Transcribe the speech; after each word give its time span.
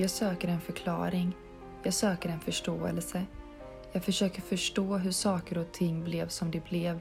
Jag 0.00 0.10
söker 0.10 0.48
en 0.48 0.60
förklaring. 0.60 1.36
Jag 1.82 1.94
söker 1.94 2.28
en 2.28 2.40
förståelse. 2.40 3.24
Jag 3.92 4.02
försöker 4.04 4.42
förstå 4.42 4.96
hur 4.96 5.10
saker 5.10 5.58
och 5.58 5.72
ting 5.72 6.04
blev 6.04 6.28
som 6.28 6.50
de 6.50 6.60
blev. 6.60 7.00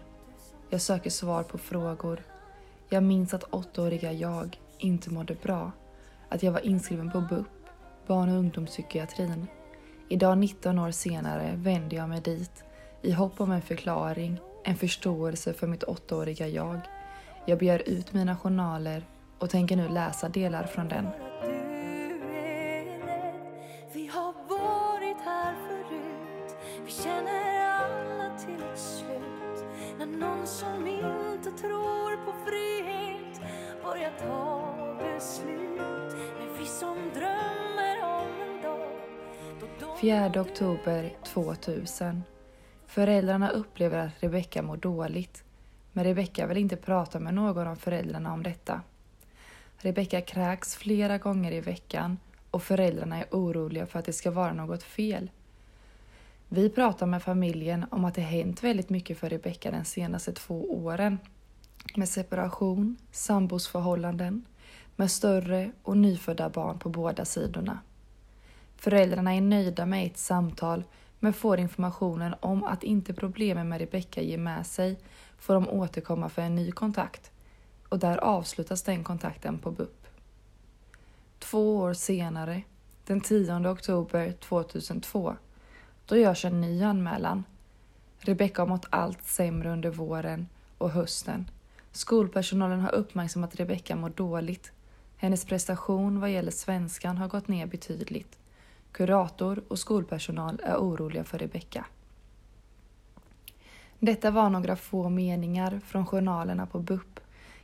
Jag 0.70 0.82
söker 0.82 1.10
svar 1.10 1.44
på 1.44 1.58
frågor. 1.58 2.24
Jag 2.90 3.04
minns 3.04 3.34
att 3.34 3.44
åttaåriga 3.44 4.12
jag 4.12 4.60
inte 4.78 5.10
mådde 5.10 5.36
bra. 5.44 5.72
Att 6.30 6.44
jag 6.44 6.52
var 6.52 6.66
inskriven 6.66 7.12
på 7.12 7.22
BUP, 7.22 7.48
barn 8.08 8.30
och 8.30 8.38
ungdomspsykiatrin. 8.38 9.48
Idag 10.10 10.38
19 10.38 10.80
år 10.80 10.92
senare 10.92 11.54
vänder 11.56 11.98
jag 11.98 12.10
mig 12.10 12.22
dit 12.22 12.64
i 13.02 13.12
hopp 13.12 13.42
om 13.42 13.52
en 13.52 13.62
förklaring, 13.62 14.40
en 14.64 14.76
förståelse 14.76 15.54
för 15.54 15.68
mitt 15.68 15.84
åttaåriga 15.84 16.48
jag. 16.48 16.80
Jag 17.46 17.60
begär 17.60 17.90
ut 17.90 18.14
mina 18.14 18.38
journaler 18.38 19.06
och 19.40 19.50
tänker 19.50 19.76
nu 19.76 19.90
läsa 19.90 20.30
delar 20.30 20.64
från 20.64 20.88
den. 20.88 21.08
Oktober 40.58 41.14
2000. 41.24 42.24
Föräldrarna 42.88 43.50
upplever 43.50 43.98
att 43.98 44.24
Rebecka 44.24 44.62
mår 44.62 44.78
dåligt. 44.78 45.44
Men 45.92 46.04
Rebecka 46.04 46.48
vill 46.48 46.58
inte 46.58 46.76
prata 46.76 47.20
med 47.20 47.34
någon 47.34 47.68
av 47.68 47.76
föräldrarna 47.76 48.34
om 48.34 48.44
detta. 48.44 48.82
Rebecka 49.78 50.22
kräks 50.22 50.76
flera 50.76 51.18
gånger 51.18 51.52
i 51.52 51.62
veckan 51.62 52.18
och 52.52 52.64
föräldrarna 52.64 53.18
är 53.18 53.26
oroliga 53.32 53.86
för 53.86 54.00
att 54.00 54.06
det 54.06 54.14
ska 54.14 54.32
vara 54.32 54.54
något 54.54 54.84
fel. 54.84 55.32
Vi 56.50 56.70
pratar 56.70 57.06
med 57.06 57.24
familjen 57.24 57.86
om 57.92 58.06
att 58.06 58.16
det 58.16 58.22
hänt 58.22 58.64
väldigt 58.64 58.90
mycket 58.90 59.18
för 59.18 59.30
Rebecka 59.30 59.72
de 59.72 59.86
senaste 59.86 60.34
två 60.34 60.86
åren. 60.86 61.20
Med 61.96 62.10
separation, 62.10 62.98
sambosförhållanden, 63.12 64.46
med 64.96 65.12
större 65.12 65.72
och 65.84 65.98
nyfödda 65.98 66.50
barn 66.50 66.80
på 66.80 66.90
båda 66.90 67.26
sidorna. 67.26 67.80
Föräldrarna 68.78 69.36
är 69.36 69.42
nöjda 69.42 69.86
med 69.86 70.06
ett 70.06 70.18
samtal 70.18 70.84
men 71.20 71.34
får 71.34 71.60
informationen 71.60 72.36
om 72.40 72.64
att 72.64 72.84
inte 72.84 73.14
problemen 73.14 73.70
med 73.70 73.80
Rebecka 73.80 74.22
ger 74.22 74.38
med 74.38 74.68
sig 74.68 75.00
får 75.38 75.54
de 75.54 75.70
återkomma 75.70 76.30
för 76.30 76.42
en 76.42 76.56
ny 76.56 76.72
kontakt 76.72 77.32
och 77.90 78.00
där 78.00 78.18
avslutas 78.18 78.84
den 78.84 79.04
kontakten 79.04 79.58
på 79.60 79.72
BUP. 79.72 80.08
Två 81.40 81.78
år 81.78 81.94
senare, 81.94 82.62
den 83.06 83.22
10 83.22 83.70
oktober 83.70 84.32
2002, 84.32 85.36
då 86.06 86.18
görs 86.18 86.46
en 86.46 86.62
ny 86.62 86.84
anmälan. 86.84 87.44
Rebecka 88.20 88.62
har 88.62 88.68
mått 88.68 88.86
allt 88.90 89.24
sämre 89.24 89.72
under 89.72 89.90
våren 89.90 90.48
och 90.78 90.92
hösten. 90.92 91.50
Skolpersonalen 91.92 92.80
har 92.80 92.96
uppmärksammat 92.96 93.54
att 93.54 93.60
Rebecka 93.60 93.96
mår 93.96 94.10
dåligt. 94.10 94.72
Hennes 95.18 95.46
prestation 95.46 96.20
vad 96.20 96.32
gäller 96.32 96.52
svenskan 96.52 97.18
har 97.18 97.28
gått 97.28 97.48
ner 97.48 97.66
betydligt. 97.66 98.38
Kurator 98.98 99.64
och 99.68 99.80
skolpersonal 99.80 100.62
är 100.64 100.76
oroliga 100.76 101.24
för 101.24 101.38
Rebecka. 101.38 101.86
Detta 104.00 104.32
var 104.32 104.50
några 104.50 104.76
få 104.76 105.10
meningar 105.10 105.82
från 105.86 106.06
journalerna 106.06 106.66
på 106.66 106.80
BUP. 106.80 107.20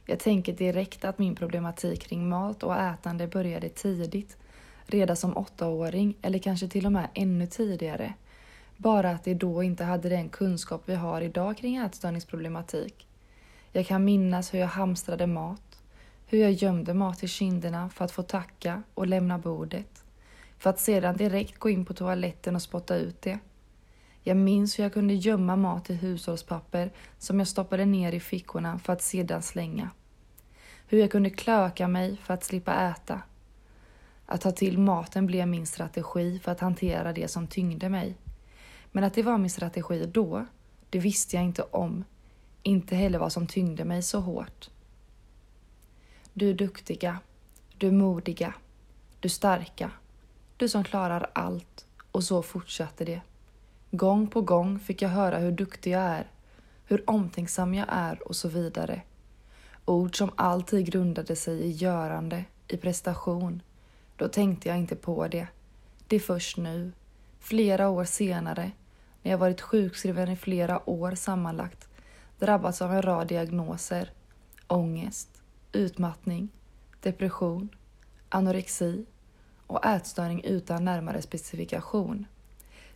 Jag 0.06 0.20
tänker 0.20 0.54
direkt 0.54 1.06
att 1.06 1.20
min 1.20 1.36
problematik 1.36 2.02
kring 2.02 2.30
mat 2.30 2.64
och 2.64 2.78
ätande 2.78 3.28
började 3.28 3.70
tidigt, 3.70 4.38
redan 4.86 5.16
som 5.16 5.38
åttaåring 5.38 6.18
eller 6.22 6.40
kanske 6.40 6.68
till 6.68 6.86
och 6.86 6.92
med 6.92 7.08
ännu 7.14 7.48
tidigare. 7.48 8.14
Bara 8.78 9.12
att 9.12 9.24
det 9.24 9.34
då 9.34 9.64
inte 9.64 9.84
hade 9.84 10.10
den 10.10 10.30
kunskap 10.30 10.82
vi 10.86 10.96
har 10.96 11.22
idag 11.22 11.58
kring 11.58 11.78
ätstörningsproblematik. 11.78 13.08
Jag 13.72 13.88
kan 13.88 14.06
minnas 14.06 14.54
hur 14.54 14.60
jag 14.60 14.68
hamstrade 14.68 15.28
mat, 15.28 15.82
hur 16.26 16.40
jag 16.40 16.52
gömde 16.52 16.94
mat 16.94 17.24
i 17.24 17.28
kinderna 17.28 17.90
för 17.90 18.06
att 18.06 18.12
få 18.12 18.24
tacka 18.24 18.84
och 18.94 19.08
lämna 19.08 19.38
bordet, 19.38 20.03
för 20.64 20.70
att 20.70 20.80
sedan 20.80 21.18
direkt 21.18 21.60
gå 21.60 21.70
in 21.70 21.86
på 21.86 21.94
toaletten 21.94 22.56
och 22.56 22.62
spotta 22.62 22.96
ut 22.96 23.22
det. 23.22 23.40
Jag 24.22 24.38
minns 24.38 24.80
hur 24.80 24.84
jag 24.84 24.94
kunde 24.94 25.14
gömma 25.14 25.56
mat 25.56 25.90
i 25.90 25.94
hushållspapper 25.94 26.92
som 27.18 27.40
jag 27.40 27.48
stoppade 27.48 27.86
ner 27.86 28.12
i 28.12 28.20
fickorna 28.20 28.80
för 28.80 28.94
att 28.94 29.02
sedan 29.02 29.42
slänga. 29.42 29.90
Hur 30.88 31.00
jag 31.00 31.12
kunde 31.12 31.30
klöka 31.30 31.88
mig 31.88 32.18
för 32.18 32.34
att 32.34 32.44
slippa 32.44 32.74
äta. 32.74 33.22
Att 34.26 34.42
ta 34.42 34.52
till 34.52 34.78
maten 34.78 35.26
blev 35.26 35.48
min 35.48 35.66
strategi 35.66 36.40
för 36.40 36.52
att 36.52 36.60
hantera 36.60 37.14
det 37.14 37.28
som 37.28 37.48
tyngde 37.48 37.90
mig. 37.90 38.16
Men 38.92 39.04
att 39.04 39.14
det 39.14 39.24
var 39.24 39.38
min 39.38 39.50
strategi 39.50 40.06
då, 40.06 40.46
det 40.90 41.00
visste 41.00 41.36
jag 41.36 41.46
inte 41.46 41.64
om. 41.64 42.04
Inte 42.62 42.96
heller 42.96 43.20
vad 43.20 43.32
som 43.32 43.48
tyngde 43.48 43.86
mig 43.86 44.04
så 44.04 44.20
hårt. 44.20 44.70
Du 46.34 46.50
är 46.50 46.54
duktiga. 46.54 47.20
Du 47.78 47.88
är 47.88 47.92
modiga. 47.92 48.54
Du 49.20 49.28
är 49.28 49.30
starka. 49.30 49.92
Du 50.64 50.70
som 50.70 50.84
klarar 50.84 51.30
allt. 51.34 51.86
Och 52.12 52.24
så 52.24 52.42
fortsatte 52.42 53.06
det. 53.06 53.22
Gång 53.92 54.28
på 54.28 54.42
gång 54.42 54.80
fick 54.80 55.02
jag 55.02 55.10
höra 55.10 55.38
hur 55.38 55.52
duktig 55.52 55.92
jag 55.92 56.02
är, 56.02 56.28
hur 56.86 57.10
omtänksam 57.10 57.74
jag 57.74 57.88
är 57.90 58.28
och 58.28 58.36
så 58.36 58.48
vidare. 58.48 59.02
Ord 59.86 60.18
som 60.18 60.32
alltid 60.36 60.86
grundade 60.86 61.36
sig 61.36 61.60
i 61.60 61.72
görande, 61.72 62.46
i 62.68 62.78
prestation. 62.78 63.62
Då 64.16 64.28
tänkte 64.28 64.70
jag 64.70 64.78
inte 64.78 64.96
på 64.96 65.28
det. 65.28 65.48
Det 66.08 66.16
är 66.16 66.20
först 66.20 66.58
nu, 66.58 66.92
flera 67.40 67.90
år 67.90 68.06
senare, 68.06 68.72
när 69.22 69.32
jag 69.32 69.38
varit 69.38 69.62
sjukskriven 69.62 70.30
i 70.30 70.36
flera 70.36 70.90
år 70.90 71.16
sammanlagt, 71.16 71.88
drabbats 72.40 72.82
av 72.82 72.94
en 72.94 73.02
rad 73.02 73.28
diagnoser, 73.28 74.12
ångest, 74.68 75.30
utmattning, 75.72 76.50
depression, 77.02 77.70
anorexi 78.30 79.06
och 79.68 79.86
ätstörning 79.86 80.44
utan 80.44 80.86
närmare 80.86 81.22
specifikation. 81.22 82.26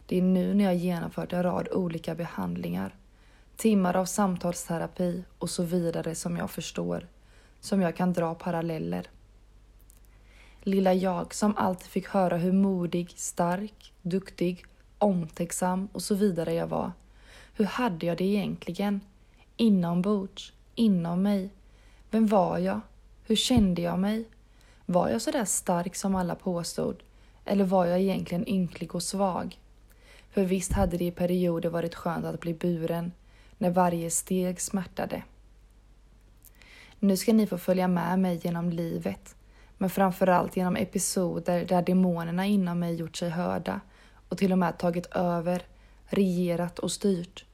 Det 0.06 0.18
är 0.18 0.22
nu 0.22 0.54
när 0.54 0.64
jag 0.64 0.76
genomfört 0.76 1.34
en 1.34 1.44
rad 1.44 1.68
olika 1.72 2.16
behandlingar, 2.16 2.96
timmar 3.56 3.96
av 3.96 4.06
samtalsterapi 4.06 5.24
och 5.40 5.50
så 5.50 5.64
vidare 5.64 6.16
som 6.16 6.38
jag 6.38 6.52
förstår, 6.52 7.08
som 7.60 7.82
jag 7.82 7.96
kan 7.96 8.14
dra 8.14 8.36
paralleller. 8.36 9.08
Lilla 10.62 10.94
jag 10.94 11.34
som 11.34 11.58
alltid 11.58 11.88
fick 11.88 12.08
höra 12.08 12.38
hur 12.38 12.52
modig, 12.52 13.14
stark, 13.16 13.94
duktig, 14.02 14.66
omtänksam 14.98 15.90
och 15.92 16.04
så 16.04 16.16
vidare 16.16 16.54
jag 16.54 16.68
var. 16.68 16.92
Hur 17.54 17.66
hade 17.66 18.06
jag 18.06 18.18
det 18.18 18.24
egentligen? 18.24 19.02
Inombords? 19.58 20.54
Inom 20.76 21.22
mig? 21.22 21.50
Vem 22.12 22.28
var 22.28 22.58
jag? 22.58 22.82
Hur 23.24 23.36
kände 23.36 23.82
jag 23.82 24.00
mig? 24.00 24.26
Var 24.90 25.10
jag 25.10 25.22
så 25.22 25.32
där 25.32 25.46
stark 25.46 25.96
som 25.96 26.16
alla 26.16 26.36
påstod? 26.36 27.04
Eller 27.46 27.64
var 27.64 27.86
jag 27.86 28.00
egentligen 28.00 28.50
ynklig 28.50 28.96
och 28.96 29.04
svag? 29.04 29.60
För 30.30 30.44
visst 30.44 30.72
hade 30.72 30.98
det 30.98 31.06
i 31.06 31.12
perioder 31.12 31.70
varit 31.70 31.96
skönt 31.96 32.26
att 32.26 32.40
bli 32.40 32.54
buren, 32.54 33.12
när 33.58 33.70
varje 33.70 34.10
steg 34.10 34.62
smärtade. 34.62 35.24
Nu 37.00 37.18
ska 37.18 37.34
ni 37.34 37.48
få 37.48 37.58
följa 37.58 37.88
med 37.88 38.20
mig 38.20 38.40
genom 38.44 38.70
livet, 38.70 39.36
men 39.78 39.90
framförallt 39.90 40.58
genom 40.58 40.76
episoder 40.76 41.66
där 41.66 41.82
demonerna 41.82 42.46
inom 42.46 42.80
mig 42.80 42.96
gjort 42.96 43.16
sig 43.16 43.30
hörda 43.30 43.82
och 44.30 44.38
till 44.38 44.52
och 44.52 44.58
med 44.58 44.78
tagit 44.78 45.06
över, 45.06 45.62
regerat 46.06 46.80
och 46.80 46.92
styrt. 46.92 47.46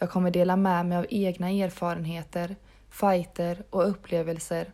Jag 0.00 0.10
kommer 0.10 0.30
dela 0.30 0.56
med 0.56 0.86
mig 0.86 0.98
av 0.98 1.06
egna 1.10 1.50
erfarenheter, 1.50 2.56
fighter 2.90 3.64
och 3.70 3.88
upplevelser. 3.88 4.72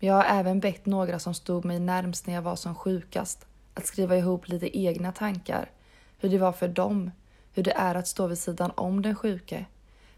Men 0.00 0.08
jag 0.08 0.14
har 0.14 0.24
även 0.24 0.60
bett 0.60 0.86
några 0.86 1.18
som 1.18 1.34
stod 1.34 1.64
mig 1.64 1.80
närmst 1.80 2.26
när 2.26 2.34
jag 2.34 2.42
var 2.42 2.56
som 2.56 2.74
sjukast 2.74 3.46
att 3.74 3.86
skriva 3.86 4.16
ihop 4.16 4.48
lite 4.48 4.78
egna 4.78 5.12
tankar. 5.12 5.70
Hur 6.18 6.28
det 6.28 6.38
var 6.38 6.52
för 6.52 6.68
dem, 6.68 7.10
hur 7.52 7.62
det 7.62 7.72
är 7.72 7.94
att 7.94 8.08
stå 8.08 8.26
vid 8.26 8.38
sidan 8.38 8.72
om 8.74 9.02
den 9.02 9.14
sjuke, 9.14 9.66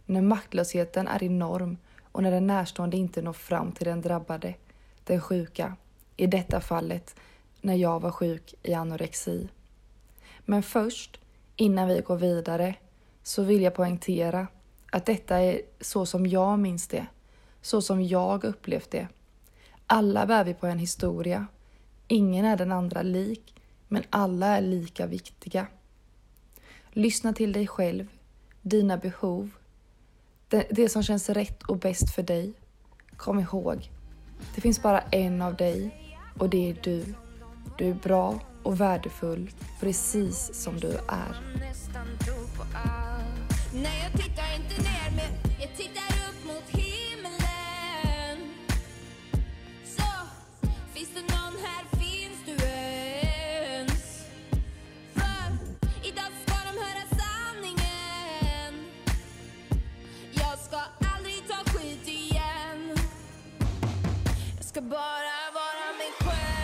när 0.06 0.22
maktlösheten 0.22 1.08
är 1.08 1.22
enorm 1.22 1.76
och 2.12 2.22
när 2.22 2.30
den 2.30 2.46
närstående 2.46 2.96
inte 2.96 3.22
når 3.22 3.32
fram 3.32 3.72
till 3.72 3.86
den 3.86 4.00
drabbade, 4.00 4.54
den 5.04 5.20
sjuka, 5.20 5.76
i 6.16 6.26
detta 6.26 6.60
fallet 6.60 7.16
när 7.60 7.74
jag 7.74 8.00
var 8.00 8.10
sjuk 8.10 8.54
i 8.62 8.74
anorexi. 8.74 9.48
Men 10.44 10.62
först, 10.62 11.20
innan 11.56 11.88
vi 11.88 12.00
går 12.00 12.16
vidare, 12.16 12.74
så 13.22 13.42
vill 13.42 13.62
jag 13.62 13.74
poängtera 13.74 14.46
att 14.90 15.06
detta 15.06 15.38
är 15.40 15.60
så 15.80 16.06
som 16.06 16.26
jag 16.26 16.58
minns 16.58 16.88
det, 16.88 17.06
så 17.60 17.82
som 17.82 18.02
jag 18.02 18.44
upplevt 18.44 18.90
det. 18.90 19.08
Alla 19.94 20.26
bär 20.26 20.44
vi 20.44 20.54
på 20.54 20.66
en 20.66 20.78
historia. 20.78 21.46
Ingen 22.08 22.44
är 22.44 22.56
den 22.56 22.72
andra 22.72 23.02
lik, 23.02 23.54
men 23.88 24.02
alla 24.10 24.46
är 24.46 24.60
lika 24.60 25.06
viktiga. 25.06 25.66
Lyssna 26.90 27.32
till 27.32 27.52
dig 27.52 27.66
själv, 27.66 28.06
dina 28.62 28.96
behov, 28.96 29.50
det, 30.48 30.66
det 30.70 30.88
som 30.88 31.02
känns 31.02 31.28
rätt 31.28 31.62
och 31.62 31.78
bäst 31.78 32.14
för 32.14 32.22
dig. 32.22 32.52
Kom 33.16 33.40
ihåg, 33.40 33.90
det 34.54 34.60
finns 34.60 34.82
bara 34.82 35.00
en 35.00 35.42
av 35.42 35.56
dig 35.56 35.96
och 36.38 36.50
det 36.50 36.70
är 36.70 36.76
du. 36.82 37.04
Du 37.78 37.90
är 37.90 37.94
bra 37.94 38.40
och 38.62 38.80
värdefull 38.80 39.50
precis 39.80 40.54
som 40.54 40.80
du 40.80 40.88
är. 41.08 41.42
Bara 64.82 65.52
vara 65.54 65.86
mig 65.98 66.12
själv. 66.18 66.62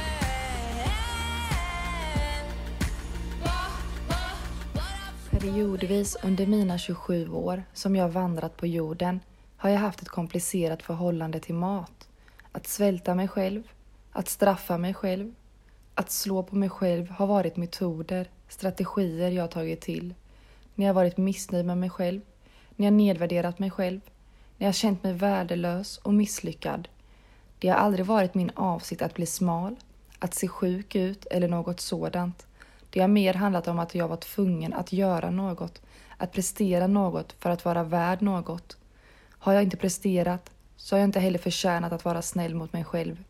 Periodvis 5.30 6.16
under 6.22 6.46
mina 6.46 6.78
27 6.78 7.28
år 7.28 7.62
som 7.72 7.96
jag 7.96 8.08
vandrat 8.08 8.56
på 8.56 8.66
jorden 8.66 9.20
har 9.56 9.70
jag 9.70 9.78
haft 9.78 10.02
ett 10.02 10.08
komplicerat 10.08 10.82
förhållande 10.82 11.40
till 11.40 11.54
mat. 11.54 12.08
Att 12.52 12.66
svälta 12.66 13.14
mig 13.14 13.28
själv, 13.28 13.62
att 14.12 14.28
straffa 14.28 14.78
mig 14.78 14.94
själv, 14.94 15.34
att 15.94 16.10
slå 16.10 16.42
på 16.42 16.56
mig 16.56 16.68
själv 16.68 17.10
har 17.10 17.26
varit 17.26 17.56
metoder, 17.56 18.30
strategier 18.48 19.30
jag 19.30 19.50
tagit 19.50 19.80
till. 19.80 20.14
När 20.74 20.86
jag 20.86 20.94
varit 20.94 21.16
missnöjd 21.16 21.66
med 21.66 21.78
mig 21.78 21.90
själv, 21.90 22.20
när 22.76 22.86
jag 22.86 22.92
nedvärderat 22.92 23.58
mig 23.58 23.70
själv, 23.70 24.00
när 24.58 24.66
jag 24.66 24.74
känt 24.74 25.02
mig 25.02 25.12
värdelös 25.12 25.98
och 25.98 26.14
misslyckad. 26.14 26.88
Det 27.58 27.68
har 27.68 27.76
aldrig 27.76 28.06
varit 28.06 28.34
min 28.34 28.50
avsikt 28.54 29.02
att 29.02 29.14
bli 29.14 29.26
smal, 29.26 29.76
att 30.18 30.34
se 30.34 30.48
sjuk 30.48 30.94
ut 30.94 31.26
eller 31.26 31.48
något 31.48 31.80
sådant. 31.80 32.46
Det 32.90 33.00
har 33.00 33.08
mer 33.08 33.34
handlat 33.34 33.68
om 33.68 33.78
att 33.78 33.94
jag 33.94 34.08
var 34.08 34.16
tvungen 34.16 34.72
att 34.72 34.92
göra 34.92 35.30
något, 35.30 35.82
att 36.16 36.32
prestera 36.32 36.86
något 36.86 37.32
för 37.32 37.50
att 37.50 37.64
vara 37.64 37.84
värd 37.84 38.22
något. 38.22 38.76
Har 39.30 39.52
jag 39.52 39.62
inte 39.62 39.76
presterat 39.76 40.50
så 40.76 40.94
har 40.94 41.00
jag 41.00 41.08
inte 41.08 41.20
heller 41.20 41.38
förtjänat 41.38 41.92
att 41.92 42.04
vara 42.04 42.22
snäll 42.22 42.54
mot 42.54 42.72
mig 42.72 42.84
själv. 42.84 43.24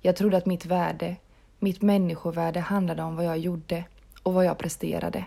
Jag 0.00 0.16
trodde 0.16 0.36
att 0.36 0.46
mitt 0.46 0.66
värde, 0.66 1.16
mitt 1.58 1.82
människovärde 1.82 2.60
handlade 2.60 3.02
om 3.02 3.16
vad 3.16 3.24
jag 3.24 3.38
gjorde 3.38 3.84
och 4.22 4.34
vad 4.34 4.44
jag 4.44 4.58
presterade. 4.58 5.24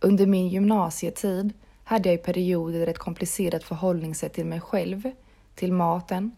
Under 0.00 0.26
min 0.26 0.48
gymnasietid 0.48 1.52
hade 1.84 2.08
jag 2.08 2.14
i 2.14 2.22
perioder 2.22 2.86
ett 2.86 2.98
komplicerat 2.98 3.64
förhållningssätt 3.64 4.32
till 4.32 4.46
mig 4.46 4.60
själv, 4.60 5.10
till 5.54 5.72
maten, 5.72 6.30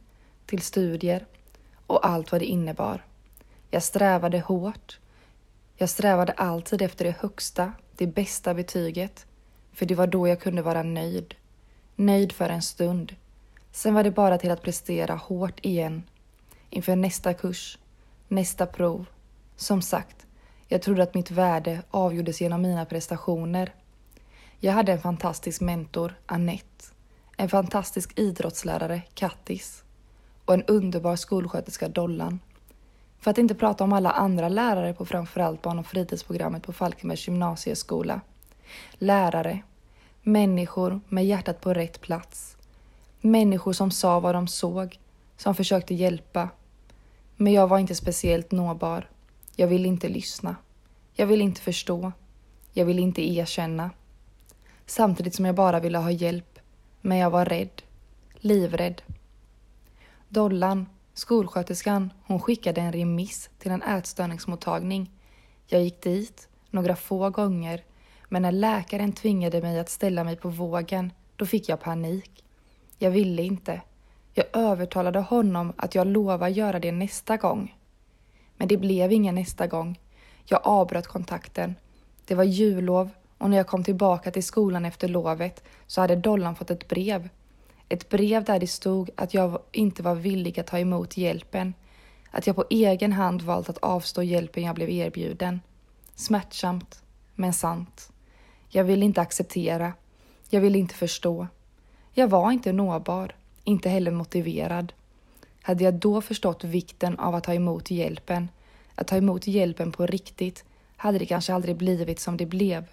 till 0.47 0.63
studier 0.63 1.27
och 1.87 2.07
allt 2.07 2.33
vad 2.33 2.41
det 2.41 2.45
innebar. 2.47 3.05
Jag 3.71 3.83
strävade 3.83 4.41
hårt. 4.41 4.99
Jag 5.77 5.89
strävade 5.89 6.33
alltid 6.33 6.83
efter 6.83 7.05
det 7.05 7.17
högsta, 7.21 7.73
det 7.97 8.07
bästa 8.07 8.55
betyget, 8.55 9.27
för 9.73 9.87
det 9.87 9.95
var 9.95 10.07
då 10.07 10.29
jag 10.29 10.41
kunde 10.41 10.63
vara 10.63 10.83
nöjd. 10.83 11.35
Nöjd 11.97 12.33
för 12.33 12.49
en 12.49 12.63
stund. 12.63 13.17
Sen 13.73 13.95
var 13.95 14.05
det 14.05 14.11
bara 14.11 14.39
till 14.39 14.51
att 14.51 14.63
prestera 14.63 15.15
hårt 15.15 15.65
igen 15.65 16.03
inför 16.71 16.97
nästa 16.97 17.35
kurs, 17.35 17.79
nästa 18.29 18.67
prov. 18.67 19.07
Som 19.57 19.83
sagt, 19.83 20.27
jag 20.69 20.83
trodde 20.83 21.03
att 21.03 21.15
mitt 21.15 21.31
värde 21.31 21.83
avgjordes 21.91 22.41
genom 22.41 22.63
mina 22.63 22.85
prestationer. 22.85 23.75
Jag 24.61 24.73
hade 24.73 24.93
en 24.93 25.01
fantastisk 25.01 25.61
mentor, 25.61 26.15
Annette, 26.27 26.85
en 27.37 27.49
fantastisk 27.49 28.19
idrottslärare, 28.19 29.03
Kattis, 29.15 29.84
och 30.45 30.55
en 30.55 30.65
underbar 30.65 31.17
skolsköterska, 31.17 31.89
Dollan. 31.89 32.41
För 33.19 33.31
att 33.31 33.39
inte 33.39 33.55
prata 33.55 33.85
om 33.85 33.93
alla 33.93 34.11
andra 34.11 34.49
lärare 34.49 34.95
på 34.95 35.05
framförallt 35.05 35.63
barn 35.63 35.79
och 35.79 35.87
fritidsprogrammet 35.87 36.63
på 36.63 36.73
Falkenbergs 36.73 37.29
gymnasieskola. 37.29 38.21
Lärare, 38.93 39.63
människor 40.23 41.01
med 41.09 41.27
hjärtat 41.27 41.61
på 41.61 41.75
rätt 41.75 42.01
plats. 42.01 42.57
Människor 43.21 43.73
som 43.73 43.91
sa 43.91 44.21
vad 44.21 44.35
de 44.35 44.49
såg, 44.49 44.99
som 45.37 45.55
försökte 45.55 45.95
hjälpa. 45.95 46.49
Men 47.37 47.53
jag 47.53 47.69
var 47.69 47.79
inte 47.79 47.95
speciellt 47.95 48.51
nåbar. 48.51 49.09
Jag 49.57 49.67
ville 49.67 49.89
inte 49.89 50.09
lyssna. 50.09 50.57
Jag 51.15 51.27
ville 51.27 51.45
inte 51.45 51.61
förstå. 51.61 52.13
Jag 52.73 52.85
ville 52.85 53.03
inte 53.03 53.31
erkänna. 53.31 53.91
Samtidigt 54.87 55.35
som 55.35 55.45
jag 55.45 55.55
bara 55.55 55.81
ville 55.81 55.99
ha 55.99 56.11
hjälp. 56.11 56.59
Men 57.01 57.19
jag 57.19 57.31
var 57.31 57.45
rädd. 57.45 57.83
Livrädd. 58.35 59.03
Dollan, 60.35 60.87
skolsköterskan, 61.13 62.13
hon 62.27 62.41
skickade 62.41 62.81
en 62.81 62.93
remiss 62.93 63.51
till 63.59 63.71
en 63.71 63.83
ätstörningsmottagning. 63.83 65.11
Jag 65.67 65.83
gick 65.83 66.03
dit 66.03 66.49
några 66.71 66.97
få 66.97 67.31
gånger, 67.31 67.85
men 68.29 68.43
när 68.43 68.53
läkaren 68.53 69.13
tvingade 69.13 69.63
mig 69.63 69.79
att 69.79 69.89
ställa 69.89 70.25
mig 70.25 70.37
på 70.37 70.49
vågen, 70.49 71.13
då 71.37 71.47
fick 71.47 71.69
jag 71.69 71.81
panik. 71.81 72.45
Jag 72.99 73.11
ville 73.11 73.43
inte. 73.43 73.81
Jag 74.33 74.47
övertalade 74.53 75.19
honom 75.19 75.73
att 75.77 75.95
jag 75.95 76.07
lovar 76.07 76.49
göra 76.49 76.79
det 76.79 76.93
nästa 76.93 77.37
gång. 77.37 77.79
Men 78.57 78.69
det 78.69 78.77
blev 78.77 79.13
ingen 79.13 79.35
nästa 79.35 79.67
gång. 79.67 80.01
Jag 80.45 80.61
avbröt 80.65 81.07
kontakten. 81.07 81.75
Det 82.25 82.35
var 82.35 82.45
jullov 82.45 83.11
och 83.39 83.51
när 83.51 83.57
jag 83.57 83.67
kom 83.67 83.85
tillbaka 83.85 84.31
till 84.31 84.45
skolan 84.45 84.85
efter 84.85 85.09
lovet 85.09 85.65
så 85.87 86.01
hade 86.01 86.17
Dollan 86.17 86.57
fått 86.57 86.71
ett 86.71 86.89
brev. 86.89 87.29
Ett 87.95 88.09
brev 88.09 88.45
där 88.45 88.59
det 88.59 88.67
stod 88.67 89.11
att 89.15 89.35
jag 89.35 89.59
inte 89.73 90.03
var 90.03 90.15
villig 90.15 90.61
att 90.61 90.67
ta 90.67 90.79
emot 90.79 91.17
hjälpen. 91.17 91.75
Att 92.31 92.47
jag 92.47 92.57
på 92.57 92.65
egen 92.71 93.13
hand 93.13 93.43
valt 93.43 93.69
att 93.69 93.79
avstå 93.79 94.23
hjälpen 94.23 94.63
jag 94.63 94.75
blev 94.75 94.91
erbjuden. 94.91 95.61
Smärtsamt, 96.15 97.03
men 97.35 97.53
sant. 97.53 98.13
Jag 98.69 98.85
ville 98.85 99.05
inte 99.05 99.21
acceptera. 99.21 99.93
Jag 100.51 100.61
ville 100.61 100.79
inte 100.79 100.95
förstå. 100.95 101.47
Jag 102.13 102.29
var 102.29 102.53
inte 102.53 102.73
nåbar, 102.73 103.35
inte 103.65 103.89
heller 103.89 104.11
motiverad. 104.11 104.93
Hade 105.63 105.85
jag 105.85 105.95
då 105.95 106.21
förstått 106.21 106.65
vikten 106.65 107.19
av 107.19 107.35
att 107.35 107.45
ta 107.45 107.55
emot 107.55 107.91
hjälpen, 107.91 108.49
att 108.95 109.07
ta 109.07 109.17
emot 109.17 109.47
hjälpen 109.47 109.93
på 109.93 110.07
riktigt, 110.07 110.65
hade 110.97 111.19
det 111.19 111.27
kanske 111.27 111.55
aldrig 111.55 111.77
blivit 111.77 112.21
som 112.21 112.37
det 112.37 112.47
blev. 112.47 112.85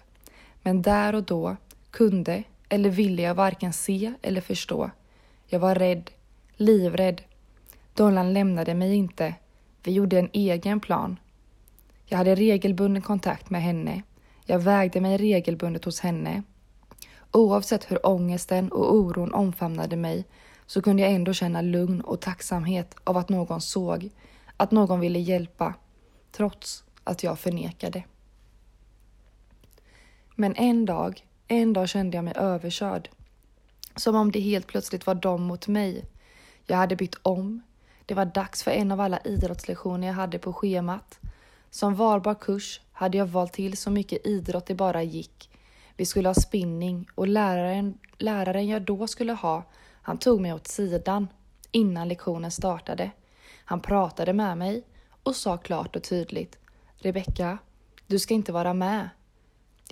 Men 0.62 0.82
där 0.82 1.14
och 1.14 1.22
då 1.24 1.56
kunde 1.90 2.42
eller 2.72 2.90
ville 2.90 3.22
jag 3.22 3.34
varken 3.34 3.72
se 3.72 4.12
eller 4.22 4.40
förstå. 4.40 4.90
Jag 5.46 5.60
var 5.60 5.74
rädd, 5.74 6.10
livrädd. 6.56 7.22
Dollan 7.94 8.32
lämnade 8.32 8.74
mig 8.74 8.94
inte. 8.94 9.34
Vi 9.82 9.92
gjorde 9.92 10.18
en 10.18 10.30
egen 10.32 10.80
plan. 10.80 11.18
Jag 12.06 12.18
hade 12.18 12.34
regelbunden 12.34 13.02
kontakt 13.02 13.50
med 13.50 13.62
henne. 13.62 14.02
Jag 14.44 14.58
vägde 14.58 15.00
mig 15.00 15.16
regelbundet 15.16 15.84
hos 15.84 16.00
henne. 16.00 16.42
Oavsett 17.32 17.90
hur 17.90 18.06
ångesten 18.06 18.72
och 18.72 18.94
oron 18.94 19.34
omfamnade 19.34 19.96
mig 19.96 20.24
så 20.66 20.82
kunde 20.82 21.02
jag 21.02 21.12
ändå 21.12 21.32
känna 21.32 21.60
lugn 21.60 22.00
och 22.00 22.20
tacksamhet 22.20 22.94
av 23.04 23.16
att 23.16 23.28
någon 23.28 23.60
såg, 23.60 24.10
att 24.56 24.70
någon 24.70 25.00
ville 25.00 25.18
hjälpa, 25.18 25.74
trots 26.30 26.84
att 27.04 27.22
jag 27.22 27.38
förnekade. 27.38 28.04
Men 30.34 30.54
en 30.56 30.86
dag, 30.86 31.26
en 31.48 31.72
dag 31.72 31.88
kände 31.88 32.16
jag 32.16 32.24
mig 32.24 32.34
överkörd. 32.36 33.08
Som 33.96 34.16
om 34.16 34.32
det 34.32 34.40
helt 34.40 34.66
plötsligt 34.66 35.06
var 35.06 35.14
dem 35.14 35.42
mot 35.42 35.68
mig. 35.68 36.04
Jag 36.66 36.76
hade 36.76 36.96
bytt 36.96 37.16
om. 37.22 37.62
Det 38.06 38.14
var 38.14 38.24
dags 38.24 38.62
för 38.62 38.70
en 38.70 38.92
av 38.92 39.00
alla 39.00 39.18
idrottslektioner 39.24 40.06
jag 40.06 40.14
hade 40.14 40.38
på 40.38 40.52
schemat. 40.52 41.18
Som 41.70 41.94
valbar 41.94 42.34
kurs 42.34 42.80
hade 42.92 43.18
jag 43.18 43.26
valt 43.26 43.52
till 43.52 43.76
så 43.76 43.90
mycket 43.90 44.26
idrott 44.26 44.66
det 44.66 44.74
bara 44.74 45.02
gick. 45.02 45.50
Vi 45.96 46.06
skulle 46.06 46.28
ha 46.28 46.34
spinning 46.34 47.06
och 47.14 47.28
läraren, 47.28 47.98
läraren 48.18 48.68
jag 48.68 48.82
då 48.82 49.06
skulle 49.06 49.32
ha, 49.32 49.62
han 50.02 50.18
tog 50.18 50.40
mig 50.40 50.52
åt 50.52 50.66
sidan 50.66 51.28
innan 51.70 52.08
lektionen 52.08 52.50
startade. 52.50 53.10
Han 53.64 53.80
pratade 53.80 54.32
med 54.32 54.58
mig 54.58 54.82
och 55.22 55.36
sa 55.36 55.56
klart 55.56 55.96
och 55.96 56.02
tydligt 56.02 56.58
Rebecka, 56.96 57.58
du 58.06 58.18
ska 58.18 58.34
inte 58.34 58.52
vara 58.52 58.74
med. 58.74 59.08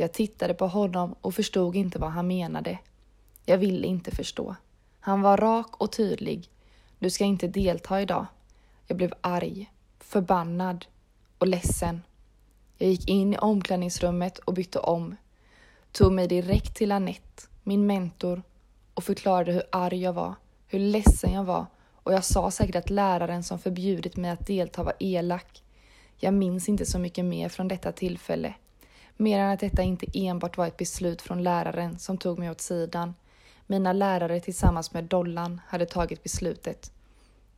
Jag 0.01 0.13
tittade 0.13 0.55
på 0.55 0.67
honom 0.67 1.15
och 1.21 1.35
förstod 1.35 1.77
inte 1.77 1.99
vad 1.99 2.11
han 2.11 2.27
menade. 2.27 2.79
Jag 3.45 3.59
ville 3.59 3.87
inte 3.87 4.11
förstå. 4.11 4.57
Han 5.01 5.23
var 5.23 5.37
rak 5.37 5.81
och 5.81 5.93
tydlig. 5.93 6.51
Du 6.99 7.11
ska 7.11 7.25
inte 7.25 7.49
delta 7.49 8.01
idag. 8.01 8.27
Jag 8.87 8.97
blev 8.97 9.13
arg, 9.21 9.71
förbannad 9.99 10.87
och 11.39 11.47
ledsen. 11.47 12.03
Jag 12.79 12.89
gick 12.89 13.09
in 13.09 13.35
i 13.35 13.39
omklädningsrummet 13.39 14.39
och 14.39 14.55
bytte 14.55 14.79
om. 14.79 15.17
Tog 15.93 16.13
mig 16.13 16.29
direkt 16.29 16.77
till 16.77 16.93
Annette, 16.93 17.43
min 17.63 17.87
mentor, 17.87 18.43
och 18.95 19.05
förklarade 19.05 19.53
hur 19.53 19.63
arg 19.73 20.03
jag 20.03 20.13
var, 20.13 20.35
hur 20.67 20.79
ledsen 20.79 21.33
jag 21.33 21.45
var 21.45 21.67
och 22.03 22.13
jag 22.13 22.25
sa 22.25 22.51
säkert 22.51 22.77
att 22.77 22.91
läraren 22.91 23.45
som 23.45 23.59
förbjudit 23.59 24.17
mig 24.17 24.31
att 24.31 24.47
delta 24.47 24.83
var 24.83 24.95
elak. 24.99 25.63
Jag 26.17 26.35
minns 26.35 26.69
inte 26.69 26.87
så 26.87 26.99
mycket 26.99 27.25
mer 27.25 27.49
från 27.49 27.69
detta 27.69 27.93
tillfälle. 27.93 28.55
Mer 29.21 29.39
än 29.39 29.51
att 29.51 29.61
detta 29.61 29.83
inte 29.83 30.07
enbart 30.15 30.57
var 30.57 30.67
ett 30.67 30.77
beslut 30.77 31.23
från 31.23 31.43
läraren 31.43 31.99
som 31.99 32.19
tog 32.19 32.39
mig 32.39 32.51
åt 32.51 32.61
sidan. 32.61 33.15
Mina 33.67 33.93
lärare 33.93 34.41
tillsammans 34.41 34.93
med 34.93 35.05
Dollan 35.05 35.61
hade 35.67 35.87
tagit 35.87 36.23
beslutet. 36.23 36.93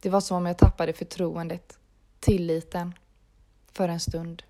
Det 0.00 0.10
var 0.10 0.20
som 0.20 0.36
om 0.36 0.46
jag 0.46 0.58
tappade 0.58 0.92
förtroendet, 0.92 1.78
tilliten. 2.20 2.94
för 3.72 3.88
en 3.88 4.00
stund. 4.00 4.42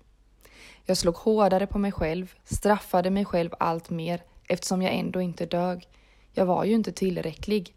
Jag 0.85 0.97
slog 0.97 1.15
hårdare 1.15 1.67
på 1.67 1.77
mig 1.77 1.91
själv, 1.91 2.33
straffade 2.43 3.09
mig 3.09 3.25
själv 3.25 3.49
allt 3.59 3.89
mer 3.89 4.23
eftersom 4.47 4.81
jag 4.81 4.93
ändå 4.93 5.21
inte 5.21 5.45
dög. 5.45 5.87
Jag 6.31 6.45
var 6.45 6.63
ju 6.63 6.73
inte 6.73 6.91
tillräcklig. 6.91 7.75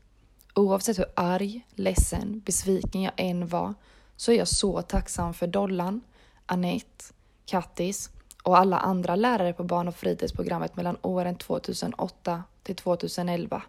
Oavsett 0.55 0.99
hur 0.99 1.13
arg, 1.15 1.67
ledsen, 1.75 2.43
besviken 2.47 3.03
jag 3.03 3.13
än 3.17 3.47
var 3.47 3.75
så 4.17 4.33
är 4.33 4.37
jag 4.37 4.49
så 4.49 4.83
tacksam 4.83 5.35
för 5.35 5.47
Dollan, 5.47 6.01
Annette, 6.47 7.05
Kattis 7.47 8.11
och 8.47 8.59
alla 8.59 8.79
andra 8.79 9.17
lärare 9.17 9.53
på 9.53 9.65
barn 9.65 9.89
och 9.89 9.95
fritidsprogrammet 9.95 10.77
mellan 10.77 10.97
åren 11.03 11.37
2008 11.37 12.43
till 12.63 12.77
2011. 12.77 13.63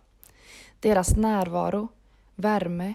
Deras 0.80 1.16
närvaro, 1.16 1.88
värme 2.36 2.94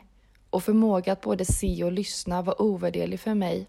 och 0.50 0.62
förmåga 0.62 1.12
att 1.12 1.20
både 1.20 1.44
se 1.44 1.84
och 1.84 1.92
lyssna 1.92 2.42
var 2.42 2.62
ovärderlig 2.62 3.20
för 3.20 3.34
mig. 3.34 3.66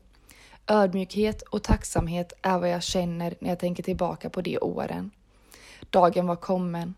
Ödmjukhet 0.68 1.42
och 1.42 1.64
tacksamhet 1.64 2.34
är 2.42 2.60
vad 2.60 2.70
jag 2.70 2.84
känner 2.84 3.36
när 3.40 3.50
jag 3.50 3.60
tänker 3.60 3.84
tillbaka 3.84 4.30
på 4.30 4.42
de 4.42 4.60
åren. 4.62 5.12
Dagen 5.90 6.28
var 6.28 6.36
kommen. 6.36 6.94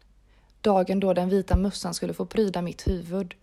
Dagen 0.62 1.00
då 1.00 1.14
den 1.14 1.30
vita 1.30 1.58
mössan 1.58 1.94
skulle 1.94 2.14
få 2.14 2.26
pryda 2.26 2.62
mitt 2.62 2.88
huvud. 2.88 3.36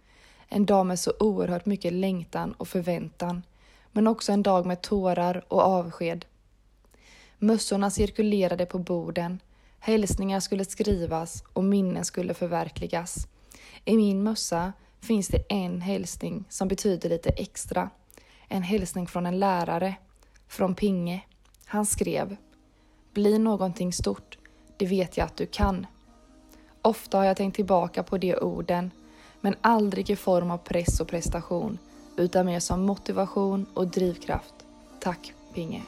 En 0.48 0.66
dag 0.66 0.86
med 0.86 0.98
så 0.98 1.12
oerhört 1.20 1.66
mycket 1.66 1.92
längtan 1.92 2.52
och 2.52 2.68
förväntan, 2.68 3.42
men 3.92 4.06
också 4.06 4.32
en 4.32 4.42
dag 4.42 4.66
med 4.66 4.82
tårar 4.82 5.44
och 5.48 5.62
avsked. 5.62 6.24
Mössorna 7.44 7.90
cirkulerade 7.90 8.66
på 8.66 8.78
borden, 8.78 9.40
hälsningar 9.78 10.40
skulle 10.40 10.64
skrivas 10.64 11.44
och 11.52 11.64
minnen 11.64 12.04
skulle 12.04 12.34
förverkligas. 12.34 13.26
I 13.84 13.96
min 13.96 14.22
mössa 14.22 14.72
finns 15.00 15.28
det 15.28 15.44
en 15.48 15.80
hälsning 15.80 16.44
som 16.48 16.68
betyder 16.68 17.08
lite 17.08 17.30
extra. 17.30 17.90
En 18.48 18.62
hälsning 18.62 19.06
från 19.06 19.26
en 19.26 19.38
lärare, 19.38 19.94
från 20.48 20.74
Pinge. 20.74 21.22
Han 21.64 21.86
skrev 21.86 22.36
Bli 23.12 23.38
någonting 23.38 23.92
stort, 23.92 24.38
det 24.76 24.86
vet 24.86 25.16
jag 25.16 25.24
att 25.24 25.36
du 25.36 25.46
kan. 25.46 25.86
Ofta 26.82 27.18
har 27.18 27.24
jag 27.24 27.36
tänkt 27.36 27.56
tillbaka 27.56 28.02
på 28.02 28.18
de 28.18 28.34
orden, 28.36 28.90
men 29.40 29.54
aldrig 29.60 30.10
i 30.10 30.16
form 30.16 30.50
av 30.50 30.58
press 30.58 31.00
och 31.00 31.08
prestation, 31.08 31.78
utan 32.16 32.46
mer 32.46 32.60
som 32.60 32.82
motivation 32.82 33.66
och 33.74 33.88
drivkraft. 33.88 34.54
Tack 35.00 35.32
Pinge. 35.54 35.82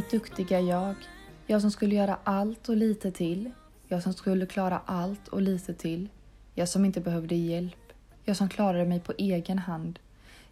Mitt 0.00 0.10
duktiga 0.10 0.60
jag. 0.60 0.94
Jag 1.46 1.60
som 1.60 1.70
skulle 1.70 1.94
göra 1.94 2.18
allt 2.24 2.68
och 2.68 2.76
lite 2.76 3.10
till. 3.10 3.50
Jag 3.88 4.02
som 4.02 4.12
skulle 4.12 4.46
klara 4.46 4.82
allt 4.86 5.28
och 5.28 5.42
lite 5.42 5.74
till. 5.74 6.08
Jag 6.54 6.68
som 6.68 6.84
inte 6.84 7.00
behövde 7.00 7.34
hjälp. 7.34 7.92
Jag 8.24 8.36
som 8.36 8.48
klarade 8.48 8.84
mig 8.84 9.00
på 9.00 9.12
egen 9.18 9.58
hand. 9.58 9.98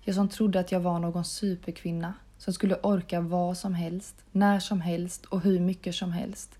Jag 0.01 0.15
som 0.15 0.29
trodde 0.29 0.61
att 0.61 0.73
jag 0.73 0.81
var 0.81 0.99
någon 0.99 1.25
superkvinna 1.25 2.15
som 2.39 2.53
skulle 2.53 2.77
orka 2.83 3.21
vad 3.21 3.59
som 3.59 3.75
helst, 3.75 4.25
när 4.33 4.61
som 4.61 4.81
helst 4.81 5.25
och 5.25 5.41
hur 5.41 5.61
mycket 5.61 5.95
som 5.95 6.13
helst. 6.13 6.59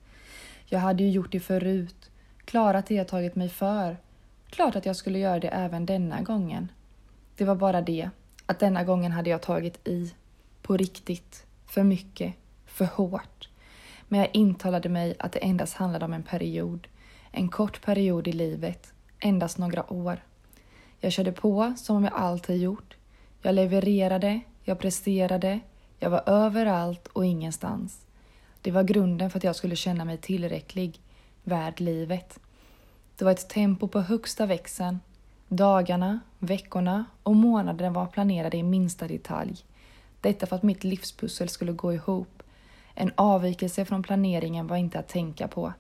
Jag 0.67 0.79
hade 0.79 1.03
ju 1.03 1.11
gjort 1.11 1.33
det 1.33 1.41
förut, 1.41 2.11
klarat 2.45 2.87
det 2.87 2.95
jag 2.95 3.09
tagit 3.09 3.37
mig 3.37 3.49
för. 3.49 3.97
Klart 4.51 4.77
att 4.77 4.87
jag 4.87 4.97
skulle 4.97 5.19
göra 5.19 5.41
det 5.41 5.49
även 5.49 5.87
denna 5.87 6.23
gången. 6.23 6.73
Det 7.37 7.45
var 7.45 7.57
bara 7.57 7.83
det, 7.83 8.11
att 8.47 8.59
denna 8.59 8.85
gången 8.85 9.13
hade 9.13 9.31
jag 9.31 9.43
tagit 9.43 9.89
i. 9.89 10.15
På 10.63 10.77
riktigt. 10.77 11.47
För 11.67 11.83
mycket. 11.83 12.35
För 12.79 12.85
hårt. 12.85 13.49
Men 14.09 14.21
jag 14.21 14.29
intalade 14.33 14.89
mig 14.89 15.15
att 15.19 15.33
det 15.33 15.39
endast 15.39 15.75
handlade 15.75 16.05
om 16.05 16.13
en 16.13 16.23
period. 16.23 16.89
En 17.31 17.49
kort 17.49 17.83
period 17.83 18.29
i 18.29 18.33
livet. 18.33 18.93
Endast 19.19 19.59
några 19.59 19.93
år. 19.93 20.25
Jag 21.01 21.13
körde 21.13 21.33
på 21.33 21.75
som 21.77 21.97
om 21.97 22.05
jag 22.05 22.13
alltid 22.13 22.63
gjort. 22.63 22.97
Jag 23.43 23.55
levererade, 23.55 24.41
jag 24.65 24.79
presterade, 24.79 25.61
jag 25.99 26.11
var 26.11 26.23
överallt 26.27 27.07
och 27.07 27.25
ingenstans. 27.25 28.07
Det 28.63 28.71
var 28.71 28.83
grunden 28.83 29.31
för 29.31 29.39
att 29.39 29.45
jag 29.45 29.57
skulle 29.57 29.77
känna 29.77 30.05
mig 30.05 30.19
tillräcklig, 30.19 31.01
värd 31.45 31.81
livet. 31.81 32.39
Det 33.17 33.25
var 33.25 33.33
ett 33.33 33.49
tempo 33.49 33.89
på 33.89 34.01
högsta 34.01 34.47
växeln. 34.47 35.01
Dagarna, 35.49 36.21
veckorna 36.39 37.05
och 37.23 37.37
månaderna 37.37 37.91
var 37.91 38.07
planerade 38.07 38.57
i 38.57 38.63
minsta 38.63 39.09
detalj. 39.09 39.57
Detta 40.21 40.47
för 40.47 40.57
att 40.57 40.63
mitt 40.63 40.85
livspussel 40.85 41.49
skulle 41.49 41.73
gå 41.73 41.93
ihop. 41.95 42.38
En 43.01 43.13
avvikelse 43.15 43.85
från 43.85 44.03
planeringen 44.03 44.67
var 44.67 44.77
inte 44.77 44.99
att 44.99 45.09
tänka 45.09 45.49
på. 45.49 45.73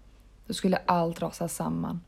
Då 0.46 0.54
skulle 0.54 0.76
allt 0.76 1.22
rasa 1.22 1.48
samman. 1.48 2.00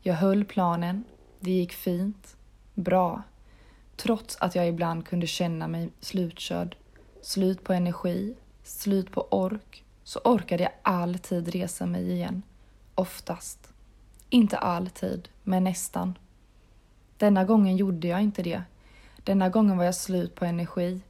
Jag 0.00 0.14
höll 0.14 0.44
planen. 0.44 1.04
Det 1.40 1.50
gick 1.50 1.72
fint. 1.72 2.36
Bra. 2.74 3.22
Trots 3.96 4.36
att 4.36 4.54
jag 4.54 4.68
ibland 4.68 5.06
kunde 5.06 5.26
känna 5.26 5.68
mig 5.68 5.90
slutkörd. 6.00 6.76
Slut 7.22 7.64
på 7.64 7.72
energi. 7.72 8.34
Slut 8.62 9.12
på 9.12 9.28
ork. 9.30 9.84
Så 10.04 10.20
orkade 10.24 10.62
jag 10.62 10.72
alltid 10.82 11.48
resa 11.48 11.86
mig 11.86 12.12
igen. 12.12 12.42
Oftast. 12.94 13.72
Inte 14.28 14.58
alltid, 14.58 15.28
men 15.42 15.64
nästan. 15.64 16.18
Denna 17.16 17.44
gången 17.44 17.76
gjorde 17.76 18.08
jag 18.08 18.22
inte 18.22 18.42
det. 18.42 18.62
Denna 19.24 19.48
gången 19.48 19.78
var 19.78 19.84
jag 19.84 19.94
slut 19.94 20.34
på 20.34 20.44
energi. 20.44 21.00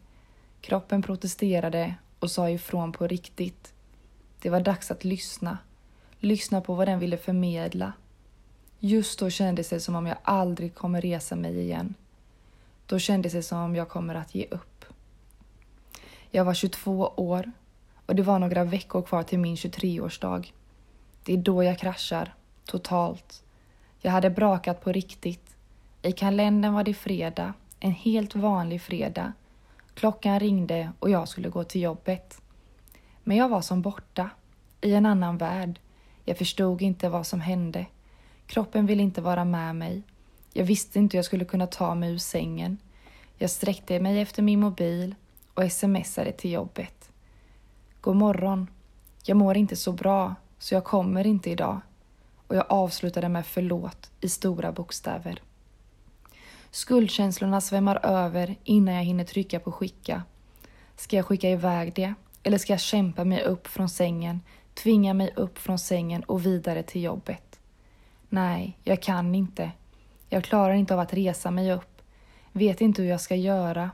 Kroppen 0.61 1.03
protesterade 1.03 1.95
och 2.19 2.31
sa 2.31 2.51
ifrån 2.51 2.93
på 2.93 3.07
riktigt. 3.07 3.73
Det 4.43 4.51
var 4.51 4.61
dags 4.61 4.91
att 4.91 5.05
lyssna. 5.05 5.59
Lyssna 6.19 6.61
på 6.61 6.75
vad 6.75 6.89
den 6.89 6.99
ville 6.99 7.17
förmedla. 7.17 7.93
Just 8.79 9.19
då 9.19 9.31
kändes 9.31 9.69
det 9.69 9.81
som 9.81 9.95
om 9.95 10.07
jag 10.07 10.19
aldrig 10.23 10.75
kommer 10.75 11.01
resa 11.01 11.37
mig 11.37 11.61
igen. 11.61 11.95
Då 12.87 12.99
kändes 12.99 13.33
det 13.33 13.43
som 13.43 13.59
om 13.59 13.77
jag 13.77 13.89
kommer 13.89 14.15
att 14.15 14.35
ge 14.35 14.47
upp. 14.51 14.85
Jag 16.31 16.45
var 16.45 16.55
22 16.55 17.13
år 17.17 17.53
och 18.07 18.15
det 18.15 18.23
var 18.23 18.39
några 18.39 18.65
veckor 18.65 19.03
kvar 19.03 19.23
till 19.23 19.39
min 19.39 19.57
23-årsdag. 19.57 20.53
Det 21.25 21.33
är 21.33 21.37
då 21.37 21.65
jag 21.65 21.79
kraschar, 21.79 22.35
totalt. 22.65 23.43
Jag 24.01 24.13
hade 24.13 24.31
brakat 24.31 24.81
på 24.85 24.93
riktigt. 24.93 25.57
I 26.03 26.13
kalendern 26.13 26.75
var 26.75 26.85
det 26.85 26.95
fredag, 26.95 27.53
en 27.81 27.93
helt 27.93 28.35
vanlig 28.35 28.83
fredag. 28.83 29.33
Klockan 29.99 30.41
ringde 30.41 30.93
och 30.99 31.11
jag 31.11 31.29
skulle 31.29 31.49
gå 31.49 31.65
till 31.65 31.81
jobbet. 31.81 32.41
Men 33.25 33.37
jag 33.37 33.49
var 33.49 33.61
som 33.61 33.83
borta, 33.83 34.31
i 34.81 34.95
en 34.95 35.07
annan 35.07 35.39
värld. 35.39 35.81
Jag 36.25 36.39
förstod 36.39 36.83
inte 36.83 37.09
vad 37.09 37.27
som 37.27 37.41
hände. 37.41 37.87
Kroppen 38.47 38.87
ville 38.87 39.03
inte 39.03 39.21
vara 39.21 39.45
med 39.45 39.77
mig. 39.77 40.03
Jag 40.53 40.65
visste 40.65 40.99
inte 40.99 41.17
hur 41.17 41.19
jag 41.19 41.25
skulle 41.25 41.45
kunna 41.45 41.67
ta 41.67 41.95
mig 41.95 42.13
ur 42.13 42.19
sängen. 42.19 42.79
Jag 43.39 43.51
sträckte 43.51 44.01
mig 44.01 44.21
efter 44.21 44.43
min 44.43 44.61
mobil 44.61 45.15
och 45.55 45.73
smsade 45.73 46.33
till 46.33 46.53
jobbet. 46.53 47.11
God 48.01 48.17
morgon. 48.17 48.67
Jag 49.25 49.37
mår 49.37 49.57
inte 49.57 49.77
så 49.77 49.93
bra, 49.93 50.35
så 50.59 50.75
jag 50.75 50.85
kommer 50.85 51.27
inte 51.27 51.51
idag. 51.51 51.81
Och 52.47 52.57
jag 52.57 52.65
avslutade 52.69 53.29
med 53.29 53.47
förlåt 53.47 54.11
i 54.21 54.29
stora 54.29 54.73
bokstäver. 54.73 55.43
Skuldkänslorna 56.71 57.61
svämmar 57.61 58.07
över 58.07 58.57
innan 58.65 58.95
jag 58.95 59.05
hinner 59.05 59.25
trycka 59.25 59.61
på 59.61 59.73
skicka. 59.73 60.23
Ska 60.97 61.17
jag 61.17 61.27
skicka 61.27 61.51
iväg 61.51 61.95
det? 61.95 62.15
Eller 62.43 62.59
ska 62.59 62.73
jag 62.73 62.81
kämpa 62.81 63.25
mig 63.25 63.43
upp 63.43 63.67
från 63.67 63.89
sängen, 63.89 64.41
tvinga 64.75 65.15
mig 65.15 65.33
upp 65.37 65.59
från 65.59 65.79
sängen 65.79 66.23
och 66.23 66.47
vidare 66.47 66.83
till 66.83 67.03
jobbet? 67.03 67.61
Nej, 68.29 68.79
jag 68.85 69.03
kan 69.03 69.35
inte. 69.35 69.71
Jag 70.29 70.45
klarar 70.45 70.75
inte 70.75 70.95
av 70.95 71.01
att 71.01 71.15
resa 71.15 71.51
mig 71.51 71.73
upp. 71.73 72.03
Vet 72.53 72.81
inte 72.81 73.03
hur 73.03 73.09
jag 73.09 73.21
ska 73.21 73.35
göra. 73.35 73.91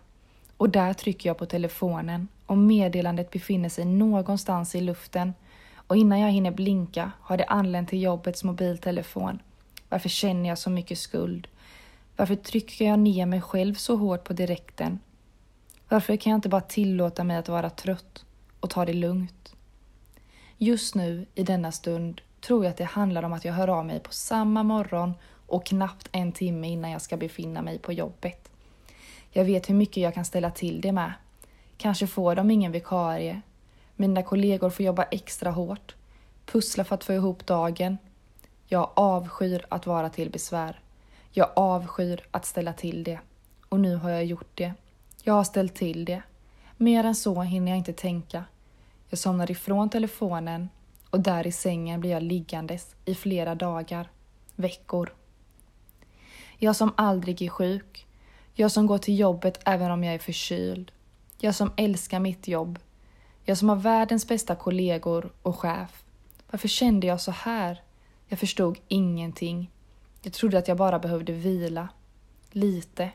Och 0.56 0.70
där 0.70 0.92
trycker 0.92 1.28
jag 1.28 1.38
på 1.38 1.46
telefonen 1.46 2.28
och 2.46 2.58
meddelandet 2.58 3.30
befinner 3.30 3.68
sig 3.68 3.84
någonstans 3.84 4.74
i 4.74 4.80
luften 4.80 5.34
och 5.86 5.96
innan 5.96 6.20
jag 6.20 6.30
hinner 6.30 6.50
blinka 6.50 7.12
har 7.20 7.36
det 7.36 7.44
anlänt 7.44 7.88
till 7.88 8.02
jobbets 8.02 8.44
mobiltelefon. 8.44 9.38
Varför 9.88 10.08
känner 10.08 10.48
jag 10.48 10.58
så 10.58 10.70
mycket 10.70 10.98
skuld? 10.98 11.48
Varför 12.16 12.34
trycker 12.34 12.84
jag 12.84 12.98
ner 12.98 13.26
mig 13.26 13.40
själv 13.40 13.74
så 13.74 13.96
hårt 13.96 14.24
på 14.24 14.32
direkten? 14.32 14.98
Varför 15.88 16.16
kan 16.16 16.30
jag 16.30 16.38
inte 16.38 16.48
bara 16.48 16.60
tillåta 16.60 17.24
mig 17.24 17.36
att 17.36 17.48
vara 17.48 17.70
trött 17.70 18.24
och 18.60 18.70
ta 18.70 18.84
det 18.84 18.92
lugnt? 18.92 19.54
Just 20.58 20.94
nu, 20.94 21.26
i 21.34 21.42
denna 21.42 21.72
stund, 21.72 22.20
tror 22.40 22.64
jag 22.64 22.70
att 22.70 22.76
det 22.76 22.84
handlar 22.84 23.22
om 23.22 23.32
att 23.32 23.44
jag 23.44 23.52
hör 23.52 23.68
av 23.68 23.86
mig 23.86 24.00
på 24.00 24.12
samma 24.12 24.62
morgon 24.62 25.14
och 25.46 25.66
knappt 25.66 26.08
en 26.12 26.32
timme 26.32 26.68
innan 26.68 26.90
jag 26.90 27.02
ska 27.02 27.16
befinna 27.16 27.62
mig 27.62 27.78
på 27.78 27.92
jobbet. 27.92 28.50
Jag 29.30 29.44
vet 29.44 29.70
hur 29.70 29.74
mycket 29.74 30.02
jag 30.02 30.14
kan 30.14 30.24
ställa 30.24 30.50
till 30.50 30.80
det 30.80 30.92
med. 30.92 31.12
Kanske 31.76 32.06
får 32.06 32.34
de 32.34 32.50
ingen 32.50 32.72
vikarie. 32.72 33.40
Mina 33.96 34.22
kollegor 34.22 34.70
får 34.70 34.84
jobba 34.84 35.02
extra 35.02 35.50
hårt. 35.50 35.94
Pussla 36.46 36.84
för 36.84 36.94
att 36.94 37.04
få 37.04 37.12
ihop 37.12 37.46
dagen. 37.46 37.98
Jag 38.66 38.90
avskyr 38.94 39.66
att 39.68 39.86
vara 39.86 40.10
till 40.10 40.30
besvär. 40.30 40.80
Jag 41.36 41.50
avskyr 41.56 42.20
att 42.30 42.46
ställa 42.46 42.72
till 42.72 43.04
det. 43.04 43.18
Och 43.68 43.80
nu 43.80 43.96
har 43.96 44.10
jag 44.10 44.24
gjort 44.24 44.50
det. 44.54 44.74
Jag 45.22 45.34
har 45.34 45.44
ställt 45.44 45.74
till 45.74 46.04
det. 46.04 46.22
Mer 46.76 47.04
än 47.04 47.14
så 47.14 47.42
hinner 47.42 47.72
jag 47.72 47.78
inte 47.78 47.92
tänka. 47.92 48.44
Jag 49.08 49.18
somnar 49.18 49.50
ifrån 49.50 49.90
telefonen 49.90 50.68
och 51.10 51.20
där 51.20 51.46
i 51.46 51.52
sängen 51.52 52.00
blir 52.00 52.10
jag 52.10 52.22
liggandes 52.22 52.94
i 53.04 53.14
flera 53.14 53.54
dagar, 53.54 54.10
veckor. 54.54 55.14
Jag 56.58 56.76
som 56.76 56.92
aldrig 56.96 57.42
är 57.42 57.48
sjuk. 57.48 58.06
Jag 58.54 58.72
som 58.72 58.86
går 58.86 58.98
till 58.98 59.18
jobbet 59.18 59.60
även 59.64 59.90
om 59.90 60.04
jag 60.04 60.14
är 60.14 60.18
förkyld. 60.18 60.92
Jag 61.38 61.54
som 61.54 61.72
älskar 61.76 62.20
mitt 62.20 62.48
jobb. 62.48 62.78
Jag 63.44 63.58
som 63.58 63.68
har 63.68 63.76
världens 63.76 64.28
bästa 64.28 64.54
kollegor 64.54 65.32
och 65.42 65.58
chef. 65.58 66.04
Varför 66.50 66.68
kände 66.68 67.06
jag 67.06 67.20
så 67.20 67.30
här? 67.30 67.82
Jag 68.28 68.38
förstod 68.38 68.78
ingenting. 68.88 69.70
Jag 70.24 70.32
trodde 70.32 70.58
att 70.58 70.68
jag 70.68 70.76
bara 70.76 70.98
behövde 70.98 71.32
vila. 71.32 71.88
Lite. 72.50 73.10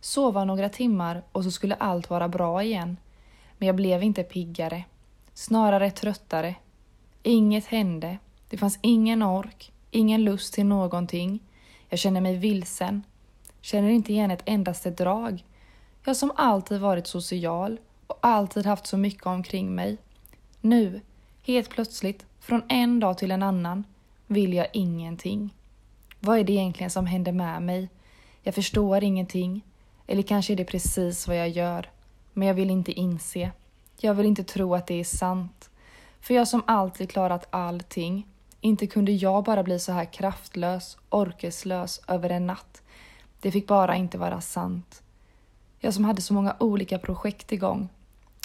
Sova 0.00 0.44
några 0.44 0.68
timmar 0.68 1.22
och 1.32 1.44
så 1.44 1.50
skulle 1.50 1.74
allt 1.74 2.10
vara 2.10 2.28
bra 2.28 2.62
igen. 2.62 2.96
Men 3.58 3.66
jag 3.66 3.76
blev 3.76 4.02
inte 4.02 4.22
piggare. 4.22 4.84
Snarare 5.34 5.90
tröttare. 5.90 6.54
Inget 7.22 7.66
hände. 7.66 8.18
Det 8.48 8.56
fanns 8.56 8.78
ingen 8.82 9.22
ork, 9.22 9.72
ingen 9.90 10.24
lust 10.24 10.54
till 10.54 10.66
någonting. 10.66 11.40
Jag 11.88 11.98
känner 11.98 12.20
mig 12.20 12.36
vilsen. 12.36 13.02
Känner 13.60 13.88
inte 13.88 14.12
igen 14.12 14.30
ett 14.30 14.42
endaste 14.44 14.90
drag. 14.90 15.44
Jag 16.04 16.16
som 16.16 16.32
alltid 16.36 16.80
varit 16.80 17.06
social 17.06 17.80
och 18.06 18.18
alltid 18.20 18.66
haft 18.66 18.86
så 18.86 18.96
mycket 18.96 19.26
omkring 19.26 19.74
mig. 19.74 19.98
Nu, 20.60 21.00
helt 21.42 21.68
plötsligt, 21.68 22.26
från 22.40 22.62
en 22.68 23.00
dag 23.00 23.18
till 23.18 23.30
en 23.30 23.42
annan, 23.42 23.84
vill 24.26 24.54
jag 24.54 24.66
ingenting. 24.72 25.54
Vad 26.20 26.38
är 26.38 26.44
det 26.44 26.52
egentligen 26.52 26.90
som 26.90 27.06
händer 27.06 27.32
med 27.32 27.62
mig? 27.62 27.88
Jag 28.42 28.54
förstår 28.54 29.04
ingenting. 29.04 29.64
Eller 30.06 30.22
kanske 30.22 30.52
är 30.52 30.56
det 30.56 30.64
precis 30.64 31.28
vad 31.28 31.36
jag 31.36 31.48
gör. 31.48 31.90
Men 32.32 32.48
jag 32.48 32.54
vill 32.54 32.70
inte 32.70 32.92
inse. 32.92 33.50
Jag 34.00 34.14
vill 34.14 34.26
inte 34.26 34.44
tro 34.44 34.74
att 34.74 34.86
det 34.86 35.00
är 35.00 35.04
sant. 35.04 35.70
För 36.20 36.34
jag 36.34 36.48
som 36.48 36.62
alltid 36.66 37.10
klarat 37.10 37.46
allting, 37.50 38.26
inte 38.60 38.86
kunde 38.86 39.12
jag 39.12 39.44
bara 39.44 39.62
bli 39.62 39.78
så 39.78 39.92
här 39.92 40.04
kraftlös, 40.04 40.96
orkeslös 41.10 42.00
över 42.08 42.30
en 42.30 42.46
natt. 42.46 42.82
Det 43.40 43.50
fick 43.50 43.66
bara 43.66 43.96
inte 43.96 44.18
vara 44.18 44.40
sant. 44.40 45.02
Jag 45.78 45.94
som 45.94 46.04
hade 46.04 46.22
så 46.22 46.34
många 46.34 46.56
olika 46.58 46.98
projekt 46.98 47.52
igång. 47.52 47.88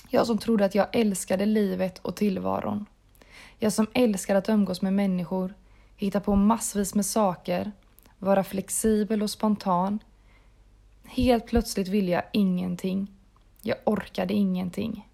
Jag 0.09 0.27
som 0.27 0.37
trodde 0.37 0.65
att 0.65 0.75
jag 0.75 0.87
älskade 0.91 1.45
livet 1.45 1.99
och 1.99 2.15
tillvaron. 2.15 2.85
Jag 3.59 3.73
som 3.73 3.87
älskar 3.93 4.35
att 4.35 4.49
umgås 4.49 4.81
med 4.81 4.93
människor, 4.93 5.53
hitta 5.95 6.19
på 6.19 6.35
massvis 6.35 6.95
med 6.95 7.05
saker, 7.05 7.71
vara 8.19 8.43
flexibel 8.43 9.23
och 9.23 9.29
spontan. 9.29 9.99
Helt 11.03 11.47
plötsligt 11.47 11.87
ville 11.87 12.11
jag 12.11 12.23
ingenting. 12.33 13.11
Jag 13.61 13.77
orkade 13.85 14.33
ingenting. 14.33 15.07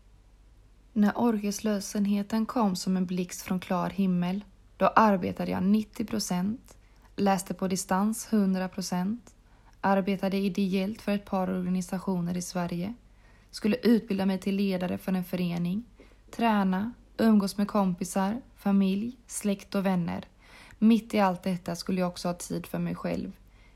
När 0.93 1.13
orkeslösenheten 1.15 2.45
kom 2.45 2.75
som 2.75 2.97
en 2.97 3.05
blixt 3.05 3.41
från 3.41 3.59
klar 3.59 3.89
himmel, 3.89 4.43
då 4.77 4.87
arbetade 4.87 5.51
jag 5.51 5.63
90 5.63 6.05
procent, 6.05 6.77
läste 7.15 7.53
på 7.53 7.67
distans 7.67 8.33
100 8.33 8.69
procent, 8.69 9.35
arbetade 9.81 10.37
ideellt 10.37 11.01
för 11.01 11.11
ett 11.11 11.25
par 11.25 11.49
organisationer 11.49 12.37
i 12.37 12.41
Sverige, 12.41 12.93
skulle 13.51 13.75
utbilda 13.75 14.25
mig 14.25 14.39
till 14.39 14.55
ledare 14.55 14.97
för 14.97 15.13
en 15.13 15.23
förening, 15.23 15.83
träna, 16.31 16.93
umgås 17.17 17.57
med 17.57 17.67
kompisar, 17.67 18.41
familj, 18.55 19.17
släkt 19.27 19.75
och 19.75 19.85
vänner. 19.85 20.25
Mitt 20.83 21.13
i 21.13 21.19
allt 21.19 21.43
detta 21.43 21.75
skulle 21.75 22.01
jag 22.01 22.07
också 22.07 22.27
ha 22.27 22.33
tid 22.33 22.65
för 22.65 22.79
mig 22.79 22.95
själv. 22.95 23.31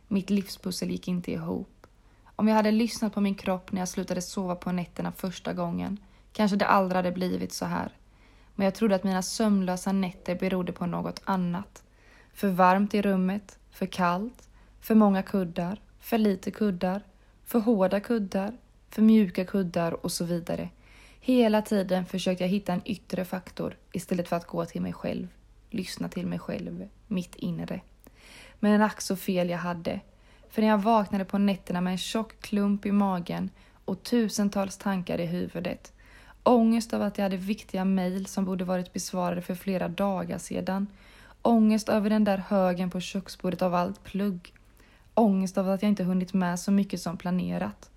Mitt 0.08 0.30
livspussel 0.30 0.90
gick 0.92 1.08
inte 1.08 1.32
ihop. 1.32 1.88
Om 2.36 2.48
jag 2.48 2.56
hade 2.56 2.72
lyssnat 2.72 3.14
på 3.14 3.22
min 3.22 3.36
kropp 3.36 3.72
när 3.72 3.82
jag 3.82 3.88
slutade 3.88 4.22
sova 4.22 4.56
på 4.56 4.72
nätterna 4.72 5.12
första 5.12 5.54
gången 5.54 5.98
kanske 6.34 6.58
det 6.58 6.66
aldrig 6.66 6.96
hade 6.96 7.12
blivit 7.12 7.54
så 7.54 7.66
här. 7.66 7.92
Men 8.56 8.66
jag 8.66 8.76
trodde 8.76 8.96
att 8.96 9.04
mina 9.04 9.22
sömnlösa 9.22 9.92
nätter 9.92 10.36
berodde 10.36 10.72
på 10.72 10.86
något 10.86 11.22
annat. 11.26 11.84
För 12.34 12.50
varmt 12.50 12.94
i 12.94 13.02
rummet, 13.02 13.60
för 13.72 13.86
kallt, 13.86 14.50
för 14.82 14.96
många 14.96 15.24
kuddar, 15.24 15.82
för 16.00 16.18
lite 16.18 16.52
kuddar, 16.52 17.02
för 17.46 17.60
hårda 17.60 18.00
kuddar, 18.00 18.58
för 18.90 19.02
mjuka 19.02 19.46
kuddar 19.46 20.06
och 20.06 20.12
så 20.12 20.26
vidare. 20.26 20.70
Hela 21.20 21.62
tiden 21.62 22.06
försökte 22.06 22.44
jag 22.44 22.50
hitta 22.50 22.74
en 22.74 22.82
yttre 22.86 23.26
faktor 23.26 23.78
istället 23.92 24.28
för 24.28 24.36
att 24.36 24.48
gå 24.48 24.66
till 24.66 24.82
mig 24.82 24.94
själv, 24.94 25.28
lyssna 25.76 26.10
till 26.10 26.28
mig 26.28 26.40
själv, 26.40 26.88
mitt 27.08 27.36
inre. 27.36 27.82
Men 28.60 28.72
en 28.72 28.82
ack 28.82 29.02
så 29.02 29.16
fel 29.16 29.50
jag 29.50 29.58
hade. 29.58 30.00
För 30.50 30.62
när 30.62 30.70
jag 30.70 30.78
vaknade 30.78 31.26
på 31.26 31.38
nätterna 31.38 31.82
med 31.82 31.92
en 31.92 31.98
tjock 31.98 32.42
klump 32.42 32.86
i 32.86 32.92
magen 32.92 33.50
och 33.86 34.04
tusentals 34.04 34.78
tankar 34.78 35.20
i 35.20 35.26
huvudet 35.26 35.92
Ångest 36.48 36.94
över 36.94 37.06
att 37.06 37.18
jag 37.18 37.26
hade 37.26 37.38
viktiga 37.38 37.86
mejl 37.86 38.26
som 38.26 38.46
borde 38.46 38.64
varit 38.64 38.94
besvarade 38.94 39.42
för 39.42 39.56
flera 39.56 39.88
dagar 39.88 40.38
sedan. 40.38 40.88
Ångest 41.42 41.90
över 41.90 42.10
den 42.10 42.24
där 42.24 42.38
högen 42.38 42.90
på 42.90 43.00
köksbordet 43.00 43.62
av 43.62 43.76
allt 43.76 44.04
plugg. 44.04 44.54
Ångest 45.14 45.58
över 45.58 45.74
att 45.74 45.82
jag 45.82 45.90
inte 45.90 46.04
hunnit 46.04 46.34
med 46.34 46.60
så 46.60 46.72
mycket 46.72 47.02
som 47.02 47.18
planerat. 47.18 47.90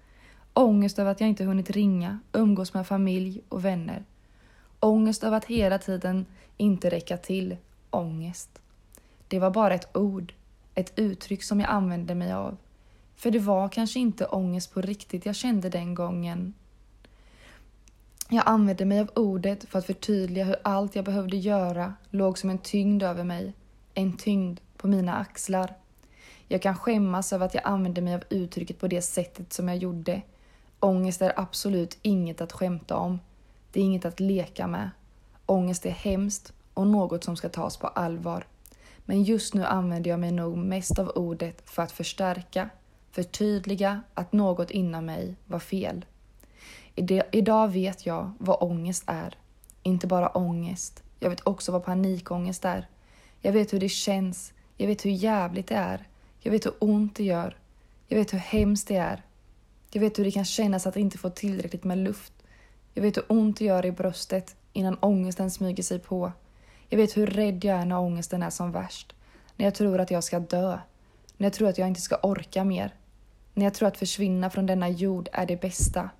Ångest 0.53 0.99
över 0.99 1.11
att 1.11 1.21
jag 1.21 1.29
inte 1.29 1.45
hunnit 1.45 1.71
ringa, 1.71 2.19
umgås 2.33 2.75
med 2.75 2.87
familj 2.87 3.41
och 3.49 3.65
vänner. 3.65 4.05
Ångest 4.81 5.25
över 5.25 5.37
att 5.37 5.45
hela 5.45 5.79
tiden 5.79 6.27
inte 6.57 6.91
räcka 6.91 7.17
till. 7.17 7.57
Ångest. 7.91 8.51
Det 9.29 9.39
var 9.39 9.51
bara 9.51 9.75
ett 9.75 9.97
ord, 9.97 10.33
ett 10.75 10.99
uttryck 10.99 11.43
som 11.43 11.61
jag 11.61 11.71
använde 11.71 12.15
mig 12.15 12.33
av. 12.33 12.57
För 13.17 13.31
det 13.31 13.39
var 13.39 13.69
kanske 13.69 13.99
inte 14.01 14.27
ångest 14.27 14.75
på 14.75 14.81
riktigt 14.81 15.27
jag 15.27 15.37
kände 15.37 15.69
den 15.69 15.95
gången 15.95 16.55
jag 18.31 18.43
använde 18.47 18.85
mig 18.85 19.01
av 19.01 19.11
ordet 19.15 19.65
för 19.65 19.79
att 19.79 19.87
förtydliga 19.87 20.45
hur 20.45 20.57
allt 20.63 20.97
jag 20.97 21.05
behövde 21.05 21.37
göra 21.37 21.95
låg 22.11 22.39
som 22.39 22.51
en 22.51 22.59
tyngd 22.59 23.03
över 23.03 23.25
mig. 23.25 23.53
En 23.95 24.17
tyngd 24.17 24.61
på 24.77 24.89
mina 24.89 25.17
axlar. 25.17 25.75
Jag 26.49 26.63
kan 26.63 26.77
skämmas 26.77 27.33
över 27.33 27.47
att 27.47 27.55
jag 27.55 27.65
använde 27.67 28.01
mig 28.01 28.15
av 28.15 28.23
uttrycket 28.31 28.79
på 28.79 28.89
det 28.89 29.03
sättet 29.03 29.53
som 29.53 29.69
jag 29.69 29.77
gjorde. 29.77 30.23
Ångest 30.81 31.23
är 31.23 31.41
absolut 31.41 31.99
inget 32.03 32.41
att 32.41 32.53
skämta 32.53 32.97
om. 32.97 33.21
Det 33.73 33.81
är 33.81 33.85
inget 33.85 34.05
att 34.05 34.21
leka 34.21 34.67
med. 34.67 34.91
Ångest 35.47 35.87
är 35.87 35.91
hemskt 35.91 36.53
och 36.79 36.87
något 36.87 37.25
som 37.25 37.37
ska 37.37 37.49
tas 37.49 37.77
på 37.77 37.87
allvar. 37.87 38.47
Men 39.05 39.23
just 39.23 39.55
nu 39.55 39.65
använder 39.65 40.11
jag 40.11 40.21
mig 40.21 40.33
nog 40.33 40.57
mest 40.57 40.99
av 40.99 41.09
ordet 41.09 41.71
för 41.71 41.83
att 41.83 41.93
förstärka, 41.93 42.71
förtydliga 43.11 44.03
att 44.15 44.33
något 44.33 44.71
inom 44.71 45.07
mig 45.07 45.35
var 45.47 45.59
fel. 45.59 46.05
Idag 47.31 47.69
vet 47.69 48.07
jag 48.07 48.33
vad 48.39 48.63
ångest 48.63 49.05
är. 49.07 49.37
Inte 49.83 50.07
bara 50.07 50.29
ångest. 50.29 51.03
Jag 51.21 51.31
vet 51.31 51.47
också 51.47 51.73
vad 51.73 51.85
panikångest 51.85 52.65
är. 52.65 52.89
Jag 53.41 53.53
vet 53.53 53.73
hur 53.73 53.81
det 53.81 53.89
känns. 53.89 54.53
Jag 54.77 54.87
vet 54.87 55.05
hur 55.05 55.11
jävligt 55.11 55.67
det 55.67 55.75
är. 55.75 56.09
Jag 56.41 56.53
vet 56.53 56.67
hur 56.67 56.75
ont 56.79 57.17
det 57.17 57.25
gör. 57.25 57.57
Jag 58.09 58.19
vet 58.19 58.33
hur 58.33 58.39
hemskt 58.39 58.89
det 58.89 58.97
är. 58.97 59.23
Jag 59.91 60.01
vet 60.01 60.19
hur 60.19 60.25
det 60.25 60.31
kan 60.31 60.45
kännas 60.45 60.87
att 60.87 60.97
inte 60.97 61.19
få 61.19 61.31
tillräckligt 61.31 61.85
med 61.85 61.99
luft. 61.99 62.33
Jag 62.95 63.03
vet 63.03 63.17
hur 63.17 63.25
ont 63.29 63.59
det 63.59 63.65
gör 63.65 63.87
i 63.87 63.93
bröstet 63.93 64.57
innan 64.73 64.99
ångesten 65.01 65.51
smyger 65.51 65.83
sig 65.83 65.99
på. 65.99 66.33
Jag 66.89 66.99
vet 66.99 67.17
hur 67.17 67.27
rädd 67.27 67.65
jag 67.65 67.79
är 67.79 67.85
när 67.85 67.99
ångesten 67.99 68.43
är 68.43 68.51
som 68.51 68.73
värst. 68.73 69.15
När 69.57 69.67
jag 69.67 69.75
tror 69.75 70.01
att 70.01 70.11
jag 70.11 70.25
ska 70.25 70.41
dö. 70.41 70.79
När 71.37 71.47
jag 71.47 71.53
tror 71.53 71.69
att 71.69 71.79
jag 71.79 71.89
inte 71.89 72.01
ska 72.01 72.17
orka 72.23 72.65
mer. 72.65 72.95
När 73.55 73.65
jag 73.65 73.75
tror 73.75 73.89
att 73.89 73.97
försvinna 73.99 74.51
från 74.51 74.67
denna 74.67 74.89
jord 74.89 75.29
är 75.33 75.47
det 75.47 75.61
bästa. 75.61 76.11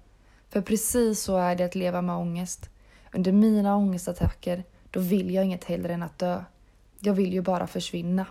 För 0.49 0.61
precis 0.61 1.23
så 1.23 1.37
är 1.37 1.57
det 1.57 1.65
att 1.65 1.75
leva 1.75 2.03
med 2.03 2.17
ångest. 2.17 2.71
Under 3.13 3.33
mina 3.33 3.77
ångestattacker, 3.77 4.65
då 4.91 5.01
vill 5.01 5.35
jag 5.35 5.45
inget 5.45 5.65
hellre 5.65 5.95
än 5.95 6.03
att 6.03 6.19
dö. 6.19 6.45
Jag 7.01 7.15
vill 7.15 7.33
ju 7.33 7.43
bara 7.43 7.67
försvinna. 7.67 8.27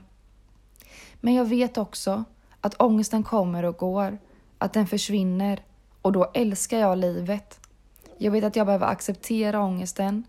Men 1.21 1.33
jag 1.33 1.45
vet 1.45 1.77
också 1.77 2.23
att 2.61 2.81
ångesten 2.81 3.23
kommer 3.23 3.63
och 3.63 3.77
går, 3.77 4.17
att 4.57 4.73
den 4.73 4.87
försvinner 4.87 5.63
och 6.01 6.11
då 6.11 6.31
älskar 6.33 6.79
jag 6.79 6.97
livet. 6.97 7.59
Jag 8.17 8.31
vet 8.31 8.43
att 8.43 8.55
jag 8.55 8.65
behöver 8.65 8.87
acceptera 8.87 9.61
ångesten. 9.61 10.23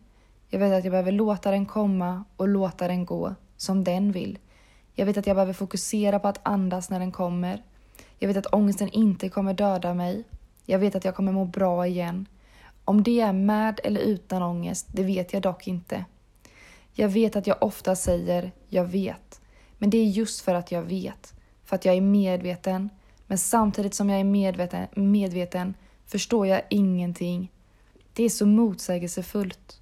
Jag 0.48 0.58
vet 0.58 0.72
att 0.72 0.84
jag 0.84 0.90
behöver 0.90 1.12
låta 1.12 1.50
den 1.50 1.66
komma 1.66 2.24
och 2.37 2.48
låta 2.48 2.88
den 2.88 3.04
gå 3.04 3.34
som 3.56 3.84
den 3.84 4.12
vill. 4.12 4.38
Jag 4.94 5.06
vet 5.06 5.16
att 5.16 5.26
jag 5.26 5.37
behöver 5.37 5.52
fokusera 5.52 6.18
på 6.18 6.28
att 6.28 6.40
andas 6.42 6.90
när 6.90 6.98
den 6.98 7.12
kommer. 7.12 7.62
Jag 8.18 8.28
vet 8.28 8.37
att 8.37 8.54
ångesten 8.54 8.88
inte 8.88 9.28
kommer 9.28 9.54
döda 9.54 9.94
mig 9.94 10.24
jag 10.70 10.78
vet 10.78 10.94
att 10.94 11.04
jag 11.04 11.14
kommer 11.14 11.32
må 11.32 11.44
bra 11.44 11.87
igen. 11.87 12.26
Om 12.84 13.02
det 13.02 13.20
är 13.20 13.32
med 13.32 13.80
eller 13.84 14.00
utan 14.00 14.42
ångest, 14.42 14.87
det 14.92 15.02
vet 15.02 15.32
jag 15.32 15.42
dock 15.42 15.68
inte. 15.68 16.04
Jag 16.92 17.08
vet 17.08 17.37
att 17.37 17.46
jag 17.46 17.62
ofta 17.62 17.96
säger 17.96 18.52
”jag 18.68 18.84
vet”, 18.84 19.40
men 19.78 19.90
det 19.90 19.98
är 19.98 20.04
just 20.04 20.40
för 20.40 20.54
att 20.54 20.72
jag 20.72 20.82
vet. 20.82 21.34
för 21.64 21.76
att 21.76 21.84
jag 21.84 21.96
är 21.96 22.00
medveten. 22.00 22.90
Men 23.26 23.38
samtidigt 23.38 23.94
som 23.94 24.11
jag 24.11 24.20
är 24.20 24.24
medveten, 24.24 24.87
medveten 24.94 25.74
förstår 26.06 26.46
jag 26.46 26.62
ingenting. 26.70 27.52
Det 28.12 28.24
är 28.24 28.28
så 28.28 28.46
motsägelsefullt. 28.46 29.80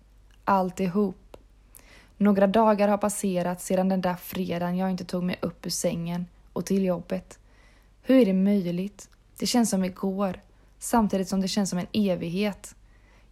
Alltihop. 0.49 1.37
Några 2.17 2.47
dagar 2.47 2.89
har 2.89 2.99
passerat 2.99 3.61
sedan 3.61 3.89
den 3.89 4.01
där 4.01 4.15
fredagen 4.15 4.77
jag 4.77 4.91
inte 4.91 5.05
tog 5.05 5.23
mig 5.23 5.39
upp 5.41 5.67
ur 5.67 5.71
sängen 5.71 6.27
och 6.53 6.67
till 6.67 6.85
jobbet. 6.85 7.39
Hur 8.03 8.21
är 8.21 8.27
det 8.27 8.33
möjligt? 8.33 9.09
Det 9.39 9.47
känns 9.47 9.71
som 9.71 9.85
igår, 9.85 10.41
samtidigt 10.79 11.29
som 11.29 11.41
det 11.41 11.49
känns 11.49 11.71
som 11.71 11.79
en 11.79 11.87
evighet. 11.93 12.75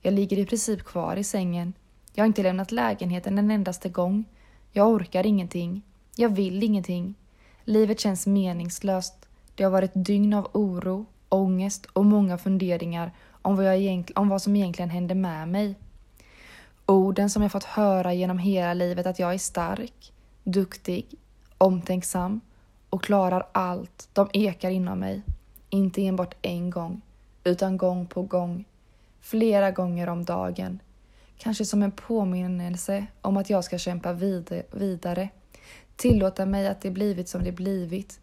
Jag 0.03 0.15
ligger 0.15 0.39
i 0.39 0.47
princip 0.47 0.85
kvar 0.85 1.17
i 1.17 1.25
sängen. 1.25 1.73
Jag 2.15 2.23
har 2.23 2.27
inte 2.27 2.43
lämnat 2.43 2.73
lägenheten 2.73 3.39
en 3.39 3.51
endaste 3.51 3.89
gång. 3.89 4.25
Jag 4.73 4.89
orkar 4.89 5.27
ingenting. 5.27 5.83
Jag 6.17 6.29
vill 6.29 6.63
ingenting. 6.63 7.15
Livet 7.65 8.01
känns 8.01 8.27
meningslöst. 8.27 9.29
Det 9.55 9.65
har 9.65 9.71
varit 9.71 9.93
dygn 9.95 10.35
av 10.35 10.49
oro, 10.53 11.07
ångest 11.29 11.87
och 11.87 12.05
många 12.05 12.39
funderingar 12.39 13.13
om 13.43 13.57
vad, 13.57 13.83
jag 13.83 14.11
om 14.15 14.29
vad 14.29 14.43
som 14.43 14.57
egentligen 14.57 14.91
hände 14.91 15.15
med 15.15 15.49
mig. 15.49 15.75
Orden 16.87 17.31
som 17.31 17.43
jag 17.43 17.53
fått 17.53 17.65
höra 17.65 18.13
genom 18.13 18.39
hela 18.39 18.75
livet 18.75 19.07
att 19.07 19.19
jag 19.19 19.35
är 19.35 19.39
stark, 19.39 20.13
duktig, 20.43 21.07
omtänksam 21.59 22.41
och 22.91 23.05
klarar 23.05 23.47
allt, 23.53 24.09
de 24.13 24.29
ekar 24.33 24.71
inom 24.71 24.99
mig. 24.99 25.23
Inte 25.71 26.07
enbart 26.07 26.35
en 26.43 26.71
gång, 26.71 27.01
utan 27.45 27.77
gång 27.77 28.07
på 28.07 28.23
gång. 28.23 28.65
Flera 29.21 29.71
gånger 29.71 30.09
om 30.09 30.25
dagen. 30.25 30.79
Kanske 31.39 31.65
som 31.65 31.83
en 31.83 31.93
påminnelse 31.93 33.07
om 33.21 33.37
att 33.37 33.51
jag 33.51 33.65
ska 33.65 33.79
kämpa 33.79 34.13
vidare. 34.73 35.29
Tillåta 35.97 36.47
mig 36.47 36.69
att 36.69 36.81
det 36.81 36.91
blivit 36.91 37.29
som 37.29 37.45
det 37.45 37.53
blivit. 37.53 38.21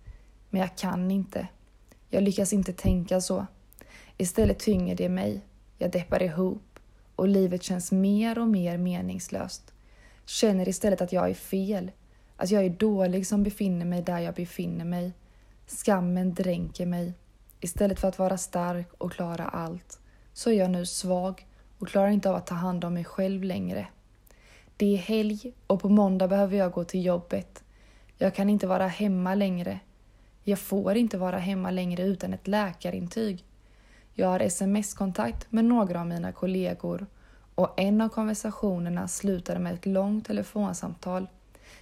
Men 0.50 0.62
jag 0.62 0.76
kan 0.76 1.12
inte. 1.12 1.48
Jag 2.10 2.24
lyckas 2.24 2.54
inte 2.54 2.74
tänka 2.74 3.22
så. 3.22 3.46
Istället 4.18 4.60
tynger 4.60 4.96
det 4.96 5.10
mig. 5.10 5.42
Jag 5.78 5.92
deppar 5.92 6.24
ihop 6.24 6.71
och 7.16 7.28
livet 7.28 7.64
känns 7.64 7.92
mer 7.92 8.40
och 8.40 8.48
mer 8.48 8.78
meningslöst. 8.78 9.74
Känner 10.26 10.70
istället 10.70 11.02
att 11.02 11.14
jag 11.14 11.30
är 11.30 11.34
fel. 11.34 11.92
Att 12.38 12.52
jag 12.52 12.66
är 12.66 12.70
dålig 12.70 13.28
som 13.28 13.44
befinner 13.44 13.86
mig 13.86 14.02
där 14.02 14.20
jag 14.20 14.36
befinner 14.36 14.86
mig. 14.86 15.14
Skammen 15.68 16.34
dränker 16.34 16.86
mig. 16.86 17.14
Istället 17.60 18.00
för 18.00 18.08
att 18.08 18.20
vara 18.20 18.38
stark 18.38 18.94
och 18.98 19.12
klara 19.12 19.46
allt 19.46 20.00
så 20.34 20.50
är 20.50 20.54
jag 20.54 20.70
nu 20.70 20.86
svag 20.86 21.48
och 21.80 21.88
klarar 21.88 22.10
inte 22.10 22.30
av 22.30 22.36
att 22.36 22.48
ta 22.48 22.56
hand 22.56 22.86
om 22.86 22.94
mig 22.94 23.06
själv 23.06 23.44
längre. 23.44 23.88
Det 24.78 24.94
är 24.94 24.98
helg 24.98 25.54
och 25.68 25.82
på 25.82 25.90
måndag 25.90 26.28
behöver 26.28 26.58
jag 26.58 26.72
gå 26.72 26.84
till 26.84 27.06
jobbet. 27.06 27.64
Jag 28.18 28.36
kan 28.36 28.50
inte 28.50 28.68
vara 28.68 28.88
hemma 28.88 29.36
längre. 29.36 29.80
Jag 30.44 30.60
får 30.60 30.96
inte 30.98 31.18
vara 31.18 31.38
hemma 31.38 31.72
längre 31.72 32.04
utan 32.04 32.34
ett 32.34 32.48
läkarintyg. 32.48 33.46
Jag 34.22 34.28
har 34.28 34.40
sms-kontakt 34.40 35.52
med 35.52 35.66
några 35.66 36.00
av 36.00 36.08
mina 36.08 36.32
kollegor 36.32 37.06
och 37.56 37.80
en 37.80 38.02
av 38.02 38.10
konversationerna 38.10 39.08
slutade 39.08 39.60
med 39.60 39.74
ett 39.74 39.86
långt 39.86 40.26
telefonsamtal. 40.26 41.28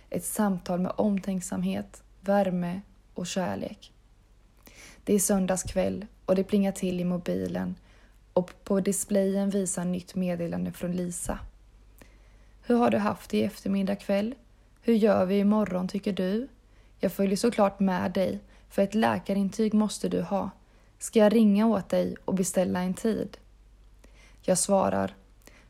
Ett 0.09 0.25
samtal 0.25 0.79
med 0.79 0.91
omtänksamhet, 0.95 2.03
värme 2.21 2.81
och 3.13 3.27
kärlek. 3.27 3.93
Det 5.03 5.13
är 5.13 5.19
söndagskväll 5.19 6.05
och 6.25 6.35
det 6.35 6.43
plingar 6.43 6.71
till 6.71 6.99
i 6.99 7.03
mobilen 7.03 7.75
och 8.33 8.51
på 8.63 8.79
displayen 8.79 9.49
visar 9.49 9.85
nytt 9.85 10.15
meddelande 10.15 10.71
från 10.71 10.91
Lisa. 10.91 11.39
Hur 12.61 12.75
har 12.75 12.89
du 12.89 12.97
haft 12.97 13.29
det 13.29 13.37
i 13.37 13.43
eftermiddag 13.43 13.95
kväll? 13.95 14.35
Hur 14.81 14.93
gör 14.93 15.25
vi 15.25 15.39
imorgon 15.39 15.87
tycker 15.87 16.13
du? 16.13 16.47
Jag 16.99 17.11
följer 17.11 17.37
såklart 17.37 17.79
med 17.79 18.11
dig, 18.11 18.39
för 18.69 18.81
ett 18.81 18.95
läkarintyg 18.95 19.73
måste 19.73 20.09
du 20.09 20.21
ha. 20.21 20.49
Ska 21.01 21.19
jag 21.19 21.35
ringa 21.35 21.67
åt 21.67 21.89
dig 21.89 22.15
och 22.25 22.33
beställa 22.33 22.79
en 22.79 22.93
tid? 22.93 23.37
Jag 24.41 24.57
svarar. 24.57 25.15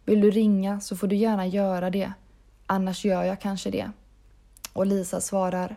Vill 0.05 0.21
du 0.21 0.31
ringa 0.31 0.79
så 0.79 0.97
får 0.97 1.07
du 1.07 1.15
gärna 1.15 1.47
göra 1.47 1.89
det. 1.89 2.13
Annars 2.65 3.05
gör 3.05 3.23
jag 3.23 3.41
kanske 3.41 3.69
det. 3.69 3.91
Och 4.73 4.85
Lisa 4.85 5.21
svarar. 5.21 5.75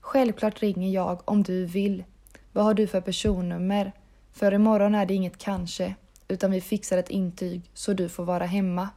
Självklart 0.00 0.60
ringer 0.62 0.90
jag 0.90 1.22
om 1.24 1.42
du 1.42 1.66
vill. 1.66 2.04
Vad 2.52 2.64
har 2.64 2.74
du 2.74 2.86
för 2.86 3.00
personnummer? 3.00 3.92
För 4.32 4.54
imorgon 4.54 4.94
är 4.94 5.06
det 5.06 5.14
inget 5.14 5.38
kanske, 5.38 5.94
utan 6.28 6.50
vi 6.50 6.60
fixar 6.60 6.98
ett 6.98 7.10
intyg 7.10 7.70
så 7.74 7.92
du 7.92 8.08
får 8.08 8.24
vara 8.24 8.46
hemma. 8.46 8.88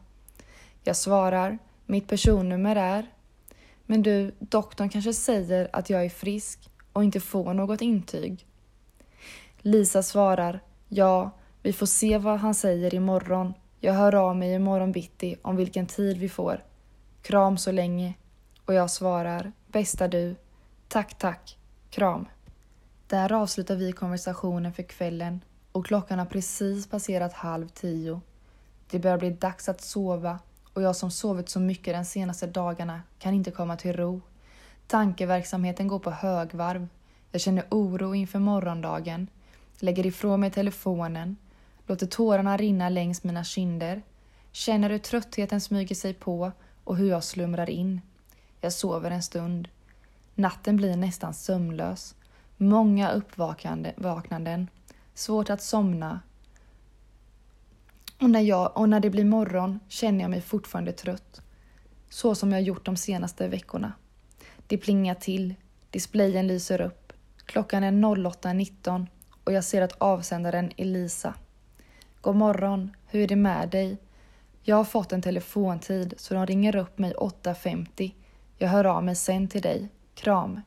Jag 0.84 0.96
svarar. 0.96 1.58
Mitt 1.86 2.08
personnummer 2.08 2.76
är... 2.76 3.12
Men 3.86 4.02
du, 4.02 4.36
doktorn 4.40 4.90
kanske 4.90 5.14
säger 5.14 5.70
att 5.74 5.90
jag 5.90 6.06
är 6.06 6.10
frisk 6.10 6.70
och 6.94 7.04
inte 7.04 7.20
får 7.20 7.54
något 7.54 7.82
intyg. 7.82 8.46
Lisa 9.68 10.04
svarar. 10.04 10.60
Ja, 10.90 11.32
vi 11.62 11.74
får 11.74 11.86
se 11.86 12.18
vad 12.18 12.40
han 12.40 12.54
säger 12.54 12.96
imorgon. 12.96 13.54
Jag 13.80 13.94
hör 13.94 14.16
av 14.16 14.36
mig 14.36 14.54
imorgon 14.54 14.92
bitti 14.92 15.36
om 15.42 15.56
vilken 15.56 15.88
tid 15.88 16.18
vi 16.18 16.30
får. 16.30 16.64
Kram 17.22 17.58
så 17.58 17.72
länge. 17.72 18.14
Och 18.66 18.74
jag 18.74 18.92
svarar. 18.92 19.52
Bästa 19.68 20.08
du. 20.08 20.36
Tack, 20.88 21.18
tack. 21.18 21.58
Kram. 21.90 22.26
Där 23.08 23.34
avslutar 23.34 23.76
vi 23.76 23.92
konversationen 23.92 24.74
för 24.74 24.84
kvällen 24.84 25.42
och 25.72 25.86
klockan 25.86 26.20
har 26.20 26.26
precis 26.26 26.88
passerat 26.88 27.34
halv 27.34 27.68
tio. 27.68 28.22
Det 28.90 29.00
börjar 29.00 29.18
bli 29.18 29.30
dags 29.30 29.70
att 29.70 29.82
sova 29.82 30.40
och 30.74 30.82
jag 30.82 30.96
som 30.96 31.12
sovit 31.12 31.50
så 31.50 31.60
mycket 31.60 31.94
de 31.94 32.06
senaste 32.06 32.48
dagarna 32.48 33.02
kan 33.20 33.34
inte 33.34 33.52
komma 33.52 33.78
till 33.78 33.94
ro. 33.94 34.22
Tankeverksamheten 34.88 35.88
går 35.88 36.00
på 36.00 36.12
högvarv. 36.12 36.88
Jag 37.32 37.42
känner 37.42 37.66
oro 37.70 38.16
inför 38.16 38.40
morgondagen, 38.40 39.28
lägger 39.80 40.06
ifrån 40.06 40.40
mig 40.40 40.52
telefonen, 40.52 41.38
låter 41.88 42.08
tårarna 42.08 42.58
rinna 42.58 42.90
längs 42.90 43.24
mina 43.24 43.44
kinder, 43.44 44.02
känner 44.52 44.90
hur 44.90 44.98
tröttheten 44.98 45.62
smyger 45.62 45.96
sig 45.96 46.14
på 46.14 46.52
och 46.84 46.98
hur 46.98 47.10
jag 47.10 47.24
slumrar 47.24 47.70
in. 47.70 48.02
Jag 48.62 48.74
sover 48.74 49.12
en 49.12 49.24
stund. 49.24 49.68
Natten 50.36 50.78
blir 50.78 50.96
nästan 50.96 51.34
sömnlös. 51.34 52.16
Många 52.58 53.12
uppvaknanden, 53.12 54.68
svårt 55.14 55.50
att 55.50 55.62
somna. 55.62 56.20
Och 58.22 58.30
när, 58.30 58.42
jag, 58.42 58.78
och 58.78 58.90
när 58.90 59.00
det 59.00 59.10
blir 59.10 59.26
morgon 59.26 59.80
känner 59.88 60.22
jag 60.22 60.32
mig 60.32 60.42
fortfarande 60.42 60.92
trött. 60.92 61.42
Så 62.10 62.36
som 62.36 62.52
jag 62.52 62.62
gjort 62.62 62.86
de 62.86 62.98
senaste 62.98 63.48
veckorna. 63.48 63.94
Det 64.68 64.78
plingar 64.78 65.16
till, 65.16 65.56
displayen 65.90 66.48
lyser 66.48 66.82
upp. 66.82 67.14
Klockan 67.46 67.84
är 67.84 67.92
08.19 67.92 69.08
och 69.46 69.54
jag 69.54 69.64
ser 69.64 69.82
att 69.82 69.96
avsändaren 69.98 70.72
är 70.78 70.86
Lisa. 70.86 71.34
God 72.22 72.36
morgon, 72.36 72.92
hur 73.06 73.22
är 73.22 73.28
det 73.28 73.36
med 73.36 73.70
dig? 73.70 73.98
Jag 74.64 74.76
har 74.76 74.84
fått 74.84 75.12
en 75.12 75.22
telefontid 75.22 76.14
så 76.18 76.34
de 76.34 76.46
ringer 76.46 76.76
upp 76.76 76.98
mig 76.98 77.14
8.50. 77.14 78.14
Jag 78.58 78.70
hör 78.70 78.86
av 78.86 79.04
mig 79.04 79.16
sen 79.16 79.48
till 79.48 79.62
dig. 79.62 79.90
Kram. 80.16 80.62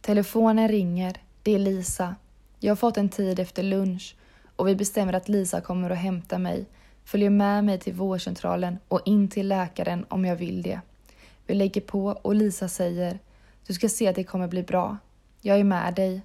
Telefonen 0.00 0.68
ringer. 0.68 1.16
Det 1.42 1.54
är 1.54 1.58
Lisa. 1.58 2.14
Jag 2.58 2.70
har 2.70 2.76
fått 2.76 2.96
en 2.96 3.08
tid 3.08 3.38
efter 3.38 3.62
lunch 3.62 4.16
och 4.56 4.68
vi 4.68 4.76
bestämmer 4.76 5.12
att 5.12 5.28
Lisa 5.28 5.60
kommer 5.60 5.90
och 5.90 5.96
hämtar 5.96 6.38
mig, 6.38 6.66
följer 7.04 7.30
med 7.30 7.64
mig 7.64 7.78
till 7.78 7.94
vårdcentralen 7.94 8.78
och 8.88 9.00
in 9.04 9.28
till 9.28 9.48
läkaren 9.48 10.06
om 10.08 10.24
jag 10.24 10.36
vill 10.36 10.62
det. 10.62 10.80
Vi 11.46 11.54
lägger 11.54 11.80
på 11.80 12.06
och 12.22 12.34
Lisa 12.34 12.68
säger 12.68 13.18
Du 13.66 13.74
ska 13.74 13.88
se 13.88 14.08
att 14.08 14.16
det 14.16 14.24
kommer 14.24 14.48
bli 14.48 14.62
bra. 14.62 14.96
Jag 15.40 15.60
är 15.60 15.64
med 15.64 15.94
dig. 15.94 16.22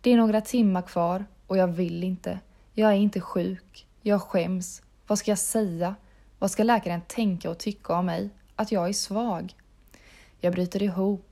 Det 0.00 0.12
är 0.12 0.16
några 0.16 0.40
timmar 0.40 0.82
kvar 0.82 1.24
och 1.46 1.56
jag 1.56 1.68
vill 1.68 2.04
inte. 2.04 2.40
Jag 2.74 2.90
är 2.90 2.96
inte 2.96 3.20
sjuk. 3.20 3.86
Jag 4.02 4.22
skäms. 4.22 4.82
Vad 5.06 5.18
ska 5.18 5.30
jag 5.30 5.38
säga? 5.38 5.94
Vad 6.38 6.50
ska 6.50 6.62
läkaren 6.62 7.00
tänka 7.00 7.50
och 7.50 7.58
tycka 7.58 7.94
om 7.94 8.06
mig? 8.06 8.30
Att 8.56 8.72
jag 8.72 8.88
är 8.88 8.92
svag? 8.92 9.54
Jag 10.40 10.52
bryter 10.52 10.82
ihop 10.82 11.28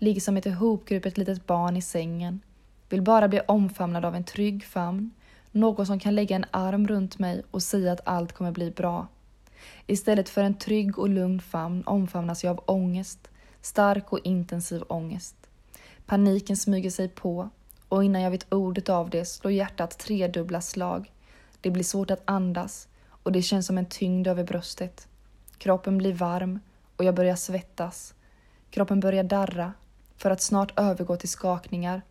ligger 0.00 0.20
som 0.20 0.36
ett 0.36 0.46
ihopkrupet 0.46 1.18
litet 1.18 1.46
barn 1.46 1.76
i 1.76 1.82
sängen, 1.82 2.40
vill 2.88 3.02
bara 3.02 3.28
bli 3.28 3.40
omfamnad 3.48 4.04
av 4.04 4.14
en 4.14 4.24
trygg 4.24 4.64
famn, 4.64 5.10
någon 5.50 5.86
som 5.86 6.00
kan 6.00 6.14
lägga 6.14 6.36
en 6.36 6.44
arm 6.50 6.88
runt 6.88 7.18
mig 7.18 7.42
och 7.50 7.62
säga 7.62 7.92
att 7.92 8.00
allt 8.04 8.32
kommer 8.32 8.52
bli 8.52 8.70
bra. 8.70 9.06
Istället 9.86 10.28
för 10.28 10.42
en 10.42 10.54
trygg 10.54 10.98
och 10.98 11.08
lugn 11.08 11.40
famn 11.40 11.82
omfamnas 11.86 12.44
jag 12.44 12.50
av 12.50 12.64
ångest, 12.66 13.30
stark 13.60 14.12
och 14.12 14.20
intensiv 14.24 14.82
ångest. 14.88 15.36
Paniken 16.06 16.56
smyger 16.56 16.90
sig 16.90 17.08
på 17.08 17.48
och 17.90 18.04
innan 18.04 18.22
jag 18.22 18.30
vet 18.30 18.52
ordet 18.52 18.88
av 18.88 19.10
det 19.10 19.24
slår 19.24 19.52
hjärtat 19.52 19.98
tredubbla 19.98 20.60
slag. 20.60 21.12
Det 21.60 21.70
blir 21.70 21.84
svårt 21.84 22.10
att 22.10 22.22
andas 22.24 22.88
och 23.22 23.32
det 23.32 23.42
känns 23.42 23.66
som 23.66 23.78
en 23.78 23.86
tyngd 23.86 24.26
över 24.26 24.44
bröstet. 24.44 25.08
Kroppen 25.58 25.98
blir 25.98 26.12
varm 26.12 26.60
och 26.96 27.04
jag 27.04 27.14
börjar 27.14 27.36
svettas. 27.36 28.14
Kroppen 28.70 29.00
börjar 29.00 29.24
darra 29.24 29.72
för 30.16 30.30
att 30.30 30.42
snart 30.42 30.78
övergå 30.78 31.16
till 31.16 31.28
skakningar. 31.28 32.02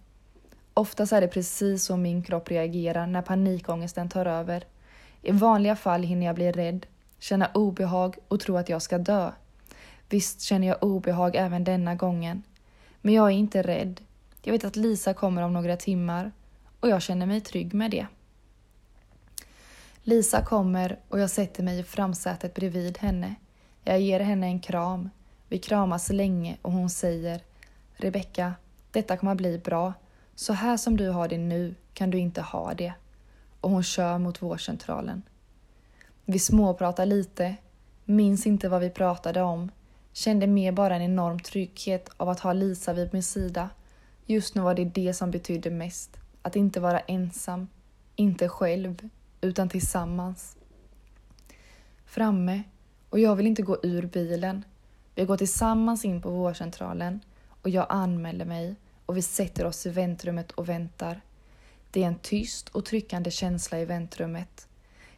Oftast 0.73 1.13
är 1.13 1.21
det 1.21 1.27
precis 1.27 1.83
så 1.83 1.97
min 1.97 2.23
kropp 2.23 2.49
reagerar 2.49 3.07
när 3.07 3.21
panikångesten 3.21 4.09
tar 4.09 4.25
över. 4.25 4.63
I 5.21 5.31
vanliga 5.31 5.75
fall 5.75 6.03
hinner 6.03 6.25
jag 6.25 6.35
bli 6.35 6.51
rädd, 6.51 6.85
känna 7.19 7.51
obehag 7.53 8.17
och 8.27 8.39
tro 8.39 8.57
att 8.57 8.69
jag 8.69 8.81
ska 8.81 8.97
dö. 8.97 9.31
Visst 10.09 10.41
känner 10.41 10.67
jag 10.67 10.83
obehag 10.83 11.35
även 11.35 11.63
denna 11.63 11.95
gången. 11.95 12.43
Men 13.01 13.13
jag 13.13 13.25
är 13.27 13.35
inte 13.35 13.61
rädd. 13.61 14.01
Jag 14.41 14.51
vet 14.53 14.65
att 14.65 14.75
Lisa 14.75 15.13
kommer 15.13 15.41
om 15.41 15.53
några 15.53 15.77
timmar 15.77 16.31
och 16.79 16.89
jag 16.89 17.01
känner 17.01 17.25
mig 17.25 17.41
trygg 17.41 17.73
med 17.73 17.91
det. 17.91 18.07
Lisa 20.03 20.41
kommer 20.45 20.99
och 21.09 21.19
jag 21.19 21.29
sätter 21.29 21.63
mig 21.63 21.79
i 21.79 21.83
framsätet 21.83 22.53
bredvid 22.53 22.97
henne. 22.97 23.35
Jag 23.83 24.01
ger 24.01 24.19
henne 24.19 24.47
en 24.47 24.59
kram. 24.59 25.09
Vi 25.47 25.57
kramas 25.57 26.09
länge 26.09 26.57
och 26.61 26.71
hon 26.71 26.89
säger 26.89 27.41
Rebecka, 27.95 28.53
detta 28.91 29.17
kommer 29.17 29.31
att 29.31 29.37
bli 29.37 29.57
bra. 29.57 29.93
Så 30.35 30.53
här 30.53 30.77
som 30.77 30.97
du 30.97 31.09
har 31.09 31.27
det 31.27 31.37
nu 31.37 31.75
kan 31.93 32.09
du 32.09 32.17
inte 32.17 32.41
ha 32.41 32.73
det. 32.73 32.93
Och 33.61 33.69
hon 33.69 33.83
kör 33.83 34.17
mot 34.17 34.41
vårdcentralen. 34.41 35.21
Vi 36.25 36.39
småpratar 36.39 37.05
lite, 37.05 37.55
minns 38.05 38.47
inte 38.47 38.69
vad 38.69 38.81
vi 38.81 38.89
pratade 38.89 39.41
om, 39.41 39.71
kände 40.13 40.47
mer 40.47 40.71
bara 40.71 40.95
en 40.95 41.01
enorm 41.01 41.39
trygghet 41.39 42.09
av 42.17 42.29
att 42.29 42.39
ha 42.39 42.53
Lisa 42.53 42.93
vid 42.93 43.13
min 43.13 43.23
sida. 43.23 43.69
Just 44.31 44.55
nu 44.55 44.61
var 44.61 44.75
det 44.75 44.85
det 44.85 45.13
som 45.13 45.31
betydde 45.31 45.69
mest, 45.69 46.17
att 46.41 46.55
inte 46.55 46.79
vara 46.79 46.99
ensam, 46.99 47.67
inte 48.15 48.49
själv, 48.49 49.09
utan 49.41 49.69
tillsammans. 49.69 50.57
Framme, 52.05 52.63
och 53.09 53.19
jag 53.19 53.35
vill 53.35 53.47
inte 53.47 53.61
gå 53.61 53.77
ur 53.83 54.05
bilen. 54.05 54.63
Vi 55.15 55.25
går 55.25 55.37
tillsammans 55.37 56.05
in 56.05 56.21
på 56.21 56.29
vårdcentralen 56.29 57.19
och 57.61 57.69
jag 57.69 57.85
anmäler 57.89 58.45
mig 58.45 58.75
och 59.05 59.17
vi 59.17 59.21
sätter 59.21 59.65
oss 59.65 59.85
i 59.85 59.89
väntrummet 59.89 60.51
och 60.51 60.69
väntar. 60.69 61.21
Det 61.91 62.03
är 62.03 62.07
en 62.07 62.19
tyst 62.19 62.69
och 62.69 62.85
tryckande 62.85 63.31
känsla 63.31 63.79
i 63.79 63.85
väntrummet. 63.85 64.67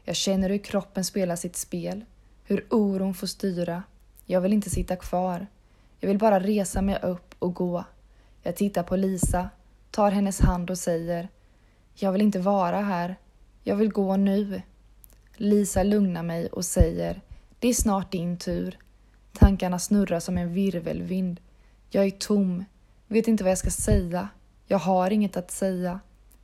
Jag 0.04 0.16
känner 0.16 0.50
hur 0.50 0.58
kroppen 0.58 1.06
spelar 1.06 1.36
sitt 1.36 1.56
spel, 1.56 2.06
hur 2.44 2.66
oron 2.70 3.14
får 3.14 3.28
styra. 3.28 3.84
Jag 4.26 4.42
vill 4.42 4.54
inte 4.54 4.70
sitta 4.70 4.96
kvar. 4.96 5.48
Jag 6.00 6.08
vill 6.08 6.20
bara 6.20 6.40
resa 6.40 6.82
mig 6.82 7.00
upp 7.02 7.36
och 7.40 7.54
gå. 7.54 7.86
Jag 8.44 8.56
tittar 8.56 8.84
på 8.84 8.96
Lisa, 8.96 9.50
tar 9.92 10.12
hennes 10.12 10.40
hand 10.40 10.70
och 10.70 10.78
säger 10.78 11.30
Jag 11.94 12.12
vill 12.12 12.22
inte 12.22 12.40
vara 12.40 12.82
här. 12.82 13.16
Jag 13.64 13.76
vill 13.76 13.92
gå 13.92 14.18
nu. 14.18 14.62
Lisa 15.36 15.84
lugnar 15.84 16.24
mig 16.24 16.48
och 16.48 16.66
säger 16.66 17.22
Det 17.60 17.68
är 17.68 17.74
snart 17.74 18.12
din 18.12 18.38
tur. 18.38 18.78
Tankarna 19.34 19.80
snurrar 19.80 20.20
som 20.20 20.38
en 20.38 20.54
virvelvind. 20.54 21.40
Jag 21.90 22.06
är 22.06 22.12
tom, 22.12 22.66
vet 23.08 23.28
inte 23.28 23.44
vad 23.44 23.52
jag 23.52 23.58
ska 23.58 23.70
säga. 23.70 24.30
Jag 24.68 24.80
har 24.80 25.12
inget 25.12 25.38
att 25.38 25.52
säga. 25.52 26.00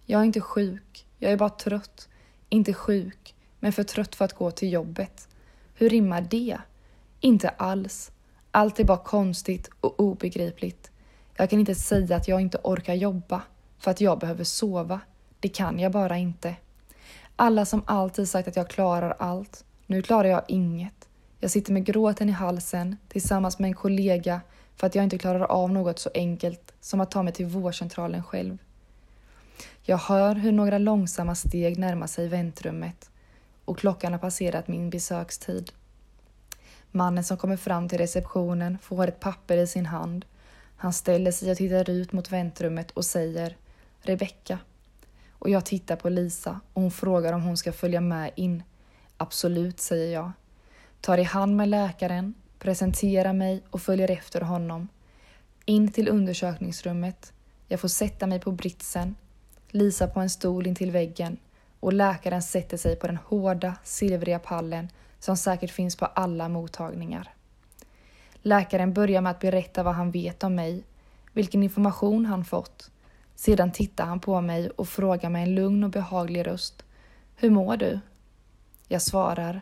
Jag 0.06 0.22
är 0.22 0.26
inte 0.26 0.42
sjuk, 0.42 1.06
jag 1.18 1.32
är 1.32 1.38
bara 1.38 1.50
trött. 1.50 2.10
Inte 2.50 2.74
sjuk, 2.74 3.36
men 3.60 3.74
för 3.74 3.84
trött 3.84 4.16
för 4.16 4.26
att 4.26 4.34
gå 4.34 4.52
till 4.52 4.74
jobbet. 4.74 5.28
Hur 5.74 5.90
rimmar 5.90 6.22
det? 6.22 6.58
Inte 7.20 7.50
alls. 7.50 8.12
Allt 8.52 8.80
är 8.80 8.84
bara 8.84 8.98
konstigt 8.98 9.70
och 9.82 10.00
obegripligt. 10.00 10.92
Jag 11.40 11.50
kan 11.50 11.60
inte 11.60 11.76
säga 11.76 12.16
att 12.16 12.28
jag 12.28 12.42
inte 12.42 12.58
orkar 12.64 12.94
jobba 12.94 13.42
för 13.78 13.92
att 13.92 14.02
jag 14.02 14.20
behöver 14.20 14.44
sova. 14.44 15.00
Det 15.40 15.50
kan 15.50 15.80
jag 15.80 15.92
bara 15.92 16.18
inte. 16.18 16.56
Alla 17.36 17.66
som 17.66 17.84
alltid 17.86 18.30
sagt 18.30 18.48
att 18.48 18.56
jag 18.56 18.70
klarar 18.70 19.16
allt. 19.20 19.66
Nu 19.86 20.02
klarar 20.02 20.30
jag 20.30 20.42
inget. 20.48 21.10
Jag 21.40 21.52
sitter 21.52 21.74
med 21.74 21.86
gråten 21.86 22.30
i 22.30 22.32
halsen 22.32 22.98
tillsammans 23.08 23.60
med 23.60 23.68
en 23.68 23.74
kollega 23.74 24.42
för 24.76 24.88
att 24.88 24.96
jag 24.96 25.04
inte 25.04 25.18
klarar 25.18 25.44
av 25.44 25.72
något 25.72 26.00
så 26.00 26.10
enkelt 26.14 26.74
som 26.82 27.02
att 27.02 27.12
ta 27.12 27.24
mig 27.24 27.34
till 27.34 27.46
vårdcentralen 27.46 28.24
själv. 28.24 28.58
Jag 29.84 29.98
hör 29.98 30.36
hur 30.36 30.52
några 30.52 30.78
långsamma 30.78 31.36
steg 31.36 31.78
närmar 31.78 32.08
sig 32.08 32.28
väntrummet 32.28 33.10
och 33.66 33.78
klockan 33.78 34.12
har 34.12 34.20
passerat 34.20 34.68
min 34.68 34.90
besökstid. 34.90 35.72
Mannen 36.92 37.24
som 37.24 37.38
kommer 37.38 37.58
fram 37.58 37.90
till 37.90 37.98
receptionen 37.98 38.78
får 38.82 39.08
ett 39.08 39.20
papper 39.20 39.58
i 39.58 39.68
sin 39.68 39.86
hand. 39.86 40.26
Han 40.78 40.94
ställer 40.94 41.32
sig 41.32 41.52
och 41.52 41.58
tittar 41.58 41.90
ut 41.90 42.12
mot 42.12 42.32
väntrummet 42.32 42.92
och 42.92 43.06
säger 43.06 43.58
Rebecka. 44.02 44.60
Och 45.32 45.50
jag 45.50 45.66
tittar 45.66 45.96
på 45.96 46.10
Lisa 46.10 46.60
och 46.74 46.82
hon 46.82 46.92
frågar 46.92 47.34
om 47.34 47.42
hon 47.42 47.58
ska 47.58 47.72
följa 47.72 48.02
med 48.02 48.32
in. 48.36 48.64
Absolut, 49.18 49.80
säger 49.80 50.14
jag. 50.14 50.32
Tar 51.02 51.18
i 51.18 51.24
hand 51.24 51.56
med 51.56 51.70
läkaren, 51.70 52.34
presenterar 52.60 53.34
mig 53.34 53.64
och 53.70 53.82
följer 53.82 54.12
efter 54.12 54.42
honom. 54.42 54.88
In 55.66 55.92
till 55.92 56.10
undersökningsrummet. 56.10 57.34
Jag 57.68 57.80
får 57.80 57.88
sätta 57.88 58.28
mig 58.28 58.40
på 58.40 58.52
britsen, 58.52 59.16
Lisa 59.70 60.08
på 60.08 60.20
en 60.20 60.30
stol 60.30 60.68
intill 60.68 60.92
väggen 60.92 61.38
och 61.80 61.94
läkaren 61.94 62.42
sätter 62.42 62.78
sig 62.78 62.96
på 62.96 63.08
den 63.08 63.18
hårda, 63.26 63.76
silvriga 63.84 64.40
pallen 64.40 64.90
som 65.20 65.38
säkert 65.38 65.72
finns 65.72 65.96
på 65.96 66.06
alla 66.06 66.50
mottagningar. 66.50 67.34
Läkaren 68.48 68.94
börjar 68.94 69.22
med 69.22 69.32
att 69.32 69.40
berätta 69.40 69.84
vad 69.84 69.96
han 69.96 70.12
vet 70.12 70.44
om 70.44 70.56
mig, 70.56 70.84
vilken 71.34 71.64
information 71.64 72.26
han 72.26 72.46
fått. 72.46 72.92
Sedan 73.36 73.72
tittar 73.72 74.06
han 74.06 74.20
på 74.20 74.42
mig 74.42 74.70
och 74.70 74.88
frågar 74.88 75.30
med 75.30 75.44
en 75.44 75.56
lugn 75.56 75.84
och 75.84 75.90
behaglig 75.90 76.48
röst. 76.48 76.84
Hur 77.36 77.50
mår 77.50 77.78
du? 77.78 78.00
Jag 78.88 79.02
svarar. 79.02 79.62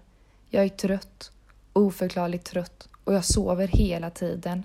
Jag 0.50 0.64
är 0.64 0.70
trött, 0.70 1.32
oförklarligt 1.74 2.46
trött 2.46 2.90
och 3.04 3.14
jag 3.14 3.26
sover 3.26 3.68
hela 3.68 4.10
tiden. 4.10 4.64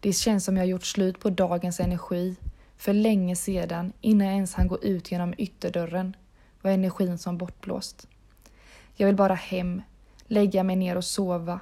Det 0.00 0.12
känns 0.12 0.44
som 0.44 0.56
jag 0.56 0.66
gjort 0.66 0.86
slut 0.86 1.20
på 1.20 1.30
dagens 1.30 1.80
energi. 1.80 2.36
För 2.76 2.92
länge 2.92 3.36
sedan, 3.36 3.92
innan 4.00 4.26
jag 4.26 4.34
ens 4.34 4.54
hann 4.54 4.68
gå 4.68 4.78
ut 4.82 5.12
genom 5.12 5.34
ytterdörren, 5.38 6.16
var 6.62 6.70
energin 6.70 7.18
som 7.18 7.38
bortblåst. 7.38 8.08
Jag 8.94 9.06
vill 9.06 9.16
bara 9.16 9.34
hem, 9.34 9.82
lägga 10.26 10.62
mig 10.62 10.76
ner 10.76 10.96
och 10.96 11.04
sova. 11.04 11.60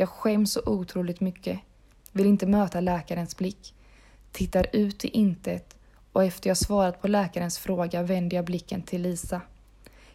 Jag 0.00 0.08
skäms 0.08 0.52
så 0.52 0.60
otroligt 0.66 1.20
mycket. 1.20 1.60
Vill 2.12 2.26
inte 2.26 2.46
möta 2.46 2.80
läkarens 2.80 3.36
blick. 3.36 3.74
Tittar 4.32 4.66
ut 4.72 5.04
i 5.04 5.08
intet 5.08 5.76
och 6.12 6.24
efter 6.24 6.50
jag 6.50 6.56
svarat 6.56 7.02
på 7.02 7.08
läkarens 7.08 7.58
fråga 7.58 8.02
vänder 8.02 8.36
jag 8.36 8.44
blicken 8.44 8.82
till 8.82 9.02
Lisa. 9.02 9.40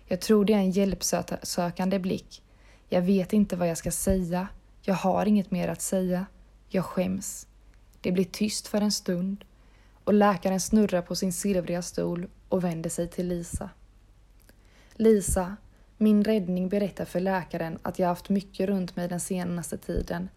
Jag 0.06 0.22
tror 0.22 0.46
det 0.46 0.54
är 0.54 0.58
en 0.58 0.72
hjälpsökande 0.72 2.00
blick. 2.00 2.41
Jag 2.89 3.02
vet 3.02 3.34
inte 3.34 3.56
vad 3.56 3.69
jag 3.69 3.78
ska 3.78 3.91
säga. 3.91 4.48
Jag 4.82 4.96
har 4.96 5.26
inget 5.26 5.52
mer 5.52 5.67
att 5.67 5.82
säga. 5.82 6.26
Jag 6.69 6.86
skäms. 6.86 7.48
Det 8.02 8.12
blir 8.12 8.26
tyst 8.26 8.67
för 8.67 8.82
en 8.82 8.91
stund 8.91 9.46
och 10.04 10.13
läkaren 10.13 10.60
snurrar 10.60 11.02
på 11.02 11.15
sin 11.15 11.34
silvriga 11.34 11.82
stol 11.82 12.28
och 12.50 12.63
vänder 12.63 12.89
sig 12.89 13.08
till 13.08 13.28
Lisa. 13.28 13.69
Lisa, 14.93 15.56
min 16.04 16.24
räddning 16.24 16.70
berättar 16.70 17.06
för 17.06 17.20
läkaren 17.20 17.80
att 17.82 18.00
jag 18.00 18.08
haft 18.08 18.30
mycket 18.30 18.70
runt 18.70 18.96
mig 18.96 19.08
den 19.08 19.20
senaste 19.20 19.78
tiden. 19.78 20.30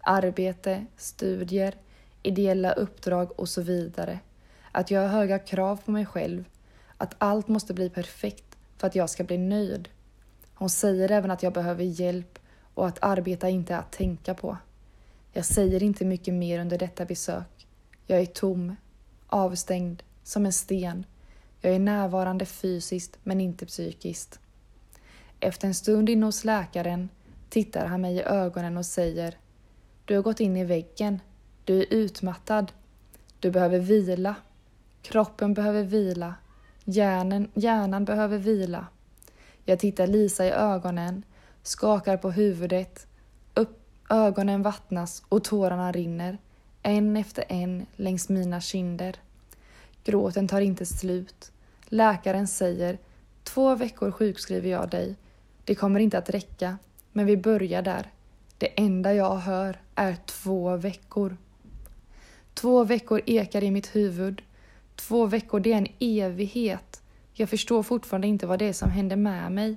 Arbete, 0.00 0.86
studier, 0.96 1.74
ideella 2.22 2.72
uppdrag 2.72 3.40
och 3.40 3.48
så 3.48 3.62
vidare. 3.62 4.18
Att 4.72 4.90
jag 4.90 5.00
har 5.00 5.08
höga 5.08 5.38
krav 5.38 5.80
på 5.84 5.90
mig 5.90 6.06
själv. 6.06 6.44
Att 6.96 7.14
allt 7.18 7.48
måste 7.48 7.74
bli 7.74 7.90
perfekt 7.90 8.56
för 8.78 8.86
att 8.86 8.94
jag 8.94 9.10
ska 9.10 9.24
bli 9.24 9.38
nöjd. 9.38 9.88
Hon 10.54 10.70
säger 10.70 11.10
även 11.10 11.30
att 11.30 11.42
jag 11.42 11.52
behöver 11.52 11.84
hjälp 11.84 12.38
och 12.74 12.86
att 12.86 12.98
arbeta 13.04 13.48
inte 13.48 13.74
är 13.74 13.78
att 13.78 13.92
tänka 13.92 14.34
på. 14.34 14.56
Jag 15.32 15.44
säger 15.44 15.82
inte 15.82 16.04
mycket 16.04 16.34
mer 16.34 16.60
under 16.60 16.78
detta 16.78 17.04
besök. 17.04 17.66
Jag 18.06 18.20
är 18.20 18.26
tom, 18.26 18.76
avstängd, 19.26 20.02
som 20.22 20.46
en 20.46 20.52
sten 20.52 21.06
jag 21.64 21.74
är 21.74 21.78
närvarande 21.78 22.46
fysiskt 22.46 23.18
men 23.22 23.40
inte 23.40 23.66
psykiskt. 23.66 24.40
Efter 25.44 25.68
en 25.68 25.74
stund 25.74 26.08
inne 26.08 26.26
hos 26.26 26.44
läkaren 26.44 27.08
tittar 27.48 27.86
han 27.86 28.00
mig 28.00 28.16
i 28.16 28.22
ögonen 28.22 28.76
och 28.76 28.86
säger 28.86 29.38
Du 30.04 30.14
har 30.14 30.22
gått 30.22 30.40
in 30.40 30.56
i 30.56 30.64
väggen. 30.64 31.20
Du 31.64 31.78
är 31.78 31.86
utmattad. 31.90 32.72
Du 33.40 33.50
behöver 33.50 33.78
vila. 33.78 34.34
Kroppen 35.02 35.54
behöver 35.54 35.82
vila. 35.82 36.34
Hjärnan, 36.84 37.50
hjärnan 37.54 38.04
behöver 38.04 38.38
vila. 38.38 38.86
Jag 39.64 39.78
tittar 39.78 40.06
Lisa 40.06 40.46
i 40.46 40.50
ögonen, 40.50 41.22
skakar 41.62 42.16
på 42.16 42.30
huvudet. 42.30 43.06
Upp, 43.54 43.80
ögonen 44.10 44.62
vattnas 44.62 45.22
och 45.28 45.44
tårarna 45.44 45.92
rinner, 45.92 46.38
en 46.82 47.16
efter 47.16 47.44
en 47.48 47.86
längs 47.96 48.28
mina 48.28 48.60
kinder. 48.60 49.16
Gråten 50.04 50.48
tar 50.48 50.60
inte 50.60 50.86
slut. 50.86 51.52
Läkaren 51.84 52.46
säger 52.46 52.98
två 53.42 53.74
veckor 53.74 54.10
sjukskriver 54.10 54.70
jag 54.70 54.90
dig. 54.90 55.16
Det 55.64 55.74
kommer 55.74 56.00
inte 56.00 56.18
att 56.18 56.30
räcka, 56.30 56.78
men 57.12 57.26
vi 57.26 57.36
börjar 57.36 57.82
där. 57.82 58.12
Det 58.58 58.80
enda 58.80 59.14
jag 59.14 59.36
hör 59.36 59.80
är 59.94 60.16
två 60.26 60.76
veckor. 60.76 61.36
Två 62.54 62.84
veckor 62.84 63.20
ekar 63.26 63.64
i 63.64 63.70
mitt 63.70 63.96
huvud. 63.96 64.42
Två 64.96 65.26
veckor, 65.26 65.60
det 65.60 65.72
är 65.72 65.78
en 65.78 65.86
evighet. 66.00 67.02
Jag 67.32 67.48
förstår 67.48 67.82
fortfarande 67.82 68.26
inte 68.26 68.46
vad 68.46 68.58
det 68.58 68.64
är 68.64 68.72
som 68.72 68.90
händer 68.90 69.16
med 69.16 69.52
mig. 69.52 69.76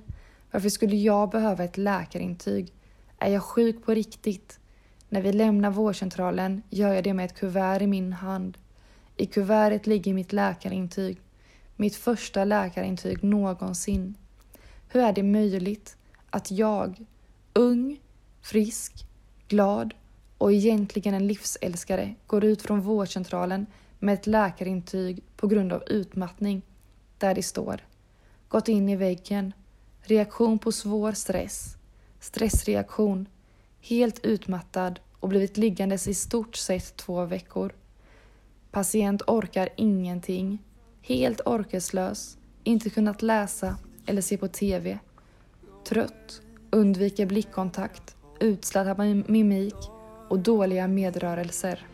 Varför 0.50 0.68
skulle 0.68 0.96
jag 0.96 1.30
behöva 1.30 1.64
ett 1.64 1.76
läkarintyg? 1.76 2.72
Är 3.18 3.30
jag 3.30 3.42
sjuk 3.42 3.84
på 3.84 3.94
riktigt? 3.94 4.60
När 5.08 5.22
vi 5.22 5.32
lämnar 5.32 5.70
vårdcentralen 5.70 6.62
gör 6.70 6.94
jag 6.94 7.04
det 7.04 7.14
med 7.14 7.24
ett 7.24 7.38
kuvert 7.38 7.82
i 7.82 7.86
min 7.86 8.12
hand. 8.12 8.58
I 9.16 9.26
kuvertet 9.26 9.86
ligger 9.86 10.14
mitt 10.14 10.32
läkarintyg 10.32 11.20
mitt 11.78 11.96
första 11.96 12.44
läkarintyg 12.44 13.24
någonsin. 13.24 14.14
Hur 14.88 15.00
är 15.00 15.12
det 15.12 15.22
möjligt 15.22 15.96
att 16.30 16.50
jag, 16.50 17.06
ung, 17.52 18.00
frisk, 18.42 19.06
glad 19.48 19.94
och 20.38 20.52
egentligen 20.52 21.14
en 21.14 21.26
livsälskare 21.26 22.14
går 22.26 22.44
ut 22.44 22.62
från 22.62 22.80
vårdcentralen 22.80 23.66
med 23.98 24.14
ett 24.14 24.26
läkarintyg 24.26 25.22
på 25.36 25.46
grund 25.46 25.72
av 25.72 25.82
utmattning 25.86 26.62
där 27.18 27.34
det 27.34 27.42
står 27.42 27.84
Gått 28.48 28.68
in 28.68 28.88
i 28.88 28.96
väggen. 28.96 29.52
Reaktion 30.02 30.58
på 30.58 30.72
svår 30.72 31.12
stress. 31.12 31.76
Stressreaktion. 32.20 33.26
Helt 33.80 34.24
utmattad 34.24 35.00
och 35.20 35.28
blivit 35.28 35.56
liggandes 35.56 36.08
i 36.08 36.14
stort 36.14 36.56
sett 36.56 36.96
två 36.96 37.24
veckor. 37.24 37.72
Patient 38.70 39.22
orkar 39.26 39.68
ingenting. 39.76 40.58
Helt 41.02 41.40
orkeslös. 41.40 42.38
Inte 42.64 42.90
kunnat 42.90 43.22
läsa 43.22 43.76
eller 44.08 44.22
se 44.22 44.36
på 44.36 44.48
TV. 44.48 44.98
Trött. 45.88 46.42
Undviker 46.70 47.26
blickkontakt. 47.26 48.16
Utsladdad 48.40 49.24
mimik 49.28 49.74
och 50.28 50.38
dåliga 50.38 50.88
medrörelser. 50.88 51.86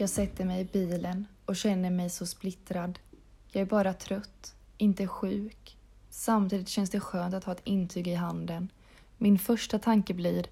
Jag 0.00 0.10
sätter 0.10 0.44
mig 0.44 0.60
i 0.60 0.64
bilen 0.64 1.26
och 1.44 1.56
känner 1.56 1.90
mig 1.90 2.10
så 2.10 2.26
splittrad. 2.26 2.98
Jag 3.48 3.60
är 3.60 3.66
bara 3.66 3.92
trött, 3.92 4.54
inte 4.76 5.06
sjuk. 5.06 5.76
Samtidigt 6.10 6.68
känns 6.68 6.90
det 6.90 7.00
skönt 7.00 7.34
att 7.34 7.44
ha 7.44 7.52
ett 7.52 7.60
intyg 7.64 8.08
i 8.08 8.14
handen. 8.14 8.68
Min 9.18 9.38
första 9.38 9.78
tanke 9.78 10.14
blir, 10.14 10.46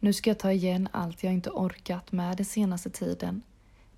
nu 0.00 0.12
ska 0.12 0.30
jag 0.30 0.38
ta 0.38 0.52
igen 0.52 0.88
allt 0.92 1.22
jag 1.22 1.32
inte 1.32 1.50
orkat 1.50 2.12
med 2.12 2.36
den 2.36 2.46
senaste 2.46 2.90
tiden. 2.90 3.42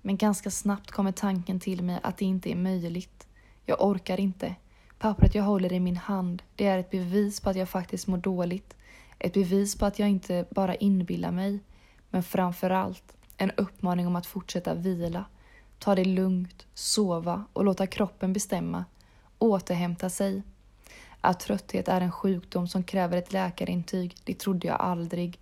Men 0.01 0.17
ganska 0.17 0.51
snabbt 0.51 0.91
kommer 0.91 1.11
tanken 1.11 1.59
till 1.59 1.83
mig 1.83 1.99
att 2.03 2.17
det 2.17 2.25
inte 2.25 2.51
är 2.51 2.55
möjligt. 2.55 3.27
Jag 3.65 3.85
orkar 3.85 4.19
inte. 4.19 4.55
Pappret 4.99 5.35
jag 5.35 5.43
håller 5.43 5.73
i 5.73 5.79
min 5.79 5.97
hand, 5.97 6.43
det 6.55 6.65
är 6.65 6.77
ett 6.77 6.91
bevis 6.91 7.41
på 7.41 7.49
att 7.49 7.55
jag 7.55 7.69
faktiskt 7.69 8.07
mår 8.07 8.17
dåligt. 8.17 8.75
Ett 9.19 9.33
bevis 9.33 9.77
på 9.77 9.85
att 9.85 9.99
jag 9.99 10.09
inte 10.09 10.45
bara 10.49 10.75
inbillar 10.75 11.31
mig, 11.31 11.59
men 12.09 12.23
framför 12.23 12.69
allt 12.69 13.15
en 13.39 13.51
uppmaning 13.51 14.07
om 14.07 14.15
att 14.15 14.25
fortsätta 14.25 14.73
vila, 14.73 15.25
ta 15.79 15.95
det 15.95 16.05
lugnt, 16.05 16.65
sova 16.73 17.45
och 17.53 17.65
låta 17.65 17.87
kroppen 17.87 18.33
bestämma, 18.33 18.85
återhämta 19.37 20.09
sig. 20.09 20.43
Att 21.21 21.39
trötthet 21.39 21.87
är 21.87 22.01
en 22.01 22.11
sjukdom 22.11 22.67
som 22.67 22.83
kräver 22.83 23.17
ett 23.17 23.33
läkarintyg, 23.33 24.15
det 24.23 24.39
trodde 24.39 24.67
jag 24.67 24.81
aldrig. 24.81 25.39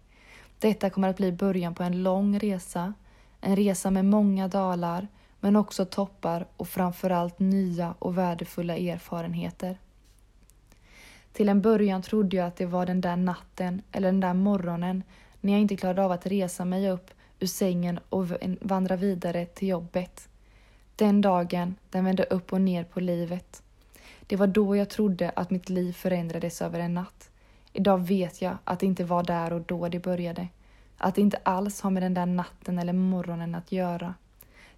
Detta 0.60 0.90
kommer 0.90 1.10
att 1.10 1.18
bli 1.18 1.32
början 1.32 1.76
på 1.76 1.84
en 1.84 2.04
lång 2.04 2.40
resa, 2.40 2.94
en 3.42 3.56
resa 3.56 3.92
med 3.92 4.06
många 4.06 4.48
dalar, 4.48 5.08
men 5.40 5.56
också 5.56 5.86
toppar 5.86 6.48
och 6.58 6.68
framförallt 6.68 7.40
nya 7.40 7.96
och 8.00 8.18
värdefulla 8.18 8.78
erfarenheter. 8.78 9.78
Till 11.34 11.50
en 11.50 11.62
början 11.62 12.02
trodde 12.02 12.38
jag 12.38 12.48
att 12.48 12.56
det 12.56 12.66
var 12.66 12.86
den 12.86 13.02
där 13.02 13.16
natten 13.16 13.82
eller 13.92 14.08
den 14.08 14.20
där 14.20 14.34
morgonen 14.34 15.04
när 15.42 15.54
jag 15.54 15.62
inte 15.62 15.78
klarade 15.78 16.04
av 16.04 16.12
att 16.12 16.26
resa 16.26 16.66
mig 16.66 16.90
upp 16.90 17.12
ur 17.40 17.48
sängen 17.48 18.00
och 18.10 18.26
vandra 18.62 18.96
vidare 18.96 19.46
till 19.46 19.68
jobbet. 19.68 20.30
Den 20.96 21.22
dagen 21.22 21.76
den 21.90 22.06
vände 22.06 22.24
upp 22.24 22.54
och 22.54 22.62
ner 22.62 22.84
på 22.84 23.00
livet. 23.00 23.64
Det 24.28 24.36
var 24.36 24.48
då 24.48 24.76
jag 24.76 24.90
trodde 24.90 25.30
att 25.30 25.50
mitt 25.50 25.70
liv 25.70 25.94
förändrades 25.94 26.62
över 26.62 26.80
en 26.80 26.94
natt. 26.94 27.30
Idag 27.74 28.08
vet 28.08 28.42
jag 28.42 28.58
att 28.64 28.80
det 28.80 28.86
inte 28.86 29.04
var 29.04 29.24
där 29.24 29.54
och 29.54 29.62
då 29.62 29.88
det 29.88 30.00
började. 30.00 30.48
Att 30.98 31.16
det 31.16 31.22
inte 31.22 31.40
alls 31.44 31.82
har 31.82 31.90
med 31.90 32.04
den 32.04 32.14
där 32.14 32.26
natten 32.26 32.80
eller 32.80 32.94
morgonen 32.94 33.56
att 33.56 33.72
göra. 33.72 34.14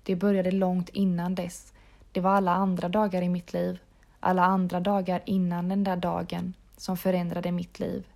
Det 0.03 0.15
började 0.15 0.51
långt 0.51 0.89
innan 0.89 1.35
dess. 1.35 1.73
Det 2.11 2.19
var 2.19 2.31
alla 2.31 2.51
andra 2.53 2.89
dagar 2.89 3.21
i 3.21 3.29
mitt 3.29 3.53
liv, 3.53 3.79
alla 4.19 4.43
andra 4.43 4.79
dagar 4.79 5.21
innan 5.25 5.69
den 5.69 5.83
där 5.83 5.95
dagen 5.95 6.53
som 6.77 6.97
förändrade 6.97 7.51
mitt 7.51 7.79
liv. 7.79 8.07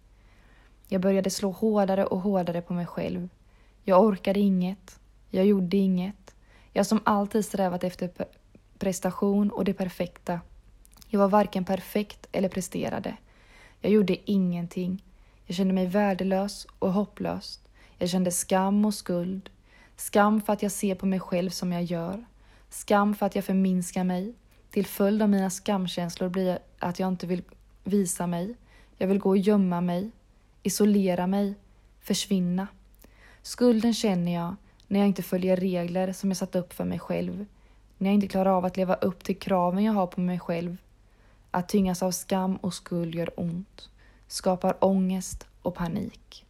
Jag 0.88 1.02
började 1.02 1.30
slå 1.30 1.52
hårdare 1.52 2.06
och 2.06 2.20
hårdare 2.20 2.62
på 2.62 2.74
mig 2.74 2.86
själv. 2.86 3.30
Jag 3.84 4.02
orkade 4.02 4.40
inget. 4.40 5.00
Jag 5.30 5.46
gjorde 5.46 5.78
inget. 5.78 6.36
Jag 6.74 6.86
som 6.86 7.02
alltid 7.04 7.46
strävat 7.46 7.84
efter 7.84 8.10
prestation 8.80 9.50
och 9.52 9.66
det 9.66 9.74
perfekta. 9.74 10.40
Jag 11.08 11.20
var 11.20 11.30
varken 11.30 11.66
perfekt 11.66 12.28
eller 12.32 12.50
presterade. 12.50 13.18
Jag 13.82 13.92
gjorde 13.92 14.32
ingenting. 14.32 15.04
Jag 15.46 15.56
kände 15.56 15.74
mig 15.74 15.88
värdelös 15.88 16.68
och 16.80 16.94
hopplös. 16.94 17.60
Jag 17.98 18.10
kände 18.10 18.32
skam 18.32 18.86
och 18.86 18.94
skuld. 18.94 19.50
Skam 19.96 20.42
för 20.42 20.54
att 20.54 20.64
jag 20.64 20.72
ser 20.72 20.96
på 20.96 21.06
mig 21.06 21.20
själv 21.20 21.50
som 21.50 21.72
jag 21.72 21.84
gör. 21.84 22.26
Skam 22.70 23.16
för 23.16 23.26
att 23.26 23.36
jag 23.36 23.46
förminskar 23.46 24.04
mig. 24.04 24.34
Till 24.70 24.86
följd 24.86 25.22
av 25.22 25.30
mina 25.30 25.50
skamkänslor 25.50 26.30
blir 26.30 26.60
att 26.80 27.00
jag 27.00 27.08
inte 27.08 27.28
vill 27.28 27.44
visa 27.84 28.28
mig. 28.28 28.56
Jag 28.98 29.08
vill 29.08 29.20
gå 29.20 29.30
och 29.30 29.38
gömma 29.38 29.82
mig, 29.82 30.12
isolera 30.64 31.28
mig, 31.28 31.56
försvinna. 32.00 32.68
Skulden 33.46 33.94
känner 33.94 34.34
jag 34.34 34.56
när 34.88 35.00
jag 35.00 35.08
inte 35.08 35.24
följer 35.24 35.56
regler 35.56 36.14
som 36.14 36.30
jag 36.30 36.38
satt 36.38 36.56
upp 36.56 36.74
för 36.74 36.86
mig 36.86 37.00
själv. 37.00 37.46
När 37.98 38.10
jag 38.10 38.16
inte 38.16 38.28
klarar 38.28 38.58
av 38.58 38.66
att 38.66 38.78
leva 38.78 38.96
upp 38.96 39.24
till 39.24 39.40
kraven 39.40 39.84
jag 39.84 39.94
har 39.94 40.08
på 40.08 40.22
mig 40.22 40.40
själv. 40.40 40.78
Att 41.52 41.70
tyngas 41.70 42.04
av 42.04 42.12
skam 42.12 42.56
och 42.56 42.74
skuld 42.74 43.16
gör 43.16 43.40
ont, 43.40 43.90
skapar 44.28 44.86
ångest 44.86 45.48
och 45.62 45.76
panik. 45.76 46.46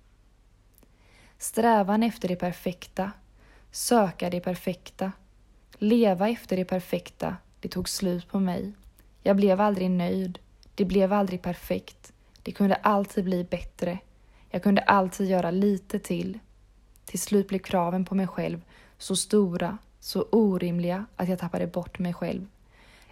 Strävan 1.37 2.03
efter 2.03 2.27
det 2.27 2.35
perfekta, 2.35 3.11
söka 3.71 4.29
det 4.29 4.39
perfekta, 4.39 5.11
leva 5.77 6.29
efter 6.29 6.57
det 6.57 6.65
perfekta, 6.65 7.37
det 7.59 7.69
tog 7.69 7.89
slut 7.89 8.27
på 8.27 8.39
mig. 8.39 8.73
Jag 9.21 9.35
blev 9.35 9.61
aldrig 9.61 9.91
nöjd, 9.91 10.39
det 10.75 10.85
blev 10.85 11.13
aldrig 11.13 11.41
perfekt, 11.41 12.13
det 12.43 12.51
kunde 12.51 12.75
alltid 12.75 13.23
bli 13.23 13.43
bättre. 13.43 13.99
Jag 14.49 14.63
kunde 14.63 14.81
alltid 14.81 15.29
göra 15.29 15.51
lite 15.51 15.99
till. 15.99 16.39
Till 17.13 17.19
slut 17.19 17.47
blev 17.47 17.59
kraven 17.59 18.05
på 18.05 18.15
mig 18.15 18.27
själv 18.27 18.61
så 18.97 19.15
stora, 19.15 19.77
så 19.99 20.25
orimliga 20.31 21.05
att 21.15 21.29
jag 21.29 21.39
tappade 21.39 21.67
bort 21.67 21.99
mig 21.99 22.13
själv. 22.13 22.47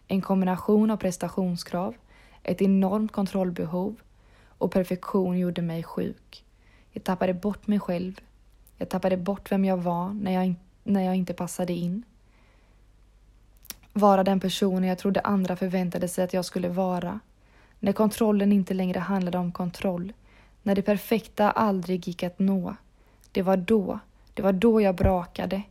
En 0.08 0.22
kombination 0.22 0.92
av 0.92 0.98
prestationskrav, 0.98 1.96
ett 2.44 2.62
enormt 2.62 3.12
kontrollbehov 3.12 3.96
och 4.58 4.72
perfektion 4.72 5.40
gjorde 5.40 5.62
mig 5.62 5.84
sjuk. 5.84 6.44
Jag 6.92 7.04
tappade 7.04 7.34
bort 7.34 7.68
mig 7.68 7.80
själv. 7.80 8.22
Jag 8.78 8.90
tappade 8.90 9.18
bort 9.18 9.52
vem 9.52 9.66
jag 9.66 9.78
var 9.78 10.14
när 10.14 10.32
jag, 10.32 10.56
när 10.84 11.02
jag 11.02 11.16
inte 11.16 11.34
passade 11.34 11.74
in. 11.74 12.04
Vara 13.94 14.24
den 14.24 14.40
personen 14.40 14.90
jag 14.90 14.98
trodde 14.98 15.20
andra 15.20 15.56
förväntade 15.56 16.08
sig 16.08 16.24
att 16.24 16.34
jag 16.34 16.46
skulle 16.46 16.70
vara. 16.70 17.20
När 17.80 17.94
kontrollen 17.94 18.52
inte 18.52 18.74
längre 18.74 19.00
handlade 19.00 19.38
om 19.38 19.52
kontroll. 19.52 20.14
När 20.64 20.76
det 20.76 20.82
perfekta 20.82 21.52
aldrig 21.52 22.08
gick 22.08 22.24
att 22.24 22.40
nå. 22.40 22.76
Det 23.32 23.42
var 23.42 23.58
då, 23.58 24.00
det 24.34 24.42
var 24.42 24.54
då 24.54 24.82
jag 24.82 24.96
brakade, 24.96 25.62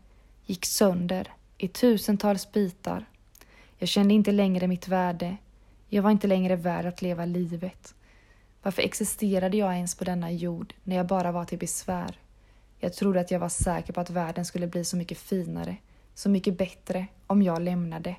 gick 0.46 0.66
sönder 0.66 1.33
i 1.59 1.68
tusentals 1.68 2.53
bitar. 2.53 3.05
Jag 3.79 3.88
kände 3.88 4.14
inte 4.14 4.33
längre 4.33 4.66
mitt 4.66 4.88
värde. 4.88 5.37
Jag 5.88 6.03
var 6.03 6.11
inte 6.11 6.26
längre 6.26 6.57
värd 6.57 6.87
att 6.87 7.03
leva 7.03 7.24
livet. 7.24 7.95
Varför 8.62 8.82
existerade 8.82 9.57
jag 9.57 9.74
ens 9.74 9.95
på 9.95 10.05
denna 10.05 10.30
jord 10.30 10.74
när 10.84 10.97
jag 10.97 11.07
bara 11.07 11.32
var 11.32 11.45
till 11.45 11.59
besvär? 11.59 12.18
Jag 12.78 12.93
trodde 12.93 13.20
att 13.20 13.30
jag 13.30 13.41
var 13.41 13.49
säker 13.49 13.93
på 13.93 14.01
att 14.01 14.11
världen 14.11 14.45
skulle 14.45 14.66
bli 14.66 14.84
så 14.84 14.97
mycket 14.97 15.18
finare, 15.18 15.76
så 16.14 16.28
mycket 16.28 16.59
bättre 16.59 17.07
om 17.26 17.43
jag 17.43 17.62
lämnade. 17.62 18.16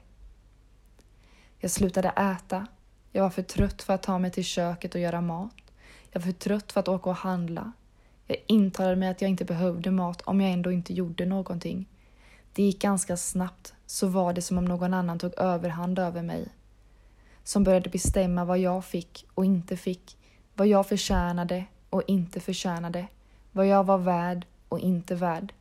Jag 1.59 1.71
slutade 1.71 2.09
äta. 2.09 2.67
Jag 3.11 3.23
var 3.23 3.29
för 3.29 3.43
trött 3.43 3.81
för 3.81 3.93
att 3.93 4.03
ta 4.03 4.19
mig 4.19 4.31
till 4.31 4.43
köket 4.43 4.95
och 4.95 5.01
göra 5.01 5.21
mat. 5.21 5.55
Jag 6.11 6.19
var 6.19 6.25
för 6.25 6.39
trött 6.39 6.71
för 6.71 6.79
att 6.79 6.87
åka 6.87 7.09
och 7.09 7.15
handla. 7.15 7.71
Jag 8.27 8.37
intalade 8.47 8.95
mig 8.95 9.09
att 9.09 9.21
jag 9.21 9.29
inte 9.29 9.45
behövde 9.45 9.91
mat 9.91 10.21
om 10.21 10.41
jag 10.41 10.51
ändå 10.51 10.71
inte 10.71 10.93
gjorde 10.93 11.25
någonting. 11.25 11.85
Det 12.53 12.63
gick 12.63 12.81
ganska 12.81 13.17
snabbt, 13.17 13.73
så 13.85 14.07
var 14.07 14.33
det 14.33 14.41
som 14.41 14.57
om 14.57 14.65
någon 14.65 14.93
annan 14.93 15.19
tog 15.19 15.33
överhand 15.37 15.99
över 15.99 16.21
mig. 16.21 16.47
Som 17.43 17.63
började 17.63 17.89
bestämma 17.89 18.45
vad 18.45 18.59
jag 18.59 18.85
fick 18.85 19.25
och 19.33 19.45
inte 19.45 19.77
fick, 19.77 20.17
vad 20.55 20.67
jag 20.67 20.87
förtjänade 20.87 21.65
och 21.89 22.03
inte 22.07 22.39
förtjänade, 22.39 23.07
vad 23.51 23.67
jag 23.67 23.83
var 23.83 23.97
värd 23.97 24.45
och 24.69 24.79
inte 24.79 25.15
värd. 25.15 25.53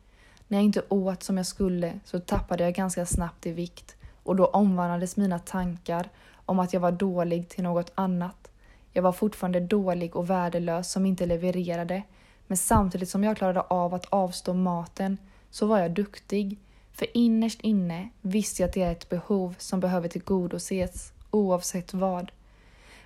När 0.47 0.57
jag 0.57 0.65
inte 0.65 0.83
åt 0.89 1.23
som 1.23 1.37
jag 1.37 1.45
skulle 1.45 1.99
så 2.05 2.19
tappade 2.19 2.63
jag 2.63 2.73
ganska 2.73 3.05
snabbt 3.05 3.45
i 3.45 3.51
vikt 3.51 3.95
och 4.23 4.35
då 4.35 4.45
omvandlades 4.45 5.17
mina 5.17 5.39
tankar 5.39 6.09
om 6.45 6.59
att 6.59 6.73
jag 6.73 6.79
var 6.79 6.91
dålig 6.91 7.49
till 7.49 7.63
något 7.63 7.91
annat. 7.95 8.51
Jag 8.93 9.03
var 9.03 9.11
fortfarande 9.11 9.59
dålig 9.59 10.15
och 10.15 10.29
värdelös 10.29 10.91
som 10.91 11.05
inte 11.05 11.25
levererade, 11.25 12.03
men 12.51 12.57
samtidigt 12.57 13.09
som 13.09 13.23
jag 13.23 13.37
klarade 13.37 13.61
av 13.61 13.93
att 13.93 14.05
avstå 14.05 14.53
maten 14.53 15.17
så 15.49 15.65
var 15.65 15.79
jag 15.79 15.91
duktig. 15.91 16.59
För 16.91 17.17
innerst 17.17 17.61
inne 17.61 18.09
visste 18.21 18.61
jag 18.61 18.67
att 18.67 18.73
det 18.73 18.81
är 18.81 18.91
ett 18.91 19.09
behov 19.09 19.55
som 19.57 19.79
behöver 19.79 20.07
tillgodoses 20.07 21.13
oavsett 21.29 21.93
vad. 21.93 22.31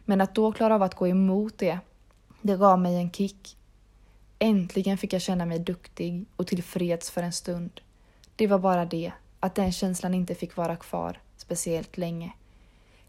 Men 0.06 0.22
att 0.22 0.36
då 0.36 0.52
klara 0.52 0.76
av 0.76 0.84
att 0.84 0.96
gå 0.96 1.08
emot 1.08 1.58
det, 1.58 1.80
det 2.42 2.58
gav 2.58 2.80
mig 2.80 2.96
en 2.96 3.12
kick. 3.12 3.58
Äntligen 4.40 4.98
fick 4.98 5.14
jag 5.14 5.22
känna 5.22 5.46
mig 5.46 5.60
duktig 5.60 6.26
och 6.36 6.48
tillfreds 6.48 7.12
för 7.12 7.24
en 7.24 7.34
stund. 7.34 7.82
Det 8.36 8.48
var 8.48 8.60
bara 8.60 8.86
det, 8.86 9.12
att 9.40 9.56
den 9.56 9.72
känslan 9.72 10.14
inte 10.14 10.36
fick 10.36 10.56
vara 10.56 10.76
kvar 10.76 11.20
speciellt 11.38 11.98
länge. 11.98 12.34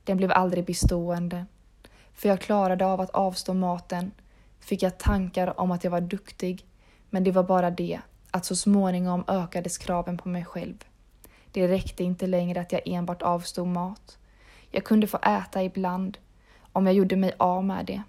Den 0.05 0.17
blev 0.17 0.33
aldrig 0.33 0.65
bestående. 0.65 1.47
För 2.15 2.29
jag 2.29 2.41
klarade 2.41 2.87
av 2.87 3.01
att 3.01 3.11
avstå 3.11 3.55
maten, 3.55 4.11
fick 4.67 4.83
jag 4.83 4.99
tankar 4.99 5.61
om 5.61 5.71
att 5.71 5.85
jag 5.85 5.91
var 5.91 6.01
duktig, 6.01 6.65
men 7.11 7.25
det 7.25 7.31
var 7.31 7.43
bara 7.43 7.71
det 7.71 8.01
att 8.31 8.45
så 8.45 8.57
småningom 8.57 9.25
ökades 9.29 9.79
kraven 9.79 10.19
på 10.19 10.29
mig 10.29 10.45
själv. 10.45 10.85
Det 11.53 11.69
räckte 11.69 12.05
inte 12.05 12.27
längre 12.27 12.61
att 12.61 12.73
jag 12.73 12.81
enbart 12.85 13.23
avstod 13.23 13.67
mat. 13.67 14.19
Jag 14.71 14.85
kunde 14.85 15.07
få 15.07 15.17
äta 15.17 15.63
ibland, 15.63 16.19
om 16.73 16.87
jag 16.87 16.95
gjorde 16.95 17.17
mig 17.17 17.33
av 17.39 17.65
med 17.65 17.87
det. 17.87 18.03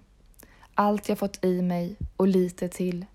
Allt 0.74 1.08
jag 1.08 1.18
fått 1.18 1.44
i 1.44 1.62
mig 1.62 1.96
och 2.16 2.28
lite 2.28 2.68
till. 2.68 3.06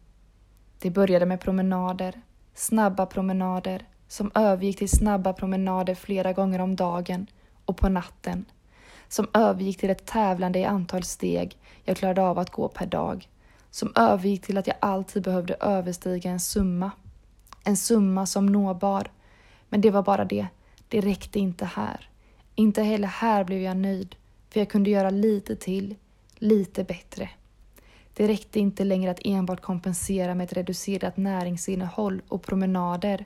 Det 0.79 0.89
började 0.89 1.25
med 1.25 1.39
promenader, 1.39 2.21
snabba 2.53 3.05
promenader 3.05 3.87
som 4.07 4.31
övergick 4.35 4.77
till 4.77 4.89
snabba 4.89 5.33
promenader 5.33 5.95
flera 5.95 6.33
gånger 6.33 6.61
om 6.61 6.75
dagen 6.75 7.27
och 7.65 7.77
på 7.77 7.89
natten. 7.89 8.45
Som 9.07 9.27
övergick 9.33 9.79
till 9.79 9.89
ett 9.89 10.05
tävlande 10.05 10.59
i 10.59 10.65
antal 10.65 11.03
steg 11.03 11.57
jag 11.83 11.97
klarade 11.97 12.21
av 12.21 12.39
att 12.39 12.49
gå 12.49 12.67
per 12.67 12.85
dag. 12.85 13.27
Som 13.74 13.91
övergick 13.95 14.41
till 14.41 14.57
att 14.57 14.67
jag 14.67 14.76
alltid 14.80 15.24
behövde 15.24 15.53
överstiga 15.53 16.32
en 16.32 16.39
summa. 16.39 16.91
En 17.63 17.78
summa 17.78 18.26
som 18.26 18.45
nåbar. 18.45 19.11
Men 19.69 19.82
det 19.82 19.91
var 19.91 20.03
bara 20.03 20.26
det, 20.26 20.47
det 20.88 21.01
räckte 21.01 21.39
inte 21.39 21.65
här. 21.65 22.09
Inte 22.55 22.84
heller 22.84 23.07
här 23.07 23.43
blev 23.43 23.61
jag 23.61 23.78
nöjd, 23.78 24.15
för 24.49 24.59
jag 24.59 24.69
kunde 24.69 24.89
göra 24.89 25.09
lite 25.09 25.55
till, 25.55 25.95
lite 26.36 26.84
bättre. 26.84 27.30
Det 28.13 28.28
räckte 28.28 28.59
inte 28.59 28.84
längre 28.84 29.11
att 29.11 29.26
enbart 29.26 29.61
kompensera 29.61 30.36
med 30.36 30.43
ett 30.43 30.53
reducerat 30.53 31.17
näringsinnehåll 31.17 32.21
och 32.28 32.43
promenader. 32.43 33.26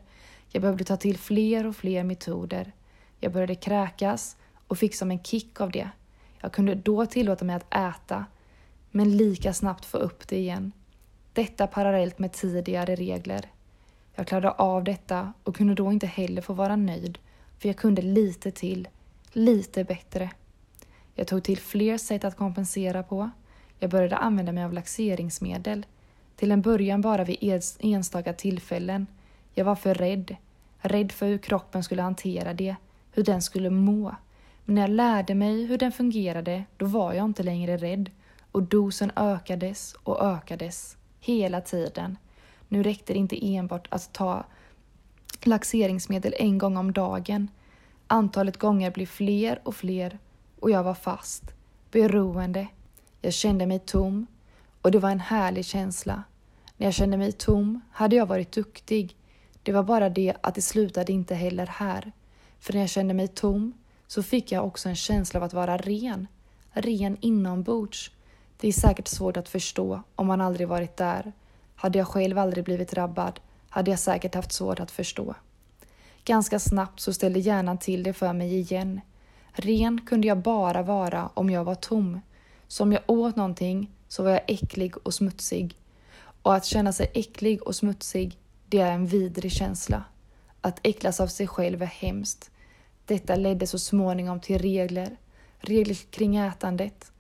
Jag 0.50 0.62
behövde 0.62 0.84
ta 0.84 0.98
till 0.98 1.18
fler 1.18 1.68
och 1.68 1.76
fler 1.76 2.04
metoder. 2.04 2.72
Jag 3.20 3.34
började 3.34 3.56
kräkas 3.56 4.38
och 4.68 4.78
fick 4.78 4.96
som 4.96 5.12
en 5.12 5.24
kick 5.24 5.62
av 5.62 5.72
det. 5.72 5.90
Jag 6.42 6.52
kunde 6.52 6.76
då 6.76 7.06
tillåta 7.06 7.46
mig 7.46 7.56
att 7.56 7.74
äta, 7.74 8.26
men 8.92 9.18
lika 9.18 9.54
snabbt 9.54 9.86
få 9.86 9.98
upp 9.98 10.28
det 10.28 10.38
igen. 10.38 10.72
Detta 11.34 11.68
parallellt 11.68 12.20
med 12.20 12.32
tidigare 12.32 12.96
regler. 12.96 13.50
Jag 14.16 14.28
klarade 14.28 14.52
av 14.52 14.84
detta 14.84 15.34
och 15.44 15.56
kunde 15.56 15.76
då 15.76 15.92
inte 15.92 16.08
heller 16.08 16.42
få 16.42 16.54
vara 16.54 16.76
nöjd, 16.76 17.18
för 17.60 17.70
jag 17.70 17.78
kunde 17.78 18.02
lite 18.02 18.52
till, 18.52 18.88
lite 19.34 19.84
bättre. 19.84 20.32
Jag 21.16 21.28
tog 21.28 21.44
till 21.44 21.58
fler 21.58 21.98
sätt 21.98 22.24
att 22.24 22.38
kompensera 22.38 23.04
på. 23.04 23.30
Jag 23.80 23.90
började 23.90 24.18
använda 24.18 24.52
mig 24.52 24.64
av 24.64 24.74
laxeringsmedel. 24.74 25.86
Till 26.36 26.52
en 26.52 26.62
början 26.62 27.02
bara 27.02 27.24
vid 27.24 27.62
enstaka 27.80 28.34
tillfällen. 28.34 29.08
Jag 29.54 29.66
var 29.66 29.76
för 29.76 29.94
rädd. 29.94 30.36
Rädd 30.80 31.12
för 31.12 31.26
hur 31.26 31.38
kroppen 31.38 31.84
skulle 31.84 32.02
hantera 32.02 32.54
det, 32.54 32.76
hur 33.12 33.24
den 33.24 33.42
skulle 33.42 33.70
må. 33.70 34.16
Men 34.66 34.76
när 34.76 34.82
jag 34.82 34.92
lärde 34.92 35.36
mig 35.36 35.66
hur 35.66 35.78
den 35.78 35.92
fungerade, 35.92 36.64
då 36.78 36.86
var 36.86 37.14
jag 37.14 37.26
inte 37.26 37.44
längre 37.44 37.78
rädd. 37.78 38.10
Och 38.52 38.64
dosen 38.64 39.12
ökades 39.16 39.96
och 40.04 40.22
ökades. 40.22 40.98
Hela 41.20 41.62
tiden. 41.62 42.18
Nu 42.68 42.84
räckte 42.84 43.14
det 43.14 43.20
inte 43.20 43.56
enbart 43.56 43.88
att 43.92 44.14
ta 44.14 44.46
laxeringsmedel 45.44 46.34
en 46.40 46.58
gång 46.58 46.78
om 46.78 46.94
dagen. 46.94 47.52
Antalet 48.08 48.58
gånger 48.58 48.92
blev 48.92 49.06
fler 49.06 49.62
och 49.64 49.76
fler 49.76 50.20
och 50.60 50.72
jag 50.72 50.84
var 50.84 50.94
fast, 50.94 51.44
beroende. 51.92 52.68
Jag 53.22 53.34
kände 53.34 53.66
mig 53.66 53.80
tom 53.80 54.28
och 54.82 54.92
det 54.92 55.00
var 55.00 55.12
en 55.12 55.20
härlig 55.20 55.66
känsla. 55.66 56.24
När 56.78 56.88
jag 56.88 56.94
kände 56.94 57.18
mig 57.18 57.32
tom 57.32 57.82
hade 57.92 58.16
jag 58.16 58.26
varit 58.26 58.52
duktig. 58.52 59.16
Det 59.64 59.72
var 59.72 59.84
bara 59.84 60.10
det 60.10 60.34
att 60.42 60.56
det 60.56 60.62
slutade 60.62 61.14
inte 61.14 61.36
heller 61.36 61.66
här. 61.66 62.12
För 62.60 62.74
när 62.74 62.80
jag 62.80 62.90
kände 62.90 63.14
mig 63.14 63.28
tom 63.28 63.74
så 64.08 64.24
fick 64.24 64.52
jag 64.52 64.66
också 64.66 64.90
en 64.90 64.96
känsla 64.96 65.40
av 65.40 65.44
att 65.44 65.54
vara 65.54 65.78
ren. 65.78 66.28
Ren 66.72 67.18
inombords. 67.22 68.12
Det 68.58 68.68
är 68.68 68.72
säkert 68.72 69.08
svårt 69.08 69.38
att 69.38 69.50
förstå 69.50 70.02
om 70.16 70.28
man 70.28 70.42
aldrig 70.42 70.68
varit 70.68 70.98
där. 70.98 71.34
Hade 71.76 71.98
jag 71.98 72.08
själv 72.08 72.38
aldrig 72.38 72.64
blivit 72.64 72.92
drabbad 72.92 73.40
hade 73.70 73.92
jag 73.92 74.00
säkert 74.00 74.36
haft 74.36 74.52
svårt 74.52 74.80
att 74.80 74.92
förstå. 74.92 75.36
Ganska 76.24 76.60
snabbt 76.60 77.00
så 77.00 77.14
ställde 77.14 77.40
hjärnan 77.40 77.78
till 77.78 78.04
det 78.04 78.14
för 78.14 78.34
mig 78.34 78.60
igen. 78.60 79.02
Ren 79.52 80.02
kunde 80.02 80.28
jag 80.28 80.38
bara 80.38 80.82
vara 80.82 81.30
om 81.34 81.50
jag 81.50 81.64
var 81.64 81.76
tom. 81.76 82.22
Så 82.68 82.84
om 82.84 82.94
jag 82.94 83.02
åt 83.08 83.36
någonting 83.36 83.92
så 84.08 84.24
var 84.24 84.32
jag 84.32 84.42
äcklig 84.48 84.98
och 84.98 85.14
smutsig. 85.14 85.76
Och 86.42 86.56
att 86.56 86.66
känna 86.66 86.94
sig 86.94 87.12
äcklig 87.14 87.64
och 87.64 87.76
smutsig, 87.76 88.38
det 88.66 88.80
är 88.80 88.92
en 88.92 89.08
vidrig 89.08 89.52
känsla. 89.52 90.04
Att 90.62 90.80
äcklas 90.84 91.20
av 91.20 91.28
sig 91.28 91.48
själv 91.48 91.82
är 91.82 91.86
hemskt. 91.86 92.52
Detta 93.06 93.36
ledde 93.36 93.68
så 93.68 93.80
småningom 93.80 94.40
till 94.40 94.60
regler. 94.60 95.18
Regler 95.60 95.96
kring 95.96 96.36
ätandet. 96.36 97.12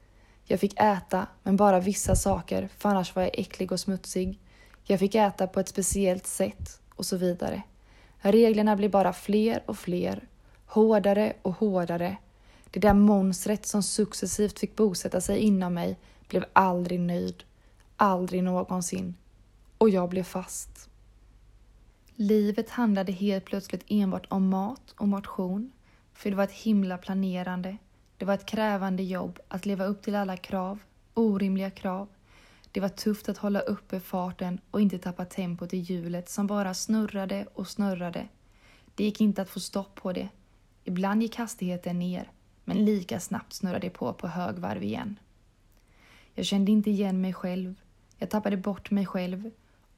Jag 0.49 0.59
fick 0.59 0.79
äta, 0.79 1.27
men 1.43 1.55
bara 1.55 1.79
vissa 1.79 2.15
saker, 2.15 2.69
för 2.77 2.89
annars 2.89 3.15
var 3.15 3.23
jag 3.23 3.39
äcklig 3.39 3.71
och 3.71 3.79
smutsig. 3.79 4.39
Jag 4.83 4.99
fick 4.99 5.15
äta 5.15 5.47
på 5.47 5.59
ett 5.59 5.67
speciellt 5.67 6.27
sätt 6.27 6.81
och 6.95 7.05
så 7.05 7.17
vidare. 7.17 7.61
Reglerna 8.19 8.75
blev 8.75 8.91
bara 8.91 9.13
fler 9.13 9.63
och 9.65 9.77
fler, 9.77 10.27
hårdare 10.65 11.33
och 11.41 11.53
hårdare. 11.53 12.17
Det 12.71 12.79
där 12.79 12.93
monstret 12.93 13.65
som 13.65 13.83
successivt 13.83 14.59
fick 14.59 14.75
bosätta 14.75 15.21
sig 15.21 15.39
inom 15.39 15.73
mig 15.73 15.99
blev 16.27 16.45
aldrig 16.53 16.99
nöjd. 16.99 17.43
Aldrig 17.95 18.43
någonsin. 18.43 19.15
Och 19.77 19.89
jag 19.89 20.09
blev 20.09 20.23
fast. 20.23 20.89
Livet 22.15 22.69
handlade 22.69 23.11
helt 23.11 23.45
plötsligt 23.45 23.85
enbart 23.87 24.25
om 24.29 24.49
mat 24.49 24.93
och 24.97 25.07
motion. 25.07 25.71
För 26.13 26.29
det 26.29 26.35
var 26.35 26.43
ett 26.43 26.51
himla 26.51 26.97
planerande. 26.97 27.77
Det 28.17 28.25
var 28.25 28.33
ett 28.33 28.45
krävande 28.45 29.03
jobb 29.03 29.39
att 29.47 29.65
leva 29.65 29.85
upp 29.85 30.01
till 30.01 30.15
alla 30.15 30.37
krav, 30.37 30.79
orimliga 31.13 31.71
krav. 31.71 32.07
Det 32.71 32.79
var 32.79 32.89
tufft 32.89 33.29
att 33.29 33.37
hålla 33.37 33.59
uppe 33.59 33.99
farten 33.99 34.59
och 34.71 34.81
inte 34.81 34.97
tappa 34.97 35.25
tempot 35.25 35.73
i 35.73 35.77
hjulet 35.77 36.29
som 36.29 36.47
bara 36.47 36.73
snurrade 36.73 37.47
och 37.53 37.67
snurrade. 37.67 38.27
Det 38.95 39.03
gick 39.03 39.21
inte 39.21 39.41
att 39.41 39.49
få 39.49 39.59
stopp 39.59 39.95
på 39.95 40.13
det. 40.13 40.29
Ibland 40.83 41.21
gick 41.21 41.35
hastigheten 41.35 41.99
ner, 41.99 42.31
men 42.63 42.85
lika 42.85 43.19
snabbt 43.19 43.53
snurrade 43.53 43.79
det 43.79 43.89
på 43.89 44.13
på 44.13 44.27
högvarv 44.27 44.83
igen. 44.83 45.19
Jag 46.33 46.45
kände 46.45 46.71
inte 46.71 46.89
igen 46.89 47.21
mig 47.21 47.33
själv. 47.33 47.75
Jag 48.17 48.29
tappade 48.29 48.57
bort 48.57 48.91
mig 48.91 49.05
själv. 49.05 49.51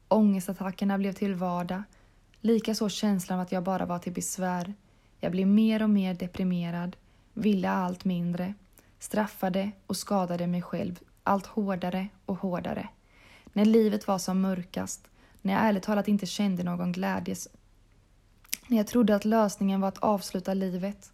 Ångestattackerna 0.08 0.98
blev 0.98 1.12
till 1.12 1.34
vardag. 1.34 1.82
Likaså 2.40 2.88
känslan 2.88 3.38
av 3.38 3.42
att 3.42 3.52
jag 3.52 3.62
bara 3.62 3.86
var 3.86 3.98
till 3.98 4.12
besvär. 4.12 4.74
Jag 5.20 5.32
blev 5.32 5.46
mer 5.46 5.82
och 5.82 5.90
mer 5.90 6.14
deprimerad, 6.14 6.96
ville 7.34 7.70
allt 7.70 8.04
mindre, 8.04 8.54
straffade 8.98 9.70
och 9.86 9.96
skadade 9.96 10.46
mig 10.46 10.62
själv 10.62 10.98
allt 11.22 11.46
hårdare 11.46 12.08
och 12.26 12.36
hårdare. 12.36 12.88
När 13.52 13.64
livet 13.64 14.06
var 14.06 14.18
som 14.18 14.40
mörkast, 14.40 15.08
när 15.42 15.52
jag 15.52 15.62
ärligt 15.62 15.82
talat 15.82 16.08
inte 16.08 16.26
kände 16.26 16.62
någon 16.62 16.92
glädje, 16.92 17.34
när 18.66 18.76
jag 18.76 18.86
trodde 18.86 19.14
att 19.14 19.24
lösningen 19.24 19.80
var 19.80 19.88
att 19.88 19.98
avsluta 19.98 20.54
livet. 20.54 21.12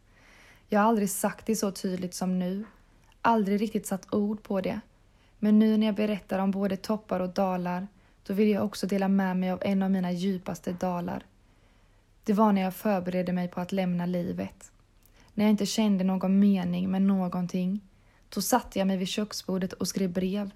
Jag 0.69 0.81
har 0.81 0.89
aldrig 0.89 1.11
sagt 1.11 1.47
det 1.47 1.57
så 1.57 1.71
tydligt 1.71 2.14
som 2.14 2.39
nu, 2.39 2.64
aldrig 3.23 3.61
riktigt 3.61 3.87
satt 3.87 4.14
ord 4.14 4.43
på 4.43 4.61
det. 4.61 4.81
Men 5.39 5.59
nu 5.59 5.77
när 5.77 5.87
jag 5.87 5.95
berättar 5.95 6.39
om 6.39 6.51
både 6.51 6.77
toppar 6.77 7.21
och 7.21 7.29
dalar, 7.29 7.87
då 8.27 8.35
vill 8.35 8.49
jag 8.49 8.64
också 8.64 8.87
dela 8.87 9.09
med 9.09 9.37
mig 9.37 9.51
av 9.51 9.62
en 9.62 9.83
av 9.83 9.91
mina 9.91 10.12
djupaste 10.12 10.73
dalar. 10.73 11.23
Det 12.25 12.33
var 12.33 12.53
när 12.53 12.62
jag 12.62 12.75
förberedde 12.75 13.33
mig 13.33 13.49
på 13.49 13.61
att 13.61 13.73
lämna 13.73 14.07
livet. 14.07 14.73
När 15.37 15.45
jag 15.45 15.51
inte 15.51 15.66
kände 15.66 16.05
någon 16.05 16.39
mening 16.39 16.91
med 16.91 17.03
någonting. 17.03 17.80
Då 18.28 18.43
satte 18.43 18.78
jag 18.78 18.89
mig 18.89 18.97
vid 18.97 19.09
köksbordet 19.09 19.72
och 19.72 19.89
skrev 19.89 20.12
brev. 20.12 20.51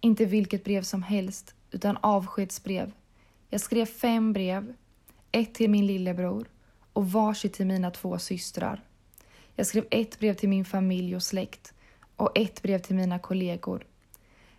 Inte 0.00 0.24
vilket 0.24 0.64
brev 0.64 0.82
som 0.82 1.02
helst, 1.02 1.54
utan 1.70 1.98
avskedsbrev. 2.00 2.92
Jag 3.48 3.60
skrev 3.60 3.86
fem 3.86 4.32
brev. 4.32 4.74
Ett 5.32 5.54
till 5.54 5.70
min 5.70 5.86
lillebror 5.86 6.48
och 6.92 7.12
varsitt 7.12 7.52
till 7.52 7.66
mina 7.66 7.90
två 7.90 8.18
systrar. 8.18 8.84
Jag 9.56 9.66
skrev 9.66 9.84
ett 9.90 10.18
brev 10.18 10.34
till 10.34 10.48
min 10.48 10.64
familj 10.64 11.16
och 11.16 11.22
släkt 11.22 11.74
och 12.16 12.38
ett 12.38 12.62
brev 12.62 12.78
till 12.78 12.96
mina 12.96 13.18
kollegor. 13.18 13.86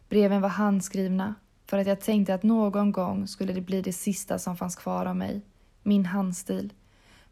Breven 0.09 0.41
var 0.41 0.49
handskrivna 0.49 1.35
för 1.65 1.77
att 1.77 1.87
jag 1.87 2.01
tänkte 2.01 2.33
att 2.33 2.43
någon 2.43 2.91
gång 2.91 3.27
skulle 3.27 3.53
det 3.53 3.61
bli 3.61 3.81
det 3.81 3.93
sista 3.93 4.39
som 4.39 4.57
fanns 4.57 4.75
kvar 4.75 5.05
av 5.05 5.15
mig, 5.15 5.41
min 5.83 6.05
handstil. 6.05 6.73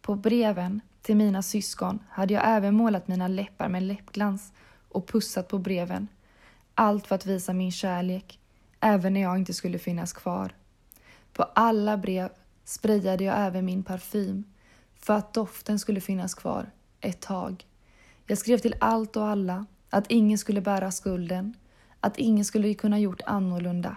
På 0.02 0.16
breven 0.16 0.82
till 1.02 1.18
mina 1.18 1.42
syskon 1.42 2.00
hade 2.10 2.34
jag 2.34 2.44
även 2.46 2.76
målat 2.76 3.08
mina 3.08 3.28
läppar 3.28 3.70
med 3.70 3.84
läppglans 3.84 4.54
och 4.90 5.08
pussat 5.08 5.48
på 5.48 5.58
breven. 5.58 6.08
Allt 6.76 7.08
för 7.08 7.16
att 7.16 7.26
visa 7.26 7.54
min 7.54 7.72
kärlek, 7.72 8.40
även 8.80 9.14
när 9.14 9.22
jag 9.22 9.38
inte 9.38 9.54
skulle 9.54 9.80
finnas 9.80 10.14
kvar. 10.14 10.56
På 11.34 11.44
alla 11.44 11.98
brev 11.98 12.30
sprayade 12.66 13.24
jag 13.24 13.36
även 13.40 13.66
min 13.66 13.84
parfym 13.84 14.44
För 14.96 15.14
att 15.14 15.34
doften 15.34 15.80
skulle 15.80 16.02
finnas 16.02 16.36
kvar 16.36 16.72
ett 17.02 17.22
tag. 17.22 17.68
Jag 18.26 18.38
skrev 18.38 18.58
till 18.58 18.76
allt 18.80 19.16
och 19.16 19.28
alla 19.28 19.66
att 19.90 20.12
ingen 20.12 20.38
skulle 20.38 20.62
bära 20.62 20.92
skulden, 20.92 21.54
att 22.00 22.18
ingen 22.18 22.46
skulle 22.46 22.74
kunna 22.74 23.00
gjort 23.00 23.22
annorlunda, 23.26 23.96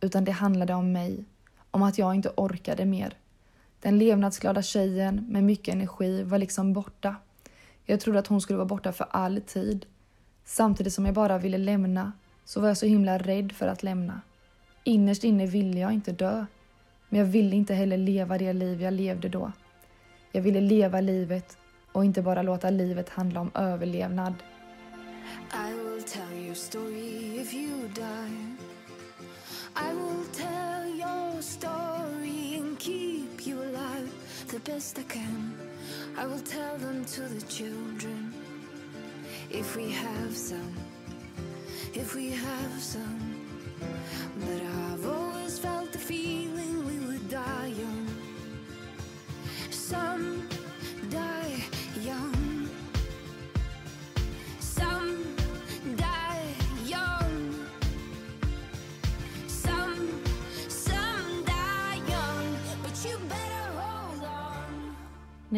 utan 0.00 0.24
det 0.24 0.32
handlade 0.32 0.74
om 0.74 0.92
mig, 0.92 1.24
om 1.70 1.82
att 1.82 1.98
jag 1.98 2.14
inte 2.14 2.32
orkade 2.36 2.84
mer. 2.84 3.16
Den 3.80 3.98
levnadsglada 3.98 4.62
tjejen 4.62 5.26
med 5.28 5.44
mycket 5.44 5.74
energi 5.74 6.22
var 6.22 6.38
liksom 6.38 6.72
borta. 6.72 7.16
Jag 7.84 8.00
trodde 8.00 8.18
att 8.18 8.26
hon 8.26 8.40
skulle 8.40 8.56
vara 8.56 8.68
borta 8.68 8.92
för 8.92 9.06
all 9.10 9.40
tid. 9.40 9.86
Samtidigt 10.44 10.92
som 10.92 11.06
jag 11.06 11.14
bara 11.14 11.38
ville 11.38 11.58
lämna 11.58 12.12
så 12.44 12.60
var 12.60 12.68
jag 12.68 12.76
så 12.76 12.86
himla 12.86 13.18
rädd 13.18 13.52
för 13.52 13.68
att 13.68 13.82
lämna. 13.82 14.20
Innerst 14.84 15.24
inne 15.24 15.46
ville 15.46 15.80
jag 15.80 15.92
inte 15.92 16.12
dö. 16.12 16.46
Men 17.08 17.20
jag 17.20 17.26
ville 17.26 17.56
inte 17.56 17.74
heller 17.74 17.96
leva 17.96 18.38
det 18.38 18.52
liv 18.52 18.82
jag 18.82 18.92
levde 18.92 19.28
då. 19.28 19.52
Jag 20.32 20.42
ville 20.42 20.60
leva 20.60 21.00
livet 21.00 21.56
och 21.92 22.04
inte 22.04 22.22
bara 22.22 22.42
låta 22.42 22.70
livet 22.70 23.08
handla 23.08 23.40
om 23.40 23.50
överlevnad. 23.54 24.34
I 25.52 25.72
will 25.72 26.02
tell 26.02 26.44
your 26.46 26.54
story 26.54 27.40
if 27.40 27.54
you 27.54 27.88
die. 27.94 28.56
I 29.76 29.94
will 29.94 30.26
tell 30.32 30.86
your 30.86 31.42
story 31.42 32.19
the 34.64 34.72
best 34.72 34.98
I 34.98 35.02
can. 35.02 35.54
I 36.16 36.26
will 36.26 36.40
tell 36.40 36.76
them 36.78 37.04
to 37.04 37.22
the 37.22 37.42
children 37.46 38.32
if 39.50 39.76
we 39.76 39.90
have 39.90 40.36
some, 40.36 40.74
if 41.94 42.14
we 42.14 42.30
have 42.30 42.80
some. 42.80 43.36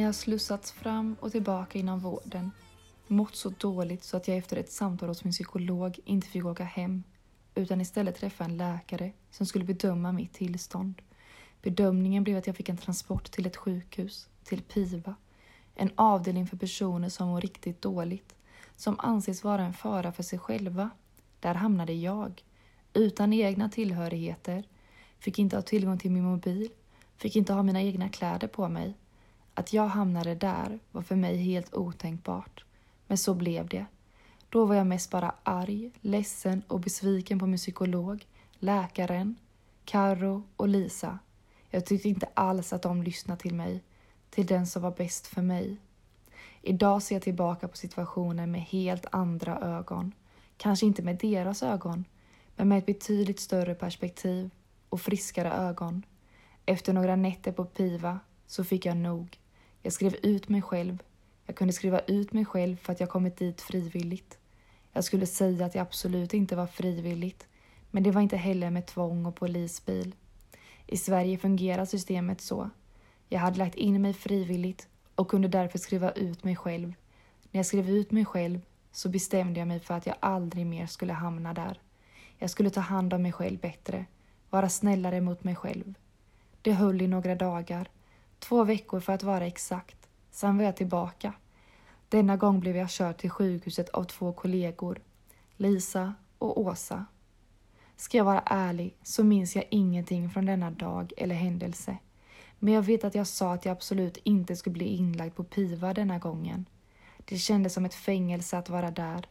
När 0.03 0.07
jag 0.07 0.15
slussats 0.15 0.73
fram 0.73 1.17
och 1.21 1.33
tillbaka 1.33 1.79
inom 1.79 2.01
vården, 2.01 2.51
mått 3.07 3.37
så 3.37 3.51
dåligt 3.51 4.05
så 4.05 4.17
att 4.17 4.29
jag 4.29 4.37
efter 4.37 4.57
ett 4.57 4.73
samtal 4.73 5.09
hos 5.09 5.25
min 5.25 5.33
psykolog 5.33 5.99
inte 6.05 6.27
fick 6.27 6.45
åka 6.45 6.65
hem, 6.65 7.03
utan 7.55 7.81
istället 7.81 8.17
träffa 8.17 8.45
en 8.45 8.57
läkare 8.57 9.13
som 9.31 9.47
skulle 9.47 9.65
bedöma 9.65 10.13
mitt 10.13 10.33
tillstånd. 10.33 11.03
Bedömningen 11.63 12.25
blev 12.25 12.39
att 12.39 12.47
jag 12.47 12.57
fick 12.57 12.69
en 12.69 12.77
transport 12.77 13.31
till 13.31 13.47
ett 13.47 13.57
sjukhus, 13.57 14.29
till 14.45 14.63
PIVA, 14.63 15.15
en 15.75 15.91
avdelning 15.95 16.47
för 16.47 16.57
personer 16.57 17.09
som 17.09 17.29
mår 17.29 17.41
riktigt 17.41 17.83
dåligt, 17.83 18.35
som 18.77 18.97
anses 18.99 19.45
vara 19.45 19.63
en 19.63 19.75
fara 19.75 20.13
för 20.13 20.23
sig 20.23 20.39
själva. 20.39 20.91
Där 21.41 21.55
hamnade 21.55 21.93
jag, 21.93 22.43
utan 22.93 23.33
egna 23.33 23.69
tillhörigheter, 23.69 24.65
fick 25.19 25.39
inte 25.39 25.57
ha 25.57 25.63
tillgång 25.63 25.99
till 25.99 26.11
min 26.11 26.25
mobil, 26.25 26.69
fick 27.17 27.37
inte 27.37 27.53
ha 27.53 27.63
mina 27.63 27.83
egna 27.83 28.09
kläder 28.09 28.49
på 28.49 28.69
mig. 28.69 28.95
Att 29.55 29.73
jag 29.73 29.87
hamnade 29.87 30.35
där 30.35 30.79
var 30.93 31.03
för 31.03 31.17
mig 31.17 31.37
helt 31.37 31.75
otänkbart. 31.75 32.65
Men 33.07 33.19
så 33.19 33.35
blev 33.35 33.69
det. 33.69 33.87
Då 34.49 34.65
var 34.65 34.75
jag 34.75 34.87
mest 34.87 35.11
bara 35.11 35.35
arg, 35.43 35.91
ledsen 36.01 36.63
och 36.69 36.81
besviken 36.81 37.39
på 37.39 37.47
min 37.47 37.59
psykolog, 37.59 38.27
läkaren, 38.59 39.37
Karo 39.85 40.43
och 40.57 40.69
Lisa. 40.69 41.19
Jag 41.71 41.87
tyckte 41.87 42.09
inte 42.09 42.29
alls 42.35 42.73
att 42.73 42.83
de 42.83 43.03
lyssnade 43.03 43.41
till 43.41 43.55
mig, 43.55 43.83
till 44.31 44.47
den 44.47 44.67
som 44.67 44.83
var 44.83 44.91
bäst 44.91 45.27
för 45.27 45.43
mig. 45.43 45.77
Idag 46.63 47.03
ser 47.03 47.15
jag 47.15 47.23
tillbaka 47.23 47.69
på 47.69 47.77
situationen 47.77 48.51
med 48.51 48.61
helt 48.61 49.07
andra 49.11 49.59
ögon. 49.59 50.13
Kanske 50.57 50.87
inte 50.87 51.03
med 51.03 51.19
deras 51.19 51.63
ögon, 51.63 52.05
men 52.57 52.69
med 52.69 52.79
ett 52.79 52.87
betydligt 52.87 53.41
större 53.41 53.75
perspektiv 53.75 54.51
och 54.89 55.01
friskare 55.01 55.53
ögon. 55.53 56.03
Efter 56.67 56.93
några 56.93 57.17
nätter 57.17 57.53
på 57.53 57.65
Piva 57.65 58.21
så 58.47 58.65
fick 58.65 58.87
jag 58.87 58.97
nog. 58.97 59.39
Jag 59.83 59.93
skrev 59.93 60.17
ut 60.23 60.49
mig 60.49 60.63
själv. 60.63 61.03
Jag 61.47 61.57
kunde 61.57 61.73
skriva 61.73 62.01
ut 62.01 62.33
mig 62.33 62.45
själv 62.45 62.77
för 62.77 62.93
att 62.93 63.01
jag 63.01 63.09
kommit 63.09 63.37
dit 63.37 63.61
frivilligt. 63.61 64.39
Jag 64.93 65.05
skulle 65.05 65.27
säga 65.27 65.67
att 65.67 65.75
jag 65.75 65.83
absolut 65.83 66.35
inte 66.35 66.57
var 66.57 66.67
frivilligt, 66.67 67.47
men 67.91 68.03
det 68.03 68.11
var 68.11 68.21
inte 68.21 68.37
heller 68.37 68.71
med 68.71 68.87
tvång 68.87 69.27
och 69.27 69.37
polisbil. 69.37 70.15
I 70.87 70.97
Sverige 70.97 71.39
fungerar 71.39 71.85
systemet 71.85 72.41
så. 72.41 72.71
Jag 73.29 73.41
hade 73.41 73.59
lagt 73.59 73.75
in 73.75 74.03
mig 74.03 74.15
frivilligt 74.15 74.89
och 75.15 75.29
kunde 75.29 75.49
därför 75.49 75.79
skriva 75.79 76.11
ut 76.11 76.45
mig 76.45 76.57
själv. 76.57 76.95
När 77.51 77.59
jag 77.59 77.67
skrev 77.67 77.91
ut 77.91 78.11
mig 78.11 78.25
själv 78.25 78.61
så 78.93 79.09
bestämde 79.09 79.61
jag 79.61 79.69
mig 79.69 79.81
för 79.81 79.95
att 79.95 80.07
jag 80.07 80.17
aldrig 80.21 80.67
mer 80.67 80.87
skulle 80.87 81.13
hamna 81.13 81.55
där. 81.55 81.81
Jag 82.39 82.51
skulle 82.51 82.71
ta 82.71 82.81
hand 82.81 83.15
om 83.15 83.23
mig 83.23 83.33
själv 83.33 83.59
bättre, 83.59 84.05
vara 84.51 84.69
snällare 84.69 85.21
mot 85.21 85.45
mig 85.45 85.55
själv. 85.55 85.95
Det 86.63 86.73
höll 86.73 87.03
i 87.03 87.07
några 87.07 87.35
dagar, 87.35 87.89
två 88.43 88.65
veckor 88.65 89.01
för 89.01 89.13
att 89.13 89.23
vara 89.23 89.47
exakt. 89.47 90.09
Sen 90.31 90.57
var 90.57 90.65
jag 90.65 90.77
tillbaka. 90.77 91.33
Denna 92.09 92.37
gång 92.37 92.61
blev 92.61 92.77
jag 92.77 92.91
körd 92.91 93.19
till 93.19 93.31
sjukhuset 93.31 93.89
av 93.89 94.05
två 94.05 94.33
kollegor, 94.33 95.01
Lisa 95.57 96.15
och 96.39 96.61
Åsa. 96.61 97.07
Ska 97.97 98.19
jag 98.19 98.25
vara 98.25 98.43
ärlig 98.47 98.97
så 99.03 99.25
minns 99.25 99.57
jag 99.57 99.65
ingenting 99.71 100.31
från 100.31 100.47
denna 100.47 100.71
dag 100.71 101.13
eller 101.17 101.35
händelse. 101.35 101.97
Men 102.59 102.75
jag 102.75 102.83
vet 102.83 103.05
att 103.05 103.15
jag 103.15 103.27
sa 103.27 103.53
att 103.55 103.65
jag 103.65 103.73
absolut 103.73 104.17
inte 104.23 104.57
skulle 104.57 104.73
bli 104.73 104.87
inlagd 104.87 105.35
på 105.35 105.45
PIVA 105.45 105.95
denna 105.95 106.19
gången. 106.19 106.67
Det 107.25 107.39
kändes 107.39 107.75
som 107.75 107.85
ett 107.85 107.95
fängelse 107.95 108.59
att 108.59 108.69
vara 108.69 108.91
där. 108.91 109.27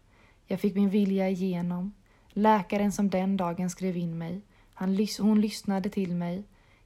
Jag 0.45 0.59
fick 0.59 0.75
min 0.75 0.89
vilja 0.89 1.29
igenom. 1.29 1.93
Läkaren 2.29 2.91
som 2.91 3.09
den 3.09 3.37
dagen 3.37 3.69
skrev 3.69 3.97
in 3.97 4.17
mig, 4.17 4.41
han, 4.73 5.07
hon 5.19 5.41
lyssnade 5.41 5.89
till 5.89 6.15
mig. 6.15 6.43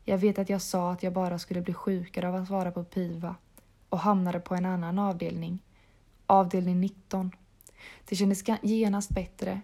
Jag 0.08 0.18
vet 0.18 0.40
att 0.40 0.50
jag 0.50 0.62
sa 0.62 0.92
att 0.92 1.04
jag 1.04 1.14
bara 1.14 1.40
skulle 1.40 1.62
bli 1.62 1.74
sjukare 1.74 2.28
av 2.28 2.36
att 2.36 2.50
vara 2.50 2.72
på 2.72 2.84
PIVA 2.84 3.36
och 3.90 4.00
hamnade 4.00 4.40
på 4.40 4.56
en 4.56 4.66
annan 4.66 5.00
avdelning. 5.00 5.60
Avdelning 6.26 6.80
19. 6.80 7.32
Det 8.06 8.16
kändes 8.16 8.44
genast 8.62 9.10
bättre 9.10 9.62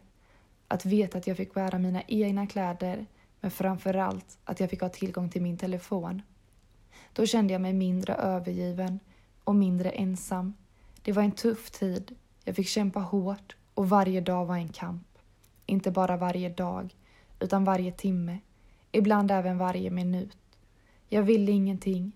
att 0.68 0.86
veta 0.86 1.18
att 1.18 1.28
jag 1.28 1.38
fick 1.38 1.54
bära 1.54 1.78
mina 1.78 2.02
egna 2.08 2.48
kläder 2.48 3.06
men 3.40 3.52
framför 3.52 3.94
allt 3.94 4.38
att 4.44 4.60
jag 4.60 4.70
fick 4.70 4.82
ha 4.82 4.90
tillgång 4.90 5.30
till 5.30 5.42
min 5.42 5.58
telefon. 5.58 6.22
Då 7.14 7.26
kände 7.26 7.54
jag 7.54 7.62
mig 7.62 7.74
mindre 7.74 8.14
övergiven 8.14 9.00
och 9.44 9.56
mindre 9.56 9.90
ensam. 9.90 10.54
Det 11.02 11.12
var 11.12 11.24
en 11.24 11.32
tuff 11.32 11.72
tid. 11.72 12.16
Jag 12.44 12.56
fick 12.56 12.68
kämpa 12.68 13.00
hårt 13.00 13.56
och 13.74 13.90
varje 13.90 14.22
dag 14.22 14.46
var 14.46 14.56
en 14.56 14.70
kamp. 14.70 15.08
Inte 15.66 15.92
bara 15.92 16.18
varje 16.18 16.50
dag, 16.50 16.96
utan 17.40 17.64
varje 17.64 17.92
timme. 17.92 18.40
Ibland 18.92 19.32
även 19.32 19.58
varje 19.58 19.90
minut. 19.90 20.38
Jag 21.08 21.24
ville 21.24 21.52
ingenting. 21.52 22.12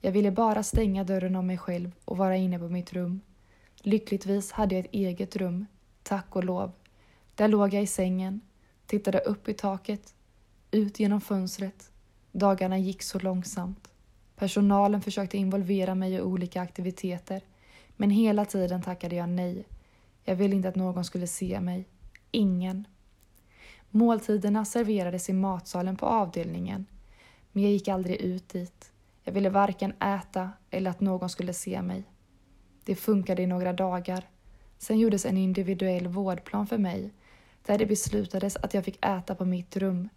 Jag 0.00 0.12
ville 0.12 0.30
bara 0.30 0.62
stänga 0.62 1.04
dörren 1.04 1.36
om 1.36 1.46
mig 1.46 1.58
själv 1.58 1.92
och 2.04 2.16
vara 2.16 2.36
inne 2.36 2.58
på 2.58 2.68
mitt 2.68 2.92
rum. 2.92 3.20
Lyckligtvis 3.82 4.52
hade 4.52 4.74
jag 4.74 4.84
ett 4.84 4.94
eget 4.94 5.36
rum, 5.36 5.66
tack 6.02 6.36
och 6.36 6.44
lov. 6.44 6.72
Där 7.34 7.48
låg 7.48 7.74
jag 7.74 7.82
i 7.82 7.86
sängen, 7.86 8.40
tittade 8.86 9.18
upp 9.18 9.48
i 9.48 9.54
taket, 9.54 10.14
ut 10.70 11.00
genom 11.00 11.20
fönstret. 11.20 11.90
Dagarna 12.32 12.78
gick 12.78 13.02
så 13.02 13.18
långsamt. 13.18 13.90
Personalen 14.36 15.00
försökte 15.00 15.38
involvera 15.38 15.94
mig 15.94 16.14
i 16.14 16.20
olika 16.20 16.60
aktiviteter, 16.60 17.42
men 17.96 18.10
hela 18.10 18.44
tiden 18.44 18.82
tackade 18.82 19.16
jag 19.16 19.28
nej. 19.28 19.64
Jag 20.24 20.36
ville 20.36 20.56
inte 20.56 20.68
att 20.68 20.76
någon 20.76 21.04
skulle 21.04 21.26
se 21.26 21.60
mig. 21.60 21.88
Ingen. 22.30 22.86
Måltiderna 23.90 24.64
serverades 24.64 25.28
i 25.28 25.32
matsalen 25.32 25.96
på 25.96 26.06
avdelningen, 26.06 26.86
men 27.52 27.62
jag 27.62 27.72
gick 27.72 27.88
aldrig 27.88 28.16
ut 28.16 28.48
dit. 28.48 28.92
Jag 29.24 29.32
ville 29.32 29.50
varken 29.50 29.92
äta 30.02 30.50
eller 30.70 30.90
att 30.90 31.00
någon 31.00 31.28
skulle 31.28 31.52
se 31.52 31.82
mig. 31.82 32.04
Det 32.84 32.94
funkade 32.94 33.42
i 33.42 33.46
några 33.46 33.72
dagar. 33.72 34.28
Sen 34.78 34.98
gjordes 34.98 35.26
en 35.26 35.36
individuell 35.36 36.08
vårdplan 36.08 36.66
för 36.66 36.78
mig 36.78 37.12
där 37.66 37.78
det 37.78 37.86
beslutades 37.86 38.56
att 38.56 38.74
jag 38.74 38.84
fick 38.84 39.06
äta 39.06 39.34
på 39.34 39.44
mitt 39.44 39.76
rum. 39.76 40.08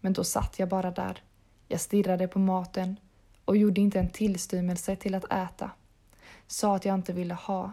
Men 0.00 0.12
då 0.12 0.24
satt 0.24 0.58
jag 0.58 0.68
bara 0.68 0.90
där. 0.90 1.22
Jag 1.68 1.80
stirrade 1.80 2.28
på 2.28 2.38
maten 2.38 2.96
och 3.44 3.56
gjorde 3.56 3.80
inte 3.80 3.98
en 3.98 4.10
tillstymmelse 4.10 4.96
till 4.96 5.14
att 5.14 5.32
äta. 5.32 5.70
Sa 6.46 6.76
att 6.76 6.84
jag 6.84 6.94
inte 6.94 7.12
ville 7.12 7.34
ha. 7.34 7.72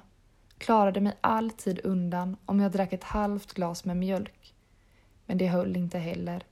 Klarade 0.58 1.02
mig 1.02 1.18
alltid 1.22 1.80
undan 1.84 2.38
om 2.46 2.60
jag 2.60 2.72
drack 2.72 2.94
ett 2.94 3.04
halvt 3.04 3.54
glas 3.54 3.86
med 3.86 3.98
mjölk. 3.98 4.56
Men 5.30 5.38
det 5.38 5.48
höll 5.48 5.78
inte 5.78 6.00
heller. 6.00 6.44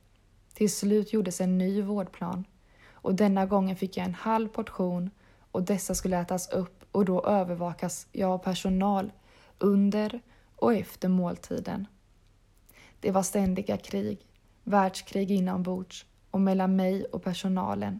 Till 0.53 0.71
slut 0.71 1.13
gjordes 1.13 1.41
en 1.41 1.57
ny 1.57 1.81
vårdplan 1.81 2.45
och 2.89 3.15
denna 3.15 3.45
gången 3.45 3.75
fick 3.75 3.97
jag 3.97 4.05
en 4.05 4.13
halv 4.13 4.47
portion 4.47 5.09
och 5.51 5.63
dessa 5.63 5.95
skulle 5.95 6.17
ätas 6.17 6.49
upp 6.49 6.85
och 6.91 7.05
då 7.05 7.25
övervakas 7.25 8.07
jag 8.11 8.31
av 8.31 8.37
personal 8.37 9.11
under 9.57 10.19
och 10.55 10.73
efter 10.73 11.09
måltiden. 11.09 11.87
Det 12.99 13.11
var 13.11 13.23
ständiga 13.23 13.77
krig, 13.77 14.19
världskrig 14.63 15.31
inombords 15.31 16.05
och 16.31 16.41
mellan 16.41 16.75
mig 16.75 17.05
och 17.05 17.23
personalen. 17.23 17.99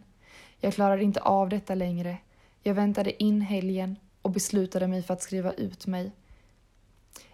Jag 0.60 0.74
klarade 0.74 1.02
inte 1.02 1.20
av 1.20 1.48
detta 1.48 1.74
längre. 1.74 2.18
Jag 2.62 2.74
väntade 2.74 3.22
in 3.22 3.40
helgen 3.40 3.96
och 4.22 4.30
beslutade 4.30 4.86
mig 4.86 5.02
för 5.02 5.14
att 5.14 5.22
skriva 5.22 5.52
ut 5.52 5.86
mig. 5.86 6.12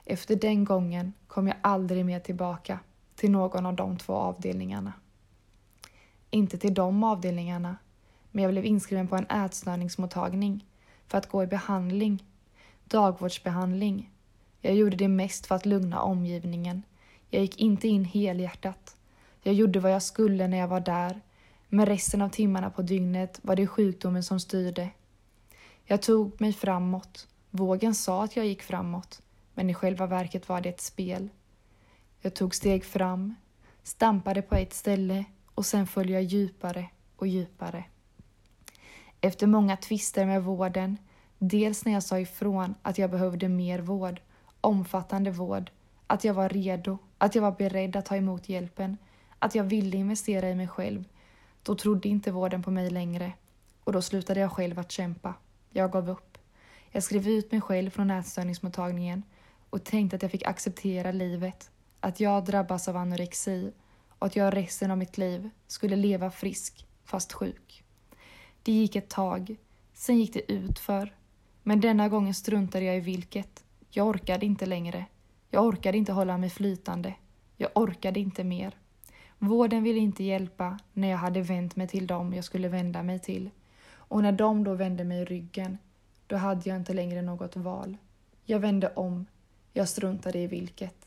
Efter 0.05 0.37
den 0.37 0.65
gången 0.65 1.13
kom 1.27 1.49
jag 1.49 1.57
aldrig 1.63 2.05
mer 2.05 2.21
tillbaka 2.21 2.79
till 3.25 3.31
någon 3.31 3.67
av 3.67 3.75
de 3.75 3.97
två 3.99 4.13
avdelningarna. 4.13 4.93
Inte 6.31 6.59
till 6.59 6.75
de 6.75 7.05
avdelningarna, 7.05 7.77
men 8.31 8.45
jag 8.45 8.53
blev 8.53 8.65
inskriven 8.65 9.09
på 9.09 9.17
en 9.17 9.27
ätstörningsmottagning 9.27 10.65
för 11.07 11.19
att 11.19 11.29
gå 11.29 11.43
i 11.43 11.47
behandling, 11.47 12.25
dagvårdsbehandling. 12.85 14.11
Jag 14.61 14.75
gjorde 14.75 14.97
det 14.97 15.09
mest 15.09 15.47
för 15.47 15.55
att 15.55 15.67
lugna 15.67 16.01
omgivningen. 16.01 16.83
Jag 17.31 17.43
gick 17.43 17.61
inte 17.61 17.89
in 17.89 18.05
helhjärtat. 18.05 18.97
Jag 19.43 19.55
gjorde 19.55 19.81
vad 19.81 19.93
jag 19.93 20.03
skulle 20.03 20.49
när 20.49 20.59
jag 20.59 20.69
var 20.69 20.81
där, 20.81 21.21
men 21.69 21.87
resten 21.87 22.23
av 22.23 22.29
timmarna 22.29 22.71
på 22.71 22.83
dygnet 22.83 23.41
var 23.43 23.57
det 23.57 23.67
sjukdomen 23.67 24.23
som 24.23 24.41
styrde. 24.41 24.91
Jag 25.85 26.03
tog 26.03 26.41
mig 26.41 26.53
framåt. 26.53 27.29
Vågen 27.51 27.95
sa 27.95 28.25
att 28.25 28.37
jag 28.37 28.47
gick 28.47 28.63
framåt, 28.63 29.23
men 29.55 29.71
i 29.71 29.75
själva 29.75 30.07
verket 30.07 30.49
var 30.49 30.61
det 30.61 30.69
ett 30.69 30.81
spel. 30.81 31.29
Jag 32.25 32.35
tog 32.35 32.55
steg 32.55 32.85
fram, 32.85 33.35
stampade 33.83 34.43
på 34.43 34.55
ett 34.55 34.73
ställe 34.73 35.25
och 35.55 35.67
sen 35.67 35.87
föll 35.87 36.11
jag 36.11 36.23
djupare 36.23 36.89
och 37.17 37.27
djupare. 37.27 37.85
Efter 39.21 39.47
många 39.47 39.77
tvister 39.77 40.27
med 40.27 40.45
vården, 40.45 40.99
dels 41.39 41.85
när 41.85 41.93
jag 41.93 42.03
sa 42.03 42.19
ifrån 42.19 42.75
att 42.83 42.99
jag 42.99 43.11
behövde 43.11 43.49
mer 43.49 43.79
vård, 43.79 44.21
omfattande 44.61 45.31
vård, 45.31 45.71
att 46.07 46.25
jag 46.25 46.35
var 46.35 46.49
redo, 46.49 46.99
att 47.19 47.35
jag 47.35 47.43
var 47.43 47.53
beredd 47.53 47.97
att 47.97 48.07
ta 48.07 48.17
emot 48.17 48.49
hjälpen, 48.49 48.97
att 49.39 49.55
jag 49.55 49.65
ville 49.65 49.97
investera 49.97 50.51
i 50.51 50.55
mig 50.55 50.69
själv, 50.69 51.05
då 51.63 51.75
trodde 51.75 52.09
inte 52.09 52.33
vården 52.33 52.63
på 52.63 52.71
mig 52.71 52.91
längre 52.91 53.33
och 53.85 53.93
då 53.93 54.03
slutade 54.03 54.41
jag 54.41 54.53
själv 54.53 54.79
att 54.79 54.93
kämpa. 54.93 55.35
Jag 55.71 55.93
gav 55.93 56.11
upp. 56.11 56.39
Jag 56.91 57.03
skrev 57.03 57.29
ut 57.29 57.53
mig 57.53 57.61
själv 57.61 57.91
från 57.91 58.11
ätstörningsmottagningen 58.11 59.23
och 59.71 59.85
tänkte 59.85 60.17
att 60.17 60.23
jag 60.23 60.31
fick 60.31 60.47
acceptera 60.47 61.13
livet, 61.13 61.71
att 62.05 62.21
jag 62.21 62.45
drabbas 62.45 62.89
av 62.89 62.97
anorexi 62.97 63.73
och 64.19 64.27
att 64.27 64.37
jag 64.37 64.57
resten 64.57 64.91
av 64.91 64.99
mitt 64.99 65.19
liv 65.19 65.51
skulle 65.67 65.97
leva 65.97 66.31
frisk 66.31 66.87
fast 67.05 67.33
sjuk. 67.33 67.85
Det 68.63 68.73
gick 68.73 68.97
ett 68.97 69.09
tag, 69.09 69.57
sen 69.93 70.19
gick 70.19 70.33
det 70.33 70.53
utför. 70.53 71.15
Men 71.63 71.81
denna 71.81 72.09
gången 72.09 72.35
struntade 72.35 72.85
jag 72.85 72.97
i 72.97 73.01
vilket. 73.01 73.65
Jag 73.91 74.07
orkade 74.07 74.47
inte 74.47 74.67
längre. 74.67 75.07
Jag 75.51 75.65
orkade 75.65 75.99
inte 75.99 76.13
hålla 76.13 76.39
mig 76.39 76.51
flytande. 76.51 77.15
Jag 77.57 77.71
orkade 77.75 78.21
inte 78.21 78.45
mer. 78.45 78.77
Vården 79.39 79.83
ville 79.83 79.99
inte 79.99 80.25
hjälpa 80.25 80.79
när 80.93 81.09
jag 81.09 81.19
hade 81.19 81.43
vänt 81.43 81.77
mig 81.77 81.89
till 81.89 82.07
dem 82.07 82.35
jag 82.35 82.45
skulle 82.45 82.69
vända 82.69 83.03
mig 83.03 83.19
till. 83.19 83.51
Och 83.93 84.23
när 84.23 84.33
de 84.33 84.65
då 84.65 84.75
vände 84.75 85.05
mig 85.05 85.25
ryggen, 85.25 85.79
då 86.27 86.37
hade 86.37 86.69
jag 86.69 86.77
inte 86.77 86.95
längre 86.95 87.23
något 87.23 87.57
val. 87.57 87.97
Jag 88.45 88.59
vände 88.59 88.93
om. 88.97 89.27
Jag 89.73 89.89
struntade 89.89 90.39
i 90.39 90.47
vilket. 90.47 91.05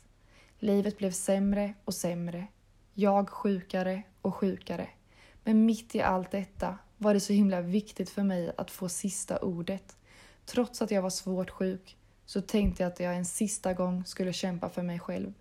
Livet 0.60 0.98
blev 0.98 1.10
sämre 1.10 1.74
och 1.84 1.94
sämre. 1.94 2.46
Jag 2.94 3.28
sjukare 3.30 4.02
och 4.22 4.34
sjukare. 4.34 4.88
Men 5.44 5.66
mitt 5.66 5.94
i 5.94 6.00
allt 6.00 6.30
detta 6.30 6.78
var 6.96 7.14
det 7.14 7.20
så 7.20 7.32
himla 7.32 7.60
viktigt 7.60 8.10
för 8.10 8.22
mig 8.22 8.52
att 8.56 8.70
få 8.70 8.88
sista 8.88 9.38
ordet. 9.38 9.96
Trots 10.44 10.82
att 10.82 10.90
jag 10.90 11.02
var 11.02 11.10
svårt 11.10 11.50
sjuk 11.50 11.96
så 12.26 12.40
tänkte 12.40 12.82
jag 12.82 12.92
att 12.92 13.00
jag 13.00 13.16
en 13.16 13.24
sista 13.24 13.72
gång 13.72 14.04
skulle 14.04 14.32
kämpa 14.32 14.68
för 14.68 14.82
mig 14.82 14.98
själv. 14.98 15.32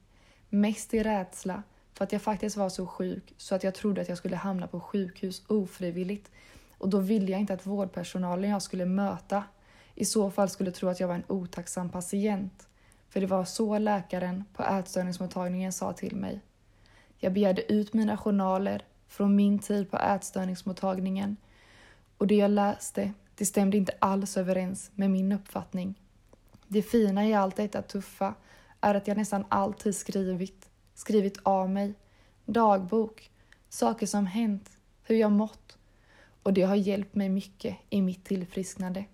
Mest 0.50 0.94
i 0.94 1.04
rädsla 1.04 1.64
för 1.94 2.04
att 2.04 2.12
jag 2.12 2.22
faktiskt 2.22 2.58
var 2.58 2.70
så 2.70 2.88
sjuk 2.88 3.34
så 3.38 3.56
att 3.56 3.64
jag 3.64 3.76
trodde 3.76 4.02
att 4.02 4.10
jag 4.10 4.18
skulle 4.18 4.36
hamna 4.36 4.68
på 4.68 4.80
sjukhus 4.80 5.42
ofrivilligt 5.48 6.32
och 6.78 6.90
då 6.90 7.00
ville 7.00 7.32
jag 7.32 7.40
inte 7.40 7.54
att 7.54 7.66
vårdpersonalen 7.66 8.50
jag 8.50 8.62
skulle 8.62 8.86
möta 8.86 9.44
i 9.96 10.06
så 10.06 10.32
fall 10.32 10.50
skulle 10.50 10.72
tro 10.72 10.90
att 10.90 11.00
jag 11.00 11.08
var 11.08 11.16
en 11.16 11.24
otacksam 11.28 11.90
patient. 11.90 12.68
För 13.10 13.22
det 13.22 13.28
var 13.28 13.46
så 13.46 13.78
läkaren 13.78 14.44
på 14.54 14.64
ätstörningsmottagningen 14.64 15.74
sa 15.74 15.94
till 15.94 16.16
mig. 16.16 16.42
Jag 17.18 17.34
begärde 17.34 17.74
ut 17.74 17.94
mina 17.94 18.18
journaler 18.18 18.86
från 19.08 19.36
min 19.36 19.60
tid 19.60 19.92
på 19.92 19.98
ätstörningsmottagningen 19.98 21.38
och 22.18 22.28
det 22.28 22.36
jag 22.36 22.52
läste, 22.52 23.14
det 23.36 23.46
stämde 23.46 23.78
inte 23.78 23.94
alls 24.00 24.38
överens 24.38 24.92
med 24.96 25.10
min 25.10 25.32
uppfattning. 25.32 25.96
Det 26.68 26.82
fina 26.82 27.28
i 27.28 27.34
allt 27.34 27.56
detta 27.56 27.82
tuffa 27.82 28.34
är 28.82 28.96
att 28.96 29.08
jag 29.08 29.18
nästan 29.18 29.46
alltid 29.50 29.96
skrivit, 29.96 30.70
skrivit 30.94 31.38
av 31.44 31.70
mig, 31.70 31.94
dagbok, 32.46 33.32
saker 33.70 34.06
som 34.06 34.26
hänt, 34.26 34.70
hur 35.04 35.16
jag 35.16 35.32
mått 35.32 35.78
och 36.44 36.54
det 36.54 36.62
har 36.62 36.76
hjälpt 36.76 37.16
mig 37.16 37.30
mycket 37.30 37.78
i 37.90 38.02
mitt 38.02 38.26
tillfrisknande. 38.26 39.06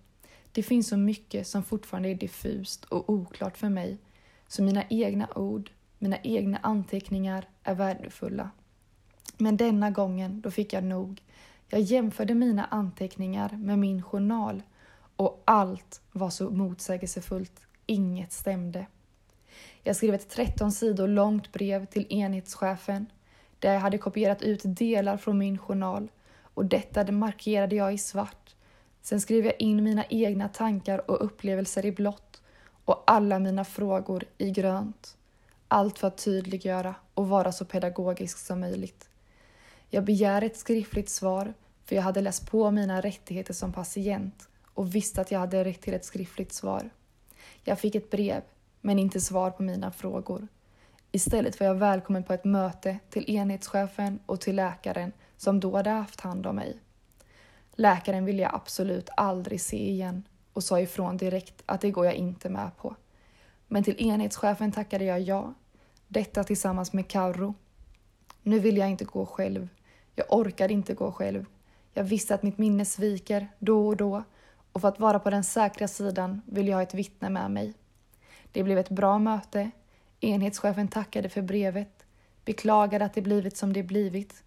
Det 0.54 0.62
finns 0.62 0.88
så 0.88 0.96
mycket 0.96 1.46
som 1.46 1.62
fortfarande 1.62 2.08
är 2.08 2.14
diffust 2.14 2.84
och 2.84 3.10
oklart 3.10 3.56
för 3.56 3.68
mig, 3.68 3.98
så 4.48 4.62
mina 4.62 4.84
egna 4.90 5.28
ord, 5.34 5.70
mina 5.98 6.18
egna 6.22 6.58
anteckningar 6.62 7.48
är 7.62 7.74
värdefulla. 7.74 8.50
Men 9.36 9.56
denna 9.56 9.90
gången, 9.90 10.40
då 10.40 10.50
fick 10.50 10.72
jag 10.72 10.84
nog. 10.84 11.22
Jag 11.68 11.80
jämförde 11.80 12.34
mina 12.34 12.64
anteckningar 12.64 13.50
med 13.56 13.78
min 13.78 14.02
journal 14.02 14.62
och 15.16 15.42
allt 15.44 16.00
var 16.12 16.30
så 16.30 16.50
motsägelsefullt. 16.50 17.60
Inget 17.86 18.32
stämde. 18.32 18.86
Jag 19.82 19.96
skrev 19.96 20.14
ett 20.14 20.30
13 20.30 20.72
sidor 20.72 21.08
långt 21.08 21.52
brev 21.52 21.86
till 21.86 22.06
enhetschefen 22.12 23.06
där 23.58 23.72
jag 23.72 23.80
hade 23.80 23.98
kopierat 23.98 24.42
ut 24.42 24.60
delar 24.64 25.16
från 25.16 25.38
min 25.38 25.58
journal 25.58 26.08
och 26.54 26.64
detta 26.64 27.12
markerade 27.12 27.76
jag 27.76 27.94
i 27.94 27.98
svart. 27.98 28.53
Sen 29.04 29.20
skrev 29.20 29.44
jag 29.44 29.54
in 29.58 29.84
mina 29.84 30.04
egna 30.04 30.48
tankar 30.48 31.10
och 31.10 31.24
upplevelser 31.24 31.86
i 31.86 31.92
blått 31.92 32.42
och 32.84 33.04
alla 33.06 33.38
mina 33.38 33.64
frågor 33.64 34.24
i 34.38 34.50
grönt. 34.50 35.16
Allt 35.68 35.98
för 35.98 36.08
att 36.08 36.24
tydliggöra 36.24 36.94
och 37.14 37.28
vara 37.28 37.52
så 37.52 37.64
pedagogisk 37.64 38.38
som 38.38 38.60
möjligt. 38.60 39.08
Jag 39.90 40.04
begär 40.04 40.42
ett 40.42 40.56
skriftligt 40.56 41.08
svar 41.08 41.54
för 41.84 41.96
jag 41.96 42.02
hade 42.02 42.20
läst 42.20 42.50
på 42.50 42.70
mina 42.70 43.00
rättigheter 43.00 43.54
som 43.54 43.72
patient 43.72 44.48
och 44.64 44.94
visste 44.94 45.20
att 45.20 45.30
jag 45.30 45.40
hade 45.40 45.64
rätt 45.64 45.80
till 45.80 45.94
ett 45.94 46.04
skriftligt 46.04 46.52
svar. 46.52 46.90
Jag 47.64 47.78
fick 47.78 47.94
ett 47.94 48.10
brev, 48.10 48.42
men 48.80 48.98
inte 48.98 49.20
svar 49.20 49.50
på 49.50 49.62
mina 49.62 49.90
frågor. 49.90 50.48
Istället 51.12 51.60
var 51.60 51.66
jag 51.66 51.74
välkommen 51.74 52.24
på 52.24 52.32
ett 52.32 52.44
möte 52.44 52.98
till 53.10 53.30
enhetschefen 53.30 54.18
och 54.26 54.40
till 54.40 54.56
läkaren 54.56 55.12
som 55.36 55.60
då 55.60 55.76
hade 55.76 55.90
haft 55.90 56.20
hand 56.20 56.46
om 56.46 56.56
mig. 56.56 56.80
Läkaren 57.76 58.24
ville 58.24 58.42
jag 58.42 58.54
absolut 58.54 59.10
aldrig 59.16 59.60
se 59.60 59.90
igen 59.90 60.22
och 60.52 60.64
sa 60.64 60.80
ifrån 60.80 61.16
direkt 61.16 61.62
att 61.66 61.80
det 61.80 61.90
går 61.90 62.06
jag 62.06 62.14
inte 62.14 62.48
med 62.48 62.70
på. 62.76 62.96
Men 63.68 63.84
till 63.84 64.06
enhetschefen 64.06 64.72
tackade 64.72 65.04
jag 65.04 65.20
ja. 65.20 65.54
Detta 66.08 66.44
tillsammans 66.44 66.92
med 66.92 67.08
Carro. 67.08 67.54
Nu 68.42 68.58
vill 68.58 68.76
jag 68.76 68.90
inte 68.90 69.04
gå 69.04 69.26
själv. 69.26 69.68
Jag 70.14 70.26
orkade 70.32 70.72
inte 70.72 70.94
gå 70.94 71.12
själv. 71.12 71.46
Jag 71.92 72.04
visste 72.04 72.34
att 72.34 72.42
mitt 72.42 72.58
minne 72.58 72.84
sviker 72.84 73.48
då 73.58 73.88
och 73.88 73.96
då 73.96 74.22
och 74.72 74.80
för 74.80 74.88
att 74.88 75.00
vara 75.00 75.18
på 75.18 75.30
den 75.30 75.44
säkra 75.44 75.88
sidan 75.88 76.42
vill 76.46 76.68
jag 76.68 76.76
ha 76.76 76.82
ett 76.82 76.94
vittne 76.94 77.30
med 77.30 77.50
mig. 77.50 77.74
Det 78.52 78.62
blev 78.62 78.78
ett 78.78 78.90
bra 78.90 79.18
möte. 79.18 79.70
Enhetschefen 80.20 80.88
tackade 80.88 81.28
för 81.28 81.42
brevet, 81.42 82.04
beklagade 82.44 83.04
att 83.04 83.14
det 83.14 83.22
blivit 83.22 83.56
som 83.56 83.72
det 83.72 83.82
blivit, 83.82 84.42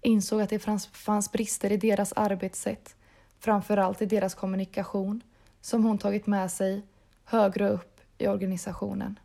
insåg 0.00 0.40
att 0.40 0.50
det 0.50 0.58
fanns 0.92 1.32
brister 1.32 1.72
i 1.72 1.76
deras 1.76 2.12
arbetssätt, 2.12 2.96
framförallt 3.38 4.02
i 4.02 4.06
deras 4.06 4.34
kommunikation, 4.34 5.20
som 5.60 5.84
hon 5.84 5.98
tagit 5.98 6.26
med 6.26 6.50
sig 6.50 6.82
högre 7.24 7.68
upp 7.68 8.00
i 8.18 8.28
organisationen. 8.28 9.18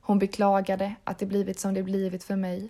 Hon 0.00 0.18
beklagade 0.18 0.94
att 1.04 1.18
det 1.18 1.26
blivit 1.26 1.60
som 1.60 1.74
det 1.74 1.82
blivit 1.82 2.24
för 2.24 2.36
mig. 2.36 2.68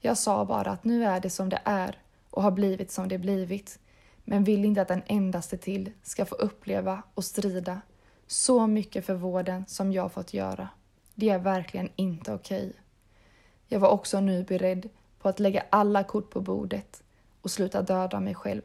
Jag 0.00 0.18
sa 0.18 0.44
bara 0.44 0.70
att 0.70 0.84
nu 0.84 1.04
är 1.04 1.20
det 1.20 1.30
som 1.30 1.48
det 1.48 1.60
är 1.64 1.98
och 2.30 2.42
har 2.42 2.50
blivit 2.50 2.90
som 2.90 3.08
det 3.08 3.18
blivit, 3.18 3.78
men 4.24 4.44
vill 4.44 4.64
inte 4.64 4.82
att 4.82 4.90
en 4.90 5.02
endaste 5.06 5.58
till 5.58 5.92
ska 6.02 6.24
få 6.24 6.34
uppleva 6.34 7.02
och 7.14 7.24
strida 7.24 7.80
så 8.26 8.66
mycket 8.66 9.06
för 9.06 9.14
vården 9.14 9.64
som 9.66 9.92
jag 9.92 10.12
fått 10.12 10.34
göra. 10.34 10.68
Det 11.14 11.28
är 11.28 11.38
verkligen 11.38 11.88
inte 11.96 12.34
okej. 12.34 12.68
Okay. 12.68 12.72
Jag 13.66 13.80
var 13.80 13.88
också 13.88 14.20
nu 14.20 14.44
beredd 14.44 14.88
på 15.18 15.28
att 15.28 15.40
lägga 15.40 15.64
alla 15.70 16.04
kort 16.04 16.30
på 16.30 16.40
bordet 16.40 17.02
och 17.42 17.50
sluta 17.50 17.82
döda 17.82 18.20
mig 18.20 18.34
själv. 18.34 18.62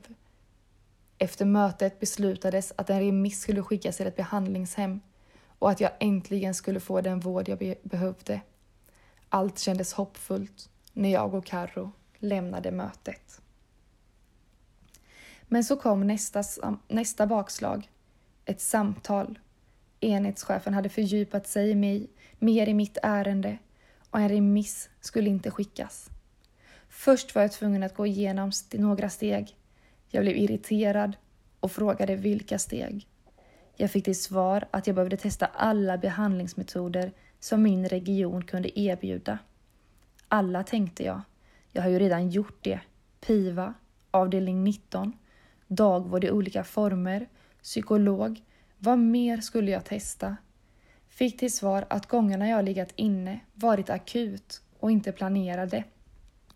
Efter 1.17 1.45
mötet 1.45 1.99
beslutades 1.99 2.73
att 2.75 2.89
en 2.89 2.99
remiss 2.99 3.41
skulle 3.41 3.63
skickas 3.63 3.97
till 3.97 4.07
ett 4.07 4.15
behandlingshem 4.15 5.01
och 5.59 5.69
att 5.69 5.81
jag 5.81 5.91
äntligen 5.99 6.53
skulle 6.53 6.79
få 6.79 7.01
den 7.01 7.19
vård 7.19 7.49
jag 7.49 7.59
be 7.59 7.75
behövde. 7.83 8.41
Allt 9.29 9.59
kändes 9.59 9.93
hoppfullt 9.93 10.69
när 10.93 11.09
jag 11.09 11.33
och 11.33 11.45
Karro 11.45 11.91
lämnade 12.17 12.71
mötet. 12.71 13.41
Men 15.41 15.63
så 15.63 15.75
kom 15.75 16.07
nästa, 16.07 16.43
nästa 16.87 17.27
bakslag. 17.27 17.89
Ett 18.45 18.61
samtal. 18.61 19.39
Enhetschefen 19.99 20.73
hade 20.73 20.89
fördjupat 20.89 21.47
sig 21.47 21.69
i 21.69 21.75
mig, 21.75 22.09
mer 22.39 22.69
i 22.69 22.73
mitt 22.73 22.97
ärende 23.03 23.57
och 24.09 24.19
en 24.19 24.29
remiss 24.29 24.89
skulle 25.01 25.29
inte 25.29 25.51
skickas. 25.51 26.09
Först 26.95 27.35
var 27.35 27.41
jag 27.41 27.51
tvungen 27.51 27.83
att 27.83 27.95
gå 27.95 28.05
igenom 28.05 28.51
några 28.73 29.09
steg. 29.09 29.57
Jag 30.09 30.23
blev 30.23 30.37
irriterad 30.37 31.15
och 31.59 31.71
frågade 31.71 32.15
vilka 32.15 32.59
steg. 32.59 33.07
Jag 33.75 33.91
fick 33.91 34.05
till 34.05 34.21
svar 34.21 34.65
att 34.71 34.87
jag 34.87 34.95
behövde 34.95 35.17
testa 35.17 35.45
alla 35.45 35.97
behandlingsmetoder 35.97 37.11
som 37.39 37.63
min 37.63 37.89
region 37.89 38.43
kunde 38.43 38.79
erbjuda. 38.79 39.39
Alla 40.27 40.63
tänkte 40.63 41.03
jag. 41.03 41.21
Jag 41.71 41.81
har 41.81 41.89
ju 41.89 41.99
redan 41.99 42.29
gjort 42.29 42.63
det. 42.63 42.79
PIVA, 43.21 43.73
avdelning 44.11 44.63
19, 44.63 45.13
dagvård 45.67 46.23
i 46.23 46.31
olika 46.31 46.63
former, 46.63 47.27
psykolog. 47.61 48.43
Vad 48.77 48.99
mer 48.99 49.41
skulle 49.41 49.71
jag 49.71 49.85
testa? 49.85 50.37
Fick 51.09 51.39
till 51.39 51.53
svar 51.53 51.85
att 51.89 52.07
gångerna 52.07 52.49
jag 52.49 52.65
legat 52.65 52.93
inne 52.95 53.39
varit 53.53 53.89
akut 53.89 54.61
och 54.79 54.91
inte 54.91 55.11
planerade. 55.11 55.83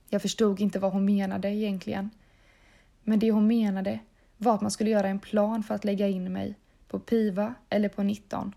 Jag 0.10 0.22
förstod 0.22 0.60
inte 0.60 0.80
vad 0.80 0.94
hon 0.94 1.06
menade 1.06 1.50
egentligen. 1.50 2.10
Men 3.04 3.20
det 3.20 3.32
hon 3.32 3.48
menade 3.48 4.00
var 4.38 4.56
att 4.56 4.62
man 4.62 4.72
skulle 4.72 4.90
göra 4.90 5.08
en 5.08 5.20
plan 5.20 5.64
för 5.64 5.76
att 5.76 5.86
lägga 5.86 6.08
in 6.08 6.34
mig 6.34 6.56
på 6.88 7.00
PIVA 7.00 7.54
eller 7.70 7.90
på 7.90 8.04
19. 8.04 8.56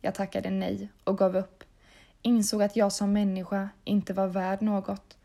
Jag 0.00 0.14
tackade 0.14 0.50
nej 0.50 0.88
och 1.04 1.18
gav 1.18 1.36
upp. 1.36 1.64
Insåg 2.22 2.62
att 2.62 2.76
jag 2.76 2.92
som 2.92 3.12
människa 3.12 3.68
inte 3.84 4.12
var 4.12 4.26
värd 4.26 4.62
något. 4.62 5.16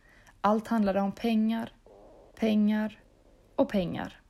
Allt 0.42 0.68
handlade 0.68 1.02
om 1.02 1.12
pengar, 1.12 1.74
pengar 2.36 3.00
och 3.56 3.70
pengar. 3.70 4.22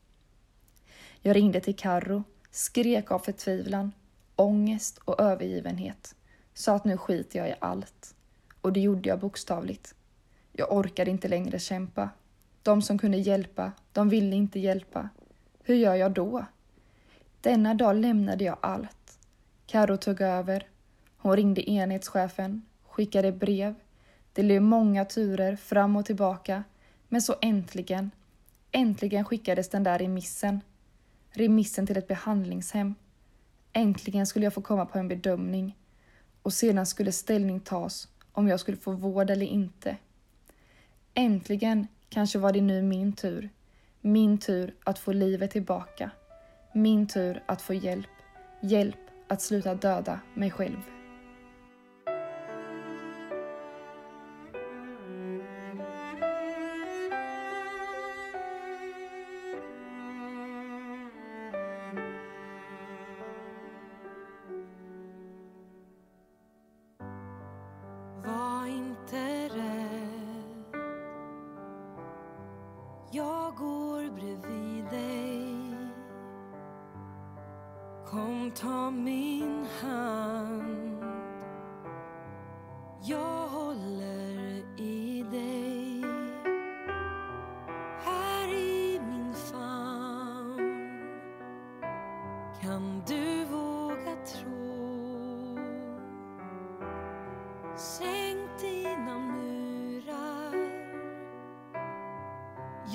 Jag 1.21 1.35
ringde 1.35 1.59
till 1.59 1.75
Karro, 1.75 2.23
skrek 2.51 3.11
av 3.11 3.19
förtvivlan, 3.19 3.91
ångest 4.35 4.97
och 4.97 5.19
övergivenhet. 5.19 6.15
Sa 6.53 6.75
att 6.75 6.85
nu 6.85 6.97
skiter 6.97 7.39
jag 7.39 7.49
i 7.49 7.55
allt. 7.59 8.15
Och 8.61 8.73
det 8.73 8.79
gjorde 8.79 9.09
jag 9.09 9.19
bokstavligt. 9.19 9.95
Jag 10.57 10.71
orkade 10.71 11.11
inte 11.11 11.27
längre 11.27 11.59
kämpa. 11.59 12.09
De 12.63 12.81
som 12.81 12.97
kunde 12.97 13.17
hjälpa, 13.17 13.71
de 13.91 14.09
ville 14.09 14.35
inte 14.35 14.59
hjälpa. 14.59 15.09
Hur 15.63 15.75
gör 15.75 15.95
jag 15.95 16.11
då? 16.11 16.45
Denna 17.41 17.73
dag 17.73 17.95
lämnade 17.95 18.43
jag 18.43 18.57
allt. 18.61 19.19
Karo 19.65 19.97
tog 19.97 20.21
över. 20.21 20.67
Hon 21.17 21.35
ringde 21.35 21.69
enhetschefen, 21.69 22.61
skickade 22.87 23.31
brev. 23.31 23.75
Det 24.33 24.43
blev 24.43 24.61
många 24.61 25.05
turer 25.05 25.55
fram 25.55 25.95
och 25.95 26.05
tillbaka. 26.05 26.63
Men 27.07 27.21
så 27.21 27.35
äntligen, 27.41 28.11
äntligen 28.71 29.25
skickades 29.25 29.69
den 29.69 29.83
där 29.83 29.99
remissen. 29.99 30.61
Remissen 31.31 31.87
till 31.87 31.97
ett 31.97 32.07
behandlingshem. 32.07 32.95
Äntligen 33.73 34.27
skulle 34.27 34.45
jag 34.45 34.53
få 34.53 34.61
komma 34.61 34.85
på 34.85 34.99
en 34.99 35.07
bedömning 35.07 35.77
och 36.41 36.53
sedan 36.53 36.85
skulle 36.85 37.11
ställning 37.11 37.59
tas 37.59 38.07
om 38.31 38.47
jag 38.47 38.59
skulle 38.59 38.77
få 38.77 38.91
vård 38.91 39.29
eller 39.29 39.45
inte. 39.45 39.97
Äntligen 41.17 41.87
kanske 42.09 42.39
var 42.39 42.53
det 42.53 42.61
nu 42.61 42.81
min 42.81 43.13
tur. 43.13 43.49
Min 44.01 44.37
tur 44.37 44.73
att 44.83 44.99
få 44.99 45.13
livet 45.13 45.51
tillbaka. 45.51 46.11
Min 46.73 47.07
tur 47.07 47.43
att 47.45 47.61
få 47.61 47.73
hjälp. 47.73 48.09
Hjälp 48.61 48.99
att 49.27 49.41
sluta 49.41 49.75
döda 49.75 50.19
mig 50.33 50.51
själv. 50.51 50.94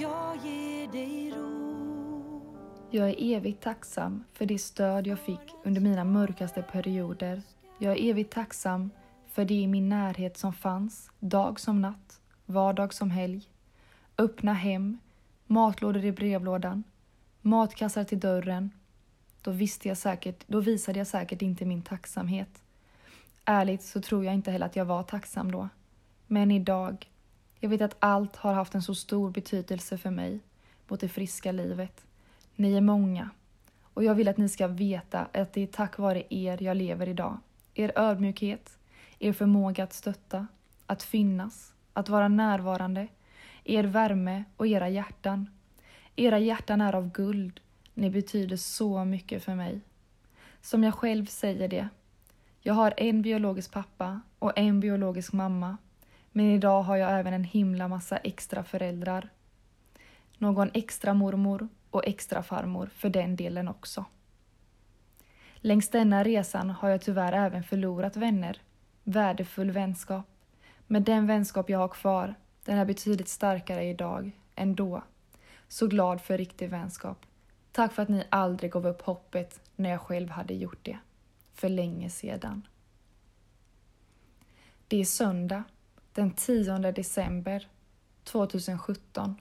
Jag 0.00 0.36
ger 0.36 0.88
dig 0.92 1.30
ro 1.30 2.42
Jag 2.90 3.08
är 3.08 3.36
evigt 3.36 3.62
tacksam 3.62 4.24
för 4.32 4.46
det 4.46 4.58
stöd 4.58 5.06
jag 5.06 5.18
fick 5.18 5.54
under 5.64 5.80
mina 5.80 6.04
mörkaste 6.04 6.62
perioder. 6.62 7.42
Jag 7.78 7.92
är 7.92 8.10
evigt 8.10 8.32
tacksam 8.32 8.90
för 9.32 9.44
det 9.44 9.54
i 9.54 9.66
min 9.66 9.88
närhet 9.88 10.38
som 10.38 10.52
fanns, 10.52 11.10
dag 11.18 11.60
som 11.60 11.80
natt, 11.82 12.20
vardag 12.46 12.94
som 12.94 13.10
helg. 13.10 13.48
Öppna 14.18 14.52
hem, 14.52 14.98
matlådor 15.46 16.04
i 16.04 16.12
brevlådan, 16.12 16.84
matkassar 17.40 18.04
till 18.04 18.20
dörren. 18.20 18.70
Då, 19.42 19.50
visste 19.50 19.88
jag 19.88 19.96
säkert, 19.96 20.44
då 20.46 20.60
visade 20.60 20.98
jag 20.98 21.06
säkert 21.06 21.42
inte 21.42 21.64
min 21.64 21.82
tacksamhet. 21.82 22.62
Ärligt 23.44 23.82
så 23.82 24.00
tror 24.00 24.24
jag 24.24 24.34
inte 24.34 24.50
heller 24.50 24.66
att 24.66 24.76
jag 24.76 24.84
var 24.84 25.02
tacksam 25.02 25.52
då. 25.52 25.68
Men 26.26 26.50
idag, 26.50 27.09
jag 27.60 27.70
vet 27.70 27.80
att 27.80 27.96
allt 27.98 28.36
har 28.36 28.54
haft 28.54 28.74
en 28.74 28.82
så 28.82 28.94
stor 28.94 29.30
betydelse 29.30 29.98
för 29.98 30.10
mig 30.10 30.40
mot 30.88 31.00
det 31.00 31.08
friska 31.08 31.52
livet. 31.52 32.04
Ni 32.56 32.74
är 32.74 32.80
många 32.80 33.30
och 33.94 34.04
jag 34.04 34.14
vill 34.14 34.28
att 34.28 34.36
ni 34.36 34.48
ska 34.48 34.66
veta 34.66 35.26
att 35.32 35.52
det 35.52 35.60
är 35.60 35.66
tack 35.66 35.98
vare 35.98 36.22
er 36.30 36.62
jag 36.62 36.76
lever 36.76 37.08
idag. 37.08 37.38
Er 37.74 37.92
ödmjukhet, 37.96 38.78
er 39.18 39.32
förmåga 39.32 39.84
att 39.84 39.92
stötta, 39.92 40.46
att 40.86 41.02
finnas, 41.02 41.74
att 41.92 42.08
vara 42.08 42.28
närvarande, 42.28 43.08
er 43.64 43.84
värme 43.84 44.44
och 44.56 44.66
era 44.66 44.88
hjärtan. 44.88 45.50
Era 46.16 46.38
hjärtan 46.38 46.80
är 46.80 46.94
av 46.94 47.10
guld. 47.10 47.60
Ni 47.94 48.10
betyder 48.10 48.56
så 48.56 49.04
mycket 49.04 49.44
för 49.44 49.54
mig. 49.54 49.80
Som 50.60 50.84
jag 50.84 50.94
själv 50.94 51.26
säger 51.26 51.68
det. 51.68 51.88
Jag 52.60 52.74
har 52.74 52.94
en 52.96 53.22
biologisk 53.22 53.72
pappa 53.72 54.20
och 54.38 54.58
en 54.58 54.80
biologisk 54.80 55.32
mamma. 55.32 55.76
Men 56.40 56.50
idag 56.50 56.82
har 56.82 56.96
jag 56.96 57.18
även 57.18 57.34
en 57.34 57.44
himla 57.44 57.88
massa 57.88 58.16
extra 58.16 58.64
föräldrar. 58.64 59.28
Någon 60.38 60.70
extra 60.74 61.14
mormor 61.14 61.68
och 61.90 62.06
extra 62.06 62.42
farmor 62.42 62.90
för 62.94 63.08
den 63.08 63.36
delen 63.36 63.68
också. 63.68 64.04
Längs 65.56 65.88
denna 65.88 66.24
resan 66.24 66.70
har 66.70 66.88
jag 66.88 67.00
tyvärr 67.00 67.32
även 67.32 67.62
förlorat 67.62 68.16
vänner, 68.16 68.62
värdefull 69.04 69.70
vänskap. 69.70 70.26
Men 70.86 71.04
den 71.04 71.26
vänskap 71.26 71.70
jag 71.70 71.78
har 71.78 71.88
kvar, 71.88 72.34
den 72.64 72.78
är 72.78 72.84
betydligt 72.84 73.28
starkare 73.28 73.84
idag 73.84 74.30
än 74.54 74.74
då. 74.74 75.02
Så 75.68 75.86
glad 75.86 76.20
för 76.20 76.38
riktig 76.38 76.70
vänskap. 76.70 77.26
Tack 77.72 77.92
för 77.92 78.02
att 78.02 78.08
ni 78.08 78.24
aldrig 78.28 78.72
gav 78.72 78.86
upp 78.86 79.02
hoppet 79.02 79.60
när 79.76 79.90
jag 79.90 80.00
själv 80.00 80.30
hade 80.30 80.54
gjort 80.54 80.84
det. 80.84 80.98
För 81.54 81.68
länge 81.68 82.10
sedan. 82.10 82.66
Det 84.88 85.00
är 85.00 85.04
söndag, 85.04 85.64
den 86.12 86.30
10 86.30 86.78
december 86.92 87.68
2017. 88.24 89.34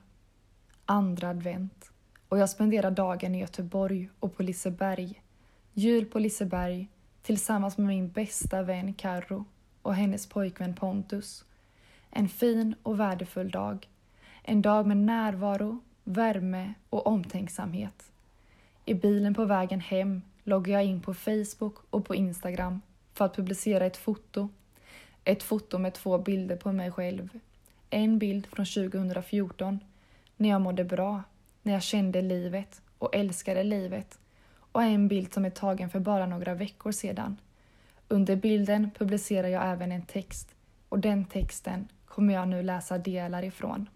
Andra 0.85 1.29
advent. 1.29 1.91
Och 2.29 2.37
jag 2.37 2.49
spenderar 2.49 2.91
dagen 2.91 3.35
i 3.35 3.39
Göteborg 3.39 4.09
och 4.19 4.37
på 4.37 4.43
Liseberg. 4.43 5.21
Jul 5.73 6.05
på 6.05 6.19
Liseberg 6.19 6.87
tillsammans 7.21 7.77
med 7.77 7.87
min 7.87 8.09
bästa 8.09 8.61
vän 8.61 8.93
Carro 8.93 9.45
och 9.81 9.95
hennes 9.95 10.27
pojkvän 10.27 10.75
Pontus. 10.75 11.45
En 12.09 12.29
fin 12.29 12.75
och 12.83 12.99
värdefull 12.99 13.51
dag. 13.51 13.87
En 14.43 14.61
dag 14.61 14.87
med 14.87 14.97
närvaro, 14.97 15.79
värme 16.03 16.73
och 16.89 17.07
omtänksamhet. 17.07 18.11
I 18.85 18.93
bilen 18.93 19.33
på 19.33 19.45
vägen 19.45 19.79
hem 19.79 20.21
loggar 20.43 20.73
jag 20.73 20.85
in 20.85 21.01
på 21.01 21.13
Facebook 21.13 21.75
och 21.89 22.05
på 22.05 22.15
Instagram 22.15 22.81
för 23.13 23.25
att 23.25 23.35
publicera 23.35 23.85
ett 23.85 23.97
foto. 23.97 24.49
Ett 25.29 25.43
foto 25.43 25.77
med 25.77 25.93
två 25.93 26.17
bilder 26.17 26.55
på 26.55 26.71
mig 26.71 26.91
själv. 26.91 27.29
En 27.89 28.19
bild 28.19 28.47
från 28.47 28.65
2014 28.65 29.79
när 30.37 30.49
jag 30.49 30.61
mådde 30.61 30.83
bra, 30.83 31.23
när 31.61 31.73
jag 31.73 31.83
kände 31.83 32.21
livet 32.21 32.81
och 32.97 33.15
älskade 33.15 33.63
livet 33.63 34.19
och 34.71 34.83
en 34.83 35.07
bild 35.07 35.33
som 35.33 35.45
är 35.45 35.49
tagen 35.49 35.89
för 35.89 35.99
bara 35.99 36.25
några 36.25 36.53
veckor 36.53 36.91
sedan. 36.91 37.37
Under 38.07 38.35
bilden 38.35 38.91
publicerar 38.97 39.47
jag 39.47 39.71
även 39.71 39.91
en 39.91 40.05
text 40.05 40.55
och 40.89 40.99
den 40.99 41.25
texten 41.25 41.87
kommer 42.05 42.33
jag 42.33 42.47
nu 42.47 42.63
läsa 42.63 42.97
delar 42.97 43.43
ifrån. 43.43 43.89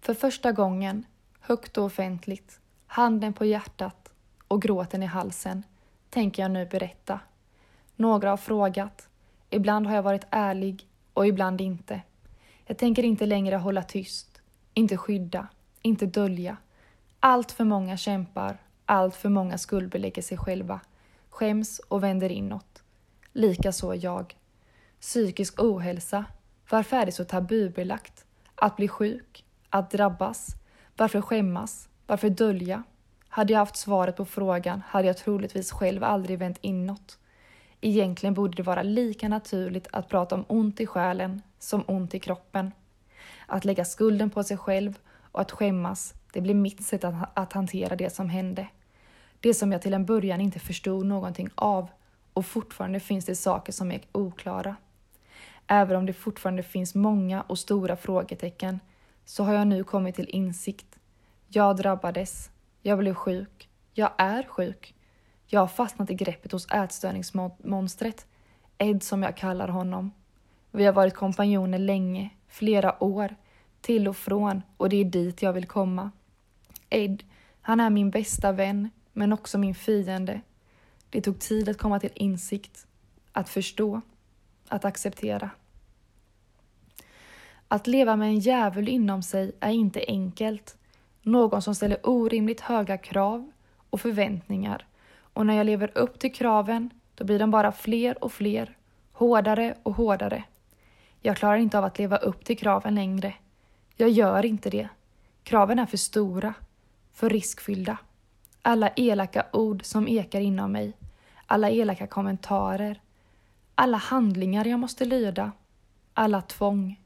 För 0.00 0.14
första 0.14 0.52
gången, 0.52 1.06
högt 1.40 1.78
och 1.78 1.84
offentligt, 1.84 2.60
handen 2.86 3.32
på 3.32 3.44
hjärtat 3.44 4.12
och 4.48 4.62
gråten 4.62 5.02
i 5.02 5.06
halsen, 5.06 5.62
tänker 6.10 6.42
jag 6.42 6.50
nu 6.50 6.66
berätta. 6.66 7.20
Några 7.96 8.30
har 8.30 8.36
frågat, 8.36 9.08
ibland 9.54 9.86
har 9.86 9.94
jag 9.94 10.02
varit 10.02 10.26
ärlig 10.30 10.88
och 11.14 11.26
ibland 11.26 11.60
inte. 11.60 12.00
Jag 12.66 12.78
tänker 12.78 13.02
inte 13.02 13.26
längre 13.26 13.56
hålla 13.56 13.82
tyst, 13.82 14.40
inte 14.74 14.96
skydda, 14.96 15.48
inte 15.82 16.06
dölja. 16.06 16.56
Allt 17.20 17.52
för 17.52 17.64
många 17.64 17.96
kämpar, 17.96 18.58
allt 18.86 19.16
för 19.16 19.28
många 19.28 19.58
skuldbelägger 19.58 20.22
sig 20.22 20.38
själva, 20.38 20.80
skäms 21.30 21.78
och 21.78 22.02
vänder 22.02 22.32
inåt. 22.32 22.82
Likaså 23.32 23.94
jag. 23.94 24.36
Psykisk 25.00 25.62
ohälsa. 25.62 26.24
Varför 26.70 26.96
är 26.96 27.06
det 27.06 27.12
så 27.12 27.24
tabubelagt? 27.24 28.24
Att 28.54 28.76
bli 28.76 28.88
sjuk? 28.88 29.44
Att 29.70 29.90
drabbas? 29.90 30.48
Varför 30.96 31.20
skämmas? 31.20 31.88
Varför 32.06 32.30
dölja? 32.30 32.82
Hade 33.28 33.52
jag 33.52 33.60
haft 33.60 33.76
svaret 33.76 34.16
på 34.16 34.24
frågan 34.24 34.82
hade 34.88 35.06
jag 35.06 35.16
troligtvis 35.16 35.72
själv 35.72 36.04
aldrig 36.04 36.38
vänt 36.38 36.58
inåt. 36.60 37.18
Egentligen 37.86 38.34
borde 38.34 38.56
det 38.56 38.62
vara 38.62 38.82
lika 38.82 39.28
naturligt 39.28 39.86
att 39.92 40.08
prata 40.08 40.34
om 40.34 40.44
ont 40.48 40.80
i 40.80 40.86
själen 40.86 41.42
som 41.58 41.84
ont 41.86 42.14
i 42.14 42.18
kroppen. 42.18 42.72
Att 43.46 43.64
lägga 43.64 43.84
skulden 43.84 44.30
på 44.30 44.44
sig 44.44 44.56
själv 44.56 44.98
och 45.32 45.40
att 45.40 45.50
skämmas, 45.50 46.14
det 46.32 46.40
blir 46.40 46.54
mitt 46.54 46.86
sätt 46.86 47.04
att, 47.04 47.14
att 47.34 47.52
hantera 47.52 47.96
det 47.96 48.14
som 48.14 48.28
hände. 48.28 48.68
Det 49.40 49.54
som 49.54 49.72
jag 49.72 49.82
till 49.82 49.94
en 49.94 50.04
början 50.04 50.40
inte 50.40 50.58
förstod 50.58 51.06
någonting 51.06 51.48
av 51.54 51.88
och 52.32 52.46
fortfarande 52.46 53.00
finns 53.00 53.24
det 53.24 53.36
saker 53.36 53.72
som 53.72 53.92
är 53.92 54.00
oklara. 54.12 54.76
Även 55.66 55.96
om 55.96 56.06
det 56.06 56.12
fortfarande 56.12 56.62
finns 56.62 56.94
många 56.94 57.42
och 57.42 57.58
stora 57.58 57.96
frågetecken 57.96 58.80
så 59.24 59.44
har 59.44 59.54
jag 59.54 59.66
nu 59.66 59.84
kommit 59.84 60.14
till 60.14 60.28
insikt. 60.28 60.98
Jag 61.48 61.76
drabbades. 61.76 62.50
Jag 62.82 62.98
blev 62.98 63.14
sjuk. 63.14 63.68
Jag 63.94 64.10
är 64.18 64.42
sjuk. 64.42 64.93
Jag 65.54 65.60
har 65.60 65.68
fastnat 65.68 66.10
i 66.10 66.14
greppet 66.14 66.52
hos 66.52 66.66
ätstörningsmonstret. 66.70 68.26
Ed 68.78 69.02
som 69.02 69.22
jag 69.22 69.36
kallar 69.36 69.68
honom. 69.68 70.12
Vi 70.70 70.84
har 70.84 70.92
varit 70.92 71.14
kompanjoner 71.14 71.78
länge, 71.78 72.30
flera 72.48 73.04
år, 73.04 73.36
till 73.80 74.08
och 74.08 74.16
från 74.16 74.62
och 74.76 74.88
det 74.88 74.96
är 74.96 75.04
dit 75.04 75.42
jag 75.42 75.52
vill 75.52 75.66
komma. 75.66 76.10
Ed, 76.90 77.24
han 77.60 77.80
är 77.80 77.90
min 77.90 78.10
bästa 78.10 78.52
vän, 78.52 78.90
men 79.12 79.32
också 79.32 79.58
min 79.58 79.74
fiende. 79.74 80.40
Det 81.10 81.20
tog 81.20 81.38
tid 81.38 81.68
att 81.68 81.78
komma 81.78 82.00
till 82.00 82.12
insikt, 82.14 82.86
att 83.32 83.48
förstå, 83.48 84.00
att 84.68 84.84
acceptera. 84.84 85.50
Att 87.68 87.86
leva 87.86 88.16
med 88.16 88.28
en 88.28 88.38
djävul 88.38 88.88
inom 88.88 89.22
sig 89.22 89.52
är 89.60 89.72
inte 89.72 90.04
enkelt. 90.08 90.76
Någon 91.22 91.62
som 91.62 91.74
ställer 91.74 92.08
orimligt 92.08 92.60
höga 92.60 92.98
krav 92.98 93.52
och 93.90 94.00
förväntningar. 94.00 94.86
Och 95.34 95.46
när 95.46 95.54
jag 95.54 95.66
lever 95.66 95.90
upp 95.94 96.18
till 96.18 96.34
kraven, 96.34 96.90
då 97.14 97.24
blir 97.24 97.38
de 97.38 97.50
bara 97.50 97.72
fler 97.72 98.24
och 98.24 98.32
fler, 98.32 98.76
hårdare 99.12 99.74
och 99.82 99.94
hårdare. 99.94 100.44
Jag 101.20 101.36
klarar 101.36 101.56
inte 101.56 101.78
av 101.78 101.84
att 101.84 101.98
leva 101.98 102.16
upp 102.16 102.44
till 102.44 102.58
kraven 102.58 102.94
längre. 102.94 103.34
Jag 103.96 104.10
gör 104.10 104.44
inte 104.44 104.70
det. 104.70 104.88
Kraven 105.42 105.78
är 105.78 105.86
för 105.86 105.96
stora, 105.96 106.54
för 107.12 107.30
riskfyllda. 107.30 107.98
Alla 108.62 108.90
elaka 108.96 109.46
ord 109.52 109.84
som 109.84 110.08
ekar 110.08 110.40
inom 110.40 110.72
mig, 110.72 110.92
alla 111.46 111.70
elaka 111.70 112.06
kommentarer, 112.06 113.00
alla 113.74 113.96
handlingar 113.96 114.64
jag 114.64 114.80
måste 114.80 115.04
lyda, 115.04 115.52
alla 116.14 116.42
tvång. 116.42 117.00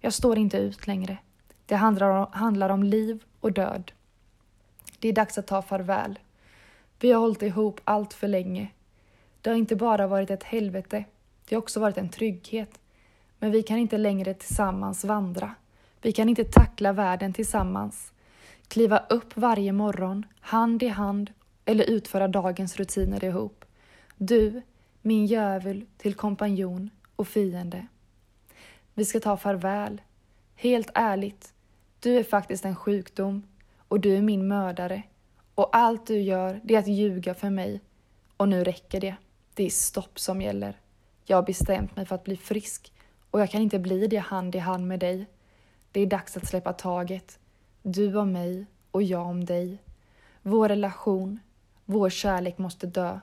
Jag 0.00 0.12
står 0.12 0.38
inte 0.38 0.56
ut 0.56 0.86
längre. 0.86 1.18
Det 1.66 1.74
handlar 1.74 2.10
om, 2.10 2.26
handlar 2.32 2.70
om 2.70 2.82
liv 2.82 3.24
och 3.40 3.52
död. 3.52 3.92
Det 4.98 5.08
är 5.08 5.12
dags 5.12 5.38
att 5.38 5.46
ta 5.46 5.62
farväl. 5.62 6.18
Vi 7.00 7.12
har 7.12 7.20
hållit 7.20 7.42
ihop 7.42 7.80
allt 7.84 8.14
för 8.14 8.28
länge. 8.28 8.68
Det 9.40 9.50
har 9.50 9.56
inte 9.56 9.76
bara 9.76 10.06
varit 10.06 10.30
ett 10.30 10.42
helvete, 10.42 11.04
det 11.48 11.54
har 11.54 11.62
också 11.62 11.80
varit 11.80 11.98
en 11.98 12.08
trygghet. 12.08 12.78
Men 13.38 13.50
vi 13.50 13.62
kan 13.62 13.78
inte 13.78 13.98
längre 13.98 14.34
tillsammans 14.34 15.04
vandra. 15.04 15.54
Vi 16.02 16.12
kan 16.12 16.28
inte 16.28 16.44
tackla 16.44 16.92
världen 16.92 17.32
tillsammans. 17.32 18.12
Kliva 18.68 18.98
upp 18.98 19.36
varje 19.36 19.72
morgon, 19.72 20.26
hand 20.40 20.82
i 20.82 20.88
hand, 20.88 21.32
eller 21.64 21.84
utföra 21.84 22.28
dagens 22.28 22.76
rutiner 22.76 23.24
ihop. 23.24 23.64
Du, 24.16 24.62
min 25.02 25.26
djävul 25.26 25.86
till 25.96 26.14
kompanjon 26.14 26.90
och 27.16 27.28
fiende. 27.28 27.86
Vi 28.94 29.04
ska 29.04 29.20
ta 29.20 29.36
farväl. 29.36 30.00
Helt 30.54 30.90
ärligt, 30.94 31.52
du 32.00 32.18
är 32.18 32.22
faktiskt 32.22 32.64
en 32.64 32.76
sjukdom 32.76 33.42
och 33.88 34.00
du 34.00 34.16
är 34.16 34.22
min 34.22 34.48
mördare. 34.48 35.02
Och 35.56 35.76
allt 35.76 36.06
du 36.06 36.20
gör, 36.20 36.60
det 36.64 36.74
är 36.74 36.78
att 36.78 36.86
ljuga 36.86 37.34
för 37.34 37.50
mig. 37.50 37.80
Och 38.36 38.48
nu 38.48 38.64
räcker 38.64 39.00
det. 39.00 39.16
Det 39.54 39.64
är 39.64 39.70
stopp 39.70 40.20
som 40.20 40.42
gäller. 40.42 40.80
Jag 41.24 41.36
har 41.36 41.42
bestämt 41.42 41.96
mig 41.96 42.06
för 42.06 42.14
att 42.14 42.24
bli 42.24 42.36
frisk 42.36 42.92
och 43.30 43.40
jag 43.40 43.50
kan 43.50 43.62
inte 43.62 43.78
bli 43.78 44.06
det 44.06 44.16
hand 44.16 44.54
i 44.54 44.58
hand 44.58 44.86
med 44.88 45.00
dig. 45.00 45.26
Det 45.92 46.00
är 46.00 46.06
dags 46.06 46.36
att 46.36 46.46
släppa 46.46 46.72
taget. 46.72 47.38
Du 47.82 48.16
om 48.16 48.32
mig 48.32 48.66
och 48.90 49.02
jag 49.02 49.26
om 49.26 49.44
dig. 49.44 49.78
Vår 50.42 50.68
relation, 50.68 51.40
vår 51.84 52.10
kärlek 52.10 52.58
måste 52.58 52.86
dö 52.86 53.20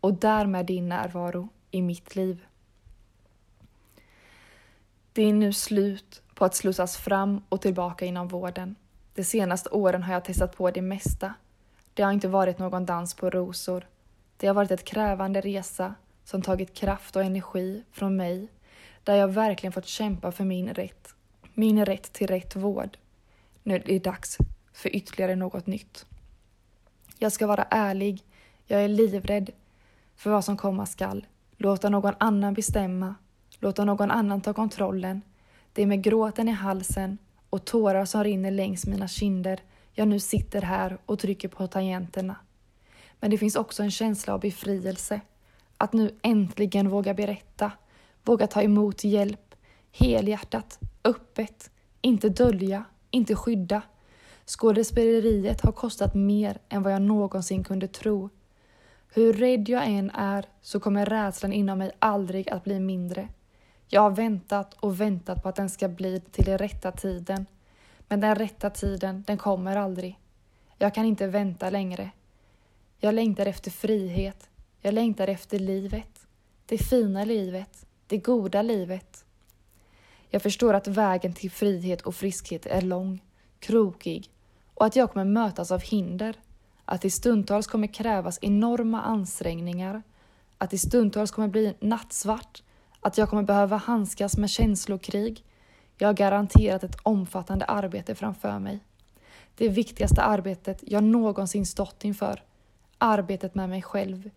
och 0.00 0.14
därmed 0.14 0.66
din 0.66 0.88
närvaro 0.88 1.48
i 1.70 1.82
mitt 1.82 2.16
liv. 2.16 2.46
Det 5.12 5.22
är 5.22 5.32
nu 5.32 5.52
slut 5.52 6.22
på 6.34 6.44
att 6.44 6.54
slussas 6.54 6.96
fram 6.96 7.42
och 7.48 7.60
tillbaka 7.60 8.04
inom 8.04 8.28
vården. 8.28 8.76
De 9.14 9.24
senaste 9.24 9.68
åren 9.68 10.02
har 10.02 10.12
jag 10.12 10.24
testat 10.24 10.56
på 10.56 10.70
det 10.70 10.82
mesta. 10.82 11.34
Det 11.94 12.02
har 12.02 12.12
inte 12.12 12.28
varit 12.28 12.58
någon 12.58 12.86
dans 12.86 13.14
på 13.14 13.30
rosor. 13.30 13.86
Det 14.36 14.46
har 14.46 14.54
varit 14.54 14.70
ett 14.70 14.84
krävande 14.84 15.40
resa 15.40 15.94
som 16.24 16.42
tagit 16.42 16.74
kraft 16.74 17.16
och 17.16 17.24
energi 17.24 17.82
från 17.92 18.16
mig, 18.16 18.48
där 19.04 19.14
jag 19.14 19.28
verkligen 19.28 19.72
fått 19.72 19.86
kämpa 19.86 20.32
för 20.32 20.44
min 20.44 20.68
rätt. 20.68 21.14
Min 21.54 21.84
rätt 21.84 22.12
till 22.12 22.26
rätt 22.26 22.56
vård. 22.56 22.98
Nu 23.62 23.74
är 23.74 23.82
det 23.86 23.98
dags 23.98 24.38
för 24.72 24.96
ytterligare 24.96 25.36
något 25.36 25.66
nytt. 25.66 26.06
Jag 27.18 27.32
ska 27.32 27.46
vara 27.46 27.66
ärlig. 27.70 28.24
Jag 28.66 28.84
är 28.84 28.88
livrädd 28.88 29.50
för 30.16 30.30
vad 30.30 30.44
som 30.44 30.56
komma 30.56 30.86
skall. 30.86 31.26
Låta 31.56 31.88
någon 31.88 32.14
annan 32.18 32.54
bestämma. 32.54 33.14
Låta 33.58 33.84
någon 33.84 34.10
annan 34.10 34.40
ta 34.40 34.52
kontrollen. 34.52 35.22
Det 35.72 35.82
är 35.82 35.86
med 35.86 36.02
gråten 36.02 36.48
i 36.48 36.52
halsen 36.52 37.18
och 37.50 37.64
tårar 37.64 38.04
som 38.04 38.24
rinner 38.24 38.50
längs 38.50 38.86
mina 38.86 39.08
kinder 39.08 39.60
jag 39.92 40.08
nu 40.08 40.20
sitter 40.20 40.62
här 40.62 40.98
och 41.06 41.18
trycker 41.18 41.48
på 41.48 41.66
tangenterna. 41.66 42.36
Men 43.20 43.30
det 43.30 43.38
finns 43.38 43.56
också 43.56 43.82
en 43.82 43.90
känsla 43.90 44.34
av 44.34 44.40
befrielse. 44.40 45.20
Att 45.76 45.92
nu 45.92 46.18
äntligen 46.22 46.88
våga 46.88 47.14
berätta, 47.14 47.72
våga 48.24 48.46
ta 48.46 48.62
emot 48.62 49.04
hjälp, 49.04 49.54
helhjärtat, 49.92 50.78
öppet, 51.04 51.70
inte 52.00 52.28
dölja, 52.28 52.84
inte 53.10 53.34
skydda. 53.34 53.82
Skådespeleriet 54.46 55.60
har 55.60 55.72
kostat 55.72 56.14
mer 56.14 56.58
än 56.68 56.82
vad 56.82 56.92
jag 56.92 57.02
någonsin 57.02 57.64
kunde 57.64 57.88
tro. 57.88 58.30
Hur 59.14 59.32
rädd 59.32 59.68
jag 59.68 59.86
än 59.86 60.10
är 60.10 60.46
så 60.60 60.80
kommer 60.80 61.06
rädslan 61.06 61.52
inom 61.52 61.78
mig 61.78 61.90
aldrig 61.98 62.50
att 62.50 62.64
bli 62.64 62.80
mindre. 62.80 63.28
Jag 63.88 64.00
har 64.00 64.10
väntat 64.10 64.74
och 64.74 65.00
väntat 65.00 65.42
på 65.42 65.48
att 65.48 65.56
den 65.56 65.70
ska 65.70 65.88
bli 65.88 66.20
till 66.20 66.44
den 66.44 66.58
rätta 66.58 66.92
tiden. 66.92 67.46
Men 68.12 68.20
den 68.20 68.34
rätta 68.34 68.70
tiden, 68.70 69.24
den 69.26 69.38
kommer 69.38 69.76
aldrig. 69.76 70.18
Jag 70.78 70.94
kan 70.94 71.04
inte 71.04 71.26
vänta 71.26 71.70
längre. 71.70 72.10
Jag 72.98 73.14
längtar 73.14 73.46
efter 73.46 73.70
frihet. 73.70 74.50
Jag 74.80 74.94
längtar 74.94 75.28
efter 75.28 75.58
livet. 75.58 76.26
Det 76.66 76.78
fina 76.78 77.24
livet. 77.24 77.86
Det 78.06 78.18
goda 78.18 78.62
livet. 78.62 79.24
Jag 80.30 80.42
förstår 80.42 80.74
att 80.74 80.86
vägen 80.86 81.32
till 81.32 81.50
frihet 81.50 82.02
och 82.02 82.14
friskhet 82.14 82.66
är 82.66 82.82
lång, 82.82 83.22
krokig 83.58 84.30
och 84.74 84.86
att 84.86 84.96
jag 84.96 85.12
kommer 85.12 85.24
mötas 85.24 85.70
av 85.70 85.80
hinder. 85.80 86.36
Att 86.84 87.00
det 87.02 87.10
stundtals 87.10 87.66
kommer 87.66 87.86
krävas 87.86 88.38
enorma 88.42 89.02
ansträngningar. 89.02 90.02
Att 90.58 90.70
det 90.70 90.78
stundtals 90.78 91.30
kommer 91.30 91.48
bli 91.48 91.74
nattsvart. 91.80 92.62
Att 93.00 93.18
jag 93.18 93.28
kommer 93.28 93.42
behöva 93.42 93.76
handskas 93.76 94.36
med 94.36 94.50
känslokrig 94.50 95.44
jag 96.02 96.08
har 96.08 96.14
garanterat 96.14 96.84
ett 96.84 96.96
omfattande 97.02 97.64
arbete 97.64 98.14
framför 98.14 98.58
mig. 98.58 98.80
Det 99.54 99.68
viktigaste 99.68 100.22
arbetet 100.22 100.84
jag 100.86 101.04
någonsin 101.04 101.66
stått 101.66 102.04
inför. 102.04 102.42
Arbetet 102.98 103.54
med 103.54 103.68
mig 103.68 103.82
själv. 103.82 104.30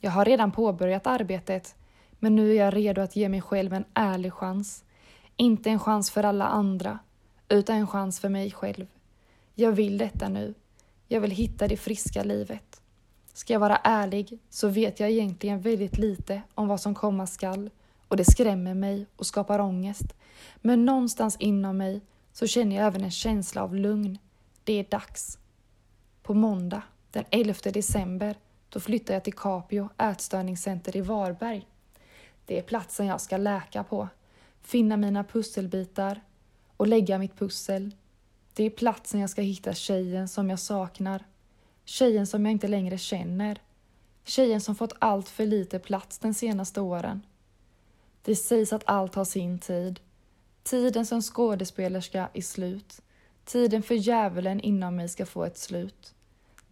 Jag 0.00 0.10
har 0.10 0.24
redan 0.24 0.52
påbörjat 0.52 1.06
arbetet, 1.06 1.74
men 2.10 2.36
nu 2.36 2.50
är 2.50 2.54
jag 2.64 2.76
redo 2.76 3.00
att 3.00 3.16
ge 3.16 3.28
mig 3.28 3.40
själv 3.40 3.72
en 3.72 3.84
ärlig 3.94 4.32
chans. 4.32 4.84
Inte 5.36 5.70
en 5.70 5.78
chans 5.78 6.10
för 6.10 6.24
alla 6.24 6.46
andra, 6.46 6.98
utan 7.48 7.76
en 7.76 7.86
chans 7.86 8.20
för 8.20 8.28
mig 8.28 8.50
själv. 8.50 8.86
Jag 9.54 9.72
vill 9.72 9.98
detta 9.98 10.28
nu. 10.28 10.54
Jag 11.08 11.20
vill 11.20 11.30
hitta 11.30 11.68
det 11.68 11.76
friska 11.76 12.24
livet. 12.24 12.82
Ska 13.32 13.52
jag 13.52 13.60
vara 13.60 13.76
ärlig 13.76 14.38
så 14.50 14.68
vet 14.68 15.00
jag 15.00 15.10
egentligen 15.10 15.60
väldigt 15.60 15.98
lite 15.98 16.42
om 16.54 16.68
vad 16.68 16.80
som 16.80 16.94
komma 16.94 17.26
skall 17.26 17.70
och 18.14 18.18
det 18.18 18.24
skrämmer 18.24 18.74
mig 18.74 19.06
och 19.16 19.26
skapar 19.26 19.58
ångest. 19.58 20.14
Men 20.56 20.84
någonstans 20.84 21.36
inom 21.38 21.76
mig 21.76 22.00
så 22.32 22.46
känner 22.46 22.76
jag 22.76 22.86
även 22.86 23.04
en 23.04 23.10
känsla 23.10 23.62
av 23.62 23.74
lugn. 23.74 24.18
Det 24.64 24.72
är 24.72 24.84
dags. 24.90 25.38
På 26.22 26.34
måndag, 26.34 26.82
den 27.10 27.24
11 27.30 27.54
december, 27.64 28.36
då 28.68 28.80
flyttar 28.80 29.14
jag 29.14 29.24
till 29.24 29.34
Capio 29.34 29.88
ätstörningscenter 29.98 30.96
i 30.96 31.00
Varberg. 31.00 31.66
Det 32.46 32.58
är 32.58 32.62
platsen 32.62 33.06
jag 33.06 33.20
ska 33.20 33.36
läka 33.36 33.84
på, 33.84 34.08
finna 34.62 34.96
mina 34.96 35.24
pusselbitar 35.24 36.20
och 36.76 36.86
lägga 36.86 37.18
mitt 37.18 37.38
pussel. 37.38 37.90
Det 38.52 38.64
är 38.64 38.70
platsen 38.70 39.20
jag 39.20 39.30
ska 39.30 39.42
hitta 39.42 39.74
tjejen 39.74 40.28
som 40.28 40.50
jag 40.50 40.58
saknar. 40.58 41.24
Tjejen 41.84 42.26
som 42.26 42.46
jag 42.46 42.52
inte 42.52 42.68
längre 42.68 42.98
känner. 42.98 43.58
Tjejen 44.24 44.60
som 44.60 44.74
fått 44.76 44.92
allt 44.98 45.28
för 45.28 45.46
lite 45.46 45.78
plats 45.78 46.18
den 46.18 46.34
senaste 46.34 46.80
åren. 46.80 47.22
Det 48.24 48.36
sägs 48.36 48.72
att 48.72 48.82
allt 48.86 49.14
har 49.14 49.24
sin 49.24 49.58
tid. 49.58 50.00
Tiden 50.62 51.06
som 51.06 51.22
skådespelerska 51.22 52.28
är 52.32 52.42
slut. 52.42 53.00
Tiden 53.44 53.82
för 53.82 53.94
djävulen 53.94 54.60
inom 54.60 54.96
mig 54.96 55.08
ska 55.08 55.26
få 55.26 55.44
ett 55.44 55.58
slut. 55.58 56.14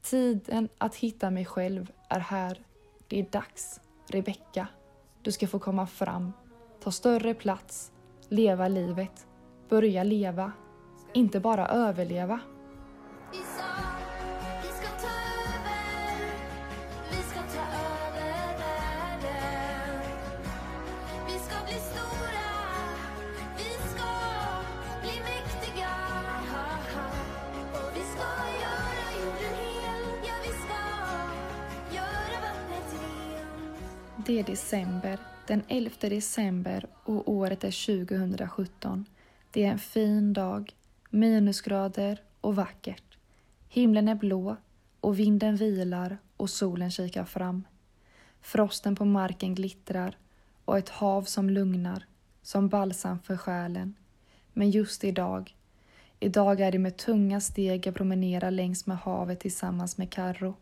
Tiden 0.02 0.68
att 0.78 0.94
hitta 0.94 1.30
mig 1.30 1.44
själv 1.44 1.92
är 2.08 2.20
här. 2.20 2.60
Det 3.08 3.20
är 3.20 3.26
dags. 3.30 3.80
Rebecka, 4.06 4.66
du 5.22 5.32
ska 5.32 5.46
få 5.46 5.58
komma 5.58 5.86
fram. 5.86 6.32
Ta 6.82 6.90
större 6.90 7.34
plats. 7.34 7.92
Leva 8.28 8.68
livet. 8.68 9.26
Börja 9.68 10.04
leva. 10.04 10.52
Inte 11.14 11.40
bara 11.40 11.68
överleva. 11.68 12.40
Det 34.32 34.38
är 34.38 34.44
december, 34.44 35.18
den 35.46 35.62
11 35.68 35.90
december 36.00 36.86
och 37.04 37.32
året 37.32 37.64
är 37.64 38.06
2017. 38.06 39.04
Det 39.50 39.64
är 39.64 39.70
en 39.70 39.78
fin 39.78 40.32
dag, 40.32 40.74
minusgrader 41.10 42.22
och 42.40 42.56
vackert. 42.56 43.18
Himlen 43.68 44.08
är 44.08 44.14
blå 44.14 44.56
och 45.00 45.18
vinden 45.18 45.56
vilar 45.56 46.18
och 46.36 46.50
solen 46.50 46.90
kikar 46.90 47.24
fram. 47.24 47.64
Frosten 48.40 48.96
på 48.96 49.04
marken 49.04 49.54
glittrar 49.54 50.18
och 50.64 50.78
ett 50.78 50.88
hav 50.88 51.22
som 51.22 51.50
lugnar, 51.50 52.06
som 52.42 52.68
balsam 52.68 53.18
för 53.18 53.36
själen. 53.36 53.94
Men 54.52 54.70
just 54.70 55.04
idag, 55.04 55.56
idag 56.20 56.60
är 56.60 56.72
det 56.72 56.78
med 56.78 56.96
tunga 56.96 57.40
steg 57.40 57.86
jag 57.86 57.94
promenerar 57.94 58.50
längs 58.50 58.86
med 58.86 58.98
havet 58.98 59.40
tillsammans 59.40 59.98
med 59.98 60.10
Karro. 60.10 60.54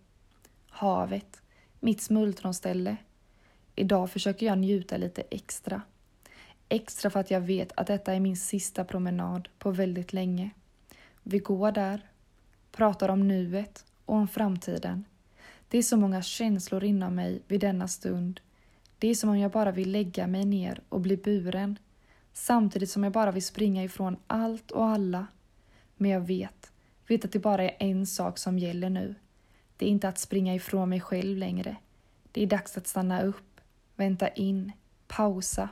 Havet, 0.68 1.42
mitt 1.80 2.02
smultronställe, 2.02 2.96
Idag 3.80 4.10
försöker 4.10 4.46
jag 4.46 4.58
njuta 4.58 4.96
lite 4.96 5.22
extra. 5.30 5.82
Extra 6.68 7.10
för 7.10 7.20
att 7.20 7.30
jag 7.30 7.40
vet 7.40 7.72
att 7.76 7.86
detta 7.86 8.14
är 8.14 8.20
min 8.20 8.36
sista 8.36 8.84
promenad 8.84 9.48
på 9.58 9.70
väldigt 9.70 10.12
länge. 10.12 10.50
Vi 11.22 11.38
går 11.38 11.72
där, 11.72 12.10
pratar 12.72 13.08
om 13.08 13.28
nuet 13.28 13.84
och 14.04 14.14
om 14.14 14.28
framtiden. 14.28 15.04
Det 15.68 15.78
är 15.78 15.82
så 15.82 15.96
många 15.96 16.22
känslor 16.22 16.84
inom 16.84 17.14
mig 17.14 17.42
vid 17.48 17.60
denna 17.60 17.88
stund. 17.88 18.40
Det 18.98 19.08
är 19.08 19.14
som 19.14 19.30
om 19.30 19.38
jag 19.38 19.50
bara 19.50 19.70
vill 19.70 19.92
lägga 19.92 20.26
mig 20.26 20.44
ner 20.44 20.80
och 20.88 21.00
bli 21.00 21.16
buren. 21.16 21.78
Samtidigt 22.32 22.90
som 22.90 23.04
jag 23.04 23.12
bara 23.12 23.32
vill 23.32 23.46
springa 23.46 23.84
ifrån 23.84 24.16
allt 24.26 24.70
och 24.70 24.86
alla. 24.86 25.26
Men 25.96 26.10
jag 26.10 26.20
vet, 26.20 26.72
vet 27.06 27.24
att 27.24 27.32
det 27.32 27.38
bara 27.38 27.64
är 27.64 27.76
en 27.78 28.06
sak 28.06 28.38
som 28.38 28.58
gäller 28.58 28.90
nu. 28.90 29.14
Det 29.76 29.86
är 29.86 29.90
inte 29.90 30.08
att 30.08 30.18
springa 30.18 30.54
ifrån 30.54 30.88
mig 30.88 31.00
själv 31.00 31.36
längre. 31.36 31.76
Det 32.32 32.42
är 32.42 32.46
dags 32.46 32.76
att 32.76 32.86
stanna 32.86 33.22
upp, 33.22 33.49
vänta 34.00 34.28
in, 34.28 34.72
pausa. 35.08 35.68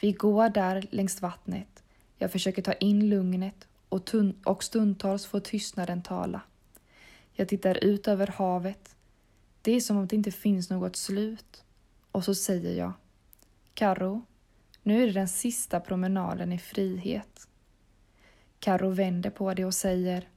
Vi 0.00 0.12
går 0.12 0.48
där 0.48 0.86
längs 0.90 1.22
vattnet. 1.22 1.82
Jag 2.18 2.32
försöker 2.32 2.62
ta 2.62 2.72
in 2.72 3.08
lugnet 3.08 3.68
och, 3.88 4.02
och 4.44 4.64
stundtals 4.64 5.26
får 5.26 5.40
tystnaden 5.40 6.02
tala. 6.02 6.40
Jag 7.32 7.48
tittar 7.48 7.84
ut 7.84 8.08
över 8.08 8.26
havet. 8.26 8.96
Det 9.62 9.72
är 9.72 9.80
som 9.80 9.96
om 9.96 10.06
det 10.06 10.16
inte 10.16 10.30
finns 10.30 10.70
något 10.70 10.96
slut. 10.96 11.64
Och 12.12 12.24
så 12.24 12.34
säger 12.34 12.78
jag. 12.78 12.92
Karo, 13.74 14.22
nu 14.82 15.02
är 15.02 15.06
det 15.06 15.12
den 15.12 15.28
sista 15.28 15.80
promenaden 15.80 16.52
i 16.52 16.58
frihet. 16.58 17.48
Karo 18.58 18.90
vänder 18.90 19.30
på 19.30 19.54
det 19.54 19.64
och 19.64 19.74
säger. 19.74 20.28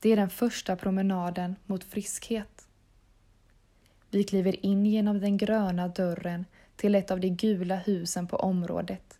Det 0.00 0.12
är 0.12 0.16
den 0.16 0.30
första 0.30 0.76
promenaden 0.76 1.56
mot 1.66 1.84
friskhet. 1.84 2.59
Vi 4.10 4.24
kliver 4.24 4.66
in 4.66 4.86
genom 4.86 5.20
den 5.20 5.36
gröna 5.36 5.88
dörren 5.88 6.44
till 6.76 6.94
ett 6.94 7.10
av 7.10 7.20
de 7.20 7.28
gula 7.28 7.76
husen 7.76 8.26
på 8.26 8.36
området, 8.36 9.18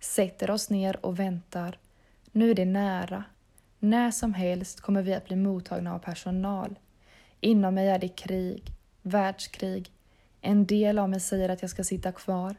sätter 0.00 0.50
oss 0.50 0.70
ner 0.70 1.06
och 1.06 1.18
väntar. 1.18 1.78
Nu 2.32 2.50
är 2.50 2.54
det 2.54 2.64
nära. 2.64 3.24
När 3.78 4.10
som 4.10 4.34
helst 4.34 4.80
kommer 4.80 5.02
vi 5.02 5.14
att 5.14 5.24
bli 5.24 5.36
mottagna 5.36 5.94
av 5.94 5.98
personal. 5.98 6.78
Inom 7.40 7.74
mig 7.74 7.88
är 7.88 7.98
det 7.98 8.08
krig, 8.08 8.62
världskrig. 9.02 9.92
En 10.40 10.66
del 10.66 10.98
av 10.98 11.10
mig 11.10 11.20
säger 11.20 11.48
att 11.48 11.62
jag 11.62 11.70
ska 11.70 11.84
sitta 11.84 12.12
kvar. 12.12 12.56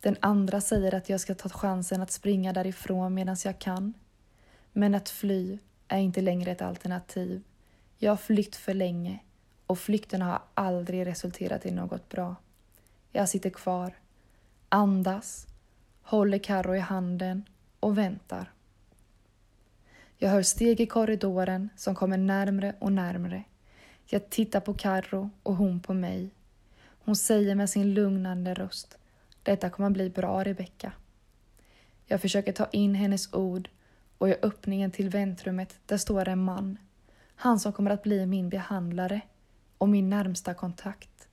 Den 0.00 0.16
andra 0.20 0.60
säger 0.60 0.94
att 0.94 1.08
jag 1.08 1.20
ska 1.20 1.34
ta 1.34 1.48
chansen 1.48 2.02
att 2.02 2.10
springa 2.10 2.52
därifrån 2.52 3.14
medan 3.14 3.36
jag 3.44 3.58
kan. 3.58 3.94
Men 4.72 4.94
att 4.94 5.08
fly 5.08 5.58
är 5.88 5.98
inte 5.98 6.20
längre 6.20 6.50
ett 6.50 6.62
alternativ. 6.62 7.42
Jag 7.98 8.12
har 8.12 8.16
flytt 8.16 8.56
för 8.56 8.74
länge 8.74 9.18
och 9.66 9.78
flykterna 9.78 10.24
har 10.24 10.42
aldrig 10.54 11.06
resulterat 11.06 11.66
i 11.66 11.70
något 11.70 12.08
bra. 12.08 12.36
Jag 13.12 13.28
sitter 13.28 13.50
kvar, 13.50 13.94
andas, 14.68 15.46
håller 16.02 16.38
Carro 16.38 16.74
i 16.74 16.78
handen 16.78 17.44
och 17.80 17.98
väntar. 17.98 18.52
Jag 20.18 20.30
hör 20.30 20.42
steg 20.42 20.80
i 20.80 20.86
korridoren 20.86 21.68
som 21.76 21.94
kommer 21.94 22.16
närmre 22.18 22.74
och 22.78 22.92
närmre. 22.92 23.44
Jag 24.06 24.30
tittar 24.30 24.60
på 24.60 24.74
Carro 24.74 25.30
och 25.42 25.56
hon 25.56 25.80
på 25.80 25.94
mig. 25.94 26.30
Hon 27.04 27.16
säger 27.16 27.54
med 27.54 27.70
sin 27.70 27.94
lugnande 27.94 28.54
röst. 28.54 28.98
Detta 29.42 29.70
kommer 29.70 29.90
bli 29.90 30.10
bra, 30.10 30.44
Rebecka. 30.44 30.92
Jag 32.06 32.20
försöker 32.20 32.52
ta 32.52 32.66
in 32.72 32.94
hennes 32.94 33.34
ord 33.34 33.68
och 34.18 34.28
i 34.28 34.34
öppningen 34.42 34.90
till 34.90 35.08
väntrummet 35.08 35.78
där 35.86 35.96
står 35.96 36.28
en 36.28 36.44
man. 36.44 36.78
Han 37.34 37.60
som 37.60 37.72
kommer 37.72 37.90
att 37.90 38.02
bli 38.02 38.26
min 38.26 38.48
behandlare 38.48 39.20
och 39.84 39.90
min 39.90 40.10
närmsta 40.10 40.54
kontakt. 40.54 41.28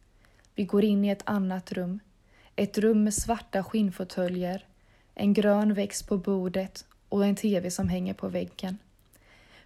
Vi 0.55 0.63
går 0.63 0.83
in 0.83 1.05
i 1.05 1.09
ett 1.09 1.23
annat 1.25 1.71
rum. 1.71 1.99
Ett 2.55 2.77
rum 2.77 3.03
med 3.03 3.13
svarta 3.13 3.63
skinnfåtöljer, 3.63 4.65
en 5.15 5.33
grön 5.33 5.73
växt 5.73 6.07
på 6.07 6.17
bordet 6.17 6.85
och 7.09 7.25
en 7.25 7.35
tv 7.35 7.71
som 7.71 7.89
hänger 7.89 8.13
på 8.13 8.27
väggen. 8.27 8.77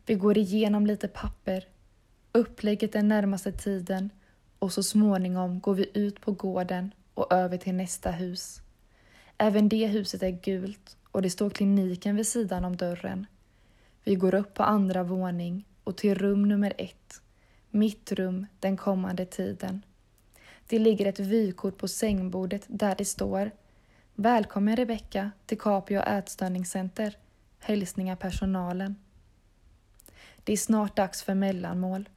Vi 0.05 0.15
går 0.15 0.37
igenom 0.37 0.85
lite 0.85 1.07
papper, 1.07 1.67
upplägget 2.31 2.93
den 2.93 3.07
närmaste 3.07 3.51
tiden 3.51 4.09
och 4.59 4.73
så 4.73 4.83
småningom 4.83 5.59
går 5.59 5.73
vi 5.73 5.89
ut 5.93 6.21
på 6.21 6.31
gården 6.31 6.91
och 7.13 7.33
över 7.33 7.57
till 7.57 7.75
nästa 7.75 8.11
hus. 8.11 8.61
Även 9.37 9.69
det 9.69 9.87
huset 9.87 10.23
är 10.23 10.41
gult 10.43 10.97
och 11.11 11.21
det 11.21 11.29
står 11.29 11.49
kliniken 11.49 12.15
vid 12.15 12.27
sidan 12.27 12.65
om 12.65 12.77
dörren. 12.77 13.25
Vi 14.03 14.15
går 14.15 14.35
upp 14.35 14.53
på 14.53 14.63
andra 14.63 15.03
våning 15.03 15.65
och 15.83 15.97
till 15.97 16.15
rum 16.15 16.47
nummer 16.47 16.73
ett. 16.77 17.21
Mitt 17.75 18.11
rum 18.11 18.45
den 18.59 18.77
kommande 18.77 19.25
tiden. 19.25 19.85
Det 20.67 20.79
ligger 20.79 21.05
ett 21.05 21.19
vykort 21.19 21.77
på 21.77 21.87
sängbordet 21.87 22.65
där 22.67 22.95
det 22.95 23.05
står 23.05 23.51
Välkommen 24.13 24.75
Rebecka 24.75 25.31
till 25.45 25.57
Capio 25.57 26.01
ätstörningscenter. 26.01 27.17
Hälsningar 27.59 28.15
personalen. 28.15 28.95
Det 30.43 30.53
är 30.53 30.57
snart 30.57 30.95
dags 30.95 31.23
för 31.23 31.33
mellanmål 31.33 32.09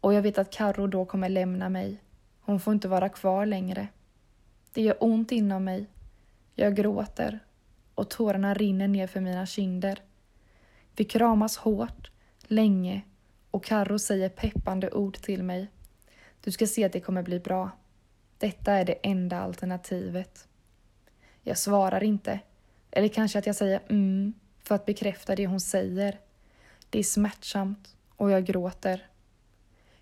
och 0.00 0.14
jag 0.14 0.22
vet 0.22 0.38
att 0.38 0.52
Karro 0.52 0.86
då 0.86 1.04
kommer 1.04 1.28
lämna 1.28 1.68
mig. 1.68 2.00
Hon 2.40 2.60
får 2.60 2.72
inte 2.72 2.88
vara 2.88 3.08
kvar 3.08 3.46
längre. 3.46 3.88
Det 4.72 4.82
gör 4.82 4.96
ont 5.00 5.32
inom 5.32 5.64
mig. 5.64 5.86
Jag 6.54 6.76
gråter 6.76 7.38
och 7.94 8.10
tårarna 8.10 8.54
rinner 8.54 8.88
ner 8.88 9.06
för 9.06 9.20
mina 9.20 9.46
kinder. 9.46 10.02
Vi 10.96 11.04
kramas 11.04 11.56
hårt, 11.56 12.10
länge 12.40 13.02
och 13.50 13.64
Karro 13.64 13.98
säger 13.98 14.28
peppande 14.28 14.90
ord 14.90 15.16
till 15.16 15.42
mig. 15.42 15.70
Du 16.40 16.52
ska 16.52 16.66
se 16.66 16.84
att 16.84 16.92
det 16.92 17.00
kommer 17.00 17.22
bli 17.22 17.40
bra. 17.40 17.70
Detta 18.38 18.72
är 18.72 18.84
det 18.84 18.98
enda 19.02 19.40
alternativet. 19.40 20.48
Jag 21.42 21.58
svarar 21.58 22.02
inte, 22.02 22.40
eller 22.90 23.08
kanske 23.08 23.38
att 23.38 23.46
jag 23.46 23.56
säger 23.56 23.80
mm 23.88 24.34
för 24.70 24.74
att 24.74 24.86
bekräfta 24.86 25.36
det 25.36 25.46
hon 25.46 25.60
säger. 25.60 26.18
Det 26.90 26.98
är 26.98 27.02
smärtsamt 27.02 27.96
och 28.16 28.30
jag 28.30 28.44
gråter. 28.44 29.06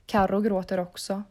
Karro 0.06 0.40
gråter 0.40 0.80
också. 0.80 1.22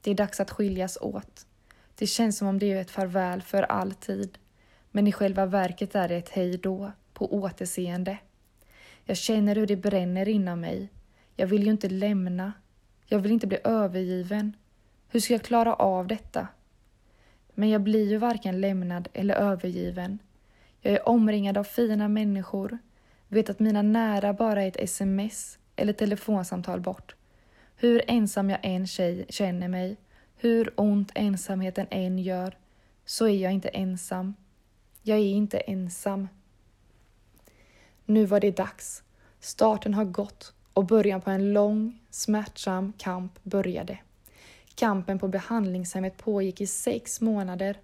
Det 0.00 0.10
är 0.10 0.14
dags 0.14 0.40
att 0.40 0.50
skiljas 0.50 0.98
åt. 1.00 1.46
Det 1.94 2.06
känns 2.06 2.38
som 2.38 2.48
om 2.48 2.58
det 2.58 2.72
är 2.72 2.80
ett 2.80 2.90
farväl 2.90 3.42
för 3.42 3.62
alltid. 3.62 4.38
Men 4.90 5.06
i 5.06 5.12
själva 5.12 5.46
verket 5.46 5.94
är 5.94 6.08
det 6.08 6.16
ett 6.16 6.28
hej 6.28 6.58
då, 6.58 6.92
på 7.12 7.34
återseende. 7.34 8.18
Jag 9.04 9.16
känner 9.16 9.56
hur 9.56 9.66
det 9.66 9.76
bränner 9.76 10.28
inom 10.28 10.60
mig. 10.60 10.88
Jag 11.36 11.46
vill 11.46 11.64
ju 11.64 11.70
inte 11.70 11.88
lämna. 11.88 12.52
Jag 13.06 13.18
vill 13.18 13.32
inte 13.32 13.46
bli 13.46 13.58
övergiven. 13.64 14.56
Hur 15.08 15.20
ska 15.20 15.34
jag 15.34 15.42
klara 15.42 15.74
av 15.74 16.06
detta? 16.06 16.48
Men 17.54 17.70
jag 17.70 17.80
blir 17.80 18.08
ju 18.08 18.16
varken 18.16 18.60
lämnad 18.60 19.08
eller 19.12 19.34
övergiven. 19.34 20.18
Jag 20.80 20.94
är 20.94 21.08
omringad 21.08 21.58
av 21.58 21.64
fina 21.64 22.08
människor. 22.08 22.78
vet 23.28 23.50
att 23.50 23.58
mina 23.58 23.82
nära 23.82 24.32
bara 24.32 24.62
är 24.62 24.68
ett 24.68 24.80
sms 24.80 25.58
eller 25.76 25.92
telefonsamtal 25.92 26.80
bort. 26.80 27.14
Hur 27.76 28.02
ensam 28.08 28.50
jag 28.50 28.58
än 28.62 28.86
tjej 28.86 29.26
känner 29.28 29.68
mig, 29.68 29.96
hur 30.36 30.72
ont 30.76 31.10
ensamheten 31.14 31.86
än 31.90 32.18
gör, 32.18 32.56
så 33.04 33.26
är 33.28 33.42
jag 33.42 33.52
inte 33.52 33.68
ensam. 33.68 34.34
Jag 35.02 35.18
är 35.18 35.22
inte 35.22 35.58
ensam. 35.58 36.28
Nu 38.04 38.24
var 38.24 38.40
det 38.40 38.56
dags. 38.56 39.02
Starten 39.40 39.94
har 39.94 40.04
gått 40.04 40.55
och 40.76 40.84
början 40.84 41.20
på 41.20 41.30
en 41.30 41.52
lång, 41.52 41.98
smärtsam 42.10 42.92
kamp 42.98 43.38
började. 43.42 43.98
Kampen 44.74 45.18
på 45.18 45.28
behandlingshemmet 45.28 46.16
pågick 46.16 46.60
i 46.60 46.66
sex 46.66 47.20
månader. 47.20 47.76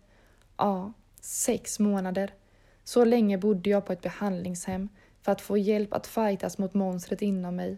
Ja, 0.57 0.93
sex 1.21 1.79
månader. 1.79 2.35
Så 2.85 3.05
länge 3.05 3.39
bodde 3.39 3.71
jag 3.71 3.87
på 3.87 3.93
ett 3.93 4.01
behandlingshem 4.01 4.89
för 5.23 5.33
att 5.33 5.41
få 5.41 5.59
hjälp 5.59 5.93
att 5.93 6.07
fightas 6.07 6.59
mot 6.59 6.75
monstret 6.75 7.23
inom 7.23 7.57
mig. 7.57 7.77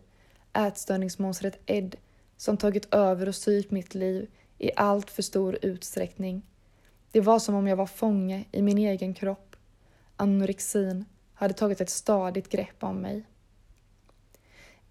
Ätstörningsmonstret 0.52 1.58
Ed 1.66 1.96
som 2.36 2.56
tagit 2.56 2.94
över 2.94 3.28
och 3.28 3.34
styrt 3.34 3.70
mitt 3.70 3.94
liv 3.94 4.30
i 4.58 4.70
allt 4.76 5.10
för 5.10 5.22
stor 5.22 5.58
utsträckning. 5.62 6.42
Det 7.10 7.20
var 7.20 7.38
som 7.38 7.54
om 7.54 7.66
jag 7.66 7.76
var 7.76 7.86
fånge 7.86 8.44
i 8.52 8.62
min 8.62 8.78
egen 8.78 9.14
kropp. 9.14 9.56
Anorexin 10.16 11.04
hade 11.34 11.54
tagit 11.54 11.80
ett 11.80 11.90
stadigt 11.90 12.48
grepp 12.48 12.84
om 12.84 12.96
mig. 12.96 13.24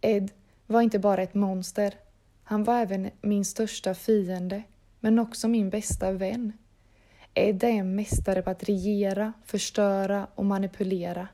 Ed 0.05 0.31
var 0.67 0.81
inte 0.81 0.99
bara 0.99 1.21
ett 1.21 1.33
monster. 1.33 1.93
Han 2.43 2.63
var 2.63 2.79
även 2.79 3.11
min 3.21 3.45
största 3.45 3.93
fiende, 3.93 4.63
men 4.99 5.19
också 5.19 5.47
min 5.47 5.69
bästa 5.69 6.11
vän. 6.11 6.53
Ed 7.33 7.63
är 7.63 7.69
en 7.69 7.95
mästare 7.95 8.41
på 8.41 8.49
att 8.49 8.63
regera, 8.63 9.33
förstöra 9.45 10.27
och 10.35 10.45
manipulera. 10.45 11.27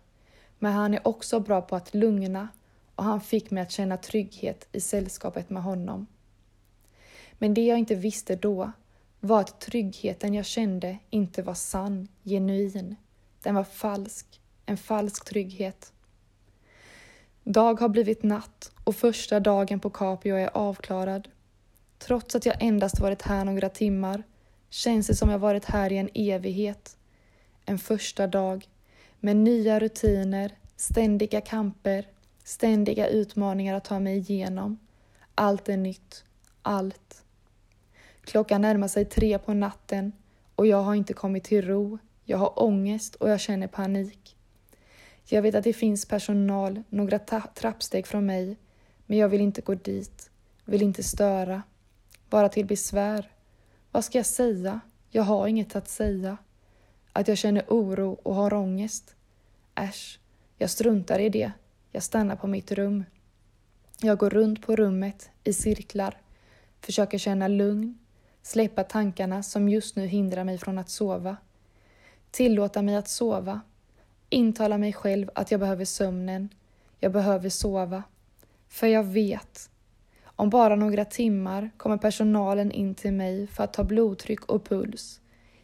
Men 0.60 0.74
han 0.74 0.94
är 0.94 1.08
också 1.08 1.40
bra 1.40 1.62
på 1.62 1.76
att 1.76 1.94
lugna 1.94 2.48
och 2.96 3.04
han 3.04 3.22
fick 3.22 3.52
mig 3.52 3.64
att 3.64 3.72
känna 3.72 3.98
trygghet 3.98 4.68
i 4.72 4.80
sällskapet 4.80 5.50
med 5.50 5.64
honom. 5.64 6.08
Men 7.38 7.54
det 7.54 7.66
jag 7.66 7.80
inte 7.80 7.96
visste 7.96 8.36
då 8.36 8.72
var 9.20 9.40
att 9.40 9.62
tryggheten 9.62 10.34
jag 10.34 10.46
kände 10.46 10.98
inte 11.10 11.42
var 11.42 11.54
sann, 11.54 12.08
genuin. 12.24 12.96
Den 13.44 13.56
var 13.56 13.64
falsk, 13.64 14.42
en 14.66 14.78
falsk 14.78 15.26
trygghet. 15.26 15.94
Dag 17.44 17.80
har 17.80 17.90
blivit 17.90 18.24
natt 18.24 18.72
och 18.84 18.96
första 18.96 19.40
dagen 19.40 19.80
på 19.80 19.90
Capio 19.90 20.36
är 20.36 20.58
avklarad. 20.58 21.28
Trots 21.98 22.36
att 22.36 22.46
jag 22.46 22.56
endast 22.60 23.00
varit 23.00 23.22
här 23.22 23.46
några 23.46 23.70
timmar 23.70 24.24
känns 24.70 25.08
det 25.08 25.16
som 25.16 25.30
jag 25.30 25.40
varit 25.40 25.66
här 25.66 25.92
i 25.92 25.98
en 25.98 26.10
evighet. 26.14 26.98
En 27.66 27.80
första 27.80 28.28
dag 28.28 28.70
med 29.20 29.36
nya 29.36 29.80
rutiner, 29.80 30.52
ständiga 30.76 31.42
kamper, 31.42 32.08
ständiga 32.44 33.08
utmaningar 33.08 33.76
att 33.76 33.86
ta 33.86 34.00
mig 34.00 34.18
igenom. 34.18 34.80
Allt 35.36 35.70
är 35.70 35.78
nytt. 35.78 36.24
Allt. 36.62 37.24
Klockan 38.22 38.62
närmar 38.62 38.88
sig 38.88 39.06
tre 39.06 39.40
på 39.40 39.54
natten 39.54 40.12
och 40.56 40.68
jag 40.68 40.84
har 40.84 40.96
inte 40.96 41.14
kommit 41.14 41.44
till 41.44 41.68
ro. 41.68 41.98
Jag 42.26 42.38
har 42.38 42.64
ångest 42.64 43.16
och 43.16 43.30
jag 43.30 43.40
känner 43.40 43.68
panik. 43.68 44.36
Jag 45.32 45.42
vet 45.42 45.56
att 45.56 45.64
det 45.64 45.74
finns 45.74 46.06
personal 46.06 46.84
några 46.90 47.20
trappsteg 47.56 48.08
från 48.08 48.26
mig, 48.26 48.58
men 49.06 49.18
jag 49.18 49.30
vill 49.30 49.42
inte 49.42 49.62
gå 49.62 49.76
dit, 49.76 50.30
vill 50.66 50.82
inte 50.82 51.04
störa, 51.04 51.64
bara 52.30 52.50
till 52.50 52.66
besvär. 52.66 53.32
Vad 53.92 54.06
ska 54.06 54.18
jag 54.18 54.26
säga? 54.26 54.80
Jag 55.10 55.24
har 55.24 55.48
inget 55.48 55.76
att 55.76 55.90
säga. 55.90 56.38
Att 57.14 57.28
jag 57.28 57.38
känner 57.38 57.64
oro 57.68 58.20
och 58.24 58.36
har 58.36 58.54
ångest? 58.54 59.16
Äsch, 59.76 60.20
jag 60.58 60.70
struntar 60.70 61.20
i 61.20 61.30
det. 61.30 61.52
Jag 61.92 62.04
stannar 62.04 62.36
på 62.36 62.48
mitt 62.48 62.72
rum. 62.72 63.06
Jag 64.02 64.18
går 64.18 64.30
runt 64.30 64.66
på 64.66 64.76
rummet 64.76 65.30
i 65.44 65.54
cirklar, 65.54 66.18
försöker 66.82 67.18
känna 67.18 67.48
lugn, 67.48 68.00
släppa 68.42 68.84
tankarna 68.84 69.44
som 69.44 69.70
just 69.70 69.96
nu 69.96 70.06
hindrar 70.06 70.44
mig 70.44 70.58
från 70.58 70.78
att 70.78 70.90
sova. 70.90 71.38
Tillåta 72.32 72.82
mig 72.82 72.96
att 72.96 73.08
sova. 73.08 73.62
Intala 74.30 74.78
mig 74.78 74.94
själv 74.94 75.30
att 75.36 75.52
jag 75.52 75.60
behöver 75.60 75.86
sömnen. 75.86 76.50
Jag 77.00 77.12
behöver 77.12 77.50
sova. 77.50 78.04
För 78.68 78.88
jag 78.88 79.04
vet. 79.04 79.70
Om 80.24 80.50
bara 80.50 80.76
några 80.76 81.06
timmar 81.06 81.70
kommer 81.78 81.98
personalen 81.98 82.72
in 82.72 82.96
till 82.96 83.14
mig 83.14 83.48
för 83.48 83.64
att 83.64 83.74
ta 83.74 83.84
blodtryck 83.84 84.46
och 84.46 84.66
puls. 84.66 85.22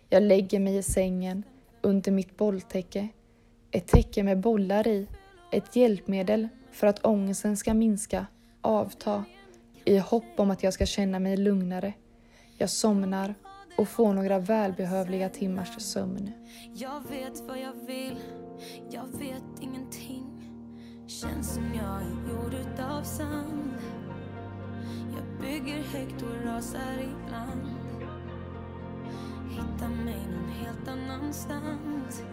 Jag 0.10 0.24
lägger 0.24 0.60
mig 0.60 0.78
i 0.78 0.84
sängen 0.84 1.44
under 1.82 2.12
mitt 2.12 2.38
bolltäcke. 2.38 3.08
Ett 3.72 3.88
täcke 3.88 4.24
med 4.24 4.40
bollar 4.40 4.88
i. 4.88 5.08
Ett 5.52 5.76
hjälpmedel 5.76 6.48
för 6.72 6.88
att 6.88 7.06
ångesten 7.06 7.58
ska 7.58 7.74
minska, 7.74 8.26
avta, 8.62 9.24
i 9.86 9.98
hopp 9.98 10.40
om 10.40 10.52
att 10.52 10.64
jag 10.64 10.74
ska 10.74 10.86
känna 10.86 11.20
mig 11.20 11.38
lugnare. 11.38 11.94
Jag 12.58 12.70
somnar 12.70 13.36
och 13.78 13.88
får 13.88 14.14
några 14.14 14.40
välbehövliga 14.40 15.30
timmars 15.30 15.82
sömn. 15.82 16.32
Jag 16.74 17.02
vet 17.10 17.42
vad 17.48 17.60
jag 17.60 17.74
vill, 17.88 18.20
jag 18.92 19.08
vet 19.20 19.62
ingenting. 19.62 20.26
Känns 21.08 21.54
som 21.54 21.64
jag 21.74 22.02
är 22.02 22.30
gjord 22.30 22.54
utav 22.54 23.04
sand. 23.04 23.74
Jag 25.16 25.42
bygger 25.42 25.84
högt 25.84 26.22
och 26.22 26.46
rasar 26.46 26.94
ibland. 27.02 27.66
Hittar 29.50 29.90
mig 29.90 30.28
någon 30.32 30.50
helt 30.50 30.88
annanstans. 30.88 32.24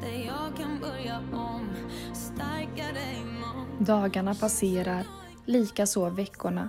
Där 0.00 0.26
jag 0.26 0.56
kan 0.56 0.80
börja 0.80 1.18
om, 1.32 1.68
starkare 2.14 3.14
imorgon. 3.20 3.84
Dagarna 3.84 4.34
passerar, 4.34 5.06
likaså 5.44 6.10
veckorna. 6.10 6.68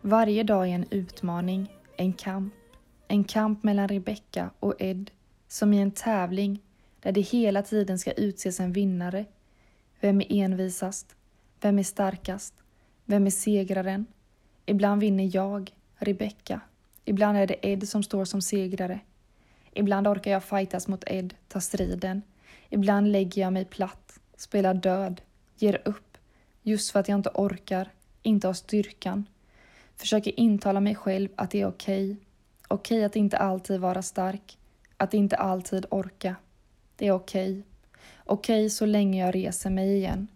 Varje 0.00 0.42
dag 0.42 0.68
är 0.68 0.74
en 0.74 0.86
utmaning, 0.90 1.72
en 1.96 2.12
kamp. 2.12 2.54
En 3.12 3.24
kamp 3.24 3.62
mellan 3.62 3.88
Rebecca 3.88 4.50
och 4.60 4.74
Ed, 4.78 5.10
som 5.48 5.72
i 5.72 5.78
en 5.78 5.90
tävling 5.90 6.62
där 7.00 7.12
det 7.12 7.20
hela 7.20 7.62
tiden 7.62 7.98
ska 7.98 8.12
utses 8.12 8.60
en 8.60 8.72
vinnare. 8.72 9.24
Vem 10.00 10.20
är 10.20 10.32
envisast? 10.32 11.16
Vem 11.60 11.78
är 11.78 11.82
starkast? 11.82 12.54
Vem 13.04 13.26
är 13.26 13.30
segraren? 13.30 14.06
Ibland 14.66 15.00
vinner 15.00 15.30
jag, 15.36 15.74
Rebecca. 15.96 16.60
Ibland 17.04 17.38
är 17.38 17.46
det 17.46 17.66
Ed 17.66 17.88
som 17.88 18.02
står 18.02 18.24
som 18.24 18.42
segrare. 18.42 19.00
Ibland 19.72 20.08
orkar 20.08 20.30
jag 20.30 20.44
fightas 20.44 20.88
mot 20.88 21.04
Ed, 21.06 21.34
ta 21.48 21.60
striden. 21.60 22.22
Ibland 22.68 23.12
lägger 23.12 23.42
jag 23.42 23.52
mig 23.52 23.64
platt, 23.64 24.20
spelar 24.36 24.74
död, 24.74 25.20
ger 25.56 25.82
upp, 25.84 26.18
just 26.62 26.90
för 26.90 27.00
att 27.00 27.08
jag 27.08 27.18
inte 27.18 27.30
orkar, 27.34 27.90
inte 28.22 28.46
har 28.46 28.54
styrkan. 28.54 29.26
Försöker 29.96 30.40
intala 30.40 30.80
mig 30.80 30.94
själv 30.94 31.28
att 31.36 31.50
det 31.50 31.60
är 31.60 31.66
okej. 31.66 32.12
Okay. 32.12 32.31
Okej 32.72 32.98
okay 32.98 33.04
att 33.04 33.16
inte 33.16 33.36
alltid 33.36 33.80
vara 33.80 34.02
stark, 34.02 34.58
att 34.96 35.14
inte 35.14 35.36
alltid 35.36 35.86
orka. 35.90 36.36
Det 36.96 37.06
är 37.06 37.12
okej. 37.12 37.50
Okay. 37.50 37.62
Okej 38.24 38.60
okay, 38.60 38.70
så 38.70 38.86
länge 38.86 39.26
jag 39.26 39.34
reser 39.34 39.70
mig 39.70 39.96
igen. 39.96 40.28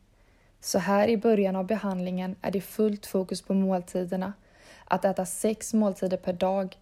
Så 0.61 0.79
här 0.79 1.09
i 1.09 1.17
början 1.17 1.57
av 1.57 1.67
behandlingen 1.67 2.37
är 2.43 2.51
det 2.51 2.61
fullt 2.61 3.07
fokus 3.07 3.43
på 3.43 3.55
måltiderna. 3.55 4.33
Att 4.85 5.05
äta 5.05 5.27
sex 5.27 5.75
måltider 5.75 6.17
per 6.17 6.33
dag. 6.33 6.77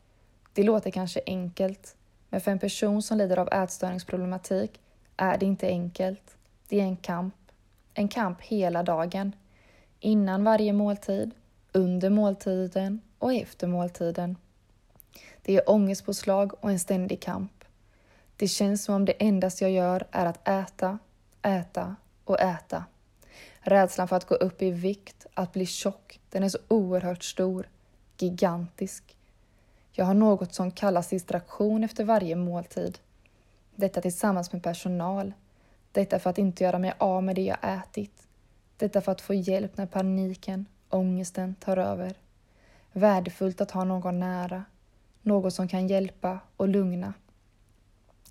Det 0.52 0.62
låter 0.62 0.90
kanske 0.90 1.20
enkelt, 1.26 1.96
men 2.28 2.40
för 2.40 2.50
en 2.50 2.58
person 2.58 3.02
som 3.02 3.18
lider 3.18 3.38
av 3.38 3.48
ätstörningsproblematik 3.52 4.80
är 5.16 5.38
det 5.38 5.46
inte 5.46 5.66
enkelt. 5.66 6.36
Det 6.68 6.80
är 6.80 6.84
en 6.84 6.96
kamp. 6.96 7.34
En 7.94 8.08
kamp 8.08 8.40
hela 8.40 8.82
dagen. 8.82 9.32
Innan 10.00 10.44
varje 10.44 10.72
måltid, 10.72 11.30
under 11.72 12.10
måltiden 12.10 13.00
och 13.18 13.34
efter 13.34 13.66
måltiden. 13.66 14.36
Det 15.46 15.56
är 15.56 15.70
ångestpåslag 15.70 16.52
och 16.60 16.70
en 16.70 16.78
ständig 16.78 17.22
kamp. 17.22 17.64
Det 18.36 18.48
känns 18.48 18.84
som 18.84 18.94
om 18.94 19.04
det 19.04 19.12
endast 19.12 19.60
jag 19.60 19.70
gör 19.70 20.06
är 20.10 20.26
att 20.26 20.48
äta, 20.48 20.98
äta 21.42 21.96
och 22.24 22.40
äta. 22.40 22.84
Rädslan 23.60 24.08
för 24.08 24.16
att 24.16 24.26
gå 24.26 24.34
upp 24.34 24.62
i 24.62 24.70
vikt, 24.70 25.26
att 25.34 25.52
bli 25.52 25.66
tjock, 25.66 26.20
den 26.30 26.42
är 26.42 26.48
så 26.48 26.58
oerhört 26.68 27.24
stor, 27.24 27.68
gigantisk. 28.18 29.16
Jag 29.92 30.04
har 30.04 30.14
något 30.14 30.54
som 30.54 30.70
kallas 30.70 31.08
distraktion 31.08 31.84
efter 31.84 32.04
varje 32.04 32.36
måltid. 32.36 32.98
Detta 33.74 34.00
tillsammans 34.00 34.52
med 34.52 34.62
personal. 34.62 35.32
Detta 35.92 36.18
för 36.18 36.30
att 36.30 36.38
inte 36.38 36.64
göra 36.64 36.78
mig 36.78 36.94
av 36.98 37.22
med 37.22 37.36
det 37.36 37.42
jag 37.42 37.58
ätit. 37.62 38.26
Detta 38.76 39.00
för 39.00 39.12
att 39.12 39.20
få 39.20 39.34
hjälp 39.34 39.76
när 39.76 39.86
paniken, 39.86 40.66
ångesten 40.88 41.54
tar 41.54 41.76
över. 41.76 42.14
Värdefullt 42.92 43.60
att 43.60 43.70
ha 43.70 43.84
någon 43.84 44.20
nära, 44.20 44.64
något 45.24 45.54
som 45.54 45.68
kan 45.68 45.88
hjälpa 45.88 46.38
och 46.56 46.68
lugna. 46.68 47.14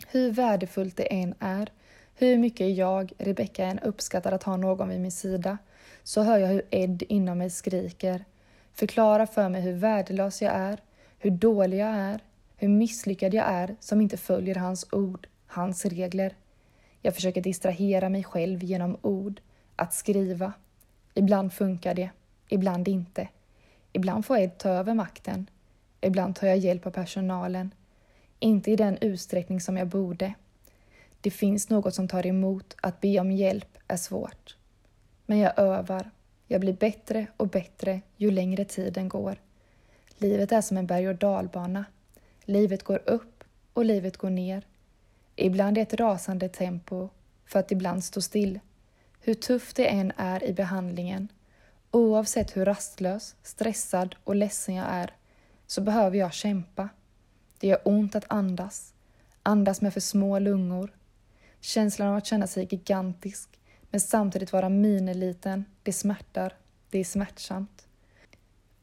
Hur 0.07 0.31
värdefullt 0.31 0.97
det 0.97 1.13
än 1.13 1.35
är, 1.39 1.69
hur 2.15 2.37
mycket 2.37 2.75
jag, 2.75 3.13
Rebecka, 3.17 3.65
än 3.65 3.79
uppskattar 3.79 4.31
att 4.31 4.43
ha 4.43 4.57
någon 4.57 4.89
vid 4.89 5.01
min 5.01 5.11
sida, 5.11 5.57
så 6.03 6.21
hör 6.21 6.37
jag 6.37 6.47
hur 6.47 6.61
Ed 6.69 7.03
inom 7.09 7.37
mig 7.37 7.49
skriker. 7.49 8.25
Förklara 8.73 9.27
för 9.27 9.49
mig 9.49 9.61
hur 9.61 9.73
värdelös 9.73 10.41
jag 10.41 10.53
är, 10.53 10.79
hur 11.19 11.31
dålig 11.31 11.77
jag 11.77 11.89
är, 11.89 12.19
hur 12.57 12.67
misslyckad 12.67 13.33
jag 13.33 13.45
är 13.47 13.75
som 13.79 14.01
inte 14.01 14.17
följer 14.17 14.55
hans 14.55 14.85
ord, 14.91 15.27
hans 15.47 15.85
regler. 15.85 16.35
Jag 17.01 17.15
försöker 17.15 17.41
distrahera 17.41 18.09
mig 18.09 18.23
själv 18.23 18.63
genom 18.63 18.97
ord, 19.01 19.41
att 19.75 19.93
skriva. 19.93 20.53
Ibland 21.13 21.53
funkar 21.53 21.93
det, 21.93 22.09
ibland 22.49 22.87
inte. 22.87 23.27
Ibland 23.93 24.25
får 24.25 24.37
Ed 24.37 24.57
ta 24.57 24.69
över 24.69 24.93
makten. 24.93 25.49
Ibland 26.03 26.35
tar 26.35 26.47
jag 26.47 26.57
hjälp 26.57 26.85
av 26.85 26.91
personalen. 26.91 27.73
Inte 28.39 28.71
i 28.71 28.75
den 28.75 28.97
utsträckning 29.01 29.61
som 29.61 29.77
jag 29.77 29.88
borde. 29.88 30.34
Det 31.21 31.31
finns 31.31 31.69
något 31.69 31.95
som 31.95 32.07
tar 32.07 32.25
emot. 32.25 32.75
Att 32.81 33.01
be 33.01 33.19
om 33.19 33.31
hjälp 33.31 33.77
är 33.88 33.97
svårt. 33.97 34.57
Men 35.25 35.38
jag 35.38 35.59
övar. 35.59 36.11
Jag 36.47 36.61
blir 36.61 36.73
bättre 36.73 37.27
och 37.38 37.47
bättre 37.47 38.01
ju 38.17 38.31
längre 38.31 38.65
tiden 38.65 39.09
går. 39.09 39.41
Livet 40.17 40.51
är 40.51 40.61
som 40.61 40.77
en 40.77 40.88
berg 40.88 41.09
och 41.09 41.15
dalbana. 41.15 41.85
Livet 42.45 42.84
går 42.84 43.01
upp 43.05 43.43
och 43.73 43.85
livet 43.85 44.17
går 44.17 44.30
ner. 44.30 44.67
Ibland 45.35 45.77
i 45.77 45.81
ett 45.81 45.93
rasande 45.93 46.49
tempo 46.49 47.09
för 47.45 47.59
att 47.59 47.71
ibland 47.71 48.03
stå 48.03 48.21
still. 48.21 48.59
Hur 49.19 49.34
tufft 49.34 49.75
det 49.75 49.88
än 49.88 50.11
är 50.17 50.43
i 50.43 50.53
behandlingen, 50.53 51.27
oavsett 51.91 52.57
hur 52.57 52.65
rastlös, 52.65 53.35
stressad 53.43 54.15
och 54.23 54.35
ledsen 54.35 54.75
jag 54.75 54.88
är, 54.89 55.13
så 55.68 55.81
behöver 55.81 56.18
jag 56.18 56.34
kämpa. 56.34 56.90
Det 57.60 57.68
gör 57.68 57.80
ont 57.85 58.15
att 58.15 58.26
andas, 58.27 58.94
andas 59.44 59.81
med 59.81 59.94
för 59.94 59.99
små 59.99 60.40
lungor. 60.40 60.94
Känslan 61.60 62.07
av 62.07 62.15
att 62.15 62.26
känna 62.26 62.48
sig 62.48 62.68
gigantisk, 62.72 63.49
men 63.90 64.02
samtidigt 64.02 64.53
vara 64.53 64.69
miniliten, 64.69 65.65
det 65.84 65.94
smärtar, 65.94 66.53
det 66.90 66.99
är 66.99 67.03
smärtsamt. 67.03 67.88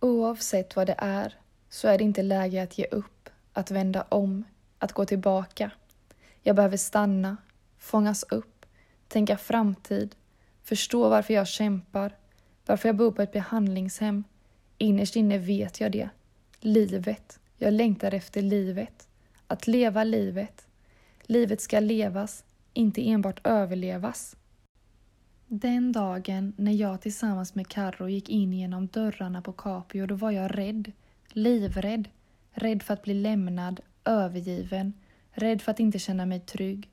Oavsett 0.01 0.77
vad 0.77 0.87
det 0.87 0.95
är, 0.99 1.39
så 1.69 1.89
är 1.89 1.99
det 1.99 2.05
inte 2.05 2.23
läge 2.23 2.63
att 2.63 2.79
ge 2.79 2.85
upp, 2.85 3.31
att 3.53 3.71
vända 3.71 4.07
om, 4.09 4.45
att 4.79 4.93
gå 4.93 5.05
tillbaka. 5.05 5.71
Jag 6.43 6.57
behöver 6.57 6.77
stanna, 6.77 7.37
fångas 7.79 8.23
upp, 8.23 8.67
tänka 9.09 9.37
framtid, 9.37 10.15
förstå 10.63 11.09
varför 11.09 11.35
jag 11.35 11.49
kämpar, 11.49 12.17
varför 12.67 12.89
jag 12.89 12.97
bor 12.97 13.13
på 13.13 13.23
ett 13.23 13.33
behandlingshem. 13.33 14.25
Innerst 14.79 15.17
inne 15.17 15.39
vet 15.39 15.81
jag 15.81 15.93
det. 15.93 16.09
Livet. 16.63 17.41
Jag 17.57 17.73
längtar 17.73 18.15
efter 18.15 18.43
livet. 18.43 19.09
Att 19.47 19.67
leva 19.67 20.05
livet. 20.05 20.67
Livet 21.23 21.61
ska 21.61 21.81
levas, 21.81 22.45
inte 22.73 23.09
enbart 23.09 23.47
överlevas. 23.47 24.37
Den 25.47 25.93
dagen 25.93 26.53
när 26.57 26.73
jag 26.73 27.01
tillsammans 27.01 27.55
med 27.55 27.69
Carro 27.69 28.09
gick 28.09 28.29
in 28.29 28.53
genom 28.53 28.87
dörrarna 28.87 29.43
på 29.43 29.53
Capio, 29.53 30.07
då 30.07 30.15
var 30.15 30.31
jag 30.31 30.59
rädd. 30.59 30.93
Livrädd. 31.29 32.09
Rädd 32.53 32.83
för 32.83 32.95
att 32.95 33.03
bli 33.03 33.15
lämnad, 33.15 33.81
övergiven, 34.05 34.93
rädd 35.33 35.63
för 35.63 35.71
att 35.71 35.81
inte 35.81 35.99
känna 35.99 36.27
mig 36.27 36.41
trygg. 36.41 36.91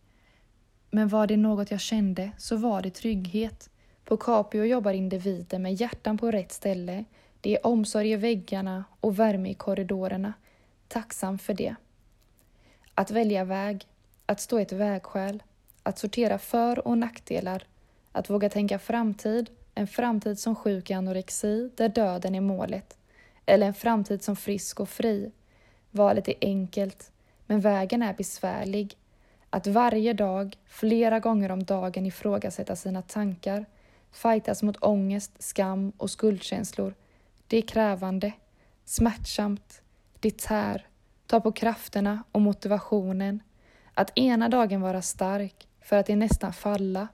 Men 0.92 1.08
var 1.08 1.28
det 1.28 1.38
något 1.38 1.72
jag 1.72 1.80
kände 1.80 2.32
så 2.38 2.56
var 2.56 2.82
det 2.82 2.92
trygghet. 2.92 3.70
På 4.04 4.18
Capio 4.18 4.64
jobbar 4.64 4.94
individer 4.94 5.60
med 5.60 5.74
hjärtan 5.74 6.18
på 6.18 6.32
rätt 6.32 6.52
ställe. 6.52 7.06
Det 7.42 7.56
är 7.56 7.68
omsorg 7.68 8.12
i 8.12 8.16
väggarna 8.16 8.84
och 9.00 9.20
värme 9.20 9.50
i 9.50 9.54
korridorerna. 9.54 10.34
Tacksam 10.88 11.38
för 11.38 11.54
det. 11.54 11.76
Att 12.94 13.12
välja 13.12 13.44
väg, 13.44 13.88
att 14.26 14.40
stå 14.40 14.58
ett 14.60 14.72
vägskäl, 14.72 15.44
att 15.84 16.00
sortera 16.00 16.38
för 16.38 16.88
och 16.88 16.98
nackdelar, 16.98 17.64
att 18.12 18.30
våga 18.30 18.50
tänka 18.50 18.80
framtid, 18.80 19.50
en 19.76 19.88
framtid 19.88 20.40
som 20.40 20.56
sjuk 20.56 20.90
i 20.90 20.94
anorexi 20.94 21.70
där 21.76 21.90
döden 21.90 22.36
är 22.36 22.42
målet, 22.42 22.98
eller 23.46 23.68
en 23.68 23.74
framtid 23.74 24.24
som 24.24 24.36
frisk 24.36 24.80
och 24.80 24.90
fri. 24.90 25.32
Valet 25.92 26.28
är 26.28 26.36
enkelt, 26.42 27.12
men 27.46 27.60
vägen 27.60 28.04
är 28.04 28.14
besvärlig. 28.14 28.98
Att 29.50 29.68
varje 29.68 30.14
dag, 30.14 30.58
flera 30.66 31.20
gånger 31.20 31.52
om 31.52 31.64
dagen 31.64 32.06
ifrågasätta 32.06 32.76
sina 32.76 33.02
tankar, 33.02 33.66
fightas 34.12 34.64
mot 34.64 34.84
ångest, 34.84 35.32
skam 35.40 35.92
och 35.98 36.10
skuldkänslor, 36.12 36.94
det 37.48 37.58
är 37.58 37.62
krävande, 37.62 38.34
smärtsamt, 38.86 39.82
det 40.20 40.38
tär, 40.38 40.88
tar 41.28 41.40
på 41.40 41.52
krafterna 41.52 42.24
och 42.32 42.42
motivationen. 42.42 43.44
Att 43.94 44.18
ena 44.18 44.50
dagen 44.50 44.82
vara 44.82 45.02
stark 45.02 45.68
för 45.82 45.98
att 45.98 46.10
i 46.10 46.16
nästan 46.16 46.54
falla. 46.54 47.08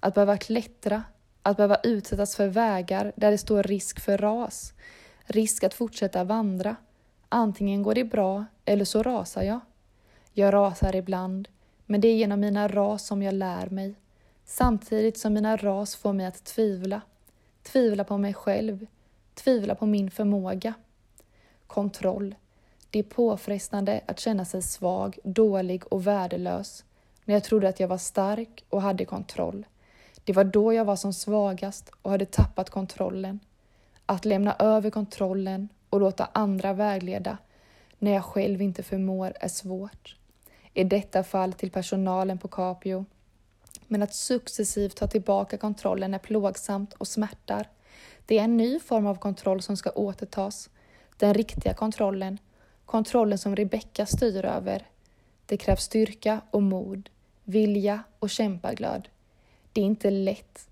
Att 0.00 0.14
behöva 0.14 0.36
klättra, 0.36 1.02
att 1.42 1.56
behöva 1.56 1.76
utsättas 1.82 2.36
för 2.36 2.48
vägar 2.48 3.12
där 3.16 3.30
det 3.30 3.38
står 3.38 3.62
risk 3.62 4.00
för 4.00 4.18
ras, 4.18 4.72
risk 5.24 5.64
att 5.64 5.74
fortsätta 5.74 6.24
vandra. 6.24 6.76
Antingen 7.28 7.82
går 7.82 7.94
det 7.94 8.04
bra 8.04 8.44
eller 8.64 8.84
så 8.84 9.02
rasar 9.02 9.42
jag. 9.42 9.60
Jag 10.32 10.54
rasar 10.54 10.96
ibland, 10.96 11.48
men 11.86 12.00
det 12.00 12.08
är 12.08 12.16
genom 12.16 12.40
mina 12.40 12.68
ras 12.68 13.06
som 13.06 13.22
jag 13.22 13.34
lär 13.34 13.66
mig. 13.66 13.94
Samtidigt 14.44 15.18
som 15.18 15.34
mina 15.34 15.56
ras 15.56 15.96
får 15.96 16.12
mig 16.12 16.26
att 16.26 16.44
tvivla. 16.44 17.00
Tvivla 17.62 18.04
på 18.04 18.18
mig 18.18 18.34
själv. 18.34 18.86
Tvivla 19.38 19.74
på 19.74 19.86
min 19.86 20.10
förmåga. 20.10 20.74
Kontroll. 21.66 22.34
Det 22.90 22.98
är 22.98 23.02
påfrestande 23.02 24.00
att 24.06 24.20
känna 24.20 24.44
sig 24.44 24.62
svag, 24.62 25.18
dålig 25.24 25.92
och 25.92 26.06
värdelös 26.06 26.84
när 27.24 27.34
jag 27.34 27.44
trodde 27.44 27.68
att 27.68 27.80
jag 27.80 27.88
var 27.88 27.98
stark 27.98 28.64
och 28.68 28.82
hade 28.82 29.04
kontroll. 29.04 29.66
Det 30.24 30.32
var 30.32 30.44
då 30.44 30.72
jag 30.72 30.84
var 30.84 30.96
som 30.96 31.12
svagast 31.12 31.90
och 32.02 32.10
hade 32.10 32.26
tappat 32.26 32.70
kontrollen. 32.70 33.40
Att 34.06 34.24
lämna 34.24 34.56
över 34.58 34.90
kontrollen 34.90 35.68
och 35.90 36.00
låta 36.00 36.28
andra 36.32 36.72
vägleda 36.72 37.38
när 37.98 38.12
jag 38.12 38.24
själv 38.24 38.62
inte 38.62 38.82
förmår 38.82 39.32
är 39.40 39.48
svårt. 39.48 40.16
I 40.74 40.84
detta 40.84 41.24
fall 41.24 41.52
till 41.52 41.70
personalen 41.70 42.38
på 42.38 42.48
Capio. 42.48 43.04
Men 43.86 44.02
att 44.02 44.14
successivt 44.14 44.96
ta 44.96 45.06
tillbaka 45.06 45.58
kontrollen 45.58 46.14
är 46.14 46.18
plågsamt 46.18 46.94
och 46.94 47.08
smärtar. 47.08 47.68
Det 48.28 48.38
är 48.38 48.44
en 48.44 48.56
ny 48.56 48.80
form 48.80 49.06
av 49.06 49.14
kontroll 49.14 49.62
som 49.62 49.76
ska 49.76 49.90
återtas. 49.90 50.70
Den 51.16 51.34
riktiga 51.34 51.74
kontrollen. 51.74 52.38
Kontrollen 52.84 53.38
som 53.38 53.56
Rebecka 53.56 54.06
styr 54.06 54.44
över. 54.44 54.86
Det 55.46 55.56
krävs 55.56 55.82
styrka 55.82 56.40
och 56.50 56.62
mod, 56.62 57.10
vilja 57.44 58.02
och 58.18 58.30
kämpaglöd. 58.30 59.08
Det 59.72 59.80
är 59.80 59.84
inte 59.84 60.10
lätt 60.10 60.68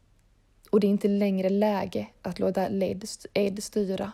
och 0.70 0.81
det 0.81 0.87
är 0.87 0.89
inte 0.89 1.09
längre 1.09 1.49
läge 1.49 2.07
att 2.23 2.39
låta 2.39 2.69
Ed 3.35 3.62
styra. 3.62 4.12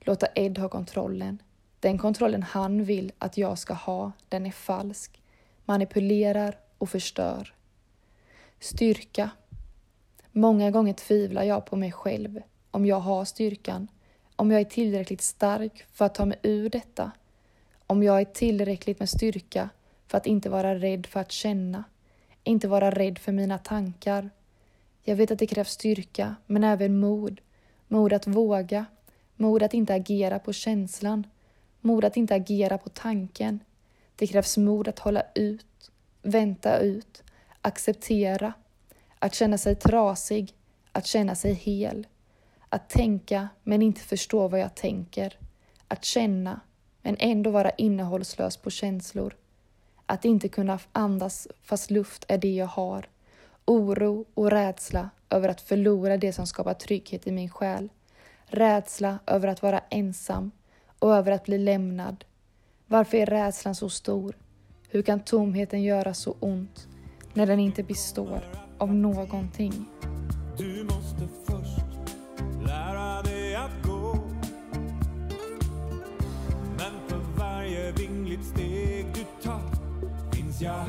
Låta 0.00 0.26
Ed 0.34 0.58
ha 0.58 0.68
kontrollen. 0.68 1.42
Den 1.80 1.98
kontrollen 1.98 2.42
han 2.42 2.84
vill 2.84 3.12
att 3.18 3.36
jag 3.36 3.58
ska 3.58 3.74
ha, 3.74 4.12
den 4.28 4.46
är 4.46 4.50
falsk, 4.50 5.22
manipulerar 5.64 6.58
och 6.78 6.90
förstör. 6.90 7.54
Styrka. 8.60 9.30
Många 10.36 10.70
gånger 10.70 10.92
tvivlar 10.92 11.42
jag 11.42 11.64
på 11.64 11.76
mig 11.76 11.92
själv, 11.92 12.40
om 12.70 12.86
jag 12.86 13.00
har 13.00 13.24
styrkan, 13.24 13.88
om 14.36 14.50
jag 14.50 14.60
är 14.60 14.64
tillräckligt 14.64 15.22
stark 15.22 15.86
för 15.92 16.04
att 16.04 16.14
ta 16.14 16.24
mig 16.24 16.38
ur 16.42 16.68
detta, 16.68 17.10
om 17.86 18.02
jag 18.02 18.20
är 18.20 18.24
tillräckligt 18.24 18.98
med 18.98 19.08
styrka 19.08 19.68
för 20.06 20.18
att 20.18 20.26
inte 20.26 20.50
vara 20.50 20.74
rädd 20.74 21.06
för 21.06 21.20
att 21.20 21.32
känna, 21.32 21.84
inte 22.44 22.68
vara 22.68 22.90
rädd 22.90 23.18
för 23.18 23.32
mina 23.32 23.58
tankar. 23.58 24.30
Jag 25.02 25.16
vet 25.16 25.30
att 25.30 25.38
det 25.38 25.46
krävs 25.46 25.70
styrka, 25.70 26.34
men 26.46 26.64
även 26.64 26.98
mod. 26.98 27.40
Mod 27.88 28.12
att 28.12 28.26
våga, 28.26 28.86
mod 29.36 29.62
att 29.62 29.74
inte 29.74 29.94
agera 29.94 30.38
på 30.38 30.52
känslan, 30.52 31.26
Mod 31.86 32.04
att 32.04 32.16
inte 32.16 32.34
agera 32.34 32.78
på 32.78 32.88
tanken. 32.88 33.60
Det 34.16 34.26
krävs 34.26 34.56
mod 34.56 34.88
att 34.88 34.98
hålla 34.98 35.22
ut, 35.34 35.90
vänta 36.22 36.78
ut, 36.78 37.22
acceptera, 37.60 38.52
att 39.24 39.34
känna 39.34 39.58
sig 39.58 39.74
trasig, 39.74 40.54
att 40.92 41.06
känna 41.06 41.34
sig 41.34 41.52
hel. 41.52 42.06
Att 42.68 42.88
tänka 42.88 43.48
men 43.62 43.82
inte 43.82 44.00
förstå 44.00 44.48
vad 44.48 44.60
jag 44.60 44.74
tänker. 44.74 45.38
Att 45.88 46.04
känna 46.04 46.60
men 47.02 47.16
ändå 47.18 47.50
vara 47.50 47.70
innehållslös 47.70 48.56
på 48.56 48.70
känslor. 48.70 49.36
Att 50.06 50.24
inte 50.24 50.48
kunna 50.48 50.78
andas 50.92 51.48
fast 51.62 51.90
luft 51.90 52.24
är 52.28 52.38
det 52.38 52.54
jag 52.54 52.66
har. 52.66 53.08
Oro 53.64 54.24
och 54.34 54.50
rädsla 54.50 55.10
över 55.30 55.48
att 55.48 55.60
förlora 55.60 56.16
det 56.16 56.32
som 56.32 56.46
skapar 56.46 56.74
trygghet 56.74 57.26
i 57.26 57.32
min 57.32 57.50
själ. 57.50 57.88
Rädsla 58.46 59.18
över 59.26 59.48
att 59.48 59.62
vara 59.62 59.80
ensam 59.90 60.50
och 60.98 61.14
över 61.14 61.32
att 61.32 61.44
bli 61.44 61.58
lämnad. 61.58 62.24
Varför 62.86 63.16
är 63.16 63.26
rädslan 63.26 63.74
så 63.74 63.88
stor? 63.88 64.36
Hur 64.88 65.02
kan 65.02 65.20
tomheten 65.20 65.82
göra 65.82 66.14
så 66.14 66.36
ont 66.40 66.88
när 67.34 67.46
den 67.46 67.60
inte 67.60 67.82
består 67.82 68.63
av 68.84 68.94
någonting? 68.94 69.88
Du 70.56 70.84
måste 70.84 71.28
först 71.46 72.10
lära 72.66 73.22
dig 73.22 73.54
att 73.54 73.86
gå 73.86 74.18
Men 76.78 77.08
för 77.08 77.20
varje 77.38 77.92
vingligt 77.92 78.44
steg 78.44 79.06
du 79.14 79.48
tar 79.48 79.60
finns 80.32 80.60
jag 80.60 80.84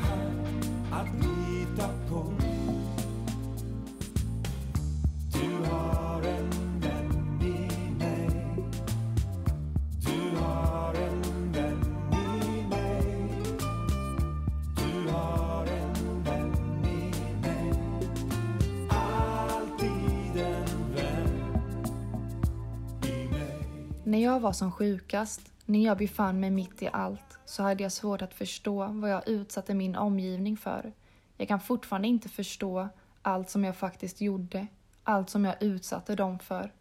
När 24.06 24.18
jag 24.18 24.40
var 24.40 24.52
som 24.52 24.72
sjukast, 24.72 25.52
när 25.64 25.84
jag 25.84 25.98
befann 25.98 26.40
mig 26.40 26.50
mitt 26.50 26.82
i 26.82 26.88
allt, 26.92 27.38
så 27.44 27.62
hade 27.62 27.82
jag 27.82 27.92
svårt 27.92 28.22
att 28.22 28.34
förstå 28.34 28.86
vad 28.86 29.10
jag 29.10 29.28
utsatte 29.28 29.74
min 29.74 29.96
omgivning 29.96 30.56
för. 30.56 30.92
Jag 31.36 31.48
kan 31.48 31.60
fortfarande 31.60 32.08
inte 32.08 32.28
förstå 32.28 32.88
allt 33.22 33.50
som 33.50 33.64
jag 33.64 33.76
faktiskt 33.76 34.20
gjorde, 34.20 34.66
allt 35.02 35.30
som 35.30 35.44
jag 35.44 35.62
utsatte 35.62 36.14
dem 36.14 36.38
för. 36.38 36.72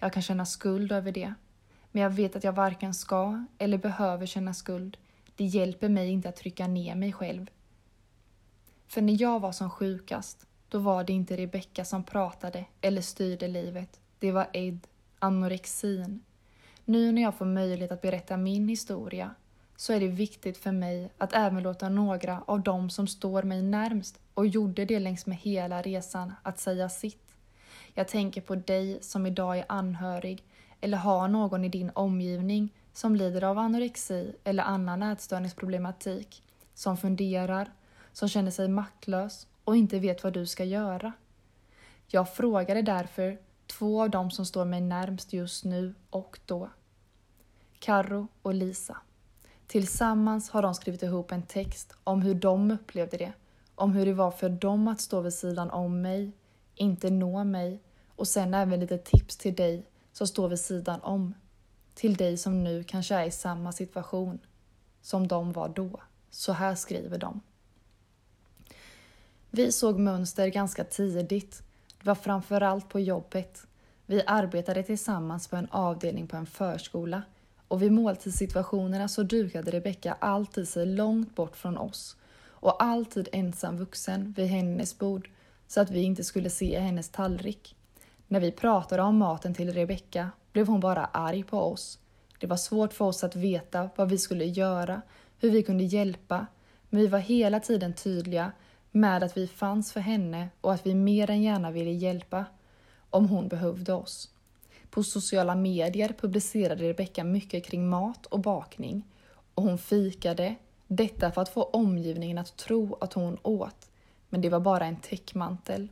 Jag 0.00 0.12
kan 0.12 0.22
känna 0.22 0.46
skuld 0.46 0.92
över 0.92 1.12
det. 1.12 1.34
Men 1.92 2.02
jag 2.02 2.10
vet 2.10 2.36
att 2.36 2.44
jag 2.44 2.52
varken 2.52 2.94
ska 2.94 3.44
eller 3.58 3.78
behöver 3.78 4.26
känna 4.26 4.54
skuld. 4.54 4.96
Det 5.36 5.44
hjälper 5.44 5.88
mig 5.88 6.08
inte 6.08 6.28
att 6.28 6.36
trycka 6.36 6.66
ner 6.66 6.94
mig 6.94 7.12
själv. 7.12 7.50
För 8.86 9.00
när 9.02 9.22
jag 9.22 9.40
var 9.40 9.52
som 9.52 9.70
sjukast, 9.70 10.46
då 10.68 10.78
var 10.78 11.04
det 11.04 11.12
inte 11.12 11.36
Rebecka 11.36 11.84
som 11.84 12.04
pratade 12.04 12.64
eller 12.80 13.02
styrde 13.02 13.48
livet. 13.48 14.00
Det 14.18 14.32
var 14.32 14.46
Ed, 14.52 14.86
anorexin. 15.18 16.22
Nu 16.90 17.12
när 17.12 17.22
jag 17.22 17.34
får 17.34 17.44
möjlighet 17.44 17.92
att 17.92 18.02
berätta 18.02 18.36
min 18.36 18.68
historia 18.68 19.34
så 19.76 19.92
är 19.92 20.00
det 20.00 20.08
viktigt 20.08 20.58
för 20.58 20.72
mig 20.72 21.10
att 21.18 21.32
även 21.32 21.62
låta 21.62 21.88
några 21.88 22.42
av 22.46 22.62
dem 22.62 22.90
som 22.90 23.06
står 23.06 23.42
mig 23.42 23.62
närmst 23.62 24.20
och 24.34 24.46
gjorde 24.46 24.84
det 24.84 24.98
längs 24.98 25.26
med 25.26 25.36
hela 25.36 25.82
resan 25.82 26.32
att 26.42 26.58
säga 26.58 26.88
sitt. 26.88 27.34
Jag 27.94 28.08
tänker 28.08 28.40
på 28.40 28.54
dig 28.54 28.98
som 29.00 29.26
idag 29.26 29.58
är 29.58 29.64
anhörig 29.68 30.44
eller 30.80 30.98
har 30.98 31.28
någon 31.28 31.64
i 31.64 31.68
din 31.68 31.90
omgivning 31.94 32.74
som 32.92 33.16
lider 33.16 33.44
av 33.44 33.58
anorexi 33.58 34.34
eller 34.44 34.62
annan 34.62 35.02
ätstörningsproblematik, 35.02 36.42
som 36.74 36.96
funderar, 36.96 37.72
som 38.12 38.28
känner 38.28 38.50
sig 38.50 38.68
maktlös 38.68 39.46
och 39.64 39.76
inte 39.76 39.98
vet 39.98 40.24
vad 40.24 40.32
du 40.32 40.46
ska 40.46 40.64
göra. 40.64 41.12
Jag 42.06 42.34
frågade 42.34 42.82
därför 42.82 43.38
två 43.66 44.02
av 44.02 44.10
dem 44.10 44.30
som 44.30 44.46
står 44.46 44.64
mig 44.64 44.80
närmst 44.80 45.32
just 45.32 45.64
nu 45.64 45.94
och 46.10 46.38
då. 46.46 46.68
Karro 47.78 48.28
och 48.42 48.54
Lisa. 48.54 48.96
Tillsammans 49.66 50.50
har 50.50 50.62
de 50.62 50.74
skrivit 50.74 51.02
ihop 51.02 51.32
en 51.32 51.42
text 51.42 51.92
om 52.04 52.22
hur 52.22 52.34
de 52.34 52.70
upplevde 52.70 53.16
det, 53.16 53.32
om 53.74 53.92
hur 53.92 54.06
det 54.06 54.12
var 54.12 54.30
för 54.30 54.48
dem 54.48 54.88
att 54.88 55.00
stå 55.00 55.20
vid 55.20 55.34
sidan 55.34 55.70
om 55.70 56.02
mig, 56.02 56.32
inte 56.74 57.10
nå 57.10 57.44
mig 57.44 57.82
och 58.16 58.28
sen 58.28 58.54
även 58.54 58.80
lite 58.80 58.98
tips 58.98 59.36
till 59.36 59.54
dig 59.54 59.86
som 60.12 60.26
står 60.26 60.48
vid 60.48 60.60
sidan 60.60 61.00
om. 61.00 61.34
Till 61.94 62.16
dig 62.16 62.36
som 62.36 62.64
nu 62.64 62.84
kanske 62.84 63.14
är 63.14 63.24
i 63.24 63.30
samma 63.30 63.72
situation 63.72 64.38
som 65.02 65.28
de 65.28 65.52
var 65.52 65.68
då. 65.68 66.00
Så 66.30 66.52
här 66.52 66.74
skriver 66.74 67.18
de. 67.18 67.40
Vi 69.50 69.72
såg 69.72 69.98
mönster 69.98 70.48
ganska 70.48 70.84
tidigt. 70.84 71.62
Det 71.98 72.06
var 72.06 72.14
framförallt 72.14 72.88
på 72.88 73.00
jobbet. 73.00 73.66
Vi 74.06 74.22
arbetade 74.26 74.82
tillsammans 74.82 75.48
på 75.48 75.56
en 75.56 75.68
avdelning 75.70 76.26
på 76.26 76.36
en 76.36 76.46
förskola 76.46 77.22
och 77.68 77.82
vid 77.82 77.92
måltidssituationerna 77.92 79.08
så 79.08 79.22
dukade 79.22 79.70
Rebecka 79.70 80.16
alltid 80.20 80.68
sig 80.68 80.86
långt 80.86 81.34
bort 81.34 81.56
från 81.56 81.78
oss 81.78 82.16
och 82.60 82.82
alltid 82.82 83.28
ensam 83.32 83.76
vuxen 83.76 84.34
vid 84.36 84.46
hennes 84.46 84.98
bord 84.98 85.30
så 85.66 85.80
att 85.80 85.90
vi 85.90 86.02
inte 86.02 86.24
skulle 86.24 86.50
se 86.50 86.78
hennes 86.80 87.08
tallrik. 87.08 87.76
När 88.26 88.40
vi 88.40 88.52
pratade 88.52 89.02
om 89.02 89.16
maten 89.16 89.54
till 89.54 89.72
Rebecka 89.72 90.30
blev 90.52 90.66
hon 90.66 90.80
bara 90.80 91.04
arg 91.04 91.42
på 91.42 91.58
oss. 91.58 91.98
Det 92.40 92.46
var 92.46 92.56
svårt 92.56 92.92
för 92.92 93.04
oss 93.04 93.24
att 93.24 93.36
veta 93.36 93.90
vad 93.96 94.08
vi 94.08 94.18
skulle 94.18 94.44
göra, 94.44 95.02
hur 95.38 95.50
vi 95.50 95.62
kunde 95.62 95.84
hjälpa, 95.84 96.46
men 96.88 97.00
vi 97.00 97.06
var 97.06 97.18
hela 97.18 97.60
tiden 97.60 97.94
tydliga 97.94 98.52
med 98.90 99.22
att 99.22 99.36
vi 99.36 99.46
fanns 99.46 99.92
för 99.92 100.00
henne 100.00 100.48
och 100.60 100.72
att 100.72 100.86
vi 100.86 100.94
mer 100.94 101.30
än 101.30 101.42
gärna 101.42 101.70
ville 101.70 101.90
hjälpa 101.90 102.44
om 103.10 103.28
hon 103.28 103.48
behövde 103.48 103.92
oss. 103.92 104.30
På 104.90 105.02
sociala 105.02 105.54
medier 105.54 106.14
publicerade 106.18 106.88
Rebecka 106.88 107.24
mycket 107.24 107.64
kring 107.64 107.88
mat 107.88 108.26
och 108.26 108.40
bakning 108.40 109.04
och 109.54 109.62
hon 109.62 109.78
fikade, 109.78 110.54
detta 110.86 111.30
för 111.30 111.42
att 111.42 111.48
få 111.48 111.62
omgivningen 111.62 112.38
att 112.38 112.56
tro 112.56 112.96
att 113.00 113.12
hon 113.12 113.38
åt, 113.42 113.90
men 114.28 114.40
det 114.40 114.48
var 114.48 114.60
bara 114.60 114.86
en 114.86 114.96
täckmantel. 114.96 115.88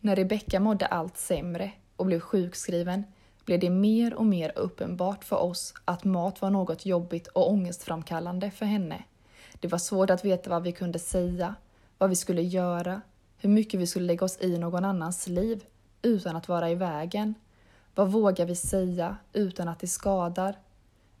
När 0.00 0.16
Rebecka 0.16 0.60
mådde 0.60 0.86
allt 0.86 1.16
sämre 1.16 1.72
och 1.96 2.06
blev 2.06 2.20
sjukskriven 2.20 3.04
blev 3.44 3.60
det 3.60 3.70
mer 3.70 4.14
och 4.14 4.26
mer 4.26 4.52
uppenbart 4.56 5.24
för 5.24 5.36
oss 5.36 5.74
att 5.84 6.04
mat 6.04 6.42
var 6.42 6.50
något 6.50 6.86
jobbigt 6.86 7.26
och 7.26 7.50
ångestframkallande 7.50 8.50
för 8.50 8.66
henne. 8.66 9.04
Det 9.60 9.68
var 9.68 9.78
svårt 9.78 10.10
att 10.10 10.24
veta 10.24 10.50
vad 10.50 10.62
vi 10.62 10.72
kunde 10.72 10.98
säga, 10.98 11.54
vad 11.98 12.10
vi 12.10 12.16
skulle 12.16 12.42
göra, 12.42 13.00
hur 13.38 13.48
mycket 13.48 13.80
vi 13.80 13.86
skulle 13.86 14.06
lägga 14.06 14.24
oss 14.24 14.38
i 14.40 14.58
någon 14.58 14.84
annans 14.84 15.28
liv 15.28 15.64
utan 16.02 16.36
att 16.36 16.48
vara 16.48 16.70
i 16.70 16.74
vägen. 16.74 17.34
Vad 17.94 18.12
vågar 18.12 18.46
vi 18.46 18.54
säga 18.54 19.16
utan 19.32 19.68
att 19.68 19.80
det 19.80 19.86
skadar? 19.86 20.58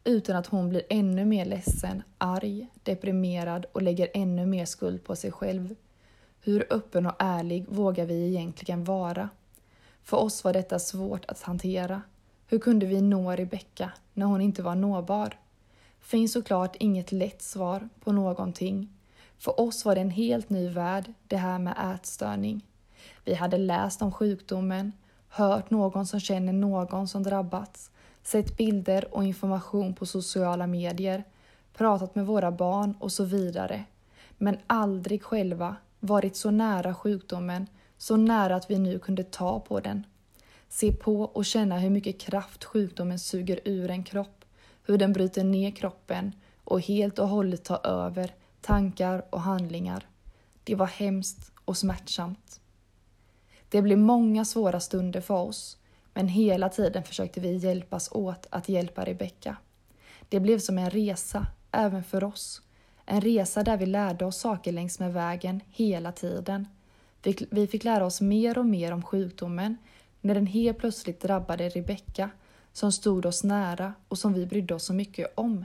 Utan 0.04 0.36
att 0.36 0.46
hon 0.46 0.68
blir 0.68 0.82
ännu 0.88 1.24
mer 1.24 1.44
ledsen, 1.44 2.02
arg, 2.18 2.66
deprimerad 2.82 3.66
och 3.72 3.82
lägger 3.82 4.08
ännu 4.14 4.46
mer 4.46 4.64
skuld 4.64 5.04
på 5.04 5.16
sig 5.16 5.32
själv. 5.32 5.74
Hur 6.40 6.66
öppen 6.70 7.06
och 7.06 7.14
ärlig 7.18 7.66
vågar 7.68 8.06
vi 8.06 8.26
egentligen 8.28 8.84
vara? 8.84 9.28
För 10.02 10.16
oss 10.16 10.44
var 10.44 10.52
detta 10.52 10.78
svårt 10.78 11.24
att 11.24 11.42
hantera. 11.42 12.02
Hur 12.46 12.58
kunde 12.58 12.86
vi 12.86 13.00
nå 13.00 13.32
Rebecka 13.32 13.92
när 14.14 14.26
hon 14.26 14.40
inte 14.40 14.62
var 14.62 14.74
nåbar? 14.74 15.38
Finns 16.00 16.32
såklart 16.32 16.76
inget 16.78 17.12
lätt 17.12 17.42
svar 17.42 17.88
på 18.00 18.12
någonting. 18.12 18.88
För 19.38 19.60
oss 19.60 19.84
var 19.84 19.94
det 19.94 20.00
en 20.00 20.10
helt 20.10 20.50
ny 20.50 20.68
värld, 20.68 21.12
det 21.26 21.36
här 21.36 21.58
med 21.58 21.94
ätstörning. 21.94 22.66
Vi 23.24 23.34
hade 23.34 23.58
läst 23.58 24.02
om 24.02 24.12
sjukdomen, 24.12 24.92
hört 25.34 25.70
någon 25.70 26.06
som 26.06 26.20
känner 26.20 26.52
någon 26.52 27.08
som 27.08 27.22
drabbats, 27.22 27.90
sett 28.22 28.56
bilder 28.56 29.14
och 29.14 29.24
information 29.24 29.94
på 29.94 30.06
sociala 30.06 30.66
medier, 30.66 31.24
pratat 31.74 32.14
med 32.14 32.26
våra 32.26 32.50
barn 32.50 32.94
och 33.00 33.12
så 33.12 33.24
vidare. 33.24 33.84
Men 34.38 34.58
aldrig 34.66 35.22
själva 35.22 35.76
varit 36.00 36.36
så 36.36 36.50
nära 36.50 36.94
sjukdomen, 36.94 37.66
så 37.98 38.16
nära 38.16 38.56
att 38.56 38.70
vi 38.70 38.78
nu 38.78 38.98
kunde 38.98 39.24
ta 39.24 39.60
på 39.60 39.80
den. 39.80 40.06
Se 40.68 40.92
på 40.92 41.22
och 41.22 41.44
känna 41.44 41.78
hur 41.78 41.90
mycket 41.90 42.20
kraft 42.20 42.64
sjukdomen 42.64 43.18
suger 43.18 43.60
ur 43.64 43.90
en 43.90 44.04
kropp, 44.04 44.44
hur 44.82 44.98
den 44.98 45.12
bryter 45.12 45.44
ner 45.44 45.70
kroppen 45.70 46.32
och 46.64 46.80
helt 46.80 47.18
och 47.18 47.28
hållet 47.28 47.64
tar 47.64 47.86
över 47.86 48.34
tankar 48.60 49.24
och 49.30 49.40
handlingar. 49.40 50.06
Det 50.64 50.74
var 50.74 50.86
hemskt 50.86 51.52
och 51.64 51.76
smärtsamt. 51.76 52.61
Det 53.72 53.82
blev 53.82 53.98
många 53.98 54.44
svåra 54.44 54.80
stunder 54.80 55.20
för 55.20 55.34
oss, 55.34 55.76
men 56.14 56.28
hela 56.28 56.68
tiden 56.68 57.04
försökte 57.04 57.40
vi 57.40 57.56
hjälpas 57.56 58.12
åt 58.12 58.46
att 58.50 58.68
hjälpa 58.68 59.04
Rebecka. 59.04 59.56
Det 60.28 60.40
blev 60.40 60.58
som 60.58 60.78
en 60.78 60.90
resa, 60.90 61.46
även 61.70 62.04
för 62.04 62.24
oss. 62.24 62.62
En 63.06 63.20
resa 63.20 63.62
där 63.62 63.76
vi 63.76 63.86
lärde 63.86 64.24
oss 64.24 64.36
saker 64.36 64.72
längs 64.72 64.98
med 64.98 65.12
vägen 65.12 65.60
hela 65.70 66.12
tiden. 66.12 66.68
Vi 67.50 67.66
fick 67.66 67.84
lära 67.84 68.06
oss 68.06 68.20
mer 68.20 68.58
och 68.58 68.66
mer 68.66 68.92
om 68.92 69.02
sjukdomen 69.02 69.76
när 70.20 70.34
den 70.34 70.46
helt 70.46 70.78
plötsligt 70.78 71.20
drabbade 71.20 71.68
Rebecka 71.68 72.30
som 72.72 72.92
stod 72.92 73.26
oss 73.26 73.44
nära 73.44 73.94
och 74.08 74.18
som 74.18 74.32
vi 74.32 74.46
brydde 74.46 74.74
oss 74.74 74.84
så 74.84 74.92
mycket 74.92 75.32
om. 75.34 75.64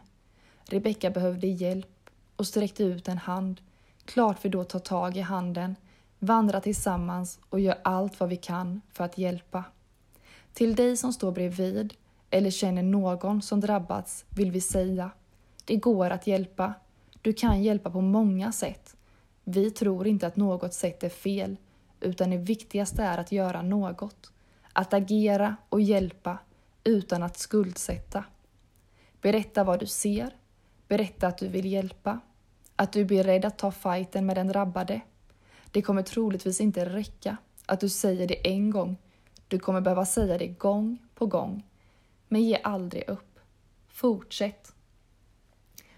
Rebecka 0.66 1.10
behövde 1.10 1.48
hjälp 1.48 2.10
och 2.36 2.48
sträckte 2.48 2.84
ut 2.84 3.08
en 3.08 3.18
hand. 3.18 3.62
Klart 4.06 4.38
vi 4.42 4.50
då 4.50 4.64
tar 4.64 4.80
tag 4.80 5.18
i 5.18 5.22
handen, 5.22 5.76
vandrar 6.20 6.60
tillsammans 6.60 7.40
och 7.50 7.60
gör 7.60 7.78
allt 7.84 8.20
vad 8.20 8.30
vi 8.30 8.36
kan 8.36 8.82
för 8.94 9.04
att 9.04 9.18
hjälpa. 9.18 9.64
Till 10.54 10.76
dig 10.76 10.98
som 10.98 11.14
står 11.14 11.32
bredvid 11.32 11.94
eller 12.30 12.50
känner 12.50 12.84
någon 12.84 13.42
som 13.42 13.60
drabbats 13.60 14.26
vill 14.30 14.52
vi 14.52 14.62
säga, 14.62 15.12
det 15.66 15.76
går 15.76 16.10
att 16.10 16.28
hjälpa. 16.28 16.74
Du 17.22 17.34
kan 17.34 17.64
hjälpa 17.64 17.90
på 17.90 18.02
många 18.02 18.52
sätt. 18.52 18.96
Vi 19.44 19.72
tror 19.72 20.08
inte 20.08 20.28
att 20.28 20.36
något 20.36 20.74
sätt 20.74 21.04
är 21.04 21.10
fel, 21.10 21.58
utan 22.00 22.30
det 22.30 22.38
viktigaste 22.38 23.04
är 23.04 23.18
att 23.18 23.32
göra 23.32 23.62
något. 23.62 24.32
Att 24.74 24.94
agera 24.94 25.56
och 25.70 25.82
hjälpa 25.82 26.38
utan 26.84 27.24
att 27.24 27.38
skuldsätta. 27.38 28.24
Berätta 29.22 29.64
vad 29.64 29.80
du 29.80 29.86
ser. 29.86 30.36
Berätta 30.88 31.28
att 31.28 31.38
du 31.38 31.48
vill 31.48 31.66
hjälpa. 31.66 32.20
Att 32.76 32.94
du 32.94 33.02
är 33.02 33.06
beredd 33.06 33.46
att 33.46 33.58
ta 33.58 33.72
fighten 33.72 34.26
med 34.26 34.38
den 34.38 34.48
drabbade. 34.48 35.02
Det 35.72 35.82
kommer 35.82 36.02
troligtvis 36.02 36.62
inte 36.62 36.86
räcka 36.86 37.38
att 37.66 37.80
du 37.80 37.90
säger 37.90 38.28
det 38.28 38.48
en 38.48 38.70
gång. 38.70 38.98
Du 39.48 39.60
kommer 39.60 39.82
behöva 39.82 40.06
säga 40.06 40.38
det 40.38 40.48
gång 40.48 40.98
på 41.16 41.26
gång. 41.26 41.64
Men 42.28 42.44
ge 42.44 42.60
aldrig 42.64 43.10
upp. 43.10 43.40
Fortsätt. 43.88 44.74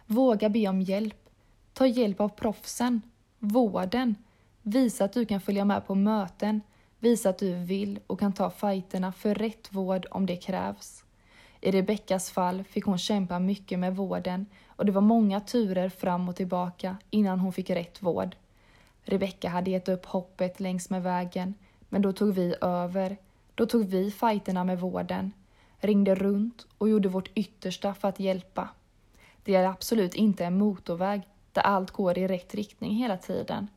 Våga 0.05 0.49
be 0.49 0.67
om 0.67 0.81
hjälp. 0.81 1.29
Ta 1.73 1.87
hjälp 1.87 2.19
av 2.19 2.29
proffsen, 2.29 3.01
vården. 3.39 4.15
Visa 4.61 5.05
att 5.05 5.13
du 5.13 5.25
kan 5.25 5.41
följa 5.41 5.65
med 5.65 5.87
på 5.87 5.95
möten. 5.95 6.61
Visa 6.99 7.29
att 7.29 7.37
du 7.37 7.55
vill 7.55 7.99
och 8.07 8.19
kan 8.19 8.33
ta 8.33 8.49
fighterna 8.49 9.11
för 9.11 9.35
rätt 9.35 9.73
vård 9.73 10.05
om 10.11 10.25
det 10.25 10.35
krävs. 10.35 11.03
I 11.61 11.71
Rebeckas 11.71 12.31
fall 12.31 12.63
fick 12.63 12.85
hon 12.85 12.97
kämpa 12.97 13.39
mycket 13.39 13.79
med 13.79 13.95
vården 13.95 14.45
och 14.67 14.85
det 14.85 14.91
var 14.91 15.01
många 15.01 15.39
turer 15.39 15.89
fram 15.89 16.29
och 16.29 16.35
tillbaka 16.35 16.97
innan 17.09 17.39
hon 17.39 17.53
fick 17.53 17.69
rätt 17.69 18.01
vård. 18.01 18.35
Rebecka 19.03 19.49
hade 19.49 19.71
gett 19.71 19.89
upp 19.89 20.05
hoppet 20.05 20.59
längs 20.59 20.89
med 20.89 21.03
vägen, 21.03 21.53
men 21.89 22.01
då 22.01 22.13
tog 22.13 22.34
vi 22.34 22.55
över. 22.61 23.17
Då 23.55 23.65
tog 23.65 23.85
vi 23.85 24.11
fighterna 24.11 24.63
med 24.63 24.80
vården. 24.80 25.31
ringde 25.80 26.15
runt 26.15 26.67
och 26.77 26.89
gjorde 26.89 27.09
vårt 27.09 27.31
yttersta 27.35 27.93
för 27.93 28.07
att 28.07 28.19
hjälpa. 28.19 28.69
Det 29.43 29.55
är 29.55 29.63
absolut 29.63 30.13
inte 30.13 30.45
en 30.45 30.57
motorväg 30.57 31.21
där 31.53 31.61
allt 31.61 31.91
går 31.91 32.17
i 32.17 32.27
rätt 32.27 32.55
riktning 32.55 32.95
hela 32.95 33.17
tiden. 33.17 33.67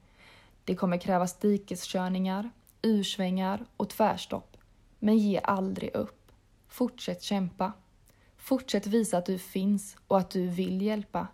Det 0.65 0.75
kommer 0.75 0.99
krävas 0.99 1.39
dikeskörningar, 1.39 2.51
ursvängar 2.83 3.65
och 3.77 3.89
tvärstopp. 3.89 4.57
Men 4.99 5.19
ge 5.19 5.41
aldrig 5.45 5.95
upp. 5.95 6.33
Fortsätt 6.69 7.23
kämpa. 7.23 7.73
Fortsätt 8.37 8.87
visa 8.87 9.19
att 9.19 9.27
du 9.27 9.39
finns 9.39 9.97
och 10.07 10.19
att 10.19 10.31
du 10.31 10.49
vill 10.49 10.83
hjälpa. 10.83 11.27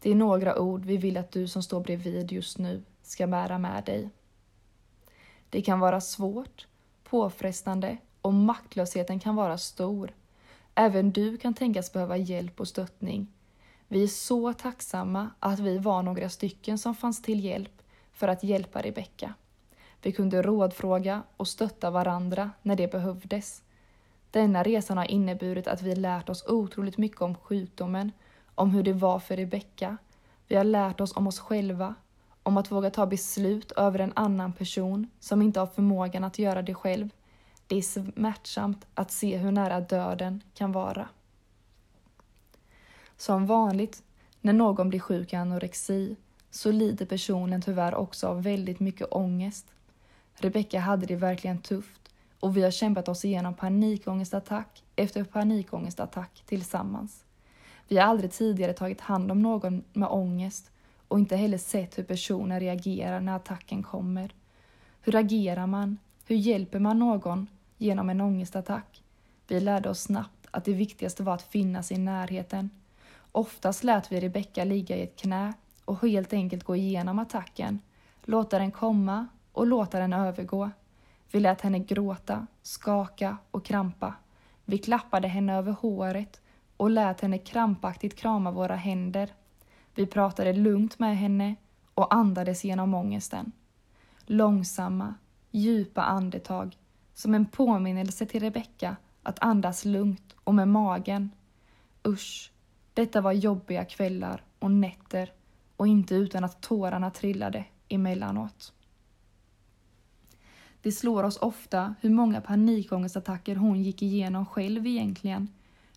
Det 0.00 0.10
är 0.10 0.14
några 0.14 0.58
ord 0.58 0.84
vi 0.84 0.96
vill 0.96 1.16
att 1.16 1.32
du 1.32 1.48
som 1.48 1.62
står 1.62 1.80
bredvid 1.80 2.32
just 2.32 2.58
nu 2.58 2.82
ska 3.10 3.26
bära 3.26 3.58
med 3.58 3.84
dig. 3.84 4.10
Det 5.50 5.62
kan 5.62 5.80
vara 5.80 6.00
svårt, 6.00 6.66
påfrestande 7.04 7.96
och 8.22 8.34
maktlösheten 8.34 9.20
kan 9.20 9.36
vara 9.36 9.58
stor. 9.58 10.14
Även 10.74 11.10
du 11.10 11.36
kan 11.36 11.54
tänkas 11.54 11.92
behöva 11.92 12.16
hjälp 12.16 12.60
och 12.60 12.68
stöttning. 12.68 13.32
Vi 13.88 14.02
är 14.02 14.08
så 14.08 14.52
tacksamma 14.52 15.30
att 15.38 15.58
vi 15.58 15.78
var 15.78 16.02
några 16.02 16.28
stycken 16.28 16.78
som 16.78 16.94
fanns 16.94 17.22
till 17.22 17.44
hjälp 17.44 17.82
för 18.12 18.28
att 18.28 18.42
hjälpa 18.42 18.82
Rebecka. 18.82 19.34
Vi 20.02 20.12
kunde 20.12 20.42
rådfråga 20.42 21.22
och 21.36 21.48
stötta 21.48 21.90
varandra 21.90 22.50
när 22.62 22.76
det 22.76 22.92
behövdes. 22.92 23.62
Denna 24.30 24.62
resan 24.62 24.98
har 24.98 25.10
inneburit 25.10 25.66
att 25.66 25.82
vi 25.82 25.94
lärt 25.94 26.28
oss 26.28 26.44
otroligt 26.46 26.98
mycket 26.98 27.22
om 27.22 27.34
sjukdomen, 27.34 28.12
om 28.54 28.70
hur 28.70 28.82
det 28.82 28.92
var 28.92 29.18
för 29.18 29.36
Rebecka. 29.36 29.96
Vi 30.48 30.56
har 30.56 30.64
lärt 30.64 31.00
oss 31.00 31.16
om 31.16 31.26
oss 31.26 31.38
själva, 31.38 31.94
om 32.48 32.56
att 32.56 32.70
våga 32.70 32.90
ta 32.90 33.06
beslut 33.06 33.72
över 33.72 33.98
en 33.98 34.12
annan 34.16 34.52
person 34.52 35.10
som 35.20 35.42
inte 35.42 35.60
har 35.60 35.66
förmågan 35.66 36.24
att 36.24 36.38
göra 36.38 36.62
det 36.62 36.74
själv. 36.74 37.10
Det 37.66 37.76
är 37.76 37.82
smärtsamt 37.82 38.86
att 38.94 39.10
se 39.10 39.36
hur 39.36 39.52
nära 39.52 39.80
döden 39.80 40.42
kan 40.54 40.72
vara. 40.72 41.08
Som 43.16 43.46
vanligt 43.46 44.02
när 44.40 44.52
någon 44.52 44.88
blir 44.88 45.00
sjuk 45.00 45.32
i 45.32 45.36
anorexi 45.36 46.16
så 46.50 46.70
lider 46.70 47.06
personen 47.06 47.62
tyvärr 47.62 47.94
också 47.94 48.26
av 48.26 48.42
väldigt 48.42 48.80
mycket 48.80 49.08
ångest. 49.10 49.66
Rebecka 50.34 50.80
hade 50.80 51.06
det 51.06 51.16
verkligen 51.16 51.58
tufft 51.58 52.10
och 52.40 52.56
vi 52.56 52.62
har 52.62 52.70
kämpat 52.70 53.08
oss 53.08 53.24
igenom 53.24 53.54
panikångestattack 53.54 54.82
efter 54.96 55.24
panikångestattack 55.24 56.42
tillsammans. 56.46 57.24
Vi 57.88 57.96
har 57.96 58.04
aldrig 58.04 58.32
tidigare 58.32 58.72
tagit 58.72 59.00
hand 59.00 59.30
om 59.30 59.42
någon 59.42 59.84
med 59.92 60.08
ångest 60.08 60.70
och 61.08 61.18
inte 61.18 61.36
heller 61.36 61.58
sett 61.58 61.98
hur 61.98 62.04
personer 62.04 62.60
reagerar 62.60 63.20
när 63.20 63.36
attacken 63.36 63.82
kommer. 63.82 64.34
Hur 65.00 65.16
agerar 65.16 65.66
man? 65.66 65.98
Hur 66.26 66.36
hjälper 66.36 66.78
man 66.78 66.98
någon 66.98 67.46
genom 67.76 68.10
en 68.10 68.20
ångestattack? 68.20 69.02
Vi 69.48 69.60
lärde 69.60 69.90
oss 69.90 70.00
snabbt 70.00 70.46
att 70.50 70.64
det 70.64 70.72
viktigaste 70.72 71.22
var 71.22 71.34
att 71.34 71.42
finnas 71.42 71.92
i 71.92 71.98
närheten. 71.98 72.70
Oftast 73.32 73.84
lät 73.84 74.12
vi 74.12 74.20
Rebecka 74.20 74.64
ligga 74.64 74.96
i 74.96 75.02
ett 75.02 75.16
knä 75.16 75.52
och 75.84 76.02
helt 76.02 76.32
enkelt 76.32 76.64
gå 76.64 76.76
igenom 76.76 77.18
attacken, 77.18 77.80
låta 78.24 78.58
den 78.58 78.70
komma 78.70 79.26
och 79.52 79.66
låta 79.66 79.98
den 79.98 80.12
övergå. 80.12 80.70
Vi 81.30 81.40
lät 81.40 81.60
henne 81.60 81.78
gråta, 81.78 82.46
skaka 82.62 83.36
och 83.50 83.64
krampa. 83.64 84.14
Vi 84.64 84.78
klappade 84.78 85.28
henne 85.28 85.56
över 85.56 85.72
håret 85.72 86.40
och 86.76 86.90
lät 86.90 87.20
henne 87.20 87.38
krampaktigt 87.38 88.16
krama 88.16 88.50
våra 88.50 88.76
händer. 88.76 89.32
Vi 89.98 90.06
pratade 90.06 90.52
lugnt 90.52 90.98
med 90.98 91.18
henne 91.18 91.54
och 91.94 92.14
andades 92.14 92.64
genom 92.64 92.94
ångesten. 92.94 93.52
Långsamma, 94.26 95.14
djupa 95.50 96.02
andetag, 96.02 96.76
som 97.14 97.34
en 97.34 97.46
påminnelse 97.46 98.26
till 98.26 98.40
Rebecka 98.40 98.96
att 99.22 99.38
andas 99.38 99.84
lugnt 99.84 100.34
och 100.44 100.54
med 100.54 100.68
magen. 100.68 101.30
Usch, 102.06 102.52
detta 102.94 103.20
var 103.20 103.32
jobbiga 103.32 103.84
kvällar 103.84 104.44
och 104.58 104.70
nätter 104.70 105.32
och 105.76 105.86
inte 105.86 106.14
utan 106.14 106.44
att 106.44 106.60
tårarna 106.60 107.10
trillade 107.10 107.64
emellanåt. 107.88 108.72
Det 110.82 110.92
slår 110.92 111.22
oss 111.22 111.36
ofta 111.36 111.94
hur 112.00 112.10
många 112.10 112.40
panikångestattacker 112.40 113.56
hon 113.56 113.82
gick 113.82 114.02
igenom 114.02 114.46
själv 114.46 114.86
egentligen, 114.86 115.48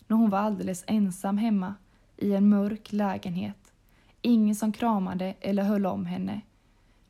när 0.06 0.16
hon 0.16 0.30
var 0.30 0.38
alldeles 0.38 0.84
ensam 0.86 1.38
hemma 1.38 1.74
i 2.16 2.32
en 2.32 2.48
mörk 2.48 2.92
lägenhet. 2.92 3.61
Ingen 4.22 4.54
som 4.54 4.72
kramade 4.72 5.34
eller 5.40 5.62
höll 5.62 5.86
om 5.86 6.06
henne. 6.06 6.40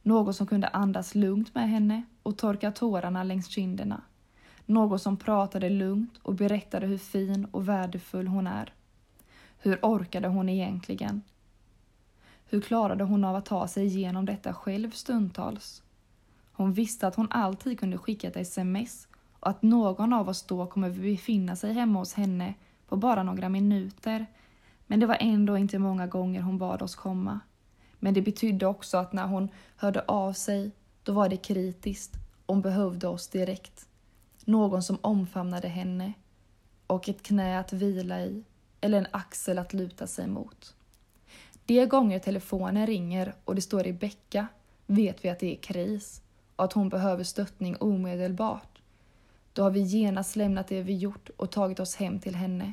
Någon 0.03 0.35
som 0.35 0.47
kunde 0.47 0.69
andas 0.69 1.15
lugnt 1.15 1.55
med 1.55 1.71
henne 1.71 2.03
och 2.23 2.39
torka 2.39 2.73
tårarna 2.73 3.25
längs 3.25 3.49
kinderna. 3.49 4.03
Någon 4.67 4.99
som 4.99 5.17
pratade 5.17 5.71
lugnt 5.71 6.19
och 6.23 6.35
berättade 6.35 6.87
hur 6.87 6.99
fin 6.99 7.45
och 7.45 7.69
värdefull 7.69 8.27
hon 8.27 8.47
är. 8.47 8.73
Hur 9.59 9.79
orkade 9.83 10.29
hon 10.29 10.49
egentligen? 10.49 11.23
Hur 12.47 12.61
klarade 12.61 13.05
hon 13.05 13.25
av 13.25 13.37
att 13.37 13.47
ta 13.47 13.69
sig 13.69 13.87
igenom 13.87 14.27
detta 14.27 14.55
själv 14.55 14.91
stundtals? 14.91 15.83
Hon 16.53 16.73
visste 16.73 17.07
att 17.07 17.15
hon 17.15 17.29
alltid 17.31 17.81
kunde 17.81 17.99
skicka 17.99 18.29
ett 18.29 18.37
sms 18.37 19.09
och 19.41 19.49
att 19.49 19.63
någon 19.63 20.13
av 20.13 20.29
oss 20.29 20.43
då 20.43 20.67
kommer 20.67 20.91
befinna 20.91 21.57
sig 21.57 21.73
hemma 21.73 21.99
hos 21.99 22.15
henne 22.15 22.55
på 22.89 22.97
bara 22.97 23.23
några 23.23 23.49
minuter. 23.49 24.27
Men 24.87 25.01
det 25.01 25.07
var 25.07 25.17
ändå 25.21 25.59
inte 25.59 25.79
många 25.79 26.07
gånger 26.07 26.41
hon 26.41 26.59
bad 26.59 26.83
oss 26.83 26.95
komma. 26.95 27.41
Men 27.99 28.15
det 28.15 28.23
betydde 28.23 28.67
också 28.67 28.97
att 28.97 29.13
när 29.13 29.27
hon 29.27 29.49
hörde 29.77 30.01
av 30.01 30.33
sig, 30.33 30.71
då 31.03 31.13
var 31.13 31.29
det 31.29 31.37
kritiskt. 31.37 32.13
Hon 32.47 32.63
behövde 32.63 33.09
oss 33.09 33.29
direkt. 33.29 33.89
Någon 34.45 34.83
som 34.83 34.99
omfamnade 35.01 35.69
henne 35.69 36.13
och 36.87 37.09
ett 37.09 37.23
knä 37.23 37.59
att 37.59 37.73
vila 37.73 38.21
i 38.21 38.45
eller 38.81 38.99
en 38.99 39.07
axel 39.11 39.59
att 39.59 39.73
luta 39.73 40.07
sig 40.07 40.27
mot. 40.27 40.75
De 41.65 41.87
gånger 41.87 42.19
telefonen 42.19 42.87
ringer 42.87 43.35
och 43.45 43.55
det 43.55 43.61
står 43.61 43.83
Rebecka 43.83 44.47
vet 44.87 45.25
vi 45.25 45.29
att 45.29 45.39
det 45.39 45.53
är 45.53 45.63
kris 45.63 46.23
och 46.57 46.65
att 46.65 46.73
hon 46.73 46.89
behöver 46.89 47.25
stöttning 47.25 47.77
omedelbart. 47.77 48.83
Då 49.53 49.63
har 49.63 49.71
vi 49.71 49.81
genast 49.81 50.37
lämnat 50.37 50.69
det 50.69 50.83
vi 50.83 50.97
gjort 50.97 51.31
och 51.37 51.51
tagit 51.51 51.81
oss 51.81 51.97
hem 51.97 52.21
till 52.21 52.35
henne. 52.35 52.73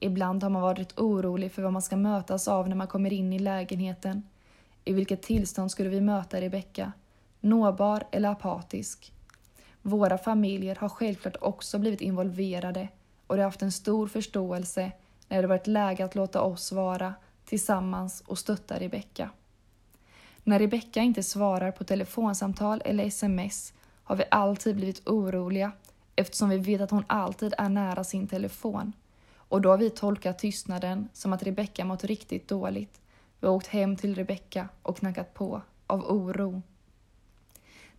Ibland 0.00 0.42
har 0.42 0.50
man 0.50 0.62
varit 0.62 0.98
orolig 0.98 1.52
för 1.52 1.62
vad 1.62 1.72
man 1.72 1.82
ska 1.82 1.96
mötas 1.96 2.48
av 2.48 2.68
när 2.68 2.76
man 2.76 2.86
kommer 2.86 3.12
in 3.12 3.32
i 3.32 3.38
lägenheten. 3.38 4.22
I 4.84 4.92
vilket 4.92 5.22
tillstånd 5.22 5.70
skulle 5.70 5.88
vi 5.88 6.00
möta 6.00 6.40
Rebecka? 6.40 6.92
Nåbar 7.40 8.04
eller 8.10 8.28
apatisk? 8.28 9.12
Våra 9.82 10.18
familjer 10.18 10.76
har 10.76 10.88
självklart 10.88 11.36
också 11.40 11.78
blivit 11.78 12.00
involverade 12.00 12.88
och 13.26 13.36
de 13.36 13.42
har 13.42 13.48
haft 13.48 13.62
en 13.62 13.72
stor 13.72 14.06
förståelse 14.06 14.92
när 15.28 15.42
det 15.42 15.48
varit 15.48 15.66
läge 15.66 16.04
att 16.04 16.14
låta 16.14 16.40
oss 16.40 16.72
vara 16.72 17.14
tillsammans 17.44 18.22
och 18.26 18.38
stötta 18.38 18.80
Rebecka. 18.80 19.30
När 20.44 20.58
Rebecka 20.58 21.02
inte 21.02 21.22
svarar 21.22 21.70
på 21.72 21.84
telefonsamtal 21.84 22.82
eller 22.84 23.04
sms 23.04 23.72
har 24.02 24.16
vi 24.16 24.24
alltid 24.30 24.76
blivit 24.76 25.08
oroliga 25.08 25.72
eftersom 26.16 26.48
vi 26.48 26.58
vet 26.58 26.80
att 26.80 26.90
hon 26.90 27.04
alltid 27.06 27.54
är 27.58 27.68
nära 27.68 28.04
sin 28.04 28.26
telefon. 28.26 28.92
Och 29.48 29.60
då 29.60 29.70
har 29.70 29.78
vi 29.78 29.90
tolkat 29.90 30.38
tystnaden 30.38 31.08
som 31.12 31.32
att 31.32 31.42
Rebecka 31.42 31.84
mått 31.84 32.04
riktigt 32.04 32.48
dåligt. 32.48 33.00
Vi 33.40 33.46
har 33.46 33.54
åkt 33.54 33.66
hem 33.66 33.96
till 33.96 34.14
Rebecka 34.14 34.68
och 34.82 34.96
knackat 34.96 35.34
på 35.34 35.62
av 35.86 36.04
oro. 36.04 36.62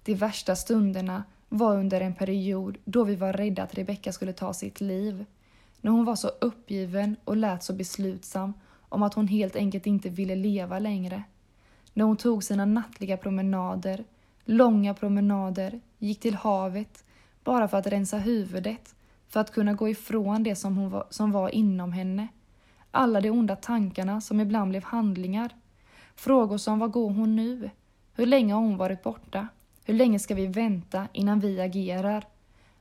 De 0.04 0.16
värsta 0.16 0.56
stunderna 0.56 1.24
var 1.50 1.78
under 1.78 2.02
en 2.02 2.16
period 2.16 2.78
då 2.86 3.04
vi 3.04 3.16
var 3.16 3.34
rädda 3.34 3.64
att 3.64 3.74
Rebecka 3.74 4.12
skulle 4.12 4.34
ta 4.34 4.54
sitt 4.54 4.82
liv. 4.82 5.26
När 5.82 5.92
hon 5.92 6.06
var 6.06 6.16
så 6.16 6.28
uppgiven 6.28 7.16
och 7.24 7.38
lät 7.38 7.64
så 7.64 7.74
beslutsam 7.74 8.54
om 8.90 9.04
att 9.04 9.14
hon 9.14 9.28
helt 9.28 9.56
enkelt 9.56 9.88
inte 9.88 10.10
ville 10.10 10.36
leva 10.36 10.80
längre. 10.80 11.24
När 11.94 12.06
hon 12.06 12.18
tog 12.18 12.44
sina 12.44 12.66
nattliga 12.66 13.18
promenader, 13.18 14.04
långa 14.46 14.94
promenader, 14.94 15.82
gick 15.98 16.20
till 16.20 16.36
havet 16.36 17.04
bara 17.44 17.68
för 17.68 17.78
att 17.78 17.88
rensa 17.88 18.18
huvudet, 18.18 18.96
för 19.28 19.40
att 19.40 19.54
kunna 19.54 19.74
gå 19.74 19.90
ifrån 19.90 20.44
det 20.44 20.56
som, 20.56 20.78
hon 20.78 20.90
var, 20.90 21.08
som 21.10 21.32
var 21.32 21.50
inom 21.50 21.92
henne. 21.92 22.28
Alla 22.92 23.22
de 23.22 23.30
onda 23.30 23.56
tankarna 23.56 24.22
som 24.22 24.42
ibland 24.42 24.70
blev 24.70 24.84
handlingar. 24.84 25.56
Frågor 26.16 26.58
som 26.58 26.80
var 26.80 26.88
går 26.88 27.10
hon 27.10 27.36
nu? 27.36 27.70
Hur 28.14 28.26
länge 28.26 28.54
har 28.54 28.62
hon 28.62 28.78
varit 28.78 29.04
borta? 29.04 29.48
Hur 29.84 29.94
länge 29.94 30.20
ska 30.20 30.36
vi 30.36 30.48
vänta 30.48 31.08
innan 31.14 31.40
vi 31.40 31.62
agerar? 31.62 32.28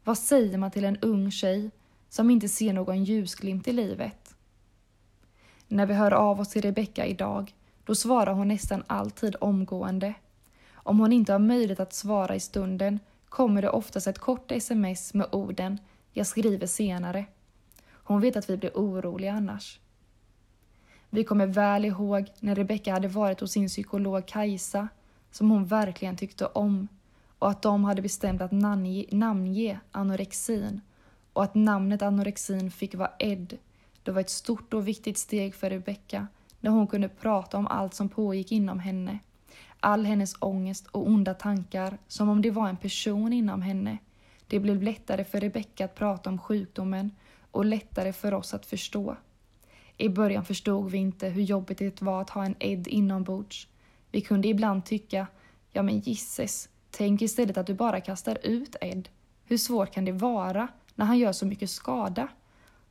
Vad 0.04 0.18
säger 0.18 0.58
man 0.58 0.70
till 0.70 0.84
en 0.84 0.96
ung 0.96 1.30
tjej 1.30 1.70
som 2.08 2.30
inte 2.30 2.48
ser 2.48 2.72
någon 2.72 3.04
ljusglimt 3.04 3.68
i 3.68 3.72
livet? 3.72 4.34
När 5.68 5.86
vi 5.86 5.94
hör 5.94 6.12
av 6.12 6.40
oss 6.40 6.48
till 6.48 6.62
Rebecka 6.62 7.06
idag, 7.06 7.54
då 7.84 7.94
svarar 7.94 8.32
hon 8.32 8.48
nästan 8.48 8.82
alltid 8.86 9.36
omgående. 9.40 10.14
Om 10.74 10.98
hon 10.98 11.12
inte 11.12 11.32
har 11.32 11.38
möjlighet 11.38 11.80
att 11.80 11.94
svara 11.94 12.34
i 12.34 12.40
stunden 12.40 13.00
kommer 13.28 13.62
det 13.62 13.70
oftast 13.70 14.06
ett 14.06 14.18
kort 14.18 14.52
sms 14.52 15.14
med 15.14 15.26
orden 15.32 15.78
”Jag 16.16 16.26
skriver 16.26 16.66
senare”. 16.66 17.26
Hon 17.88 18.20
vet 18.20 18.36
att 18.36 18.50
vi 18.50 18.56
blir 18.56 18.70
oroliga 18.74 19.32
annars. 19.32 19.80
Vi 21.10 21.24
kommer 21.24 21.46
väl 21.46 21.84
ihåg 21.84 22.26
när 22.40 22.54
Rebecka 22.54 22.92
hade 22.92 23.08
varit 23.08 23.40
hos 23.40 23.52
sin 23.52 23.68
psykolog 23.68 24.26
Kajsa, 24.26 24.88
som 25.30 25.50
hon 25.50 25.66
verkligen 25.66 26.16
tyckte 26.16 26.46
om, 26.46 26.88
och 27.38 27.50
att 27.50 27.62
de 27.62 27.84
hade 27.84 28.02
bestämt 28.02 28.40
att 28.40 28.52
namnge, 28.52 29.04
namnge 29.10 29.80
anorexin 29.90 30.80
och 31.32 31.44
att 31.44 31.54
namnet 31.54 32.02
anorexin 32.02 32.70
fick 32.70 32.94
vara 32.94 33.12
Ed. 33.18 33.58
Det 34.02 34.10
var 34.10 34.20
ett 34.20 34.30
stort 34.30 34.74
och 34.74 34.88
viktigt 34.88 35.18
steg 35.18 35.54
för 35.54 35.70
Rebecka 35.70 36.26
när 36.60 36.70
hon 36.70 36.86
kunde 36.86 37.08
prata 37.08 37.58
om 37.58 37.66
allt 37.66 37.94
som 37.94 38.08
pågick 38.08 38.52
inom 38.52 38.78
henne. 38.78 39.18
All 39.80 40.04
hennes 40.04 40.34
ångest 40.38 40.86
och 40.86 41.06
onda 41.06 41.34
tankar 41.34 41.98
som 42.08 42.28
om 42.28 42.42
det 42.42 42.50
var 42.50 42.68
en 42.68 42.76
person 42.76 43.32
inom 43.32 43.62
henne. 43.62 43.98
Det 44.46 44.60
blev 44.60 44.82
lättare 44.82 45.24
för 45.24 45.40
Rebecka 45.40 45.84
att 45.84 45.94
prata 45.94 46.30
om 46.30 46.38
sjukdomen 46.38 47.10
och 47.50 47.64
lättare 47.64 48.12
för 48.12 48.34
oss 48.34 48.54
att 48.54 48.66
förstå. 48.66 49.16
I 49.96 50.08
början 50.08 50.44
förstod 50.44 50.90
vi 50.90 50.98
inte 50.98 51.28
hur 51.28 51.42
jobbigt 51.42 51.78
det 51.78 52.02
var 52.02 52.20
att 52.20 52.30
ha 52.30 52.44
en 52.44 52.54
Ed 52.58 52.88
inombords. 52.88 53.68
Vi 54.10 54.20
kunde 54.20 54.48
ibland 54.48 54.84
tycka, 54.84 55.26
ja 55.72 55.82
men 55.82 56.00
gisses, 56.00 56.68
tänk 56.90 57.22
istället 57.22 57.56
att 57.56 57.66
du 57.66 57.74
bara 57.74 58.00
kastar 58.00 58.38
ut 58.42 58.76
Ed. 58.80 59.08
Hur 59.44 59.58
svårt 59.58 59.90
kan 59.90 60.04
det 60.04 60.12
vara 60.12 60.68
när 60.94 61.04
han 61.06 61.18
gör 61.18 61.32
så 61.32 61.46
mycket 61.46 61.70
skada? 61.70 62.28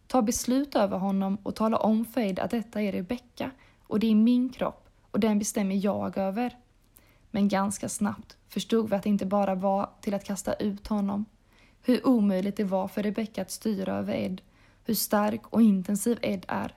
Ta 0.07 0.21
beslut 0.21 0.75
över 0.75 0.97
honom 0.97 1.37
och 1.43 1.55
tala 1.55 1.77
om 1.77 2.05
för 2.05 2.21
Ed 2.21 2.39
att 2.39 2.51
detta 2.51 2.81
är 2.81 2.91
Rebecka 2.91 3.51
och 3.87 3.99
det 3.99 4.07
är 4.07 4.15
min 4.15 4.49
kropp 4.49 4.89
och 5.11 5.19
den 5.19 5.39
bestämmer 5.39 5.75
jag 5.75 6.17
över. 6.17 6.57
Men 7.31 7.47
ganska 7.47 7.89
snabbt 7.89 8.37
förstod 8.47 8.89
vi 8.89 8.95
att 8.95 9.03
det 9.03 9.09
inte 9.09 9.25
bara 9.25 9.55
var 9.55 9.89
till 10.01 10.13
att 10.13 10.23
kasta 10.23 10.53
ut 10.53 10.87
honom. 10.87 11.25
Hur 11.87 12.07
omöjligt 12.07 12.57
det 12.57 12.63
var 12.63 12.87
för 12.87 13.03
Rebecca 13.03 13.41
att 13.41 13.51
styra 13.51 13.95
över 13.95 14.13
Ed, 14.13 14.41
hur 14.85 14.93
stark 14.93 15.41
och 15.49 15.61
intensiv 15.61 16.19
Ed 16.21 16.45
är. 16.47 16.75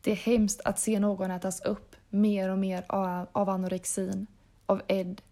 Det 0.00 0.10
är 0.10 0.16
hemskt 0.16 0.60
att 0.64 0.78
se 0.78 1.00
någon 1.00 1.30
ätas 1.30 1.60
upp 1.60 1.96
mer 2.08 2.48
och 2.48 2.58
mer 2.58 2.84
av 3.32 3.48
anorexin, 3.48 4.26
av 4.66 4.82
Ed. 4.88 5.22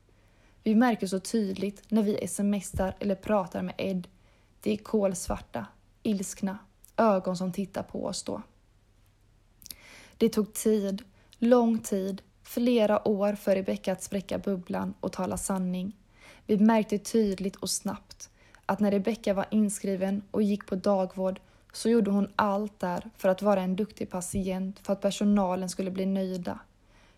Vi 0.63 0.75
märker 0.75 1.07
så 1.07 1.21
tydligt 1.21 1.83
när 1.89 2.03
vi 2.03 2.29
smsar 2.29 2.95
eller 2.99 3.15
pratar 3.15 3.63
med 3.63 3.75
Ed. 3.79 4.09
Det 4.61 4.73
är 4.73 4.77
kolsvarta, 4.77 5.67
ilskna, 6.03 6.59
ögon 6.97 7.37
som 7.37 7.53
tittar 7.53 7.83
på 7.83 8.05
oss 8.05 8.23
då. 8.23 8.43
Det 10.17 10.29
tog 10.29 10.53
tid, 10.53 11.03
lång 11.39 11.79
tid, 11.79 12.23
flera 12.43 13.09
år 13.09 13.33
för 13.33 13.55
Rebecca 13.55 13.93
att 13.93 14.03
spräcka 14.03 14.39
bubblan 14.39 14.95
och 15.01 15.13
tala 15.13 15.37
sanning. 15.37 15.97
Vi 16.47 16.59
märkte 16.59 16.99
tydligt 16.99 17.57
och 17.57 17.71
snabbt 17.71 18.31
att 18.67 18.81
när 18.81 18.91
Rebecka 18.91 19.35
var 19.35 19.47
inskriven 19.51 20.23
och 20.31 20.43
gick 20.43 20.67
på 20.67 20.75
dagvård 20.75 21.41
så 21.73 21.89
gjorde 21.89 22.11
hon 22.11 22.33
allt 22.37 22.81
där 22.81 23.11
för 23.17 23.29
att 23.29 23.43
vara 23.43 23.61
en 23.61 23.77
duktig 23.77 24.11
patient 24.11 24.79
för 24.79 24.93
att 24.93 25.01
personalen 25.01 25.69
skulle 25.69 25.91
bli 25.91 26.07
nöjda. 26.07 26.59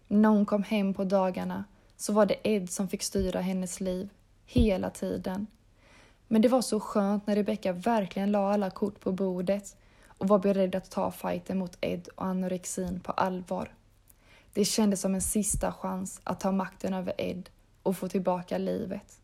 Men 0.07 0.23
när 0.23 0.29
hon 0.29 0.47
kom 0.47 0.63
hem 0.63 0.95
på 0.95 1.05
dagarna 1.05 1.65
så 1.97 2.13
var 2.13 2.27
det 2.27 2.37
Ed 2.43 2.71
som 2.71 2.89
fick 2.89 3.03
styra 3.03 3.41
hennes 3.41 3.81
liv, 3.81 4.09
hela 4.47 4.91
tiden. 4.91 5.47
Men 6.29 6.43
det 6.43 6.49
var 6.49 6.63
så 6.63 6.81
skönt 6.81 7.27
när 7.27 7.37
Rebecka 7.37 7.73
verkligen 7.73 8.33
la 8.33 8.53
alla 8.53 8.71
kort 8.71 9.01
på 9.01 9.13
bordet 9.13 9.77
och 10.07 10.29
var 10.29 10.39
beredd 10.39 10.75
att 10.75 10.91
ta 10.91 11.11
fighten 11.11 11.59
mot 11.59 11.79
Ed 11.81 12.09
och 12.15 12.25
anorexin 12.25 13.01
på 13.01 13.13
allvar. 13.13 13.75
Det 14.53 14.65
kändes 14.65 15.01
som 15.01 15.15
en 15.15 15.23
sista 15.23 15.73
chans 15.73 16.21
att 16.25 16.41
ta 16.41 16.53
makten 16.53 16.95
över 16.95 17.13
Ed 17.19 17.51
och 17.83 17.97
få 17.97 18.09
tillbaka 18.09 18.59
livet. 18.59 19.18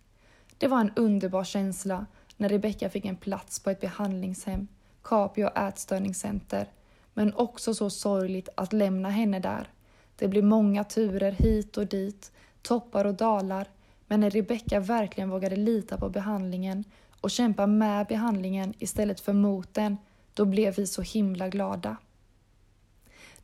Det 0.58 0.66
var 0.66 0.80
en 0.80 0.92
underbar 0.96 1.44
känsla 1.44 2.06
när 2.36 2.48
Rebecka 2.48 2.90
fick 2.90 3.04
en 3.04 3.16
plats 3.16 3.60
på 3.60 3.70
ett 3.70 3.80
behandlingshem, 3.80 4.68
Capio 5.02 5.48
ätstörningscenter, 5.58 6.68
men 7.14 7.34
också 7.34 7.74
så 7.74 7.90
sorgligt 7.90 8.48
att 8.54 8.72
lämna 8.72 9.10
henne 9.10 9.40
där. 9.40 9.68
Det 10.16 10.28
blev 10.28 10.44
många 10.44 10.84
turer 10.84 11.32
hit 11.32 11.76
och 11.76 11.86
dit, 11.86 12.32
toppar 12.62 13.04
och 13.04 13.14
dalar, 13.14 13.68
men 14.06 14.20
när 14.20 14.30
Rebecka 14.30 14.80
verkligen 14.80 15.30
vågade 15.30 15.56
lita 15.56 15.98
på 15.98 16.08
behandlingen 16.08 16.84
och 17.20 17.30
kämpa 17.30 17.66
med 17.66 18.06
behandlingen 18.06 18.74
istället 18.78 19.20
för 19.20 19.32
mot 19.32 19.74
den, 19.74 19.96
då 20.34 20.44
blev 20.44 20.74
vi 20.74 20.86
så 20.86 21.02
himla 21.02 21.48
glada. 21.48 21.96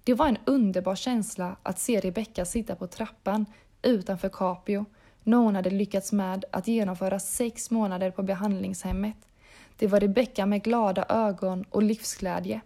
Det 0.05 0.15
var 0.15 0.29
en 0.29 0.39
underbar 0.45 0.97
känsla 0.97 1.57
att 1.63 1.79
se 1.79 2.01
Rebecka 2.01 2.45
sitta 2.45 2.77
på 2.77 2.87
trappan 2.87 3.47
utanför 3.83 4.29
Capio 4.29 4.85
när 5.23 5.37
hon 5.37 5.55
hade 5.55 5.71
lyckats 5.71 6.13
med 6.13 6.45
att 6.51 6.69
genomföra 6.69 7.19
sex 7.19 7.71
månader 7.71 8.11
på 8.11 8.23
behandlingshemmet. 8.23 9.17
Det 9.77 9.87
var 9.87 10.01
Rebecka 10.01 10.47
med 10.47 10.63
glada 10.63 11.05
ögon 11.09 11.65
och 11.71 11.83
livsglädje. 11.83 12.61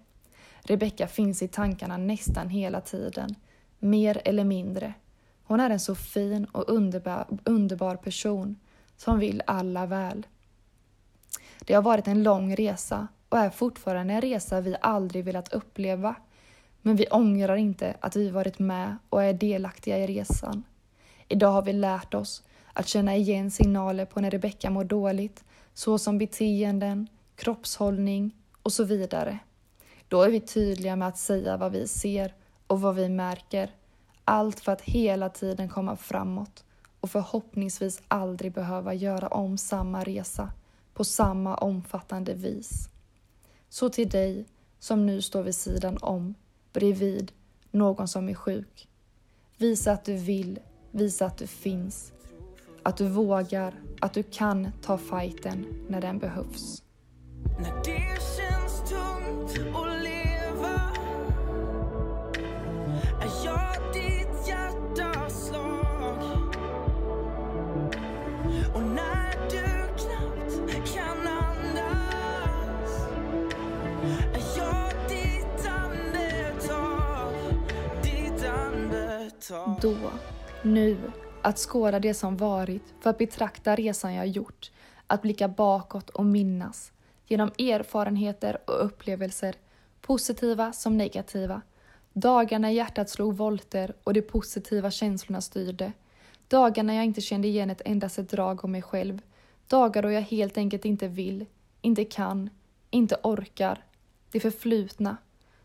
Rebecka 0.63 1.09
finns 1.09 1.43
i 1.43 1.49
tankarna 1.49 1.97
nästan 1.97 2.49
hela 2.49 2.81
tiden, 2.81 3.35
mer 3.79 4.21
eller 4.25 4.45
mindre. 4.45 4.95
Hon 5.45 5.61
är 5.61 5.71
en 5.71 5.81
så 5.81 5.95
fin 5.95 6.45
och 6.45 6.69
underbar, 6.69 7.27
underbar 7.45 7.97
person 7.97 8.57
som 8.97 9.19
vill 9.19 9.43
alla 9.47 9.87
väl. 9.87 10.27
Det 11.61 11.75
har 11.75 11.83
varit 11.83 12.09
en 12.09 12.23
lång 12.23 12.57
resa 12.57 13.09
och 13.29 13.39
är 13.39 13.51
fortfarande 13.51 14.15
en 14.15 14.21
resa 14.21 14.61
vi 14.61 14.77
aldrig 14.81 15.25
velat 15.25 15.53
uppleva. 15.53 16.15
Men 16.83 16.97
vi 16.97 17.07
ångrar 17.07 17.57
inte 17.57 17.95
att 18.01 18.17
vi 18.17 18.31
varit 18.31 18.59
med 18.59 18.97
och 19.09 19.23
är 19.23 19.33
delaktiga 19.33 19.99
i 19.99 20.07
resan. 20.07 20.63
Idag 21.29 21.51
har 21.51 21.63
vi 21.63 21.73
lärt 21.73 22.15
oss 22.15 22.43
att 22.73 22.89
känna 22.89 23.17
igen 23.17 23.51
signaler 23.51 24.05
på 24.05 24.21
när 24.21 24.31
Rebecka 24.31 24.71
mår 24.71 24.85
dåligt, 24.85 25.45
såsom 25.75 26.19
beteenden, 26.19 27.09
kroppshållning 27.37 28.37
och 28.63 28.73
så 28.73 28.85
vidare. 28.85 29.39
Då 30.09 30.23
är 30.23 30.31
vi 30.31 30.41
tydliga 30.41 30.97
med 30.97 31.09
att 31.09 31.19
säga 31.19 31.57
vad 31.57 31.73
vi 31.73 31.89
ser 31.89 32.35
och 32.67 32.81
vad 32.81 32.95
vi 32.95 33.09
märker. 33.09 33.71
Allt 34.25 34.61
för 34.61 34.73
att 34.73 34.81
hela 34.81 35.29
tiden 35.29 35.69
komma 35.69 35.97
framåt 35.97 36.65
och 37.01 37.11
förhoppningsvis 37.11 38.03
aldrig 38.09 38.53
behöva 38.53 38.95
göra 38.95 39.29
om 39.29 39.59
samma 39.59 40.05
resa 40.05 40.53
på 40.95 41.05
samma 41.05 41.55
omfattande 41.55 42.35
vis. 42.35 42.89
Så 43.69 43.89
till 43.89 44.09
dig 44.09 44.47
som 44.79 45.07
nu 45.07 45.23
står 45.23 45.43
vid 45.43 45.55
sidan 45.55 45.99
om, 46.01 46.35
bredvid 46.73 47.33
någon 47.71 48.09
som 48.09 48.29
är 48.29 48.35
sjuk. 48.35 48.89
Visa 49.57 49.93
att 49.93 50.05
du 50.05 50.17
vill, 50.17 50.61
visa 50.95 51.27
att 51.27 51.37
du 51.37 51.47
finns, 51.47 52.13
att 52.83 52.97
du 52.97 53.09
vågar, 53.09 53.75
att 54.01 54.13
du 54.13 54.23
kan 54.23 54.69
ta 54.83 54.99
fighten 54.99 55.67
när 55.89 56.01
den 56.01 56.19
behövs. 56.19 56.83
När 57.59 57.75
det 57.85 58.19
känns 58.37 58.91
tungt 58.91 59.75
att 59.75 60.03
leva 60.03 60.81
är 63.21 63.45
jag 63.45 63.95
ditt 63.95 64.49
hjärtas 64.49 65.47
slag? 65.47 66.23
Och 68.75 68.83
när 68.83 69.51
du 69.51 69.89
knappt 69.97 70.95
kan 70.95 71.27
andas 71.27 72.91
är 74.35 74.59
jag 74.59 74.93
ditt 75.09 75.67
andetag, 75.67 77.35
ditt 78.03 78.45
andetag. 78.45 79.79
Då, 79.83 79.97
nu 80.65 80.97
att 81.43 81.59
skåda 81.59 82.01
det 82.01 82.15
som 82.15 82.37
varit, 82.37 82.95
för 83.01 83.11
att 83.11 83.19
betrakta 83.19 83.75
resan 83.75 84.15
jag 84.15 84.27
gjort, 84.27 84.71
att 85.07 85.23
blicka 85.23 85.49
bakåt 85.49 86.11
och 86.11 86.25
minnas. 86.25 86.93
Genom 87.27 87.49
erfarenheter 87.59 88.59
och 88.67 88.85
upplevelser, 88.85 89.55
positiva 90.01 90.73
som 90.73 90.97
negativa. 90.97 91.63
Dagar 92.13 92.59
när 92.59 92.71
hjärtat 92.71 93.11
slog 93.11 93.37
volter 93.37 93.95
och 94.05 94.15
de 94.15 94.23
positiva 94.23 94.91
känslorna 94.91 95.41
styrde. 95.41 95.93
Dagar 96.49 96.83
när 96.83 96.95
jag 96.95 97.05
inte 97.05 97.21
kände 97.21 97.49
igen 97.49 97.71
ett 97.71 97.83
endaste 97.85 98.23
drag 98.23 98.65
om 98.65 98.73
mig 98.73 98.83
själv. 98.83 99.21
Dagar 99.69 100.03
då 100.03 100.11
jag 100.11 100.23
helt 100.23 100.59
enkelt 100.59 100.85
inte 100.85 101.09
vill, 101.09 101.47
inte 101.81 102.05
kan, 102.05 102.51
inte 102.91 103.17
orkar. 103.23 103.85
Det 104.31 104.41
förflutna, 104.41 105.17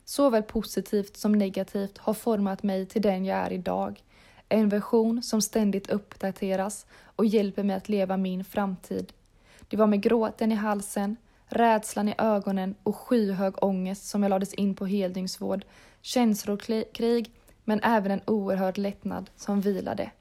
såväl 0.05 0.43
positivt 0.43 1.17
som 1.17 1.31
negativt, 1.31 1.97
har 1.97 2.13
format 2.13 2.63
mig 2.63 2.85
till 2.85 3.01
den 3.01 3.25
jag 3.25 3.37
är 3.37 3.53
idag. 3.53 4.03
En 4.49 4.69
version 4.69 5.23
som 5.23 5.41
ständigt 5.41 5.89
uppdateras 5.89 6.85
och 7.15 7.25
hjälper 7.25 7.63
mig 7.63 7.75
att 7.75 7.89
leva 7.89 8.17
min 8.17 8.43
framtid. 8.43 9.13
Det 9.67 9.77
var 9.77 9.87
med 9.87 10.01
gråten 10.01 10.51
i 10.51 10.55
halsen, 10.55 11.15
rädslan 11.45 12.09
i 12.09 12.15
ögonen 12.17 12.75
och 12.83 12.95
skyhög 12.95 13.63
ångest 13.63 14.07
som 14.07 14.23
jag 14.23 14.29
lades 14.29 14.53
in 14.53 14.75
på 14.75 14.85
heldygnsvård, 14.85 15.65
känslokrig 16.01 17.31
men 17.63 17.79
även 17.83 18.11
en 18.11 18.21
oerhörd 18.25 18.77
lättnad 18.77 19.29
som 19.35 19.61
vilade. 19.61 20.11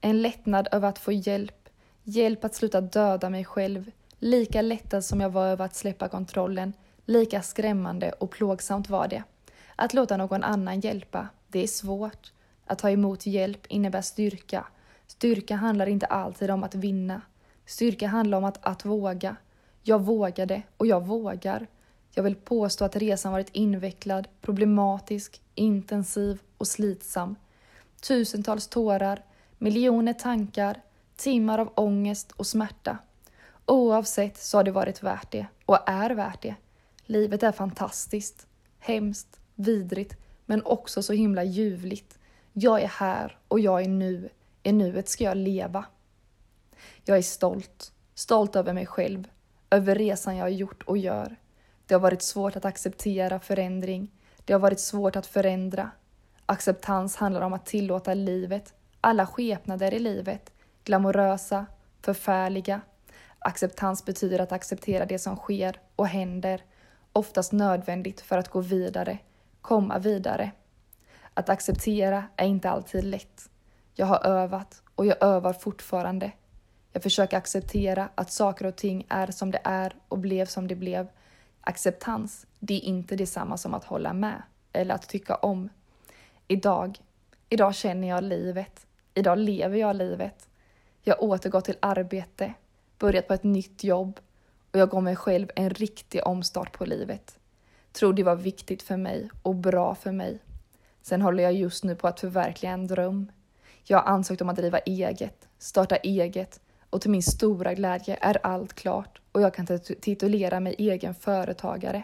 En 0.00 0.22
lättnad 0.22 0.68
över 0.72 0.88
att 0.88 0.98
få 0.98 1.12
hjälp, 1.12 1.68
hjälp 2.02 2.44
att 2.44 2.54
sluta 2.54 2.80
döda 2.80 3.30
mig 3.30 3.44
själv, 3.44 3.90
lika 4.18 4.62
lättad 4.62 5.04
som 5.04 5.20
jag 5.20 5.30
var 5.30 5.46
över 5.46 5.64
att 5.64 5.74
släppa 5.74 6.08
kontrollen, 6.08 6.72
lika 7.04 7.42
skrämmande 7.42 8.12
och 8.12 8.30
plågsamt 8.30 8.88
var 8.88 9.08
det. 9.08 9.22
Att 9.76 9.94
låta 9.94 10.16
någon 10.16 10.42
annan 10.42 10.80
hjälpa, 10.80 11.28
det 11.48 11.62
är 11.62 11.66
svårt. 11.66 12.32
Att 12.70 12.78
ta 12.78 12.90
emot 12.90 13.26
hjälp 13.26 13.66
innebär 13.68 14.02
styrka. 14.02 14.66
Styrka 15.06 15.56
handlar 15.56 15.86
inte 15.86 16.06
alltid 16.06 16.50
om 16.50 16.64
att 16.64 16.74
vinna. 16.74 17.22
Styrka 17.66 18.06
handlar 18.06 18.38
om 18.38 18.44
att, 18.44 18.58
att 18.62 18.84
våga. 18.84 19.36
Jag 19.82 20.00
vågade 20.00 20.62
och 20.76 20.86
jag 20.86 21.06
vågar. 21.06 21.66
Jag 22.14 22.22
vill 22.22 22.36
påstå 22.36 22.84
att 22.84 22.96
resan 22.96 23.32
varit 23.32 23.48
invecklad, 23.52 24.28
problematisk, 24.40 25.40
intensiv 25.54 26.40
och 26.58 26.66
slitsam. 26.66 27.36
Tusentals 28.02 28.68
tårar, 28.68 29.24
miljoner 29.58 30.12
tankar, 30.12 30.80
timmar 31.16 31.58
av 31.58 31.72
ångest 31.74 32.32
och 32.32 32.46
smärta. 32.46 32.98
Oavsett 33.66 34.38
så 34.38 34.58
har 34.58 34.64
det 34.64 34.72
varit 34.72 35.02
värt 35.02 35.30
det 35.30 35.46
och 35.66 35.78
är 35.86 36.10
värt 36.10 36.42
det. 36.42 36.54
Livet 37.06 37.42
är 37.42 37.52
fantastiskt, 37.52 38.46
hemskt, 38.78 39.40
vidrigt, 39.54 40.16
men 40.46 40.62
också 40.64 41.02
så 41.02 41.12
himla 41.12 41.44
ljuvligt. 41.44 42.16
Jag 42.52 42.82
är 42.82 42.88
här 42.88 43.38
och 43.48 43.60
jag 43.60 43.82
är 43.82 43.88
nu. 43.88 44.28
I 44.62 44.72
nuet 44.72 45.08
ska 45.08 45.24
jag 45.24 45.36
leva. 45.36 45.84
Jag 47.04 47.18
är 47.18 47.22
stolt. 47.22 47.92
Stolt 48.14 48.56
över 48.56 48.72
mig 48.72 48.86
själv. 48.86 49.28
Över 49.70 49.94
resan 49.94 50.36
jag 50.36 50.44
har 50.44 50.48
gjort 50.48 50.82
och 50.82 50.98
gör. 50.98 51.36
Det 51.86 51.94
har 51.94 52.00
varit 52.00 52.22
svårt 52.22 52.56
att 52.56 52.64
acceptera 52.64 53.40
förändring. 53.40 54.10
Det 54.44 54.52
har 54.52 54.60
varit 54.60 54.80
svårt 54.80 55.16
att 55.16 55.26
förändra. 55.26 55.90
Acceptans 56.46 57.16
handlar 57.16 57.40
om 57.40 57.52
att 57.52 57.66
tillåta 57.66 58.14
livet, 58.14 58.74
alla 59.00 59.26
skepnader 59.26 59.94
i 59.94 59.98
livet, 59.98 60.52
glamorösa, 60.84 61.66
förfärliga. 62.02 62.80
Acceptans 63.38 64.04
betyder 64.04 64.38
att 64.38 64.52
acceptera 64.52 65.06
det 65.06 65.18
som 65.18 65.36
sker 65.36 65.80
och 65.96 66.06
händer, 66.06 66.62
oftast 67.12 67.52
nödvändigt 67.52 68.20
för 68.20 68.38
att 68.38 68.48
gå 68.48 68.60
vidare, 68.60 69.18
komma 69.60 69.98
vidare. 69.98 70.50
Att 71.34 71.48
acceptera 71.48 72.24
är 72.36 72.46
inte 72.46 72.70
alltid 72.70 73.04
lätt. 73.04 73.50
Jag 73.94 74.06
har 74.06 74.26
övat 74.26 74.82
och 74.94 75.06
jag 75.06 75.22
övar 75.22 75.52
fortfarande. 75.52 76.32
Jag 76.92 77.02
försöker 77.02 77.36
acceptera 77.36 78.08
att 78.14 78.32
saker 78.32 78.66
och 78.66 78.76
ting 78.76 79.06
är 79.08 79.30
som 79.30 79.50
det 79.50 79.60
är 79.64 79.96
och 80.08 80.18
blev 80.18 80.46
som 80.46 80.68
det 80.68 80.74
blev. 80.74 81.08
Acceptans, 81.60 82.46
det 82.58 82.74
är 82.74 82.80
inte 82.80 83.16
detsamma 83.16 83.56
som 83.56 83.74
att 83.74 83.84
hålla 83.84 84.12
med 84.12 84.42
eller 84.72 84.94
att 84.94 85.08
tycka 85.08 85.34
om. 85.34 85.68
Idag, 86.48 86.98
idag 87.48 87.74
känner 87.74 88.08
jag 88.08 88.24
livet. 88.24 88.86
Idag 89.14 89.38
lever 89.38 89.78
jag 89.78 89.96
livet. 89.96 90.48
Jag 91.02 91.22
återgår 91.22 91.60
till 91.60 91.76
arbete, 91.80 92.54
börjat 92.98 93.28
på 93.28 93.34
ett 93.34 93.44
nytt 93.44 93.84
jobb 93.84 94.20
och 94.72 94.78
jag 94.78 94.90
gav 94.90 95.02
mig 95.02 95.16
själv 95.16 95.50
en 95.56 95.70
riktig 95.70 96.26
omstart 96.26 96.78
på 96.78 96.84
livet. 96.84 97.38
Tror 97.92 98.12
det 98.12 98.22
var 98.22 98.36
viktigt 98.36 98.82
för 98.82 98.96
mig 98.96 99.30
och 99.42 99.54
bra 99.54 99.94
för 99.94 100.12
mig. 100.12 100.38
Sen 101.02 101.22
håller 101.22 101.42
jag 101.42 101.52
just 101.52 101.84
nu 101.84 101.94
på 101.94 102.08
att 102.08 102.20
förverkliga 102.20 102.72
en 102.72 102.86
dröm. 102.86 103.32
Jag 103.84 103.98
har 103.98 104.12
ansökt 104.12 104.42
om 104.42 104.48
att 104.48 104.56
driva 104.56 104.78
eget, 104.78 105.48
starta 105.58 105.96
eget 105.96 106.60
och 106.90 107.00
till 107.00 107.10
min 107.10 107.22
stora 107.22 107.74
glädje 107.74 108.18
är 108.20 108.46
allt 108.46 108.72
klart 108.72 109.20
och 109.32 109.40
jag 109.40 109.54
kan 109.54 109.66
titulera 110.00 110.60
mig 110.60 110.74
egen 110.78 111.14
företagare. 111.14 112.02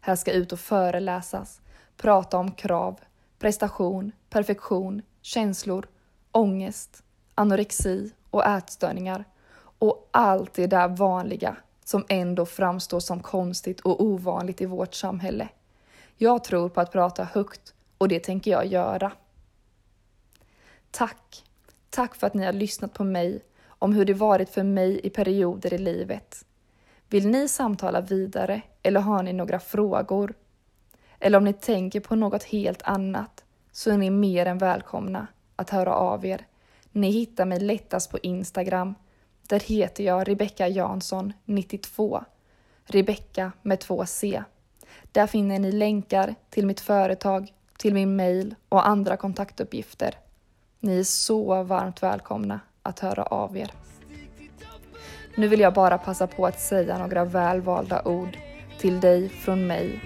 Här 0.00 0.16
ska 0.16 0.32
ut 0.32 0.52
och 0.52 0.60
föreläsas, 0.60 1.60
prata 1.96 2.38
om 2.38 2.50
krav, 2.50 3.00
prestation, 3.38 4.12
perfektion, 4.30 5.02
känslor, 5.22 5.86
ångest, 6.32 7.02
anorexi 7.34 8.10
och 8.30 8.46
ätstörningar 8.46 9.24
och 9.78 10.08
allt 10.10 10.54
det 10.54 10.66
där 10.66 10.88
vanliga 10.88 11.56
som 11.84 12.04
ändå 12.08 12.46
framstår 12.46 13.00
som 13.00 13.20
konstigt 13.20 13.80
och 13.80 14.04
ovanligt 14.04 14.60
i 14.60 14.66
vårt 14.66 14.94
samhälle. 14.94 15.48
Jag 16.16 16.44
tror 16.44 16.68
på 16.68 16.80
att 16.80 16.92
prata 16.92 17.24
högt 17.24 17.73
och 17.98 18.08
det 18.08 18.20
tänker 18.20 18.50
jag 18.50 18.66
göra. 18.66 19.12
Tack! 20.90 21.44
Tack 21.90 22.14
för 22.14 22.26
att 22.26 22.34
ni 22.34 22.44
har 22.44 22.52
lyssnat 22.52 22.94
på 22.94 23.04
mig 23.04 23.42
om 23.66 23.92
hur 23.92 24.04
det 24.04 24.14
varit 24.14 24.50
för 24.50 24.62
mig 24.62 25.00
i 25.06 25.10
perioder 25.10 25.74
i 25.74 25.78
livet. 25.78 26.44
Vill 27.08 27.28
ni 27.28 27.48
samtala 27.48 28.00
vidare 28.00 28.62
eller 28.82 29.00
har 29.00 29.22
ni 29.22 29.32
några 29.32 29.60
frågor? 29.60 30.34
Eller 31.18 31.38
om 31.38 31.44
ni 31.44 31.52
tänker 31.52 32.00
på 32.00 32.14
något 32.14 32.42
helt 32.42 32.82
annat 32.82 33.44
så 33.72 33.90
är 33.90 33.96
ni 33.96 34.10
mer 34.10 34.46
än 34.46 34.58
välkomna 34.58 35.26
att 35.56 35.70
höra 35.70 35.94
av 35.94 36.26
er. 36.26 36.46
Ni 36.92 37.10
hittar 37.10 37.44
mig 37.44 37.60
lättast 37.60 38.10
på 38.10 38.18
Instagram. 38.18 38.94
Där 39.48 39.60
heter 39.60 40.04
jag 40.04 40.28
Rebecka 40.28 40.68
Jansson 40.68 41.32
92. 41.44 42.24
Rebecka 42.84 43.52
med 43.62 43.80
två 43.80 44.06
C. 44.06 44.42
Där 45.12 45.26
finner 45.26 45.58
ni 45.58 45.72
länkar 45.72 46.34
till 46.50 46.66
mitt 46.66 46.80
företag, 46.80 47.52
till 47.84 47.94
min 47.94 48.16
mail 48.16 48.54
och 48.68 48.88
andra 48.88 49.16
kontaktuppgifter. 49.16 50.14
Ni 50.80 50.98
är 50.98 51.04
så 51.04 51.62
varmt 51.62 52.02
välkomna 52.02 52.60
att 52.82 53.00
höra 53.00 53.22
av 53.22 53.56
er. 53.56 53.70
Nu 55.34 55.48
vill 55.48 55.60
jag 55.60 55.74
bara 55.74 55.98
passa 55.98 56.26
på 56.26 56.46
att 56.46 56.60
säga 56.60 56.98
några 56.98 57.24
välvalda 57.24 58.02
ord 58.02 58.38
till 58.78 59.00
dig 59.00 59.28
från 59.28 59.66
mig. 59.66 60.00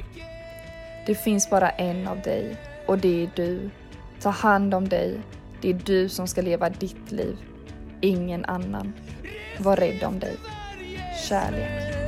Det 1.06 1.14
finns 1.14 1.50
bara 1.50 1.70
en 1.70 2.08
av 2.08 2.20
dig 2.22 2.56
och 2.86 2.98
det 2.98 3.22
är 3.22 3.30
du. 3.36 3.70
Ta 4.20 4.30
hand 4.30 4.74
om 4.74 4.88
dig. 4.88 5.20
Det 5.62 5.70
är 5.70 5.74
du 5.74 6.08
som 6.08 6.26
ska 6.26 6.42
leva 6.42 6.70
ditt 6.70 7.12
liv, 7.12 7.36
ingen 8.00 8.44
annan. 8.44 8.92
Var 9.58 9.76
rädd 9.76 10.04
om 10.04 10.18
dig. 10.18 10.36
Kärlek. 11.28 11.98